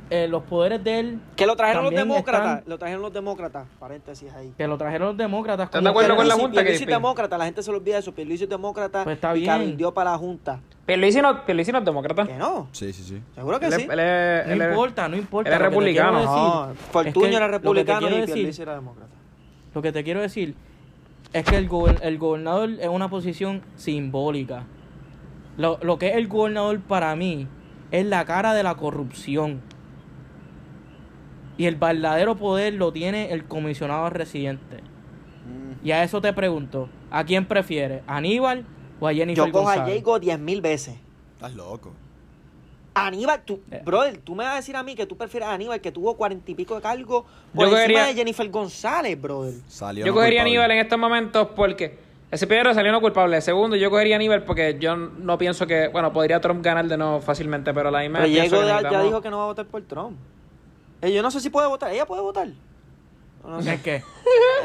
eh, 0.10 0.28
los 0.30 0.43
poderes 0.43 0.84
de 0.84 0.99
él, 0.99 1.20
Que 1.36 1.45
lo 1.45 1.55
trajeron 1.55 1.84
los 1.84 1.93
demócratas. 1.93 2.60
están- 2.60 2.64
Lo 2.70 2.78
trajeron 2.78 3.01
los 3.01 3.12
demócratas. 3.14 3.68
Paréntesis 3.80 4.32
ahí. 4.34 4.53
que 4.58 4.66
lo 4.68 4.78
trajeron 4.78 5.10
los 5.10 5.18
demócratas, 5.18 5.66
¿Estás 5.66 5.84
de 5.84 5.89
acuerdo 5.89 6.12
que- 6.12 6.16
con 6.18 6.28
la 6.28 6.34
Junta, 6.36 6.51
Pierluisi 6.51 6.78
Crispin? 6.86 6.95
demócrata, 6.95 7.38
la 7.38 7.45
gente 7.45 7.62
se 7.64 7.72
lo 7.72 7.78
olvida 7.78 7.97
eso. 7.97 8.14
Pierluisi 8.14 8.45
es 8.45 8.49
demócrata 8.49 9.03
Pues 9.03 9.16
está 9.16 9.36
y 9.36 9.41
bien. 9.41 9.51
cabildió 9.51 9.93
para 9.93 10.12
la 10.12 10.18
Junta. 10.18 10.62
Pierluisi 10.86 11.22
no, 11.22 11.45
Pierluisi 11.45 11.72
no 11.74 11.80
es 11.80 11.86
demócrata. 11.86 12.26
Que 12.26 12.36
no, 12.36 12.70
Sí, 12.72 12.93
sí, 12.93 13.03
sí. 13.03 13.22
seguro 13.36 13.60
que 13.60 13.66
Él, 13.66 13.74
sí. 13.74 13.88
él 13.91 14.58
No 14.58 14.70
importa, 14.70 15.10
no 15.10 15.18
importa. 15.18 15.49
él 15.49 15.53
es 15.55 15.60
que 15.60 15.66
republicano. 15.66 16.18
decir 16.20 16.30
No, 16.32 16.74
Fortuño 16.91 17.26
es 17.26 17.30
que 17.32 17.36
era 17.36 17.47
lo 17.47 17.51
que 17.53 17.60
te 17.60 17.64
republicano 17.64 17.99
quiero 17.99 18.16
y 18.16 18.20
decir- 18.22 18.34
Pierluisi 18.36 18.62
era 18.62 18.76
demócrata. 18.76 19.12
Lo 19.76 19.82
que 19.82 19.91
te 19.91 20.03
quiero 20.03 20.22
decir 20.22 20.55
es 21.34 21.43
que 21.43 21.58
el, 21.58 21.68
gober- 21.68 21.99
el 22.01 22.18
gobernador 22.18 22.70
es 22.80 22.88
una 22.88 23.10
posición 23.10 23.62
simbólica. 23.76 24.64
Lo, 25.58 25.78
lo 25.82 25.97
que 25.97 26.10
es 26.10 26.16
el 26.16 26.28
gobernador 26.28 26.80
para 26.80 27.16
mí 27.16 27.47
es 27.91 28.05
la 28.05 28.24
cara 28.26 28.53
de 28.53 28.64
la 28.64 28.76
corrupción. 28.76 29.62
Y 31.58 31.66
el 31.66 31.76
verdadero 31.76 32.36
poder 32.36 32.74
lo 32.76 32.91
tiene 32.93 33.32
el 33.32 33.45
comisionado 33.45 34.10
residente. 34.10 34.78
Mm, 34.78 35.86
Y 35.86 35.91
a 35.91 36.03
eso 36.03 36.22
te 36.22 36.32
pregunto, 36.34 36.88
¿a 37.12 37.24
quién 37.24 37.45
prefieres? 37.45 38.01
¿A 38.08 38.18
Aníbal 38.18 38.66
o 38.99 39.08
a 39.08 39.14
Jennifer 39.14 39.45
Yo 39.47 39.51
cojo 39.51 39.70
a? 39.70 39.76
Jago 39.86 40.20
diez 40.20 40.38
mil 40.39 40.62
veces. 40.62 40.95
Estás 41.36 41.53
loco. 41.55 41.93
Aníbal, 42.93 43.41
tú, 43.45 43.62
Eh. 43.70 43.82
brother, 43.86 44.18
tú 44.18 44.34
me 44.34 44.43
vas 44.43 44.53
a 44.53 44.55
decir 44.58 44.76
a 44.76 44.82
mí 44.82 44.95
que 44.95 45.05
tú 45.05 45.16
prefieres 45.16 45.47
a 45.47 45.53
Aníbal 45.53 45.80
que 45.82 45.91
tuvo 45.91 46.16
cuarenta 46.18 46.49
y 46.49 46.55
pico 46.55 46.74
de 46.76 46.82
cargo 46.82 47.26
Yo 47.28 47.53
por 47.53 47.66
encima 47.66 47.78
cogería- 47.80 48.05
de 48.08 48.14
Jennifer 48.16 48.49
González, 48.49 49.22
brother. 49.22 49.53
Salió 49.68 50.03
Yo 50.05 50.12
no 50.12 50.16
cogería 50.16 50.41
a. 50.41 50.45
Aníbal 50.45 50.72
en 50.72 50.78
estos 50.80 50.97
momentos 50.97 51.47
porque 51.55 51.99
ese 52.32 52.47
primero 52.47 52.74
salió 52.74 52.91
no 52.91 52.99
culpable. 52.99 53.39
Segundo, 53.41 53.76
yo 53.76 53.91
cogería 53.91 54.16
a 54.16 54.18
Aníbal 54.18 54.43
porque 54.43 54.78
yo 54.80 54.95
no 54.95 55.38
pienso 55.38 55.68
que, 55.68 55.89
bueno, 55.89 56.12
podría 56.12 56.41
Trump 56.41 56.64
ganar 56.66 56.88
de 56.88 56.97
nuevo 56.97 57.22
fácilmente, 57.22 57.72
pero 57.72 57.91
la 57.91 57.99
misma 57.99 58.20
Pero 58.20 58.30
que 58.30 58.36
ya, 58.36 58.43
dijo 59.03 59.22
que 59.22 59.30
no 59.30 59.38
va 59.38 59.43
a 59.43 59.47
votar 59.47 59.68
por 59.68 59.84
Trump. 59.84 60.18
Eh, 61.02 61.12
yo 61.14 61.22
no 61.22 61.32
sé 61.32 61.39
si 61.41 61.50
puede 61.50 61.68
votar. 61.68 61.91
¿Ella 61.91 62.06
puede 62.06 62.22
votar? 62.22 62.48
No 63.45 63.62
sé. 63.62 63.76
¿Es 63.76 63.82
qué? 63.82 64.04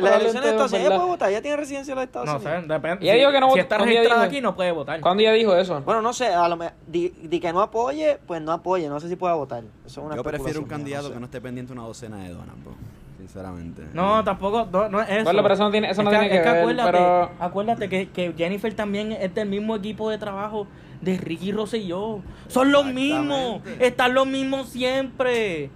Las 0.01 0.15
elecciones 0.17 0.43
de 0.43 0.51
Estados 0.51 0.73
Unidos, 0.73 0.89
ella 0.89 0.97
puede 0.97 1.11
votar. 1.11 1.31
Ella 1.31 1.43
tiene 1.43 1.57
residencia 1.57 1.93
en 1.93 1.97
los 1.97 2.05
Estados 2.07 2.27
No 2.29 2.37
Unidos. 2.37 2.53
sé, 2.63 2.69
depende. 2.69 3.05
Ella 3.05 3.13
Si- 3.13 3.19
dijo 3.21 3.31
que 3.31 3.41
no 3.41 3.47
si 3.47 3.51
vota- 3.51 3.61
está 3.61 3.79
registrada 3.79 4.23
aquí 4.25 4.41
no 4.41 4.57
puede 4.57 4.73
votar. 4.73 5.01
¿Cuándo 5.01 5.21
ella 5.23 5.33
dijo 5.33 5.55
eso? 5.55 5.81
Bueno, 5.83 6.03
no 6.03 6.13
sé, 6.13 6.27
a 6.29 6.49
lo 6.49 6.57
me, 6.57 6.71
di, 6.89 7.11
di 7.23 7.39
que 7.39 7.53
no 7.53 7.61
apoye, 7.61 8.19
pues 8.27 8.43
no 8.43 8.51
apoye. 8.53 8.89
No 8.89 8.99
sé 8.99 9.09
si 9.09 9.15
pueda 9.17 9.35
votar. 9.35 9.63
Eso 9.87 10.01
es 10.01 10.07
una 10.07 10.17
Yo 10.17 10.25
prefiero 10.25 10.61
un 10.61 10.67
candidato 10.67 11.09
sé. 11.09 11.15
que 11.15 11.21
no 11.21 11.27
esté 11.27 11.41
pendiente 11.41 11.73
una 11.73 11.83
docena 11.83 12.19
de 12.25 12.31
donas, 12.31 12.57
bro. 12.65 12.73
Sinceramente. 13.19 13.83
No, 13.93 14.25
tampoco, 14.25 14.67
no, 14.73 14.89
no 14.89 15.01
es 15.01 15.09
eso. 15.11 15.25
Bueno, 15.25 15.43
pero 15.43 15.55
eso 15.55 15.63
no 15.63 15.71
tiene- 15.71 15.91
eso 15.91 16.01
Es 16.01 16.05
no 16.05 16.11
tiene 16.11 16.29
que 16.29 16.39
es 16.39 16.45
ver, 16.45 16.59
acuérdate, 16.59 16.91
pero- 16.91 17.31
acuérdate 17.39 17.89
que, 17.89 18.09
que 18.11 18.35
Jennifer 18.37 18.75
también 18.75 19.13
es 19.13 19.33
del 19.33 19.49
mismo 19.49 19.77
equipo 19.77 20.11
de 20.11 20.19
trabajo 20.19 20.67
de 21.03 21.19
Ricky 21.19 21.53
Rosselló. 21.53 22.19
Son 22.49 22.73
los 22.73 22.85
mismos, 22.87 23.61
están 23.79 24.15
los 24.15 24.27
mismos 24.27 24.69
siempre. 24.71 25.71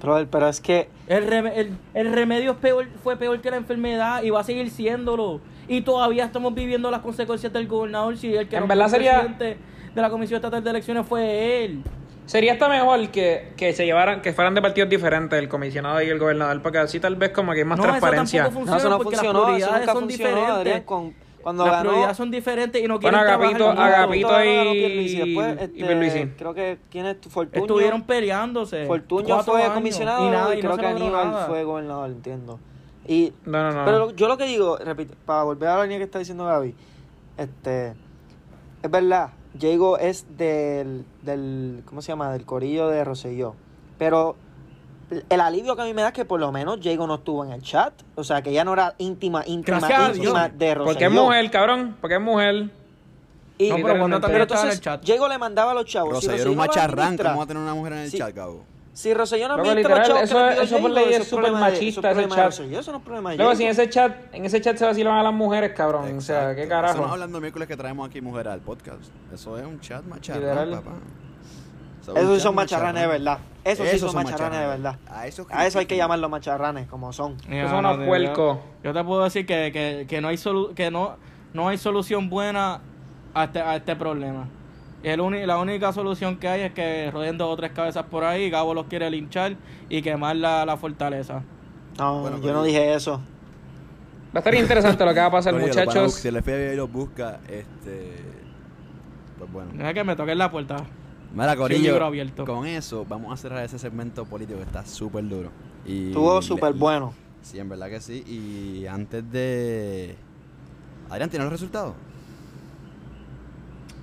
Brother, 0.00 0.28
pero 0.30 0.48
es 0.48 0.60
que 0.60 0.88
El, 1.08 1.28
rem- 1.28 1.52
el, 1.54 1.76
el 1.94 2.12
remedio 2.12 2.52
es 2.52 2.56
peor, 2.58 2.86
fue 3.02 3.16
peor 3.16 3.40
que 3.40 3.50
la 3.50 3.56
enfermedad 3.56 4.22
y 4.22 4.30
va 4.30 4.40
a 4.40 4.44
seguir 4.44 4.70
siéndolo. 4.70 5.40
Y 5.66 5.80
todavía 5.82 6.24
estamos 6.24 6.54
viviendo 6.54 6.90
las 6.90 7.00
consecuencias 7.00 7.52
del 7.52 7.66
gobernador 7.66 8.16
si 8.16 8.34
el 8.34 8.48
que 8.48 8.56
En 8.56 8.68
verdad 8.68 8.88
sería- 8.88 9.20
presidente 9.20 9.56
de 9.94 10.02
la 10.02 10.08
Comisión 10.10 10.36
Estatal 10.36 10.62
de 10.62 10.70
Elecciones 10.70 11.06
fue 11.06 11.64
él. 11.64 11.82
Sería 12.26 12.52
hasta 12.52 12.68
mejor 12.68 13.08
que, 13.08 13.52
que 13.56 13.72
se 13.72 13.86
llevaran, 13.86 14.20
que 14.20 14.34
fueran 14.34 14.54
de 14.54 14.60
partidos 14.60 14.90
diferentes 14.90 15.38
el 15.38 15.48
comisionado 15.48 16.00
y 16.02 16.08
el 16.08 16.18
gobernador, 16.18 16.60
porque 16.62 16.76
así 16.78 17.00
tal 17.00 17.16
vez 17.16 17.30
como 17.30 17.52
que 17.52 17.60
hay 17.60 17.64
más 17.64 17.78
No, 17.78 17.84
eso 17.86 17.90
no, 17.92 18.76
eso 18.76 18.88
no 18.90 18.98
porque 18.98 19.16
las 19.16 19.24
funcionó. 19.24 19.38
Eso 19.40 19.44
prioridades 19.46 19.80
nunca 19.80 19.92
son 19.92 20.00
funcionó, 20.02 20.28
diferentes. 20.30 20.56
Adrián, 20.58 20.82
con, 20.82 21.14
cuando 21.48 21.64
las 21.64 21.72
ganó... 21.76 21.88
prioridades 21.88 22.16
son 22.18 22.30
diferentes 22.30 22.82
y 22.82 22.86
no 22.86 22.98
Bueno, 22.98 23.18
quieren 23.18 23.56
trabajar 23.56 23.94
Agapito. 23.94 24.30
Agapito 24.30 24.44
y-. 24.44 25.14
Después, 25.14 25.48
y 25.48 25.62
este, 25.62 25.68
Pierluisi. 25.68 26.26
creo 26.36 26.52
que, 26.52 26.78
¿quién 26.90 27.06
es 27.06 27.20
tu 27.22 27.30
Fortuño? 27.30 27.62
Estuvieron 27.62 28.02
peleándose. 28.02 28.84
Fortuño 28.84 29.42
fue 29.42 29.62
años, 29.62 29.72
comisionado 29.72 30.28
y, 30.28 30.30
nada, 30.30 30.54
no 30.54 30.60
creo 30.60 30.74
se 30.74 30.80
que 30.80 30.86
Aníbal 30.86 31.30
nada. 31.30 31.46
fue 31.46 31.64
gobernador, 31.64 32.10
entiendo. 32.10 32.60
Y, 33.06 33.32
No, 33.46 33.62
no, 33.62 33.72
no. 33.72 33.84
Pero 33.86 34.10
yo 34.10 34.28
lo 34.28 34.36
que 34.36 34.44
digo, 34.44 34.76
repito, 34.76 35.14
para 35.24 35.44
volver 35.44 35.70
a 35.70 35.76
la 35.78 35.84
línea 35.84 35.96
que 35.96 36.04
está 36.04 36.18
diciendo 36.18 36.44
Gaby, 36.44 36.74
este, 37.38 37.94
es 38.82 38.90
verdad, 38.90 39.30
Jago 39.58 39.96
es 39.96 40.26
del, 40.36 41.06
del, 41.22 41.82
¿cómo 41.86 42.02
se 42.02 42.08
llama? 42.08 42.30
Del 42.30 42.44
corillo 42.44 42.88
de 42.88 43.04
Rosselló. 43.04 43.54
Pero 43.96 44.36
el 45.28 45.40
alivio 45.40 45.74
que 45.74 45.82
a 45.82 45.84
mí 45.84 45.94
me 45.94 46.02
da 46.02 46.08
es 46.08 46.14
que 46.14 46.24
por 46.24 46.38
lo 46.40 46.52
menos 46.52 46.78
Jago 46.82 47.06
no 47.06 47.14
estuvo 47.16 47.44
en 47.44 47.52
el 47.52 47.62
chat. 47.62 47.92
O 48.14 48.24
sea, 48.24 48.42
que 48.42 48.50
ella 48.50 48.64
no 48.64 48.72
era 48.74 48.94
íntima, 48.98 49.42
íntima, 49.46 49.78
Gracias 49.78 50.00
a 50.00 50.08
íntima 50.14 50.48
Dios. 50.48 50.58
de 50.58 50.74
Rosselló. 50.74 50.84
porque 50.92 51.04
es 51.06 51.10
mujer, 51.10 51.50
cabrón, 51.50 51.96
porque 52.00 52.14
es 52.16 52.20
mujer. 52.20 52.70
Y, 53.60 53.70
No, 53.70 53.76
pero 53.76 53.88
también 53.88 54.20
pero 54.20 54.42
estaba 54.44 54.60
en 54.62 54.66
el 54.68 54.72
entonces, 54.74 54.80
chat. 54.80 55.04
Jago 55.06 55.28
le 55.28 55.38
mandaba 55.38 55.72
a 55.72 55.74
los 55.74 55.84
chavos. 55.86 56.12
Rosselló 56.14 56.34
si 56.36 56.40
era 56.42 56.50
un 56.50 56.56
macharrán. 56.56 57.16
¿Cómo 57.16 57.38
va 57.38 57.42
a 57.42 57.46
tener 57.46 57.62
una 57.62 57.74
mujer 57.74 57.92
en 57.94 57.98
el 58.00 58.10
Sí. 58.10 58.18
chat, 58.18 58.32
cabo? 58.34 58.64
Si 58.92 59.14
Rosselló 59.14 59.46
no 59.48 59.54
administra 59.54 59.74
los 59.74 59.98
literal, 59.98 60.06
chavos 60.08 60.28
que 60.28 60.34
le 60.34 60.64
eso- 60.64 60.76
envió 60.76 60.88
eso 60.88 60.94
ley 60.94 61.04
es 61.04 61.10
eso 61.20 61.24
súper 61.24 61.44
problema 61.44 61.66
de- 61.66 61.72
machista, 61.72 62.00
eso 62.00 62.00
es 62.00 62.04
ese 62.04 62.28
problema 62.28 62.34
de 62.34 62.40
chat. 62.42 62.46
Rosselló, 62.58 62.80
eso 62.80 62.92
no 62.92 62.98
es 62.98 63.04
problema 63.04 63.30
de 63.30 63.36
Luego, 63.36 63.54
si 63.54 63.62
en 63.64 63.68
ese 63.70 63.88
chat, 63.90 64.12
en 64.34 64.44
ese 64.44 64.60
chat 64.60 64.76
se 64.76 64.84
vacilan 64.84 65.14
a 65.14 65.22
las 65.22 65.32
mujeres, 65.32 65.72
cabrón. 65.74 66.18
O 66.18 66.20
sea, 66.20 66.54
qué 66.54 66.62
Eso 66.62 66.68
carajo. 66.70 66.98
no 67.06 67.12
hablando 67.12 67.38
el 67.38 67.42
miércoles 67.42 67.68
que 67.68 67.76
traemos 67.76 68.08
aquí 68.08 68.20
mujeres 68.20 68.52
al 68.52 68.60
podcast. 68.60 68.98
Eso 69.32 69.56
es 69.58 69.64
un 69.64 69.80
chat 69.80 70.04
macharrán, 70.04 70.70
papá. 70.70 70.90
Esos 72.16 72.42
son 72.42 72.54
macharranes 72.54 73.02
de 73.02 73.08
verdad. 73.08 73.38
Esos 73.64 73.88
sí 73.88 73.98
son 73.98 74.14
macharranes 74.14 74.60
de 74.60 74.66
verdad. 74.66 74.96
A 75.08 75.26
eso, 75.26 75.46
A 75.50 75.66
eso 75.66 75.78
hay 75.78 75.86
que 75.86 75.96
llamarlos 75.96 76.30
macharranes, 76.30 76.86
como 76.88 77.12
son. 77.12 77.36
Esos 77.48 77.70
son 77.70 77.84
unos 77.84 78.06
puercos. 78.06 78.58
Yo 78.82 78.92
te 78.92 79.04
puedo 79.04 79.24
decir 79.24 79.46
que, 79.46 79.70
que, 79.72 80.06
que 80.08 80.20
no 80.20 80.28
hay 80.28 80.36
solu 80.36 80.74
que 80.74 80.90
no, 80.90 81.16
no 81.52 81.68
hay 81.68 81.78
solución 81.78 82.30
buena 82.30 82.80
a 83.34 83.44
este, 83.44 83.60
a 83.60 83.76
este 83.76 83.96
problema. 83.96 84.48
El 85.02 85.46
la 85.46 85.58
única 85.58 85.92
solución 85.92 86.36
que 86.38 86.48
hay 86.48 86.62
es 86.62 86.72
que 86.72 87.10
rodeen 87.12 87.38
dos 87.38 87.52
o 87.52 87.56
tres 87.56 87.70
cabezas 87.72 88.04
por 88.06 88.24
ahí, 88.24 88.50
Gabo 88.50 88.74
los 88.74 88.86
quiere 88.86 89.08
linchar 89.10 89.56
y 89.88 90.02
quemar 90.02 90.36
la, 90.36 90.66
la 90.66 90.76
fortaleza. 90.76 91.42
No, 91.98 92.20
Bueno, 92.20 92.40
yo 92.40 92.52
no 92.52 92.64
dije 92.64 92.94
eso. 92.94 93.20
Va 94.34 94.34
a 94.34 94.38
estar 94.38 94.54
interesante 94.54 95.04
lo 95.04 95.14
que 95.14 95.20
va 95.20 95.26
a 95.26 95.30
pasar, 95.30 95.54
Oye, 95.54 95.66
muchachos. 95.66 96.14
Si 96.14 96.28
el 96.28 96.42
FBI 96.42 96.76
los 96.76 96.90
busca, 96.90 97.40
este. 97.48 98.16
Pues 99.38 99.52
bueno. 99.52 99.70
Deja 99.74 99.94
que 99.94 100.04
me 100.04 100.16
toquen 100.16 100.36
la 100.36 100.50
puerta. 100.50 100.76
Mira, 101.32 101.46
libro 101.52 101.62
Corillo, 101.64 102.04
abierto. 102.04 102.44
con 102.44 102.66
eso 102.66 103.04
vamos 103.08 103.32
a 103.32 103.36
cerrar 103.36 103.64
ese 103.64 103.78
segmento 103.78 104.24
político 104.24 104.58
que 104.58 104.64
está 104.64 104.84
súper 104.86 105.28
duro. 105.28 105.50
Y 105.86 106.08
Estuvo 106.08 106.40
súper 106.42 106.72
bueno. 106.72 107.12
Sí, 107.42 107.58
en 107.58 107.68
verdad 107.68 107.88
que 107.88 108.00
sí. 108.00 108.24
Y 108.26 108.86
antes 108.86 109.30
de... 109.30 110.16
Adrián, 111.10 111.30
¿tiene 111.30 111.44
los 111.44 111.52
resultados? 111.52 111.94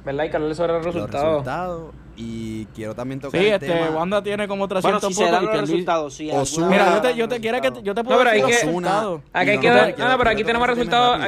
¿Verdad? 0.05 0.23
Y 0.25 0.29
que 0.29 0.35
hablarle 0.35 0.55
sobre 0.55 0.73
los 0.73 0.85
Los 0.85 0.95
resultados. 0.95 1.93
Y 2.17 2.65
quiero 2.67 2.95
también 2.95 3.19
tocar 3.19 3.39
Sí, 3.41 3.47
el 3.47 3.53
este, 3.53 3.67
tema... 3.67 3.89
Wanda 3.89 4.23
tiene 4.23 4.47
como 4.47 4.67
Bueno, 4.67 4.81
300 4.81 5.09
si 5.09 5.13
se 5.15 5.23
dan 5.29 5.33
votos 5.43 5.43
y 5.43 5.57
los 5.59 5.69
resultados, 5.69 6.13
sí. 6.13 6.29
Ozuna- 6.31 6.69
Mira, 6.69 6.95
yo 6.95 7.01
te, 7.01 7.15
yo 7.15 7.27
te 7.27 7.39
quiero 7.41 7.59
que 7.61 7.71
te- 7.71 7.83
yo 7.83 7.93
te 7.93 8.03
puedo 8.03 8.17
No, 8.19 8.23
pero 8.23 8.31
decir 8.31 8.45
hay 8.45 8.51
que- 8.51 8.65
resultados. 8.65 9.21
Aquí 9.33 9.49
hay 9.49 9.59
que 9.59 9.67
no, 9.69 9.75
dar. 9.75 9.85
quiero- 9.95 10.03
No, 10.05 10.11
no, 10.13 10.17
pero 10.19 10.29
aquí 10.29 10.43
tenemos 10.45 10.67
resultados. 10.67 11.25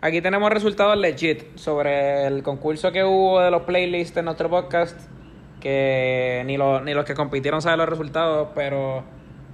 Aquí 0.00 0.20
tenemos 0.20 0.48
resultados 0.50 0.96
legit 0.96 1.56
sobre 1.56 2.24
el 2.28 2.44
concurso 2.44 2.92
que 2.92 3.02
hubo 3.02 3.40
de 3.40 3.50
los 3.50 3.62
playlists 3.62 4.16
en 4.16 4.26
nuestro 4.26 4.48
podcast. 4.48 4.96
Que 5.60 6.44
ni, 6.46 6.56
los 6.56 6.84
ni 6.84 6.94
los 6.94 7.04
que 7.04 7.14
compitieron 7.14 7.60
saben 7.60 7.78
los 7.80 7.88
resultados, 7.88 8.50
pero 8.54 9.02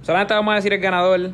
solamente 0.03 0.35
vamos 0.35 0.51
a 0.51 0.55
decir 0.57 0.71
el 0.71 0.79
ganador. 0.79 1.31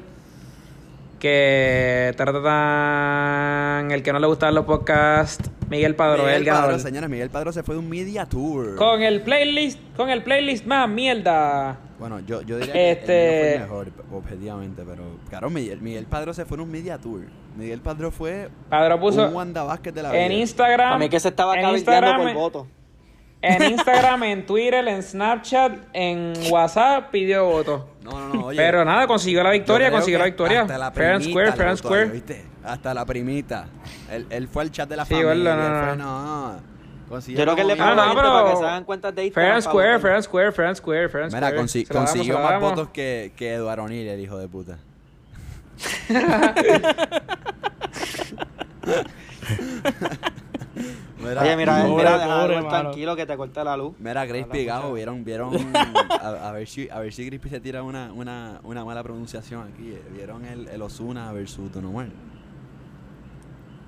Que 1.22 2.13
tratan 2.17 3.91
el 3.91 4.01
que 4.01 4.11
no 4.11 4.17
le 4.17 4.26
gustaban 4.26 4.55
los 4.55 4.65
podcasts, 4.65 5.51
Miguel 5.69 5.69
el 5.69 5.69
Miguel 5.69 5.95
Padrón, 5.95 6.43
ganador. 6.43 6.80
señores, 6.80 7.09
Miguel 7.11 7.30
Padrón 7.30 7.53
se 7.53 7.61
fue 7.61 7.76
de 7.76 7.80
un 7.80 7.88
media 7.89 8.26
tour. 8.26 8.76
Con 8.76 9.03
el 9.03 9.22
playlist, 9.22 9.80
con 9.95 10.09
el 10.09 10.24
playlist 10.24 10.65
más 10.65 10.89
mierda. 10.89 11.78
Bueno, 11.99 12.19
yo, 12.22 12.41
yo 12.41 12.57
diría 12.57 12.74
que 12.74 12.91
Este- 12.91 13.53
el 13.53 13.59
mío 13.59 13.67
fue 13.69 13.80
el 13.82 13.86
mejor, 13.91 14.17
objetivamente, 14.17 14.84
pero 14.84 15.03
claro, 15.30 15.51
Miguel, 15.51 15.80
Miguel 15.82 16.05
Padrón 16.07 16.34
se 16.34 16.43
fue 16.45 16.55
en 16.57 16.61
un 16.61 16.72
media 16.72 16.97
tour. 16.97 17.22
Miguel 17.55 17.82
Padrón 17.82 18.11
fue 18.11 18.49
Padrón 18.69 18.99
puso 18.99 19.28
un 19.28 19.36
Wanda 19.36 19.61
Vázquez 19.63 19.93
de 19.93 20.01
la 20.01 20.11
vida. 20.11 20.26
en 20.26 20.32
Instagram. 20.32 20.93
A 20.93 20.97
mí 20.97 21.07
que 21.07 21.19
se 21.19 21.28
estaba 21.28 21.53
en 21.55 21.61
cabildeando 21.61 22.07
por 22.07 22.19
Instagram, 22.22 22.34
voto. 22.36 22.67
En 23.44 23.64
Instagram, 23.72 24.24
en 24.24 24.46
Twitter, 24.46 24.88
en 24.88 25.02
Snapchat, 25.02 25.74
en 25.94 26.34
WhatsApp 26.52 27.10
pidió 27.10 27.46
votos. 27.46 27.82
No, 28.04 28.12
no, 28.12 28.34
no, 28.34 28.46
oye. 28.48 28.58
Pero 28.58 28.86
nada, 28.86 29.08
consiguió 29.08 29.42
la 29.44 29.50
victoria, 29.52 29.89
consiguió 29.92 30.20
la 30.20 30.26
victoria. 30.26 30.62
Hasta 30.62 30.78
la 30.78 30.92
primita 30.94 31.24
square, 31.24 31.52
fair 31.54 31.78
square. 31.78 32.04
ahí, 32.04 32.10
¿viste? 32.12 32.46
Hasta 32.64 32.94
la 32.94 33.04
primita. 33.06 33.66
Él, 34.12 34.28
él 34.30 34.48
fue 34.48 34.62
al 34.64 34.72
chat 34.72 34.88
de 34.88 34.96
la 34.96 35.06
Sí, 35.06 35.16
familia. 35.16 35.56
verdad, 35.56 35.70
no, 35.80 35.88
fue, 35.88 35.98
no. 35.98 36.52
no. 36.54 36.60
consiguió 37.10 37.39
Yo 37.39 37.44
creo 37.46 37.56
que 37.56 37.62
él 37.62 37.68
le 37.68 37.74
Ah, 37.74 37.78
pagó 37.96 37.96
no, 38.14 38.16
pero- 38.16 38.34
para 38.34 38.50
que 38.52 38.58
se 38.58 38.64
hagan 38.66 38.84
cuentas 38.84 39.16
de 39.16 39.32
Fair 39.32 39.56
Instagram. 39.56 39.62
square, 39.62 40.00
fair 40.00 40.14
and 40.14 40.24
square, 40.24 40.52
fair 40.52 40.68
and 40.68 40.78
square, 40.78 41.10
fair 41.10 41.24
and 41.24 41.34
Mira, 41.34 41.48
square. 41.50 41.64
consi- 41.64 41.88
damos, 41.88 42.12
consiguió 42.12 42.39
más 42.39 42.52
damos. 42.52 42.70
votos 42.72 42.89
que, 42.89 43.34
que 43.36 43.54
Eduardo 43.56 43.84
O'Neill, 43.86 44.08
el 44.08 44.20
hijo 44.20 44.38
de 44.38 44.48
puta. 44.48 44.78
Mira, 51.22 51.41
Oye, 51.41 51.55
mira, 51.55 51.76
Pobre, 51.84 51.95
mira, 51.95 52.17
deja 52.17 52.26
pobre, 52.41 52.55
algo 52.57 52.69
mano. 52.69 52.82
tranquilo 52.84 53.15
que 53.15 53.26
te 53.26 53.38
corta 53.38 53.63
la 53.63 53.78
luz. 53.78 53.93
Mira, 53.99 54.28
Crispy 54.28 54.65
Gajo, 54.65 54.93
vieron, 54.93 55.24
vieron, 55.24 55.53
a, 56.22 56.49
a 56.49 56.51
ver 56.51 56.67
si, 56.67 56.89
a 56.89 56.99
ver 56.99 57.13
si 57.13 57.28
Crispy 57.28 57.49
se 57.49 57.59
tira 57.59 57.84
una, 57.84 58.11
una, 58.13 58.59
una 58.63 58.84
mala 58.86 59.03
pronunciación 59.03 59.69
aquí. 59.74 59.91
eh. 59.91 60.01
Vieron 60.15 60.45
el, 60.45 60.67
el 60.67 60.82
Osuna 60.82 61.32
versus 61.32 61.72
Don 61.72 61.86
Omar. 61.86 62.07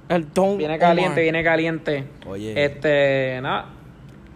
El 0.09 0.31
Don 0.33 0.57
Viene 0.57 0.77
caliente, 0.77 1.11
Omar. 1.13 1.21
viene 1.23 1.43
caliente. 1.43 2.03
Oye, 2.27 2.63
Este, 2.65 3.39
nada. 3.41 3.65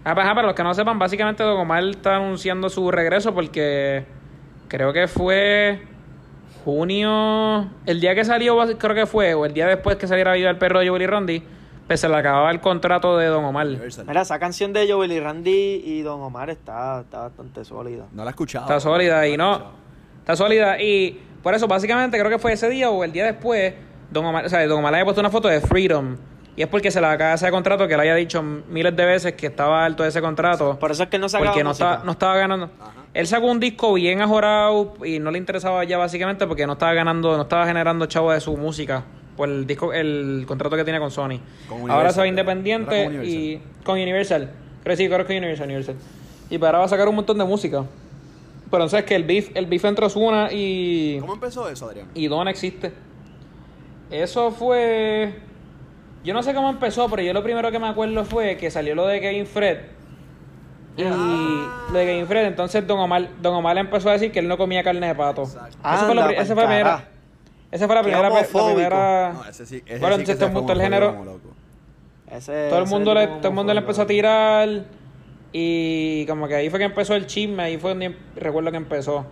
Ah, 0.03 0.15
pues, 0.15 0.25
ah, 0.25 0.33
para 0.33 0.47
los 0.47 0.55
que 0.55 0.63
no 0.63 0.73
sepan, 0.73 0.97
básicamente 0.97 1.43
Don 1.43 1.59
Omar 1.59 1.83
está 1.83 2.15
anunciando 2.15 2.69
su 2.69 2.89
regreso 2.91 3.33
porque 3.33 4.05
creo 4.69 4.93
que 4.93 5.07
fue 5.07 5.81
junio, 6.63 7.69
el 7.85 7.99
día 8.01 8.15
que 8.15 8.25
salió, 8.25 8.57
creo 8.77 8.95
que 8.95 9.05
fue, 9.05 9.33
o 9.33 9.45
el 9.45 9.53
día 9.53 9.67
después 9.67 9.97
que 9.97 10.07
saliera 10.07 10.33
Viva 10.33 10.49
el 10.49 10.57
Perro 10.57 10.79
de 10.79 10.89
Joey 10.89 11.05
Randy, 11.05 11.43
pues 11.88 12.01
se 12.01 12.09
le 12.09 12.15
acababa 12.17 12.51
el 12.51 12.59
contrato 12.59 13.17
de 13.17 13.27
Don 13.27 13.45
Omar. 13.45 13.65
Mira, 14.05 14.21
esa 14.21 14.38
canción 14.39 14.73
de 14.73 14.91
Joel 14.91 15.11
y 15.13 15.19
Randy 15.19 15.81
y 15.85 16.01
Don 16.01 16.21
Omar 16.21 16.49
está, 16.49 17.01
está 17.01 17.21
bastante 17.21 17.63
sólida. 17.63 18.05
no 18.11 18.23
la 18.23 18.29
he 18.29 18.31
escuchado. 18.31 18.65
Está 18.65 18.79
sólida 18.79 19.25
y 19.27 19.38
no. 19.38 19.71
Está 20.19 20.35
sólida 20.35 20.81
y 20.81 21.21
por 21.41 21.53
eso 21.53 21.67
básicamente 21.67 22.19
creo 22.19 22.29
que 22.29 22.39
fue 22.39 22.51
ese 22.53 22.69
día 22.69 22.89
o 22.89 23.03
el 23.03 23.13
día 23.13 23.25
después, 23.25 23.73
Don 24.11 24.25
Omar, 24.25 24.45
o 24.45 24.49
sea, 24.49 24.65
Don 24.67 24.79
Omar 24.79 24.91
le 24.91 24.97
había 24.97 25.05
puesto 25.05 25.21
una 25.21 25.29
foto 25.29 25.47
de 25.47 25.61
Freedom. 25.61 26.17
Y 26.57 26.63
es 26.63 26.67
porque 26.67 26.89
se 26.89 26.99
le 26.99 27.05
acaba 27.07 27.35
ese 27.35 27.49
contrato 27.51 27.88
que 27.88 27.95
le 27.95 28.01
había 28.01 28.15
dicho 28.15 28.41
miles 28.41 28.95
de 28.95 29.05
veces 29.05 29.33
que 29.33 29.45
estaba 29.45 29.85
alto 29.85 30.01
de 30.03 30.09
ese 30.09 30.21
contrato. 30.21 30.77
Por 30.79 30.89
eso 30.91 31.03
es 31.03 31.09
que 31.09 31.19
no 31.19 31.29
sacaba 31.29 31.51
Porque 31.51 31.63
no 31.63 31.69
música. 31.69 31.85
estaba, 31.91 32.03
no 32.05 32.11
estaba 32.13 32.35
ganando. 32.35 32.71
Ajá. 32.81 32.93
Él 33.13 33.27
sacó 33.27 33.45
un 33.45 33.59
disco 33.59 33.93
bien 33.93 34.21
ajorado 34.21 34.95
y 35.05 35.19
no 35.19 35.29
le 35.31 35.38
interesaba 35.38 35.83
ya 35.83 35.97
básicamente 35.97 36.47
porque 36.47 36.65
no 36.65 36.73
estaba 36.73 36.93
ganando, 36.93 37.35
no 37.38 37.43
estaba 37.43 37.65
generando 37.65 38.07
chavo 38.07 38.31
de 38.31 38.41
su 38.41 38.57
música 38.57 39.03
por 39.38 39.47
el 39.47 39.65
disco, 39.67 39.93
el 39.93 40.43
contrato 40.47 40.75
que 40.75 40.83
tiene 40.83 40.99
con 40.99 41.11
Sony. 41.11 41.39
Con 41.69 41.79
ahora 41.81 41.93
Universal, 41.93 42.13
se 42.13 42.19
va 42.21 42.27
independiente 42.27 43.03
con 43.05 43.23
y 43.25 43.61
con 43.85 43.95
Universal. 43.99 44.49
Creo 44.83 44.93
que 44.93 44.97
sí, 44.97 45.07
creo 45.07 45.19
que 45.19 45.25
con 45.27 45.35
Universal, 45.38 45.65
Universal. 45.67 45.95
Y 46.49 46.57
para 46.57 46.69
ahora 46.69 46.79
va 46.79 46.85
a 46.85 46.89
sacar 46.89 47.07
un 47.07 47.15
montón 47.15 47.38
de 47.38 47.45
música. 47.45 47.83
Pero 48.69 48.83
entonces 48.83 49.03
que 49.05 49.15
el 49.15 49.23
beef, 49.23 49.51
el 49.55 49.65
beef 49.67 49.85
entre 49.85 50.05
Ozuna 50.07 50.49
y, 50.51 51.19
¿Cómo 51.21 51.33
empezó 51.35 51.69
eso, 51.69 51.85
Adrián? 51.88 52.07
y 52.13 52.27
Don 52.27 52.47
existe. 52.49 52.91
Eso 54.11 54.51
fue. 54.51 55.33
Yo 56.23 56.33
no 56.33 56.43
sé 56.43 56.53
cómo 56.53 56.69
empezó, 56.69 57.09
pero 57.09 57.21
yo 57.21 57.31
lo 57.33 57.43
primero 57.43 57.71
que 57.71 57.79
me 57.79 57.88
acuerdo 57.88 58.25
fue 58.25 58.57
que 58.57 58.69
salió 58.71 58.95
lo 58.95 59.05
de 59.07 59.21
Kevin 59.21 59.45
Fred. 59.45 59.77
Y 60.97 61.03
Ah. 61.03 61.85
lo 61.91 61.97
de 61.99 62.05
Kevin 62.05 62.27
Fred, 62.27 62.45
entonces 62.47 62.85
Don 62.88 62.99
Omar, 62.99 63.29
Don 63.41 63.53
Omar 63.55 63.77
empezó 63.77 64.09
a 64.09 64.13
decir 64.13 64.31
que 64.31 64.39
él 64.39 64.47
no 64.47 64.57
comía 64.57 64.83
carne 64.83 65.07
de 65.07 65.15
pato. 65.15 65.43
Exacto. 65.43 65.77
Esa 65.79 65.97
fue 65.99 66.11
Anda 66.11 66.27
pri- 66.27 66.35
esa 66.38 66.55
pa'l 66.55 66.55
fue 66.55 66.63
la 66.63 66.67
primera. 66.69 67.07
Esa 67.72 67.86
fue 67.86 67.95
la 67.95 68.01
primera. 68.01 68.30
la 68.30 68.45
primera 68.76 69.34
No, 69.34 69.45
ese 69.45 69.65
sí, 69.65 69.84
ese 69.86 69.99
bueno, 69.99 70.15
sí 70.15 70.22
entonces 70.22 70.53
todo 70.53 70.72
el 70.74 70.82
género. 70.82 71.39
Ese- 72.32 72.70
todo 72.70 72.80
el 72.80 72.88
mundo 72.88 73.13
le, 73.13 73.28
todo 73.28 73.47
el 73.49 73.53
mundo 73.53 73.74
le 73.74 73.80
empezó 73.80 74.01
a 74.01 74.07
tirar 74.07 74.70
y 75.53 76.26
como 76.28 76.47
que 76.47 76.55
ahí 76.55 76.70
fue 76.70 76.80
que 76.80 76.86
empezó 76.86 77.15
el 77.15 77.26
chisme, 77.26 77.63
ahí 77.63 77.78
fue 77.78 77.91
donde 77.91 78.15
recuerdo 78.36 78.72
que 78.72 78.78
empezó. 78.78 79.26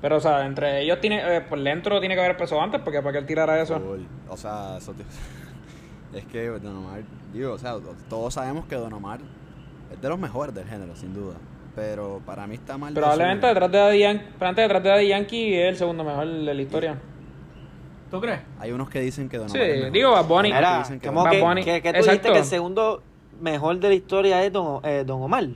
Pero 0.00 0.16
o 0.16 0.20
sea, 0.20 0.46
entre 0.46 0.82
ellos 0.82 1.00
tiene, 1.00 1.36
eh, 1.36 1.40
por 1.40 1.60
dentro 1.60 1.98
tiene 2.00 2.14
que 2.14 2.20
haber 2.20 2.32
empezado 2.32 2.60
antes 2.60 2.80
porque 2.82 3.00
para 3.00 3.12
que 3.12 3.18
él 3.18 3.26
tirara 3.26 3.60
eso. 3.60 3.80
O 4.28 4.36
sea, 4.36 4.76
eso 4.78 4.92
te- 4.92 5.04
es 6.18 6.24
que 6.26 6.46
Don 6.48 6.76
Omar, 6.76 7.02
digo, 7.32 7.52
o 7.54 7.58
sea, 7.58 7.76
todos 8.08 8.34
sabemos 8.34 8.66
que 8.66 8.76
Don 8.76 8.92
Omar 8.92 9.20
es 9.92 10.00
de 10.00 10.08
los 10.08 10.18
mejores 10.18 10.54
del 10.54 10.66
género, 10.66 10.94
sin 10.96 11.14
duda. 11.14 11.34
Pero 11.74 12.20
para 12.26 12.46
mí 12.46 12.54
está 12.56 12.76
mal. 12.76 12.92
Probablemente 12.94 13.46
detrás 13.46 13.70
de 13.72 13.78
Daddy 13.78 13.98
Yankee, 14.00 14.24
detrás 14.38 14.82
de 14.82 14.88
Daddy 14.90 15.08
Yankee 15.08 15.54
es 15.54 15.68
el 15.68 15.76
segundo 15.76 16.04
mejor 16.04 16.26
de 16.26 16.54
la 16.54 16.62
historia. 16.62 16.98
¿Tú 18.10 18.20
crees? 18.20 18.40
Hay 18.58 18.72
unos 18.72 18.88
que 18.88 19.00
dicen 19.00 19.28
que 19.28 19.36
Don 19.38 19.48
Sí, 19.50 19.58
Omar 19.58 19.68
es 19.70 19.76
mejor. 19.78 19.92
digo 19.92 20.10
Bad 20.12 20.24
Bunny. 20.26 20.48
Que 20.50 20.54
Mira, 20.56 20.78
dicen 20.78 21.00
que 21.00 21.06
¿cómo 21.08 21.20
Don 21.20 21.24
Bad 21.30 21.32
que, 21.36 21.42
Bunny. 21.42 21.64
que, 21.64 21.82
que 21.82 21.92
tú 21.92 21.98
dijiste 22.04 22.32
que 22.32 22.38
el 22.38 22.44
segundo 22.44 23.02
mejor 23.40 23.78
de 23.78 23.88
la 23.88 23.94
historia 23.94 24.44
es 24.44 24.52
Don, 24.52 24.80
eh, 24.84 25.04
Don 25.06 25.22
Omar? 25.22 25.46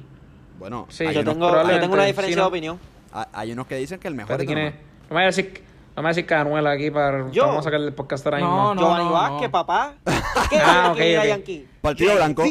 Bueno, 0.58 0.86
Sí, 0.90 1.04
yo, 1.12 1.24
tengo, 1.24 1.50
yo 1.50 1.80
tengo 1.80 1.94
una 1.94 2.02
sí, 2.02 2.08
diferencia 2.08 2.36
no. 2.36 2.42
de 2.44 2.48
opinión. 2.48 2.78
hay- 3.32 3.52
unos 3.52 3.66
que 3.66 3.76
dicen 3.76 3.98
que 3.98 4.08
el 4.08 4.14
mejor 4.14 4.32
es 4.32 4.38
Don 4.38 4.46
¿quién 4.46 4.58
es? 4.58 4.72
Omar. 4.74 4.82
No 5.08 5.08
me 5.08 5.14
voy 5.14 5.22
a 5.22 5.26
decir, 5.26 5.52
no 5.96 5.96
me 5.96 6.02
voy 6.02 6.06
a 6.06 6.08
decir 6.08 6.26
Canuela 6.26 6.70
aquí 6.72 6.90
para 6.90 7.30
Yo. 7.30 7.46
vamos 7.46 7.60
a 7.60 7.62
sacar 7.64 7.80
el 7.80 7.92
podcast 7.92 8.24
ahora 8.26 8.38
mismo. 8.38 8.54
No, 8.54 8.74
no. 8.74 8.80
Giovanni 8.82 9.08
Vázquez, 9.10 9.48
papá. 9.50 9.94
¿Qué 10.50 10.56
Ah, 10.58 10.84
Yankee 10.86 10.90
ok, 10.92 10.98
era 11.00 11.20
ok. 11.22 11.26
Yankee? 11.28 11.68
Partido 11.80 12.14
blanco. 12.16 12.44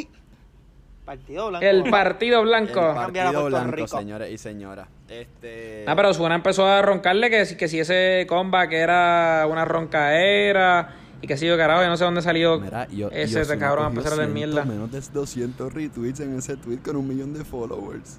Partido 1.12 1.50
blanco. 1.50 1.66
El 1.66 1.84
partido 1.90 2.40
El 2.40 2.46
blanco. 2.46 2.80
A 2.80 2.96
partido 2.96 3.46
blanco, 3.48 3.72
Rico. 3.72 3.88
señores 4.00 4.32
y 4.32 4.38
señoras. 4.38 4.88
Este. 5.10 5.84
Ah, 5.86 5.94
pero 5.94 6.14
Suena 6.14 6.36
empezó 6.36 6.66
a 6.66 6.82
roncarle 6.82 7.30
que, 7.30 7.46
si- 7.46 7.58
que 7.58 7.68
si 7.68 7.82
ese 7.82 8.26
comeback 8.30 8.72
era 8.72 9.46
una 9.50 9.66
roncaera 9.66 10.96
y 11.22 11.28
que 11.28 11.36
si 11.36 11.46
yo 11.48 11.58
carajo, 11.58 11.82
yo 11.84 11.90
no 11.90 11.98
sé 11.98 12.06
dónde 12.06 12.22
salió 12.22 12.62
Mira, 12.62 12.88
yo, 12.88 13.10
ese 13.12 13.44
yo 13.44 13.60
cabrón 13.60 13.86
a 13.86 13.90
empezar 13.90 14.12
a 14.14 14.16
hacer 14.16 14.26
100, 14.28 14.34
mierda. 14.34 14.64
Menos 14.64 14.90
de 14.90 15.02
200 15.02 15.74
retweets 15.74 16.22
en 16.22 16.38
ese 16.38 16.56
tweet 16.56 16.78
con 16.78 16.96
un 16.96 17.06
millón 17.10 17.34
de 17.34 17.44
followers. 17.44 18.18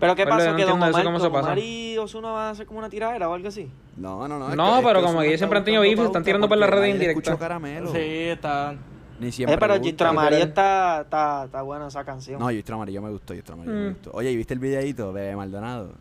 ¿Pero 0.00 0.16
qué 0.16 0.22
Pues, 0.24 0.36
pasó? 0.36 0.50
no 0.52 0.56
¿Que 0.56 0.64
Don 0.64 0.82
Omar, 0.82 1.04
cómo 1.04 1.20
se 1.20 1.28
pasa. 1.28 1.46
Omar 1.48 1.58
y 1.58 1.98
Ozuna 1.98 2.30
van 2.30 2.46
a 2.46 2.50
hacer 2.50 2.64
como 2.64 2.78
una 2.78 2.88
tiradera 2.88 3.28
o 3.28 3.34
algo 3.34 3.48
así? 3.48 3.70
No, 3.98 4.26
no, 4.26 4.38
no. 4.38 4.48
es 4.48 4.56
No, 4.56 4.64
que- 4.72 4.78
es 4.80 4.84
pero 4.86 5.00
que 5.00 5.06
como 5.06 5.20
que 5.20 5.26
ellos 5.28 5.38
siempre 5.40 5.58
han 5.58 5.64
tenido 5.66 5.82
beef, 5.82 6.00
están 6.00 6.24
tirando 6.24 6.48
por 6.48 6.56
la 6.56 6.66
red 6.68 6.84
indirecta. 6.86 7.36
caramelo. 7.36 7.92
Sí, 7.92 7.98
está. 8.00 8.74
Ni 9.20 9.30
siempre. 9.32 9.54
Eh, 9.54 9.58
pero 9.58 10.08
Amarillo 10.10 10.44
está, 10.44 11.02
está, 11.02 11.44
está 11.44 11.62
buena 11.62 11.86
esa 11.86 12.04
canción. 12.04 12.40
No, 12.40 12.48
Gistro 12.48 12.74
Amarillo 12.76 13.00
me 13.02 13.10
gustó, 13.10 13.34
Gistro 13.34 13.54
Amarillo 13.54 13.74
me 13.76 13.90
Mm. 13.90 13.92
gustó. 13.94 14.10
Oye, 14.12 14.30
¿y 14.32 14.36
viste 14.36 14.54
el 14.54 14.60
videíto 14.60 15.12
de 15.12 15.36
Maldonado? 15.36 15.92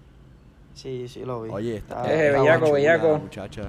Sí, 0.73 1.07
sí, 1.07 1.23
lo 1.23 1.43
vi. 1.43 1.49
Oye, 1.51 1.77
está. 1.77 2.11
Eh, 2.11 2.27
está 2.27 2.39
bellaco, 2.41 2.65
chula 2.65 2.73
bellaco. 2.79 3.07
la 3.11 3.17
muchacha. 3.19 3.61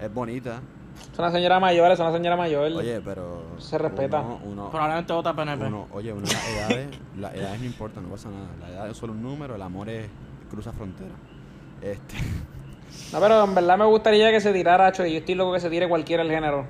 Es 0.00 0.12
bonita. 0.12 0.60
Es 1.12 1.18
una 1.18 1.30
señora 1.30 1.60
mayor, 1.60 1.90
es 1.92 2.00
una 2.00 2.12
señora 2.12 2.36
mayor. 2.36 2.72
Oye, 2.72 3.00
pero. 3.04 3.42
Se 3.58 3.78
respeta. 3.78 4.20
Uno, 4.20 4.40
uno- 4.44 4.70
Probablemente 4.70 5.12
vota 5.12 5.32
PNP. 5.34 5.66
uno- 5.66 5.86
oye, 5.92 6.12
uno, 6.12 6.22
las 6.22 6.48
edades, 6.48 6.88
las 7.18 7.34
edades 7.34 7.60
no 7.60 7.66
importan, 7.66 8.02
no 8.04 8.08
pasa 8.10 8.28
nada. 8.30 8.48
La 8.60 8.68
edad 8.70 8.90
es 8.90 8.96
solo 8.96 9.12
un 9.12 9.22
número, 9.22 9.54
el 9.54 9.62
amor 9.62 9.88
es 9.88 10.08
cruza 10.50 10.72
frontera. 10.72 11.14
Este. 11.80 12.16
No, 13.12 13.20
pero 13.20 13.44
en 13.44 13.54
verdad 13.54 13.78
me 13.78 13.84
gustaría 13.84 14.30
que 14.32 14.40
se 14.40 14.52
tirara, 14.52 14.88
Hacho, 14.88 15.06
y 15.06 15.12
yo 15.12 15.18
estoy 15.18 15.34
loco 15.36 15.52
que 15.52 15.60
se 15.60 15.70
tire 15.70 15.88
cualquiera 15.88 16.22
el 16.24 16.30
género. 16.30 16.66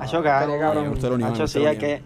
No, 0.00 0.04
Hacho, 0.04 0.22
cabrón. 0.22 0.88
gustó 0.90 1.46
sí, 1.46 1.64
hay 1.66 1.76
que, 1.78 2.02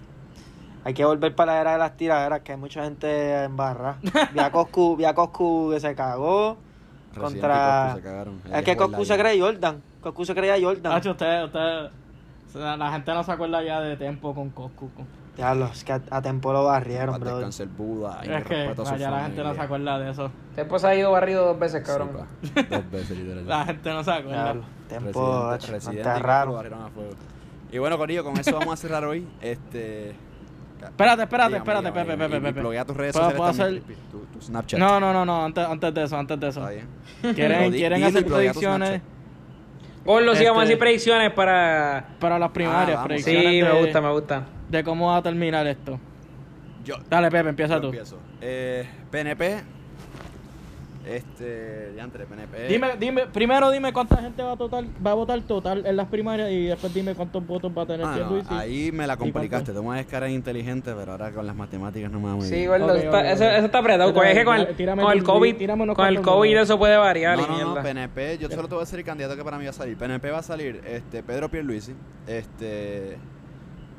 hay 0.84 0.95
que 0.95 1.05
volver 1.05 1.34
para 1.34 1.55
la 1.55 1.61
era 1.61 1.72
de 1.72 1.78
las 1.78 1.97
tiraderas, 1.97 2.40
que 2.40 2.53
hay 2.53 2.59
mucha 2.59 2.84
gente 2.84 3.45
en 3.45 3.57
barra. 3.57 3.97
Vi 4.32 4.40
a 4.40 4.51
Coscu, 4.51 4.97
vi 4.97 5.05
a 5.05 5.14
Coscu 5.14 5.70
que 5.72 5.80
se 5.80 5.95
cagó 5.95 6.57
Residente 7.14 7.40
contra... 7.40 7.97
Se. 8.45 8.59
Es 8.59 8.64
que 8.64 8.76
Coscu 8.76 9.05
se 9.05 9.16
cree 9.16 9.40
Jordan. 9.40 9.82
Coscu 10.03 10.24
se 10.24 10.34
creía 10.34 10.57
Jordan. 10.61 10.92
Hacho, 10.92 11.12
usted, 11.12 11.45
usted. 11.45 11.90
La 12.55 12.92
gente 12.92 13.12
no 13.14 13.24
se 13.24 13.32
acuerda 13.32 13.62
ya 13.62 13.80
de 13.80 13.97
tiempo 13.97 14.34
con 14.34 14.51
Coscu. 14.51 14.90
Diablo, 15.36 15.68
es 15.72 15.82
que 15.82 15.92
a, 15.92 16.01
a 16.11 16.22
tiempo 16.22 16.53
lo 16.53 16.64
barrieron, 16.64 17.18
bro. 17.18 17.36
descanse 17.38 17.64
el 17.64 17.68
Buda. 17.70 18.20
y 18.22 18.28
mi 18.28 18.34
Es 18.36 18.45
que 18.45 18.74
ya 18.99 19.11
la 19.11 19.24
gente 19.24 19.42
no 19.42 19.55
se 19.55 19.61
acuerda 19.61 19.99
de 19.99 20.11
eso. 20.11 20.30
Después 20.55 20.82
se 20.82 20.88
ha 20.88 20.95
ido 20.95 21.11
barrido 21.11 21.47
dos 21.47 21.59
veces, 21.59 21.84
cabrón. 21.84 22.11
Sí. 22.42 22.53
Dos 22.55 22.90
veces, 22.90 23.18
literal. 23.18 23.45
La 23.49 23.64
gente 23.64 23.90
no 23.90 24.05
se 24.05 24.11
acuerda. 24.12 24.45
Diablo, 24.45 24.64
tiempo, 24.88 25.51
Residente, 25.51 25.72
Residente 25.72 26.18
raro. 26.20 26.51
lo 26.51 26.57
barrieron 26.57 26.82
a 26.82 26.88
fuego. 26.88 27.11
Y 27.75 27.79
bueno, 27.79 27.99
Corillo, 27.99 28.22
con 28.22 28.39
eso 28.39 28.53
vamos 28.57 28.75
a 28.75 28.77
cerrar 28.77 29.05
hoy. 29.05 29.27
Este. 29.43 30.14
Espérate, 30.81 31.22
espérate, 31.22 31.55
Dígame, 31.55 31.59
espérate, 31.59 31.89
dígame, 31.91 32.05
Pepe, 32.05 32.16
Pepe, 32.29 32.37
y 32.37 32.41
Pepe. 32.41 32.61
bloquea 32.61 32.85
tus 32.85 32.97
redes 32.97 33.12
¿Puedo- 33.14 33.25
sociales 33.33 33.37
puedo 33.39 33.53
también, 33.53 33.83
hacer- 33.99 34.11
tu, 34.12 34.18
tu 34.27 34.41
Snapchat. 34.41 34.79
No, 34.79 35.01
no, 35.01 35.12
no, 35.12 35.25
no, 35.25 35.45
antes, 35.45 35.64
antes 35.66 35.95
de 35.95 36.05
eso, 36.05 36.16
antes 36.16 36.39
de 36.39 36.49
eso. 36.49 36.61
Está 36.68 36.70
bien. 36.70 36.89
¿Quieren, 37.35 37.72
Di- 37.72 37.79
¿quieren 37.79 38.05
hacer 38.05 38.25
predicciones? 38.27 38.89
Snapchat. 38.91 40.05
Gordo, 40.05 40.35
sí, 40.37 40.45
vamos 40.45 40.59
a 40.61 40.62
Este, 40.62 40.68
decir 40.75 40.79
predicciones 40.79 41.33
para... 41.33 42.09
Para 42.20 42.39
las 42.39 42.51
primarias, 42.51 42.99
Ah, 42.99 43.03
vamos. 43.09 43.22
Sí, 43.22 43.25
predicciones 43.33 43.72
me 43.75 43.81
gusta, 43.81 44.01
me 44.03 44.11
gusta. 44.12 44.43
De 44.68 44.85
cómo 44.85 45.07
va 45.09 45.16
a 45.16 45.22
terminar 45.22 45.66
esto. 45.66 45.99
Yo, 46.85 46.97
Dale, 47.09 47.31
Pepe, 47.31 47.49
empieza 47.49 47.75
yo 47.77 47.81
tú. 47.81 47.87
empiezo. 47.89 48.18
Eh, 48.41 48.87
PNP. 49.11 49.62
Este. 51.07 51.92
Diantre, 51.92 52.24
PNP. 52.26 52.68
Dime, 52.68 52.88
dime, 52.98 53.26
primero 53.26 53.70
dime 53.70 53.92
cuánta 53.92 54.16
gente 54.16 54.42
va 54.42 54.52
a 54.52 54.57
total, 54.57 54.88
va 55.05 55.11
a 55.11 55.14
votar 55.14 55.40
total 55.42 55.84
en 55.86 55.96
las 55.96 56.09
primarias 56.09 56.50
y 56.50 56.66
después 56.66 56.92
dime 56.94 57.14
cuántos 57.14 57.46
votos 57.46 57.72
va 57.76 57.82
a 57.82 57.86
tener 57.86 58.07
Ah, 58.07 58.11
no, 58.11 58.14
Pierluisi. 58.16 58.55
ahí 58.55 58.90
me 58.92 59.07
la 59.07 59.16
complicaste. 59.16 59.72
Tú 59.72 59.82
me 59.84 59.96
ves 59.96 60.07
cara 60.07 60.28
inteligente, 60.30 60.92
pero 60.96 61.12
ahora 61.12 61.30
con 61.32 61.46
las 61.46 61.55
matemáticas 61.57 62.11
no 62.11 62.20
me 62.20 62.26
va 62.28 62.34
muy 62.36 62.46
Sí, 62.48 62.55
bien. 62.57 62.68
gordo, 62.68 62.86
Ok, 62.92 62.96
está- 62.96 63.30
eso, 63.32 63.44
eso 63.44 63.66
está 63.66 63.78
apretado. 63.78 64.12
Tírame, 64.12 64.30
Es 64.32 64.38
que 64.38 64.44
con 64.44 64.57
el, 64.57 64.76
tírame 64.76 65.02
con 65.02 65.12
el 65.12 65.22
COVID, 65.22 65.57
tírame 65.57 65.94
con 65.94 66.07
el 66.07 66.20
COVID 66.22 66.57
eso 66.57 66.78
puede 66.78 66.96
variar 66.96 67.38
y 67.38 67.42
No, 67.42 67.48
no, 67.48 67.59
no, 67.59 67.64
mierda. 67.74 67.82
PNP, 67.82 68.38
yo 68.38 68.48
solo 68.48 68.68
te 68.68 68.74
voy 68.74 68.82
a 68.82 68.84
decir 68.84 68.98
el 68.98 69.05
candidato 69.05 69.36
que 69.36 69.44
para 69.44 69.59
mí 69.59 69.64
va 69.64 69.70
a 69.70 69.74
salir. 69.74 69.96
PNP 69.96 70.30
va 70.30 70.38
a 70.38 70.42
salir 70.42 70.80
este, 70.86 71.22
Pedro 71.22 71.50
Pierluisi. 71.50 71.94
Este, 72.26 73.18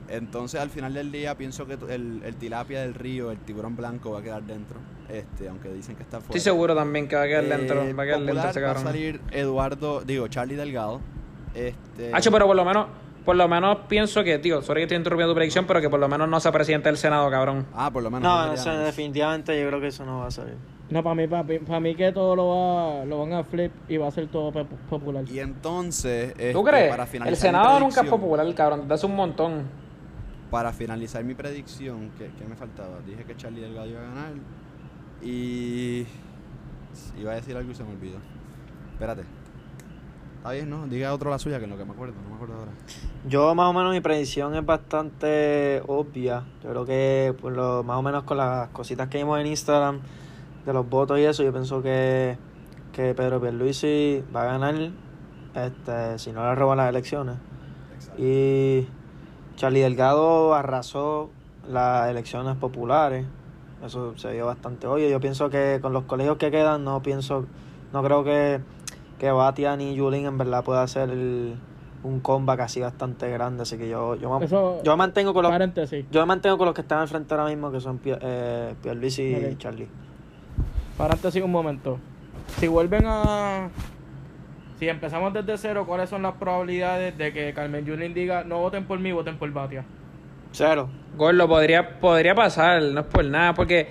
entonces, 0.10 0.60
al 0.62 0.70
final 0.70 0.94
del 0.94 1.12
día, 1.12 1.36
pienso 1.36 1.66
que 1.66 1.78
tu- 1.78 1.88
el, 1.88 2.22
el 2.24 2.36
tilapia 2.36 2.82
del 2.82 2.94
río, 2.94 3.32
el 3.32 3.38
tiburón 3.40 3.76
blanco, 3.76 4.12
va 4.12 4.20
a 4.20 4.24
quedar 4.24 4.44
dentro. 4.44 4.78
Este, 5.10 5.48
aunque 5.50 5.70
dicen 5.72 5.96
que 5.96 6.04
está 6.04 6.18
fuera. 6.20 6.38
Estoy 6.38 6.42
seguro 6.42 6.76
también 6.76 7.08
que 7.08 7.16
va 7.16 7.24
a 7.24 7.28
quedar 7.28 7.46
dentro. 7.46 7.84
Eh, 7.84 7.94
Va 7.94 8.04
a 8.04 8.06
quedar 8.06 8.20
dentro 8.20 8.36
popular 8.36 8.50
ese 8.52 8.62
va 8.62 8.72
a 8.72 8.78
salir 8.80 9.22
Eduardo, 9.32 10.02
digo, 10.02 10.28
Charlie 10.28 10.56
Delgado. 10.56 11.00
Este, 11.54 12.12
Hacho, 12.14 12.32
pero 12.32 12.48
por 12.48 12.56
lo 12.56 12.66
menos, 12.66 12.88
por 13.24 13.36
lo 13.36 13.48
menos 13.48 13.78
pienso 13.88 14.24
que, 14.24 14.40
tío, 14.40 14.62
sorry 14.62 14.82
que 14.82 14.84
estoy 14.84 14.98
interrumpiendo 14.98 15.34
tu 15.34 15.36
predicción, 15.38 15.66
pero 15.66 15.80
que 15.82 15.90
por 15.90 16.00
lo 16.00 16.08
menos 16.08 16.28
no 16.28 16.40
sea 16.40 16.52
presidente 16.52 16.90
del 16.90 16.98
Senado, 16.98 17.30
cabrón. 17.30 17.66
Ah, 17.74 17.92
por 17.92 18.04
lo 18.04 18.10
menos. 18.10 18.24
No, 18.24 18.48
no 18.48 18.54
eso, 18.54 18.72
definitivamente 18.78 19.60
yo 19.62 19.68
creo 19.68 19.80
que 19.80 19.88
eso 19.88 20.06
no 20.06 20.20
va 20.20 20.28
a 20.28 20.32
salir. 20.32 20.56
No, 20.90 21.02
para 21.02 21.16
mí, 21.16 21.28
para 21.28 21.80
mí, 21.80 21.96
que 21.96 22.12
todo 22.12 22.36
lo, 22.36 22.48
va, 22.48 23.06
lo 23.06 23.20
van 23.20 23.34
a 23.34 23.44
flip 23.44 23.72
y 23.88 23.98
va 23.98 24.08
a 24.08 24.12
ser 24.12 24.28
todo 24.28 24.52
popular. 24.90 25.24
Y 25.28 25.40
entonces, 25.40 26.32
este, 26.32 26.52
¿Tú 26.54 26.64
crees? 26.64 26.90
para 26.90 27.08
finalizar 27.08 27.34
El 27.34 27.38
Senado 27.40 27.80
nunca 27.80 28.02
es 28.02 28.08
popular, 28.08 28.54
cabrón, 28.54 28.82
desde 28.82 28.94
hace 28.94 29.06
un 29.08 29.16
montón. 29.16 29.85
Para 30.56 30.72
finalizar 30.72 31.22
mi 31.26 31.34
predicción, 31.34 32.12
¿qué, 32.18 32.32
qué 32.40 32.46
me 32.46 32.56
faltaba? 32.56 33.02
Dije 33.06 33.26
que 33.26 33.36
Charlie 33.36 33.60
Delgado 33.60 33.88
iba 33.90 34.00
a 34.00 34.04
ganar. 34.06 34.32
Y. 35.22 36.06
Iba 37.20 37.34
a 37.34 37.36
decir 37.36 37.58
algo 37.58 37.72
y 37.72 37.76
se 37.76 37.84
me 37.84 37.92
olvidó. 37.92 38.20
Espérate. 38.94 39.24
Está 40.38 40.54
bien, 40.54 40.70
¿no? 40.70 40.88
Diga 40.88 41.14
otro 41.14 41.30
la 41.30 41.40
suya, 41.40 41.58
que 41.58 41.66
es 41.66 41.70
lo 41.70 41.78
que 41.78 41.84
me 41.84 41.92
acuerdo. 41.92 42.14
No 42.24 42.30
me 42.30 42.36
acuerdo 42.36 42.56
ahora. 42.56 42.72
Yo 43.28 43.54
más 43.54 43.70
o 43.70 43.74
menos 43.74 43.92
mi 43.92 44.00
predicción 44.00 44.56
es 44.56 44.66
bastante 44.66 45.84
obvia. 45.88 46.46
Yo 46.64 46.70
creo 46.70 46.86
que 46.86 47.36
por 47.42 47.52
lo, 47.52 47.84
más 47.84 47.98
o 47.98 48.02
menos 48.02 48.24
con 48.24 48.38
las 48.38 48.70
cositas 48.70 49.10
que 49.10 49.18
vimos 49.18 49.38
en 49.42 49.48
Instagram 49.48 50.00
de 50.66 50.72
los 50.72 50.90
votos 50.90 51.20
y 51.20 51.24
eso, 51.24 51.44
yo 51.44 51.52
pienso 51.52 51.84
que, 51.84 52.38
que 52.94 53.14
Pedro 53.14 53.42
Pierluisi 53.42 54.24
va 54.34 54.44
a 54.44 54.58
ganar 54.58 54.90
este, 55.54 56.18
si 56.18 56.32
no 56.32 56.46
le 56.48 56.56
roban 56.56 56.78
las 56.78 56.88
elecciones. 56.88 57.36
Exacto. 57.94 58.24
Y 58.24 58.88
Charlie 59.56 59.82
Delgado 59.82 60.54
arrasó 60.54 61.30
las 61.70 62.10
elecciones 62.10 62.56
populares. 62.58 63.26
Eso 63.86 64.18
se 64.18 64.32
vio 64.34 64.46
bastante 64.48 64.88
obvio. 64.88 65.10
Yo 65.10 65.20
pienso 65.20 65.50
que 65.50 65.80
con 65.82 65.94
los 65.94 66.04
colegios 66.06 66.38
que 66.38 66.52
quedan, 66.52 66.84
no 66.84 67.02
pienso, 67.02 67.46
no 67.94 68.04
creo 68.04 68.24
que, 68.24 68.60
que 69.20 69.32
Batia 69.32 69.76
ni 69.76 69.96
Yulín 69.96 70.26
en 70.26 70.38
verdad 70.38 70.64
pueda 70.64 70.84
hacer 70.84 71.10
el- 71.10 71.56
un 72.04 72.20
comeback 72.20 72.60
así 72.62 72.82
bastante 72.82 73.30
grande. 73.32 73.64
Así 73.64 73.78
que 73.78 73.88
yo, 73.90 74.16
yo, 74.16 74.38
me- 74.40 74.46
Eso- 74.46 74.82
yo 74.84 74.92
me 74.92 74.98
mantengo 74.98 75.34
con 75.34 75.44
los 75.44 75.52
Paréntesis. 75.52 76.06
yo 76.12 76.20
me 76.22 76.26
mantengo 76.28 76.58
con 76.58 76.66
los 76.68 76.76
que 76.76 76.82
están 76.82 77.00
al 77.00 77.08
frente 77.08 77.34
ahora 77.34 77.48
mismo, 77.48 77.72
que 77.72 77.80
son 77.80 78.00
eh, 78.06 78.76
Pierluisi 78.82 79.24
y 79.24 79.36
Ok. 79.54 79.58
Charlie. 79.58 79.88
Paréntesis 80.98 81.44
un 81.44 81.52
momento. 81.52 81.98
Si 82.60 82.68
vuelven 82.68 83.04
a. 83.08 83.70
Si 84.80 84.90
empezamos 84.90 85.34
desde 85.34 85.58
cero, 85.58 85.86
¿cuáles 85.88 86.10
son 86.10 86.22
las 86.24 86.34
probabilidades 86.34 87.18
de 87.18 87.32
que 87.32 87.54
Carmen 87.54 87.86
Yulín 87.86 88.14
diga 88.14 88.44
no 88.44 88.60
voten 88.60 88.86
por 88.86 89.00
mí, 89.00 89.12
voten 89.12 89.38
por 89.38 89.52
Batia? 89.52 89.86
Cero. 90.52 90.90
Gordo, 91.18 91.48
podría, 91.48 92.00
podría 92.00 92.36
pasar, 92.36 92.82
no 92.82 93.00
es 93.02 93.06
por 93.08 93.24
nada, 93.26 93.54
porque 93.54 93.88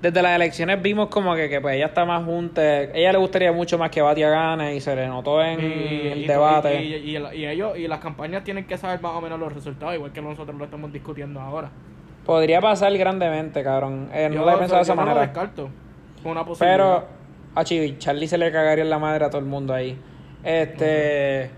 desde 0.00 0.20
las 0.22 0.34
elecciones 0.34 0.80
vimos 0.82 1.08
como 1.08 1.34
que, 1.34 1.48
que 1.48 1.60
pues 1.60 1.76
ella 1.76 1.86
está 1.86 2.04
más 2.04 2.24
junta, 2.24 2.82
ella 2.82 3.12
le 3.12 3.18
gustaría 3.18 3.52
mucho 3.52 3.78
más 3.78 3.90
que 3.90 4.00
Batia 4.00 4.28
gane 4.30 4.74
y 4.74 4.80
se 4.80 4.96
le 4.96 5.06
notó 5.06 5.42
en 5.42 5.60
el 5.60 6.22
y- 6.22 6.26
debate. 6.26 6.82
Y, 6.82 6.94
y- 6.94 7.16
y- 7.16 7.34
y 7.36 7.46
ellos 7.46 7.76
y 7.78 7.86
las 7.86 8.00
campañas 8.00 8.42
tienen 8.42 8.64
que 8.66 8.76
saber 8.78 9.00
más 9.02 9.12
o 9.12 9.20
menos 9.20 9.38
los 9.38 9.52
resultados, 9.52 9.94
igual 9.94 10.12
que 10.12 10.22
nosotros 10.22 10.56
lo 10.56 10.64
estamos 10.64 10.92
discutiendo 10.92 11.40
ahora. 11.40 11.70
Podría 12.24 12.60
pasar 12.60 12.96
grandemente, 12.96 13.62
cabrón. 13.62 14.08
Eh, 14.14 14.28
no 14.30 14.36
Yo- 14.36 14.44
lo 14.46 14.50
he 14.52 14.56
pensado 14.58 14.76
de 14.78 14.82
esa 14.82 14.92
yo 14.92 14.96
no 14.96 15.02
lo 15.02 15.06
manera. 15.08 15.26
descarto. 15.26 15.68
Como 16.22 16.32
una 16.32 16.44
posibilidad. 16.44 16.76
Pero, 16.76 17.06
a 17.54 17.64
Chivi, 17.64 17.98
Charlie 17.98 18.28
se 18.28 18.38
le 18.38 18.50
cagaría 18.50 18.84
en 18.84 18.90
la 18.90 18.98
madre 18.98 19.24
a 19.26 19.30
todo 19.30 19.40
el 19.40 19.46
mundo 19.46 19.74
ahí. 19.74 19.98
Este. 20.44 21.50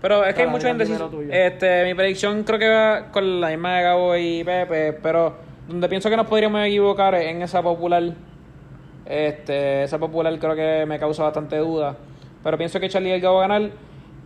Pero 0.00 0.24
es 0.24 0.34
que 0.34 0.42
hay 0.42 0.46
Dale, 0.46 0.50
mucho 0.50 0.66
dale, 0.66 0.84
indeciso. 0.84 1.08
primero 1.08 1.28
tuyo. 1.28 1.46
Este, 1.46 1.84
mi 1.84 1.94
predicción 1.94 2.42
creo 2.44 2.58
que 2.58 2.68
va 2.68 3.10
con 3.10 3.40
la 3.40 3.48
misma 3.48 3.76
de 3.76 3.82
Gabo 3.82 4.16
y 4.16 4.44
Pepe, 4.44 4.92
pero 4.94 5.34
donde 5.66 5.88
pienso 5.88 6.10
que 6.10 6.16
nos 6.16 6.26
podríamos 6.26 6.60
equivocar 6.66 7.14
es 7.14 7.26
en 7.30 7.42
esa 7.42 7.62
popular. 7.62 8.02
Este, 9.06 9.82
esa 9.84 9.98
popular 9.98 10.38
creo 10.38 10.54
que 10.54 10.84
me 10.86 10.98
causa 10.98 11.22
bastante 11.24 11.56
duda. 11.58 11.96
Pero 12.42 12.58
pienso 12.58 12.78
que 12.80 12.88
Charlie 12.88 13.10
Delgado 13.10 13.36
va 13.36 13.44
a 13.44 13.48
ganar. 13.48 13.70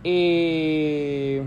Y. 0.03 1.39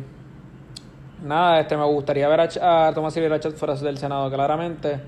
Nada, 1.22 1.60
este, 1.60 1.76
me 1.76 1.84
gustaría 1.84 2.26
ver 2.28 2.40
a, 2.40 2.88
a 2.88 2.92
Tomás 2.94 3.14
Silva 3.14 3.38
Chat 3.38 3.54
fuera 3.54 3.74
del 3.76 3.96
Senado, 3.96 4.30
claramente. 4.30 4.98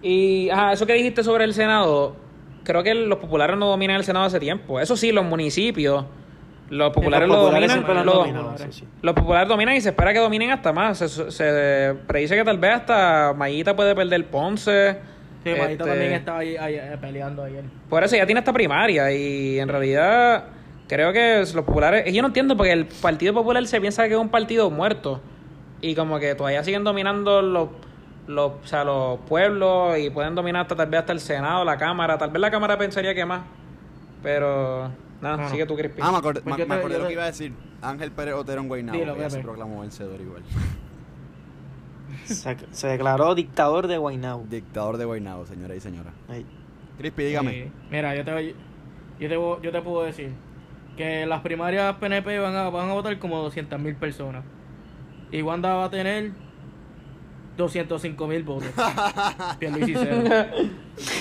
Y, 0.00 0.48
ajá, 0.50 0.72
eso 0.72 0.86
que 0.86 0.94
dijiste 0.94 1.22
sobre 1.22 1.44
el 1.44 1.54
Senado, 1.54 2.16
creo 2.62 2.82
que 2.82 2.94
los 2.94 3.18
populares 3.18 3.56
no 3.58 3.66
dominan 3.68 3.96
el 3.96 4.04
Senado 4.04 4.24
hace 4.26 4.40
tiempo. 4.40 4.80
Eso 4.80 4.96
sí, 4.96 5.12
los 5.12 5.24
municipios, 5.24 6.04
los 6.70 6.92
populares 6.92 7.28
Los 7.28 7.36
lo 7.36 7.42
populares 7.44 7.84
dominan. 7.84 8.06
lo 8.06 8.72
sí. 8.72 8.84
los 9.02 9.14
populares 9.14 9.48
dominan 9.48 9.76
y 9.76 9.80
se 9.80 9.90
espera 9.90 10.12
que 10.12 10.18
dominen 10.18 10.50
hasta 10.50 10.72
más. 10.72 10.98
Se, 10.98 11.08
se 11.30 11.94
predice 12.06 12.36
que 12.36 12.44
tal 12.44 12.58
vez 12.58 12.72
hasta 12.72 13.34
Mayita 13.36 13.76
puede 13.76 13.94
perder 13.94 14.26
Ponce. 14.26 14.98
Sí, 15.44 15.50
Mayita 15.50 15.70
Este, 15.70 15.84
también 15.84 16.12
estaba 16.12 16.38
ahí, 16.38 16.56
ahí, 16.56 16.74
eh, 16.76 16.98
peleando 17.00 17.42
ayer. 17.44 17.64
Por 17.88 18.02
eso 18.02 18.16
ya 18.16 18.24
tiene 18.26 18.38
esta 18.38 18.52
primaria 18.52 19.12
y 19.12 19.58
en 19.58 19.68
realidad 19.68 20.44
creo 20.88 21.12
que 21.12 21.38
los 21.38 21.64
populares... 21.64 22.12
Yo 22.12 22.22
no 22.22 22.28
entiendo 22.28 22.56
porque 22.56 22.72
el 22.72 22.86
Partido 22.86 23.34
Popular 23.34 23.66
se 23.66 23.80
piensa 23.80 24.08
que 24.08 24.14
es 24.14 24.20
un 24.20 24.30
partido 24.30 24.70
muerto 24.70 25.20
y 25.82 25.94
como 25.94 26.18
que 26.18 26.34
todavía 26.34 26.64
siguen 26.64 26.82
dominando 26.82 27.42
los, 27.42 27.68
los, 28.26 28.52
o 28.52 28.66
sea, 28.66 28.84
los 28.84 29.18
pueblos 29.28 29.98
y 29.98 30.08
pueden 30.08 30.34
dominar 30.34 30.62
hasta 30.62 30.76
tal 30.76 30.88
vez 30.88 31.00
hasta 31.00 31.12
el 31.12 31.20
Senado, 31.20 31.62
la 31.64 31.76
Cámara. 31.76 32.16
Tal 32.16 32.30
vez 32.30 32.40
la 32.40 32.50
Cámara 32.50 32.78
pensaría 32.78 33.14
que 33.14 33.26
más. 33.26 33.42
Pero 34.24 34.90
nada, 35.20 35.36
Bueno. 35.36 35.50
sigue 35.50 35.66
tú, 35.66 35.76
Crispy. 35.76 36.00
Ah, 36.02 36.10
me 36.10 36.18
acordé, 36.18 36.40
Pues 36.40 36.66
me- 36.66 36.74
acordé 36.74 36.98
lo 36.98 37.06
que 37.06 37.12
iba 37.12 37.22
a 37.22 37.26
decir. 37.26 37.52
Ángel 37.82 38.10
Pérez 38.10 38.34
Otero 38.34 38.60
en 38.62 38.66
Guaynabo. 38.68 38.98
Dilo, 38.98 39.16
ya 39.16 39.30
se 39.30 39.38
proclamó 39.40 39.82
vencedor 39.82 40.20
igual. 40.20 40.42
Se, 42.24 42.56
se 42.70 42.88
declaró 42.88 43.34
dictador 43.34 43.86
de 43.86 43.98
Guaynabo. 43.98 44.44
Dictador 44.48 44.96
de 44.96 45.04
Guaynabo, 45.04 45.46
señora 45.46 45.74
y 45.74 45.80
señora. 45.80 46.12
Ahí. 46.28 46.46
Crispy, 46.98 47.24
dígame. 47.24 47.50
Sí. 47.52 47.72
Mira, 47.90 48.14
yo 48.16 48.24
te, 48.24 48.32
voy- 48.32 48.54
yo, 49.20 49.28
te, 49.28 49.34
yo 49.66 49.72
te 49.72 49.82
puedo 49.82 50.04
decir 50.04 50.30
que 50.96 51.26
las 51.26 51.40
primarias 51.42 51.96
PNP 51.96 52.38
van 52.38 52.54
a, 52.56 52.70
van 52.70 52.88
a 52.88 52.92
votar 52.94 53.18
como 53.18 53.42
200.000 53.50 53.96
personas. 53.96 54.44
Y 55.32 55.42
Wanda 55.42 55.74
va 55.74 55.84
a 55.86 55.90
tener 55.90 56.30
205.000 57.56 58.44
votos. 58.44 58.68
Pierluisi 59.58 59.94
cero. 59.94 60.22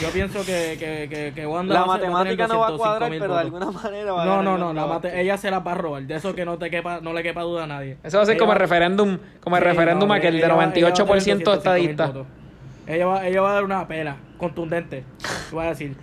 Yo 0.01 0.09
pienso 0.09 0.39
que, 0.45 0.75
que, 0.79 1.07
que, 1.09 1.31
que 1.35 1.47
Wanda 1.47 1.73
La 1.73 1.83
va 1.83 1.95
a 1.95 1.99
ser- 1.99 2.09
va 2.13 2.21
a 2.21 2.23
tener 2.23 2.37
matemática 2.37 2.47
no 2.47 2.59
va 2.59 2.67
a 2.67 2.77
cuadrar, 2.77 3.11
205.000 3.11 3.19
pero 3.19 3.35
de 3.37 3.43
votos. 3.43 3.61
alguna 3.65 3.81
manera 3.83 4.11
va 4.13 4.21
a 4.21 4.25
No, 4.25 4.31
ganar 4.31 4.43
no, 4.45 4.57
no, 4.73 4.85
Wanda 4.87 5.09
la 5.09 5.19
ella 5.21 5.37
se 5.37 5.51
la 5.51 5.59
va 5.59 5.71
a 5.71 5.75
robar. 5.75 6.03
De 6.03 6.15
eso 6.15 6.33
que 6.35 6.45
no 6.45 6.57
te 6.57 6.69
quepa, 6.69 6.99
no 7.01 7.13
le 7.13 7.23
quepa 7.23 7.41
duda 7.41 7.63
a 7.63 7.67
nadie. 7.67 7.97
Eso 8.03 8.17
va 8.17 8.23
a 8.23 8.25
ser 8.25 8.33
Ella 8.35 8.39
como 8.39 8.51
el 8.53 8.57
va- 8.57 8.59
referéndum, 8.61 9.17
como 9.41 9.57
el 9.57 9.63
Sí, 9.63 9.69
referéndum 9.69 10.07
no, 10.09 10.13
aquel 10.15 10.33
de 10.33 10.39
ella 10.39 10.47
va- 10.47 10.53
ella 10.53 10.65
va 10.65 10.69
a 10.69 10.73
tener 10.73 10.93
98% 10.95 11.43
205.000 11.43 11.57
estadista. 11.57 12.13
Ella 12.85 13.05
va, 13.05 13.27
ella 13.27 13.41
va 13.41 13.51
a 13.51 13.53
dar 13.53 13.63
una 13.63 13.87
pela 13.87 14.15
contundente. 14.37 15.03
Voy 15.51 15.65
a 15.65 15.69
decir, 15.69 15.95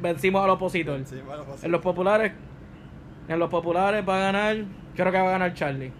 vencimos 0.00 0.42
al 0.44 0.50
opositor. 0.50 1.00
Sí, 1.04 1.16
bueno, 1.26 1.44
pues, 1.44 1.62
En 1.64 1.70
los 1.70 1.80
populares, 1.82 2.32
en 3.28 3.38
los 3.38 3.50
populares 3.50 4.04
va 4.08 4.16
a 4.16 4.20
ganar, 4.20 4.56
creo 4.96 5.12
que 5.12 5.18
va 5.20 5.28
a 5.28 5.32
ganar 5.32 5.52
Charlie. 5.54 5.92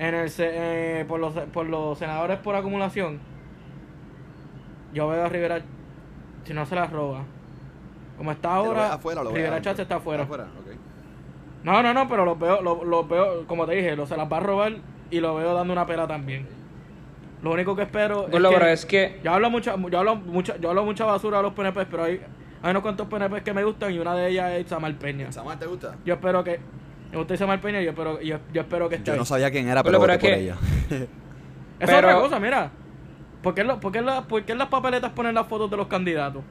En 0.00 0.14
el 0.14 0.30
se- 0.30 0.50
eh, 1.00 1.04
por 1.04 1.20
los 1.20 1.34
por 1.52 1.66
los 1.68 1.98
senadores 1.98 2.38
por 2.38 2.56
acumulación, 2.56 3.20
yo 4.94 5.08
veo 5.08 5.24
a 5.24 5.28
Rivera 5.28 5.60
si 6.44 6.54
no 6.54 6.64
se 6.66 6.74
la 6.74 6.86
roba. 6.86 7.22
Como 8.16 8.32
está 8.32 8.48
¿Te 8.48 8.54
lo 8.54 8.60
ahora, 8.68 8.92
afuera 8.94 9.22
lo 9.22 9.30
Rivera? 9.30 9.60
Chatz 9.62 9.78
está 9.80 9.96
afuera. 9.96 10.22
No, 11.62 11.82
no, 11.82 11.92
no, 11.92 12.08
pero 12.08 12.24
los 12.24 12.38
veo, 12.38 12.62
los, 12.62 12.82
los 12.84 13.06
veo, 13.08 13.46
como 13.46 13.66
te 13.66 13.74
dije, 13.74 13.94
lo, 13.94 14.06
se 14.06 14.16
las 14.16 14.30
va 14.32 14.38
a 14.38 14.40
robar 14.40 14.72
y 15.10 15.20
lo 15.20 15.34
veo 15.34 15.52
dando 15.54 15.72
una 15.74 15.86
pela 15.86 16.06
también. 16.06 16.48
Lo 17.42 17.52
único 17.52 17.76
que 17.76 17.82
espero 17.82 18.26
es 18.36 18.40
que, 18.50 18.56
es 18.72 18.86
que 18.86 19.20
yo 19.22 19.32
hablo 19.32 19.50
mucha, 19.50 19.76
yo 19.76 19.98
hablo 19.98 20.16
mucha, 20.16 20.56
yo 20.56 20.70
hablo 20.70 20.84
mucha 20.84 21.04
basura 21.04 21.38
a 21.38 21.42
los 21.42 21.52
PNP, 21.52 21.84
pero 21.86 22.04
hay, 22.04 22.22
hay 22.62 22.70
unos 22.70 22.82
cuantos 22.82 23.06
PNP 23.08 23.42
que 23.42 23.52
me 23.52 23.64
gustan 23.64 23.92
y 23.92 23.98
una 23.98 24.14
de 24.14 24.28
ellas 24.28 24.52
es 24.52 24.66
Samar 24.68 24.94
Peña. 24.94 25.30
¿Samuel 25.32 25.58
te 25.58 25.66
gusta? 25.66 25.96
Yo 26.06 26.14
espero 26.14 26.42
que 26.42 26.60
me 27.10 27.18
gusta 27.18 27.36
Samar 27.36 27.60
Peña 27.60 27.80
y 27.80 27.84
yo 27.84 27.90
espero, 27.90 28.20
yo, 28.20 28.38
yo 28.52 28.60
espero 28.60 28.88
que 28.88 28.96
esté 28.96 29.06
Yo 29.08 29.12
ahí. 29.14 29.18
no 29.18 29.24
sabía 29.24 29.50
quién 29.50 29.68
era, 29.68 29.82
pero, 29.82 29.98
pero 30.00 30.12
voté 30.12 30.14
es 30.14 30.18
por 30.18 30.30
que- 30.30 30.44
ella. 30.44 31.06
Es 31.80 31.86
pero- 31.90 31.98
otra 32.08 32.14
cosa, 32.20 32.38
mira. 32.40 32.70
¿Por 33.42 33.54
qué, 33.54 33.64
lo- 33.64 33.80
por, 33.80 33.90
qué 33.90 33.98
en 33.98 34.06
la- 34.06 34.22
por 34.22 34.42
qué 34.44 34.52
en 34.52 34.58
las 34.58 34.68
papeletas 34.68 35.12
ponen 35.12 35.34
las 35.34 35.46
fotos 35.46 35.70
de 35.70 35.76
los 35.76 35.86
candidatos? 35.86 36.42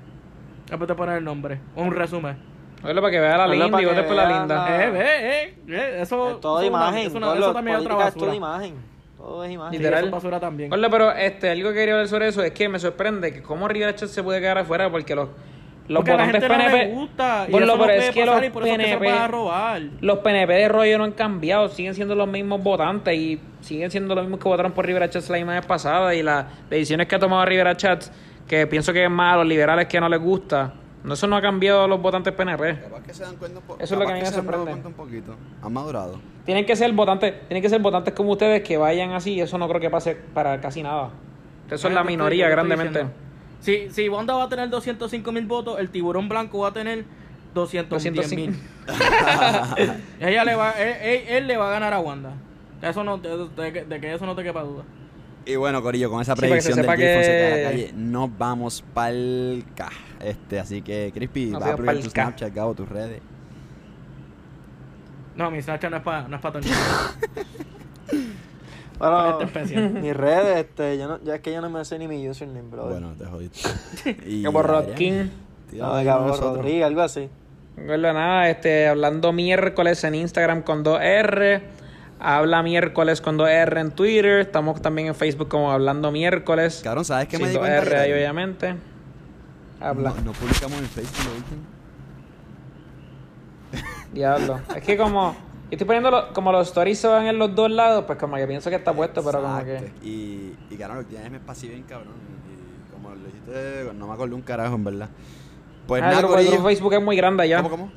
Después 0.68 0.88
te 0.88 0.96
ponen 0.96 1.16
el 1.18 1.24
nombre 1.24 1.60
o 1.76 1.84
un 1.84 1.92
resumen. 1.94 2.38
Oye, 2.84 2.96
para 2.96 3.12
que 3.12 3.20
vea 3.20 3.38
la 3.38 3.44
Oye, 3.46 3.54
linda 3.58 3.70
para 3.72 3.82
y 3.84 3.86
que 3.86 3.92
vote 3.94 4.04
por 4.08 4.16
la 4.16 4.40
linda. 4.40 4.56
la- 4.70 4.84
Eh, 4.86 4.90
ve, 4.90 5.00
eh, 5.02 5.56
eh, 5.68 5.98
eso. 6.02 6.32
Es 6.32 6.40
todo 6.40 6.58
una- 6.58 6.66
imagen. 6.66 7.16
una- 7.16 7.28
Gordo, 7.28 7.42
eso 7.42 7.54
también 7.54 7.78
es 7.78 7.82
otra 7.84 7.94
es 8.08 8.14
todo 8.14 8.26
basura. 8.26 8.36
imagen. 8.36 8.76
Todo 9.18 9.44
es 9.44 9.52
imagen. 9.52 9.72
Sí, 9.74 9.78
Literal. 9.78 10.00
eso 10.00 10.06
es 10.08 10.12
basura 10.12 10.40
también. 10.40 10.70
Gordo, 10.70 10.90
pero 10.90 11.12
este, 11.12 11.50
algo 11.52 11.70
que 11.70 11.76
quería 11.76 11.94
hablar 11.94 12.08
sobre 12.08 12.28
eso 12.30 12.42
es 12.42 12.52
que 12.52 12.70
me 12.70 12.80
sorprende 12.80 13.34
que 13.34 13.42
cómo 13.44 13.68
Rivera 13.68 13.94
Chat 13.96 14.10
se 14.10 14.24
puede 14.24 14.40
quedar 14.40 14.58
afuera 14.60 14.90
porque 14.90 15.14
los, 15.14 15.30
los 15.90 15.98
Porque 15.98 16.12
a 16.12 16.16
la 16.18 16.26
votantes 16.26 16.50
gente 16.50 16.58
no 16.58 16.70
PNP. 16.70 16.86
le 16.86 16.94
gusta. 16.94 17.46
Y 17.48 17.52
no 17.52 17.58
pero 17.80 17.92
es 17.92 18.12
que 18.12 18.26
los 18.26 18.44
y 18.44 18.50
por 18.50 18.64
eso 18.64 18.72
es 18.74 18.78
que 18.78 18.86
se 18.86 18.98
PNP 18.98 19.10
a 19.12 19.28
robar. 19.28 19.82
Los 20.02 20.20
PNP 20.20 20.54
de 20.54 20.68
rollo 20.70 20.98
no 21.00 21.04
han 21.04 21.12
cambiado, 21.12 21.68
siguen 21.68 21.96
siendo 21.96 22.16
los 22.16 22.28
mismos 22.28 22.64
votantes 22.64 23.14
y 23.14 23.40
siguen 23.62 23.92
siendo 23.92 24.16
los 24.16 24.24
mismos 24.24 24.40
que 24.40 24.48
votaron 24.48 24.72
por 24.72 24.86
Rivera 24.86 25.10
Chats 25.10 25.30
la 25.30 25.38
misma 25.38 25.54
vez 25.56 25.66
pasada 25.66 26.16
y 26.16 26.24
las 26.24 26.46
decisiones 26.70 27.08
que 27.08 27.16
ha 27.16 27.20
tomado 27.20 27.44
Rivera 27.46 27.76
Chats, 27.76 28.12
que 28.48 28.68
pienso 28.68 28.94
que 28.94 29.04
es 29.04 29.10
más 29.10 29.34
a 29.34 29.38
los 29.38 29.48
liberales 29.48 29.88
que 29.88 30.00
no 30.00 30.08
les 30.08 30.22
gusta, 30.22 30.74
no, 31.04 31.14
eso 31.14 31.28
no 31.28 31.38
ha 31.38 31.42
cambiado 31.42 31.84
a 31.84 31.88
los 31.88 32.02
votantes 32.02 32.34
PNP. 32.34 32.82
Capaz 32.82 33.04
que 33.04 33.14
se 33.14 33.24
dan 33.24 33.38
cuenta 33.38 33.60
un 33.60 33.82
Eso 33.82 33.96
es 33.96 34.00
lo 34.00 34.06
que 34.06 34.12
a 34.12 34.16
mí 34.16 34.22
me 34.22 34.28
sorprende. 34.28 34.66
cuenta 34.72 34.88
un 34.90 34.94
poquito. 34.94 35.36
Han 35.64 35.74
madurado. 35.74 36.20
Tienen 36.46 36.66
que 36.66 36.76
ser 36.76 36.92
votantes, 36.92 37.48
tienen 37.48 37.64
que 37.64 37.70
ser 37.70 37.80
votantes 37.80 38.14
como 38.14 38.32
ustedes 38.32 38.62
que 38.62 38.78
vayan 38.78 39.14
así, 39.14 39.34
y 39.36 39.42
eso 39.42 39.58
no 39.58 39.68
creo 39.68 39.80
que 39.80 39.90
pase 39.90 40.16
para 40.16 40.60
casi 40.60 40.84
nada. 40.84 41.10
Eso 41.72 41.88
es 41.88 41.94
la 41.94 42.04
minoría 42.04 42.50
grandemente. 42.50 43.06
Si, 43.62 43.90
si 43.92 44.08
Wanda 44.10 44.34
va 44.36 44.44
a 44.46 44.50
tener 44.50 44.70
205 44.70 45.32
mil 45.32 45.46
votos, 45.46 45.80
el 45.80 45.90
tiburón 45.90 46.30
blanco 46.30 46.60
va 46.60 46.70
a 46.70 46.74
tener 46.74 47.06
210 47.54 48.34
mil. 48.36 48.56
Ella 50.20 50.44
le 50.46 50.56
va, 50.56 50.72
él, 50.72 50.96
él- 51.02 51.24
él 51.28 51.48
le 51.48 51.58
va 51.58 51.68
a 51.70 51.72
ganar 51.72 51.94
a 51.94 52.00
Wanda. 52.00 52.32
Eso 52.82 53.04
no, 53.04 53.18
de, 53.18 53.50
de- 53.72 53.86
de 53.86 54.00
que 54.00 54.14
eso 54.14 54.26
no 54.26 54.36
te 54.36 54.44
quepa 54.44 54.62
duda. 54.64 54.84
Y 55.46 55.56
bueno, 55.56 55.82
Corillo, 55.82 56.10
con 56.10 56.22
esa 56.22 56.36
Sí, 56.36 56.42
que 56.42 56.48
predicción 56.48 56.76
del 56.78 56.86
sepa 56.86 56.96
Jay 56.98 57.16
Fonseca 57.16 57.34
de 57.34 57.50
la 57.50 57.56
que- 57.56 57.64
calle, 57.64 57.94
nos 57.96 58.38
vamos 58.38 58.84
pa'l 58.94 59.66
K. 59.76 59.90
Este, 60.22 60.60
así 60.60 60.82
que, 60.82 61.12
Crispy, 61.14 61.48
Nos 61.48 61.60
vas 61.62 61.72
a 61.72 61.76
pa'l 61.78 62.00
tu. 62.02 62.10
Snapchat, 62.10 62.54
Gabo, 62.54 62.74
tus 62.76 62.88
redes. 62.88 63.22
No, 65.36 65.50
mi 65.52 65.62
Snapchat 65.62 65.90
no 65.92 65.98
es 65.98 66.04
para 66.04 66.28
no 66.28 66.36
es 66.36 66.42
pa 66.42 66.52
todo 66.52 66.62
el 66.62 66.70
Bueno, 69.00 69.30
Este 69.32 69.44
especial. 69.46 69.90
mis 70.02 70.16
redes, 70.16 70.58
este, 70.58 70.98
yo 70.98 71.08
no, 71.08 71.24
ya 71.24 71.36
es 71.36 71.42
que 71.42 71.54
yo 71.54 71.62
no 71.62 71.70
me 71.70 71.84
sé 71.86 71.98
ni 71.98 72.08
mi 72.08 72.28
username, 72.30 72.70
bro. 72.70 72.88
Bueno, 72.90 73.14
te 73.18 73.26
jodiste. 73.26 73.70
Y 74.26 74.44
Como 74.44 74.60
Adrián, 74.60 74.86
Rodkin. 74.86 75.32
no, 75.74 76.04
Gabo. 76.04 76.36
Rodríguez, 76.36 76.86
algo 76.86 77.02
así. 77.02 77.30
Gordo, 77.78 78.14
nada, 78.14 78.50
este, 78.50 78.88
hablando 78.88 79.32
miércoles 79.32 80.04
en 80.04 80.16
Instagram 80.16 80.64
con 80.64 80.84
2R. 80.84 81.62
Habla 82.20 82.62
miércoles 82.64 83.22
con 83.22 83.38
2R 83.38 83.80
en 83.80 83.92
Twitter. 83.92 84.40
Estamos 84.42 84.82
también 84.82 85.08
en 85.08 85.16
Facebook 85.16 85.48
como 85.48 85.72
Hablando 85.72 86.12
Miércoles. 86.12 86.82
Cabrón, 86.84 87.06
¿sabes 87.06 87.30
qué 87.30 87.38
me 87.38 87.48
di 87.48 87.56
cuenta? 87.56 87.82
2R 87.82 87.98
ahí, 87.98 88.12
obviamente. 88.12 88.76
Habla. 89.80 90.10
No, 90.10 90.22
no 90.24 90.32
publicamos 90.34 90.78
en 90.80 90.86
Facebook 90.88 91.26
lo 91.26 91.36
último. 91.38 91.62
Diablo. 94.12 94.60
Es 94.76 94.84
que 94.84 94.98
como. 94.98 95.36
Yo 95.70 95.76
estoy 95.76 95.86
poniendo 95.86 96.10
lo- 96.10 96.34
como 96.34 96.52
los 96.52 96.68
stories 96.68 96.98
se 96.98 97.08
van 97.08 97.28
en 97.28 97.38
los 97.38 97.54
dos 97.54 97.70
lados, 97.70 98.06
pues 98.06 98.18
como 98.18 98.36
que 98.38 98.48
pienso 98.48 98.70
que 98.72 98.76
está 98.78 98.92
puesto, 98.94 99.24
pero 99.24 99.42
como 99.42 99.64
que. 99.64 99.92
Y, 100.04 100.54
y 100.70 100.76
cabrón, 100.78 100.98
lo 100.98 101.04
que 101.04 101.10
tienes 101.12 101.30
me 101.32 101.38
espacio 101.38 101.70
bien 101.70 101.84
cabrón. 101.84 102.14
Y 102.50 102.92
como 102.92 103.10
lo 103.14 103.24
dijiste, 103.26 103.92
no 103.96 104.08
me 104.08 104.14
acuerdo 104.14 104.36
un 104.36 104.42
carajo, 104.42 104.76
en 104.76 104.84
verdad. 104.84 105.10
Pues 105.88 106.02
Ah, 106.02 106.06
el, 106.06 106.10
nada, 106.12 106.22
grupo, 106.22 106.38
el 106.40 106.46
grupo 106.48 106.64
de 106.64 106.70
Facebook 106.76 106.94
es 106.94 107.02
muy 107.04 107.16
grande 107.16 107.48
ya. 107.48 107.58
¿Cómo, 107.58 107.70
cómo? 107.70 107.92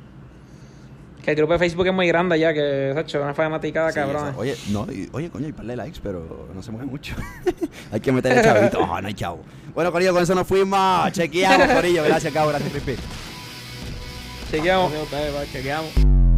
Que 1.23 1.31
el 1.31 1.37
grupo 1.37 1.53
de 1.53 1.59
Facebook 1.59 1.87
es 1.87 1.93
muy 1.93 2.07
grande 2.07 2.37
ya, 2.37 2.53
que 2.53 2.59
se 2.93 2.93
ha 2.97 3.01
hecho 3.01 3.21
una 3.21 3.33
fanaticada 3.33 3.89
Sí, 3.89 3.95
cabrón. 3.95 4.27
esa- 4.29 4.37
oye, 4.37 4.55
no, 4.71 4.85
y- 4.91 5.09
oye, 5.13 5.29
coño, 5.29 5.45
hay 5.47 5.53
par 5.53 5.65
de 5.65 5.75
likes, 5.75 5.99
pero 6.03 6.49
no 6.53 6.61
se 6.61 6.71
mueve 6.71 6.85
mucho. 6.85 7.15
hay 7.91 7.99
que 8.01 8.11
meterle 8.11 8.41
chavito. 8.43 8.79
Oh, 8.81 9.01
no 9.01 9.07
hay 9.07 9.13
chavo. 9.13 9.39
Bueno, 9.73 9.91
Corillo, 9.91 10.13
con 10.13 10.21
eso 10.21 10.35
nos 10.35 10.45
fuimos. 10.45 11.11
Chequeamos, 11.13 11.67
Corillo. 11.69 12.03
Gracias, 12.03 12.31
Cabo. 12.33 12.49
Gracias, 12.49 12.71
Crispy. 12.71 12.95
Chequeamos. 14.51 14.91
Chequeamos. 15.51 16.32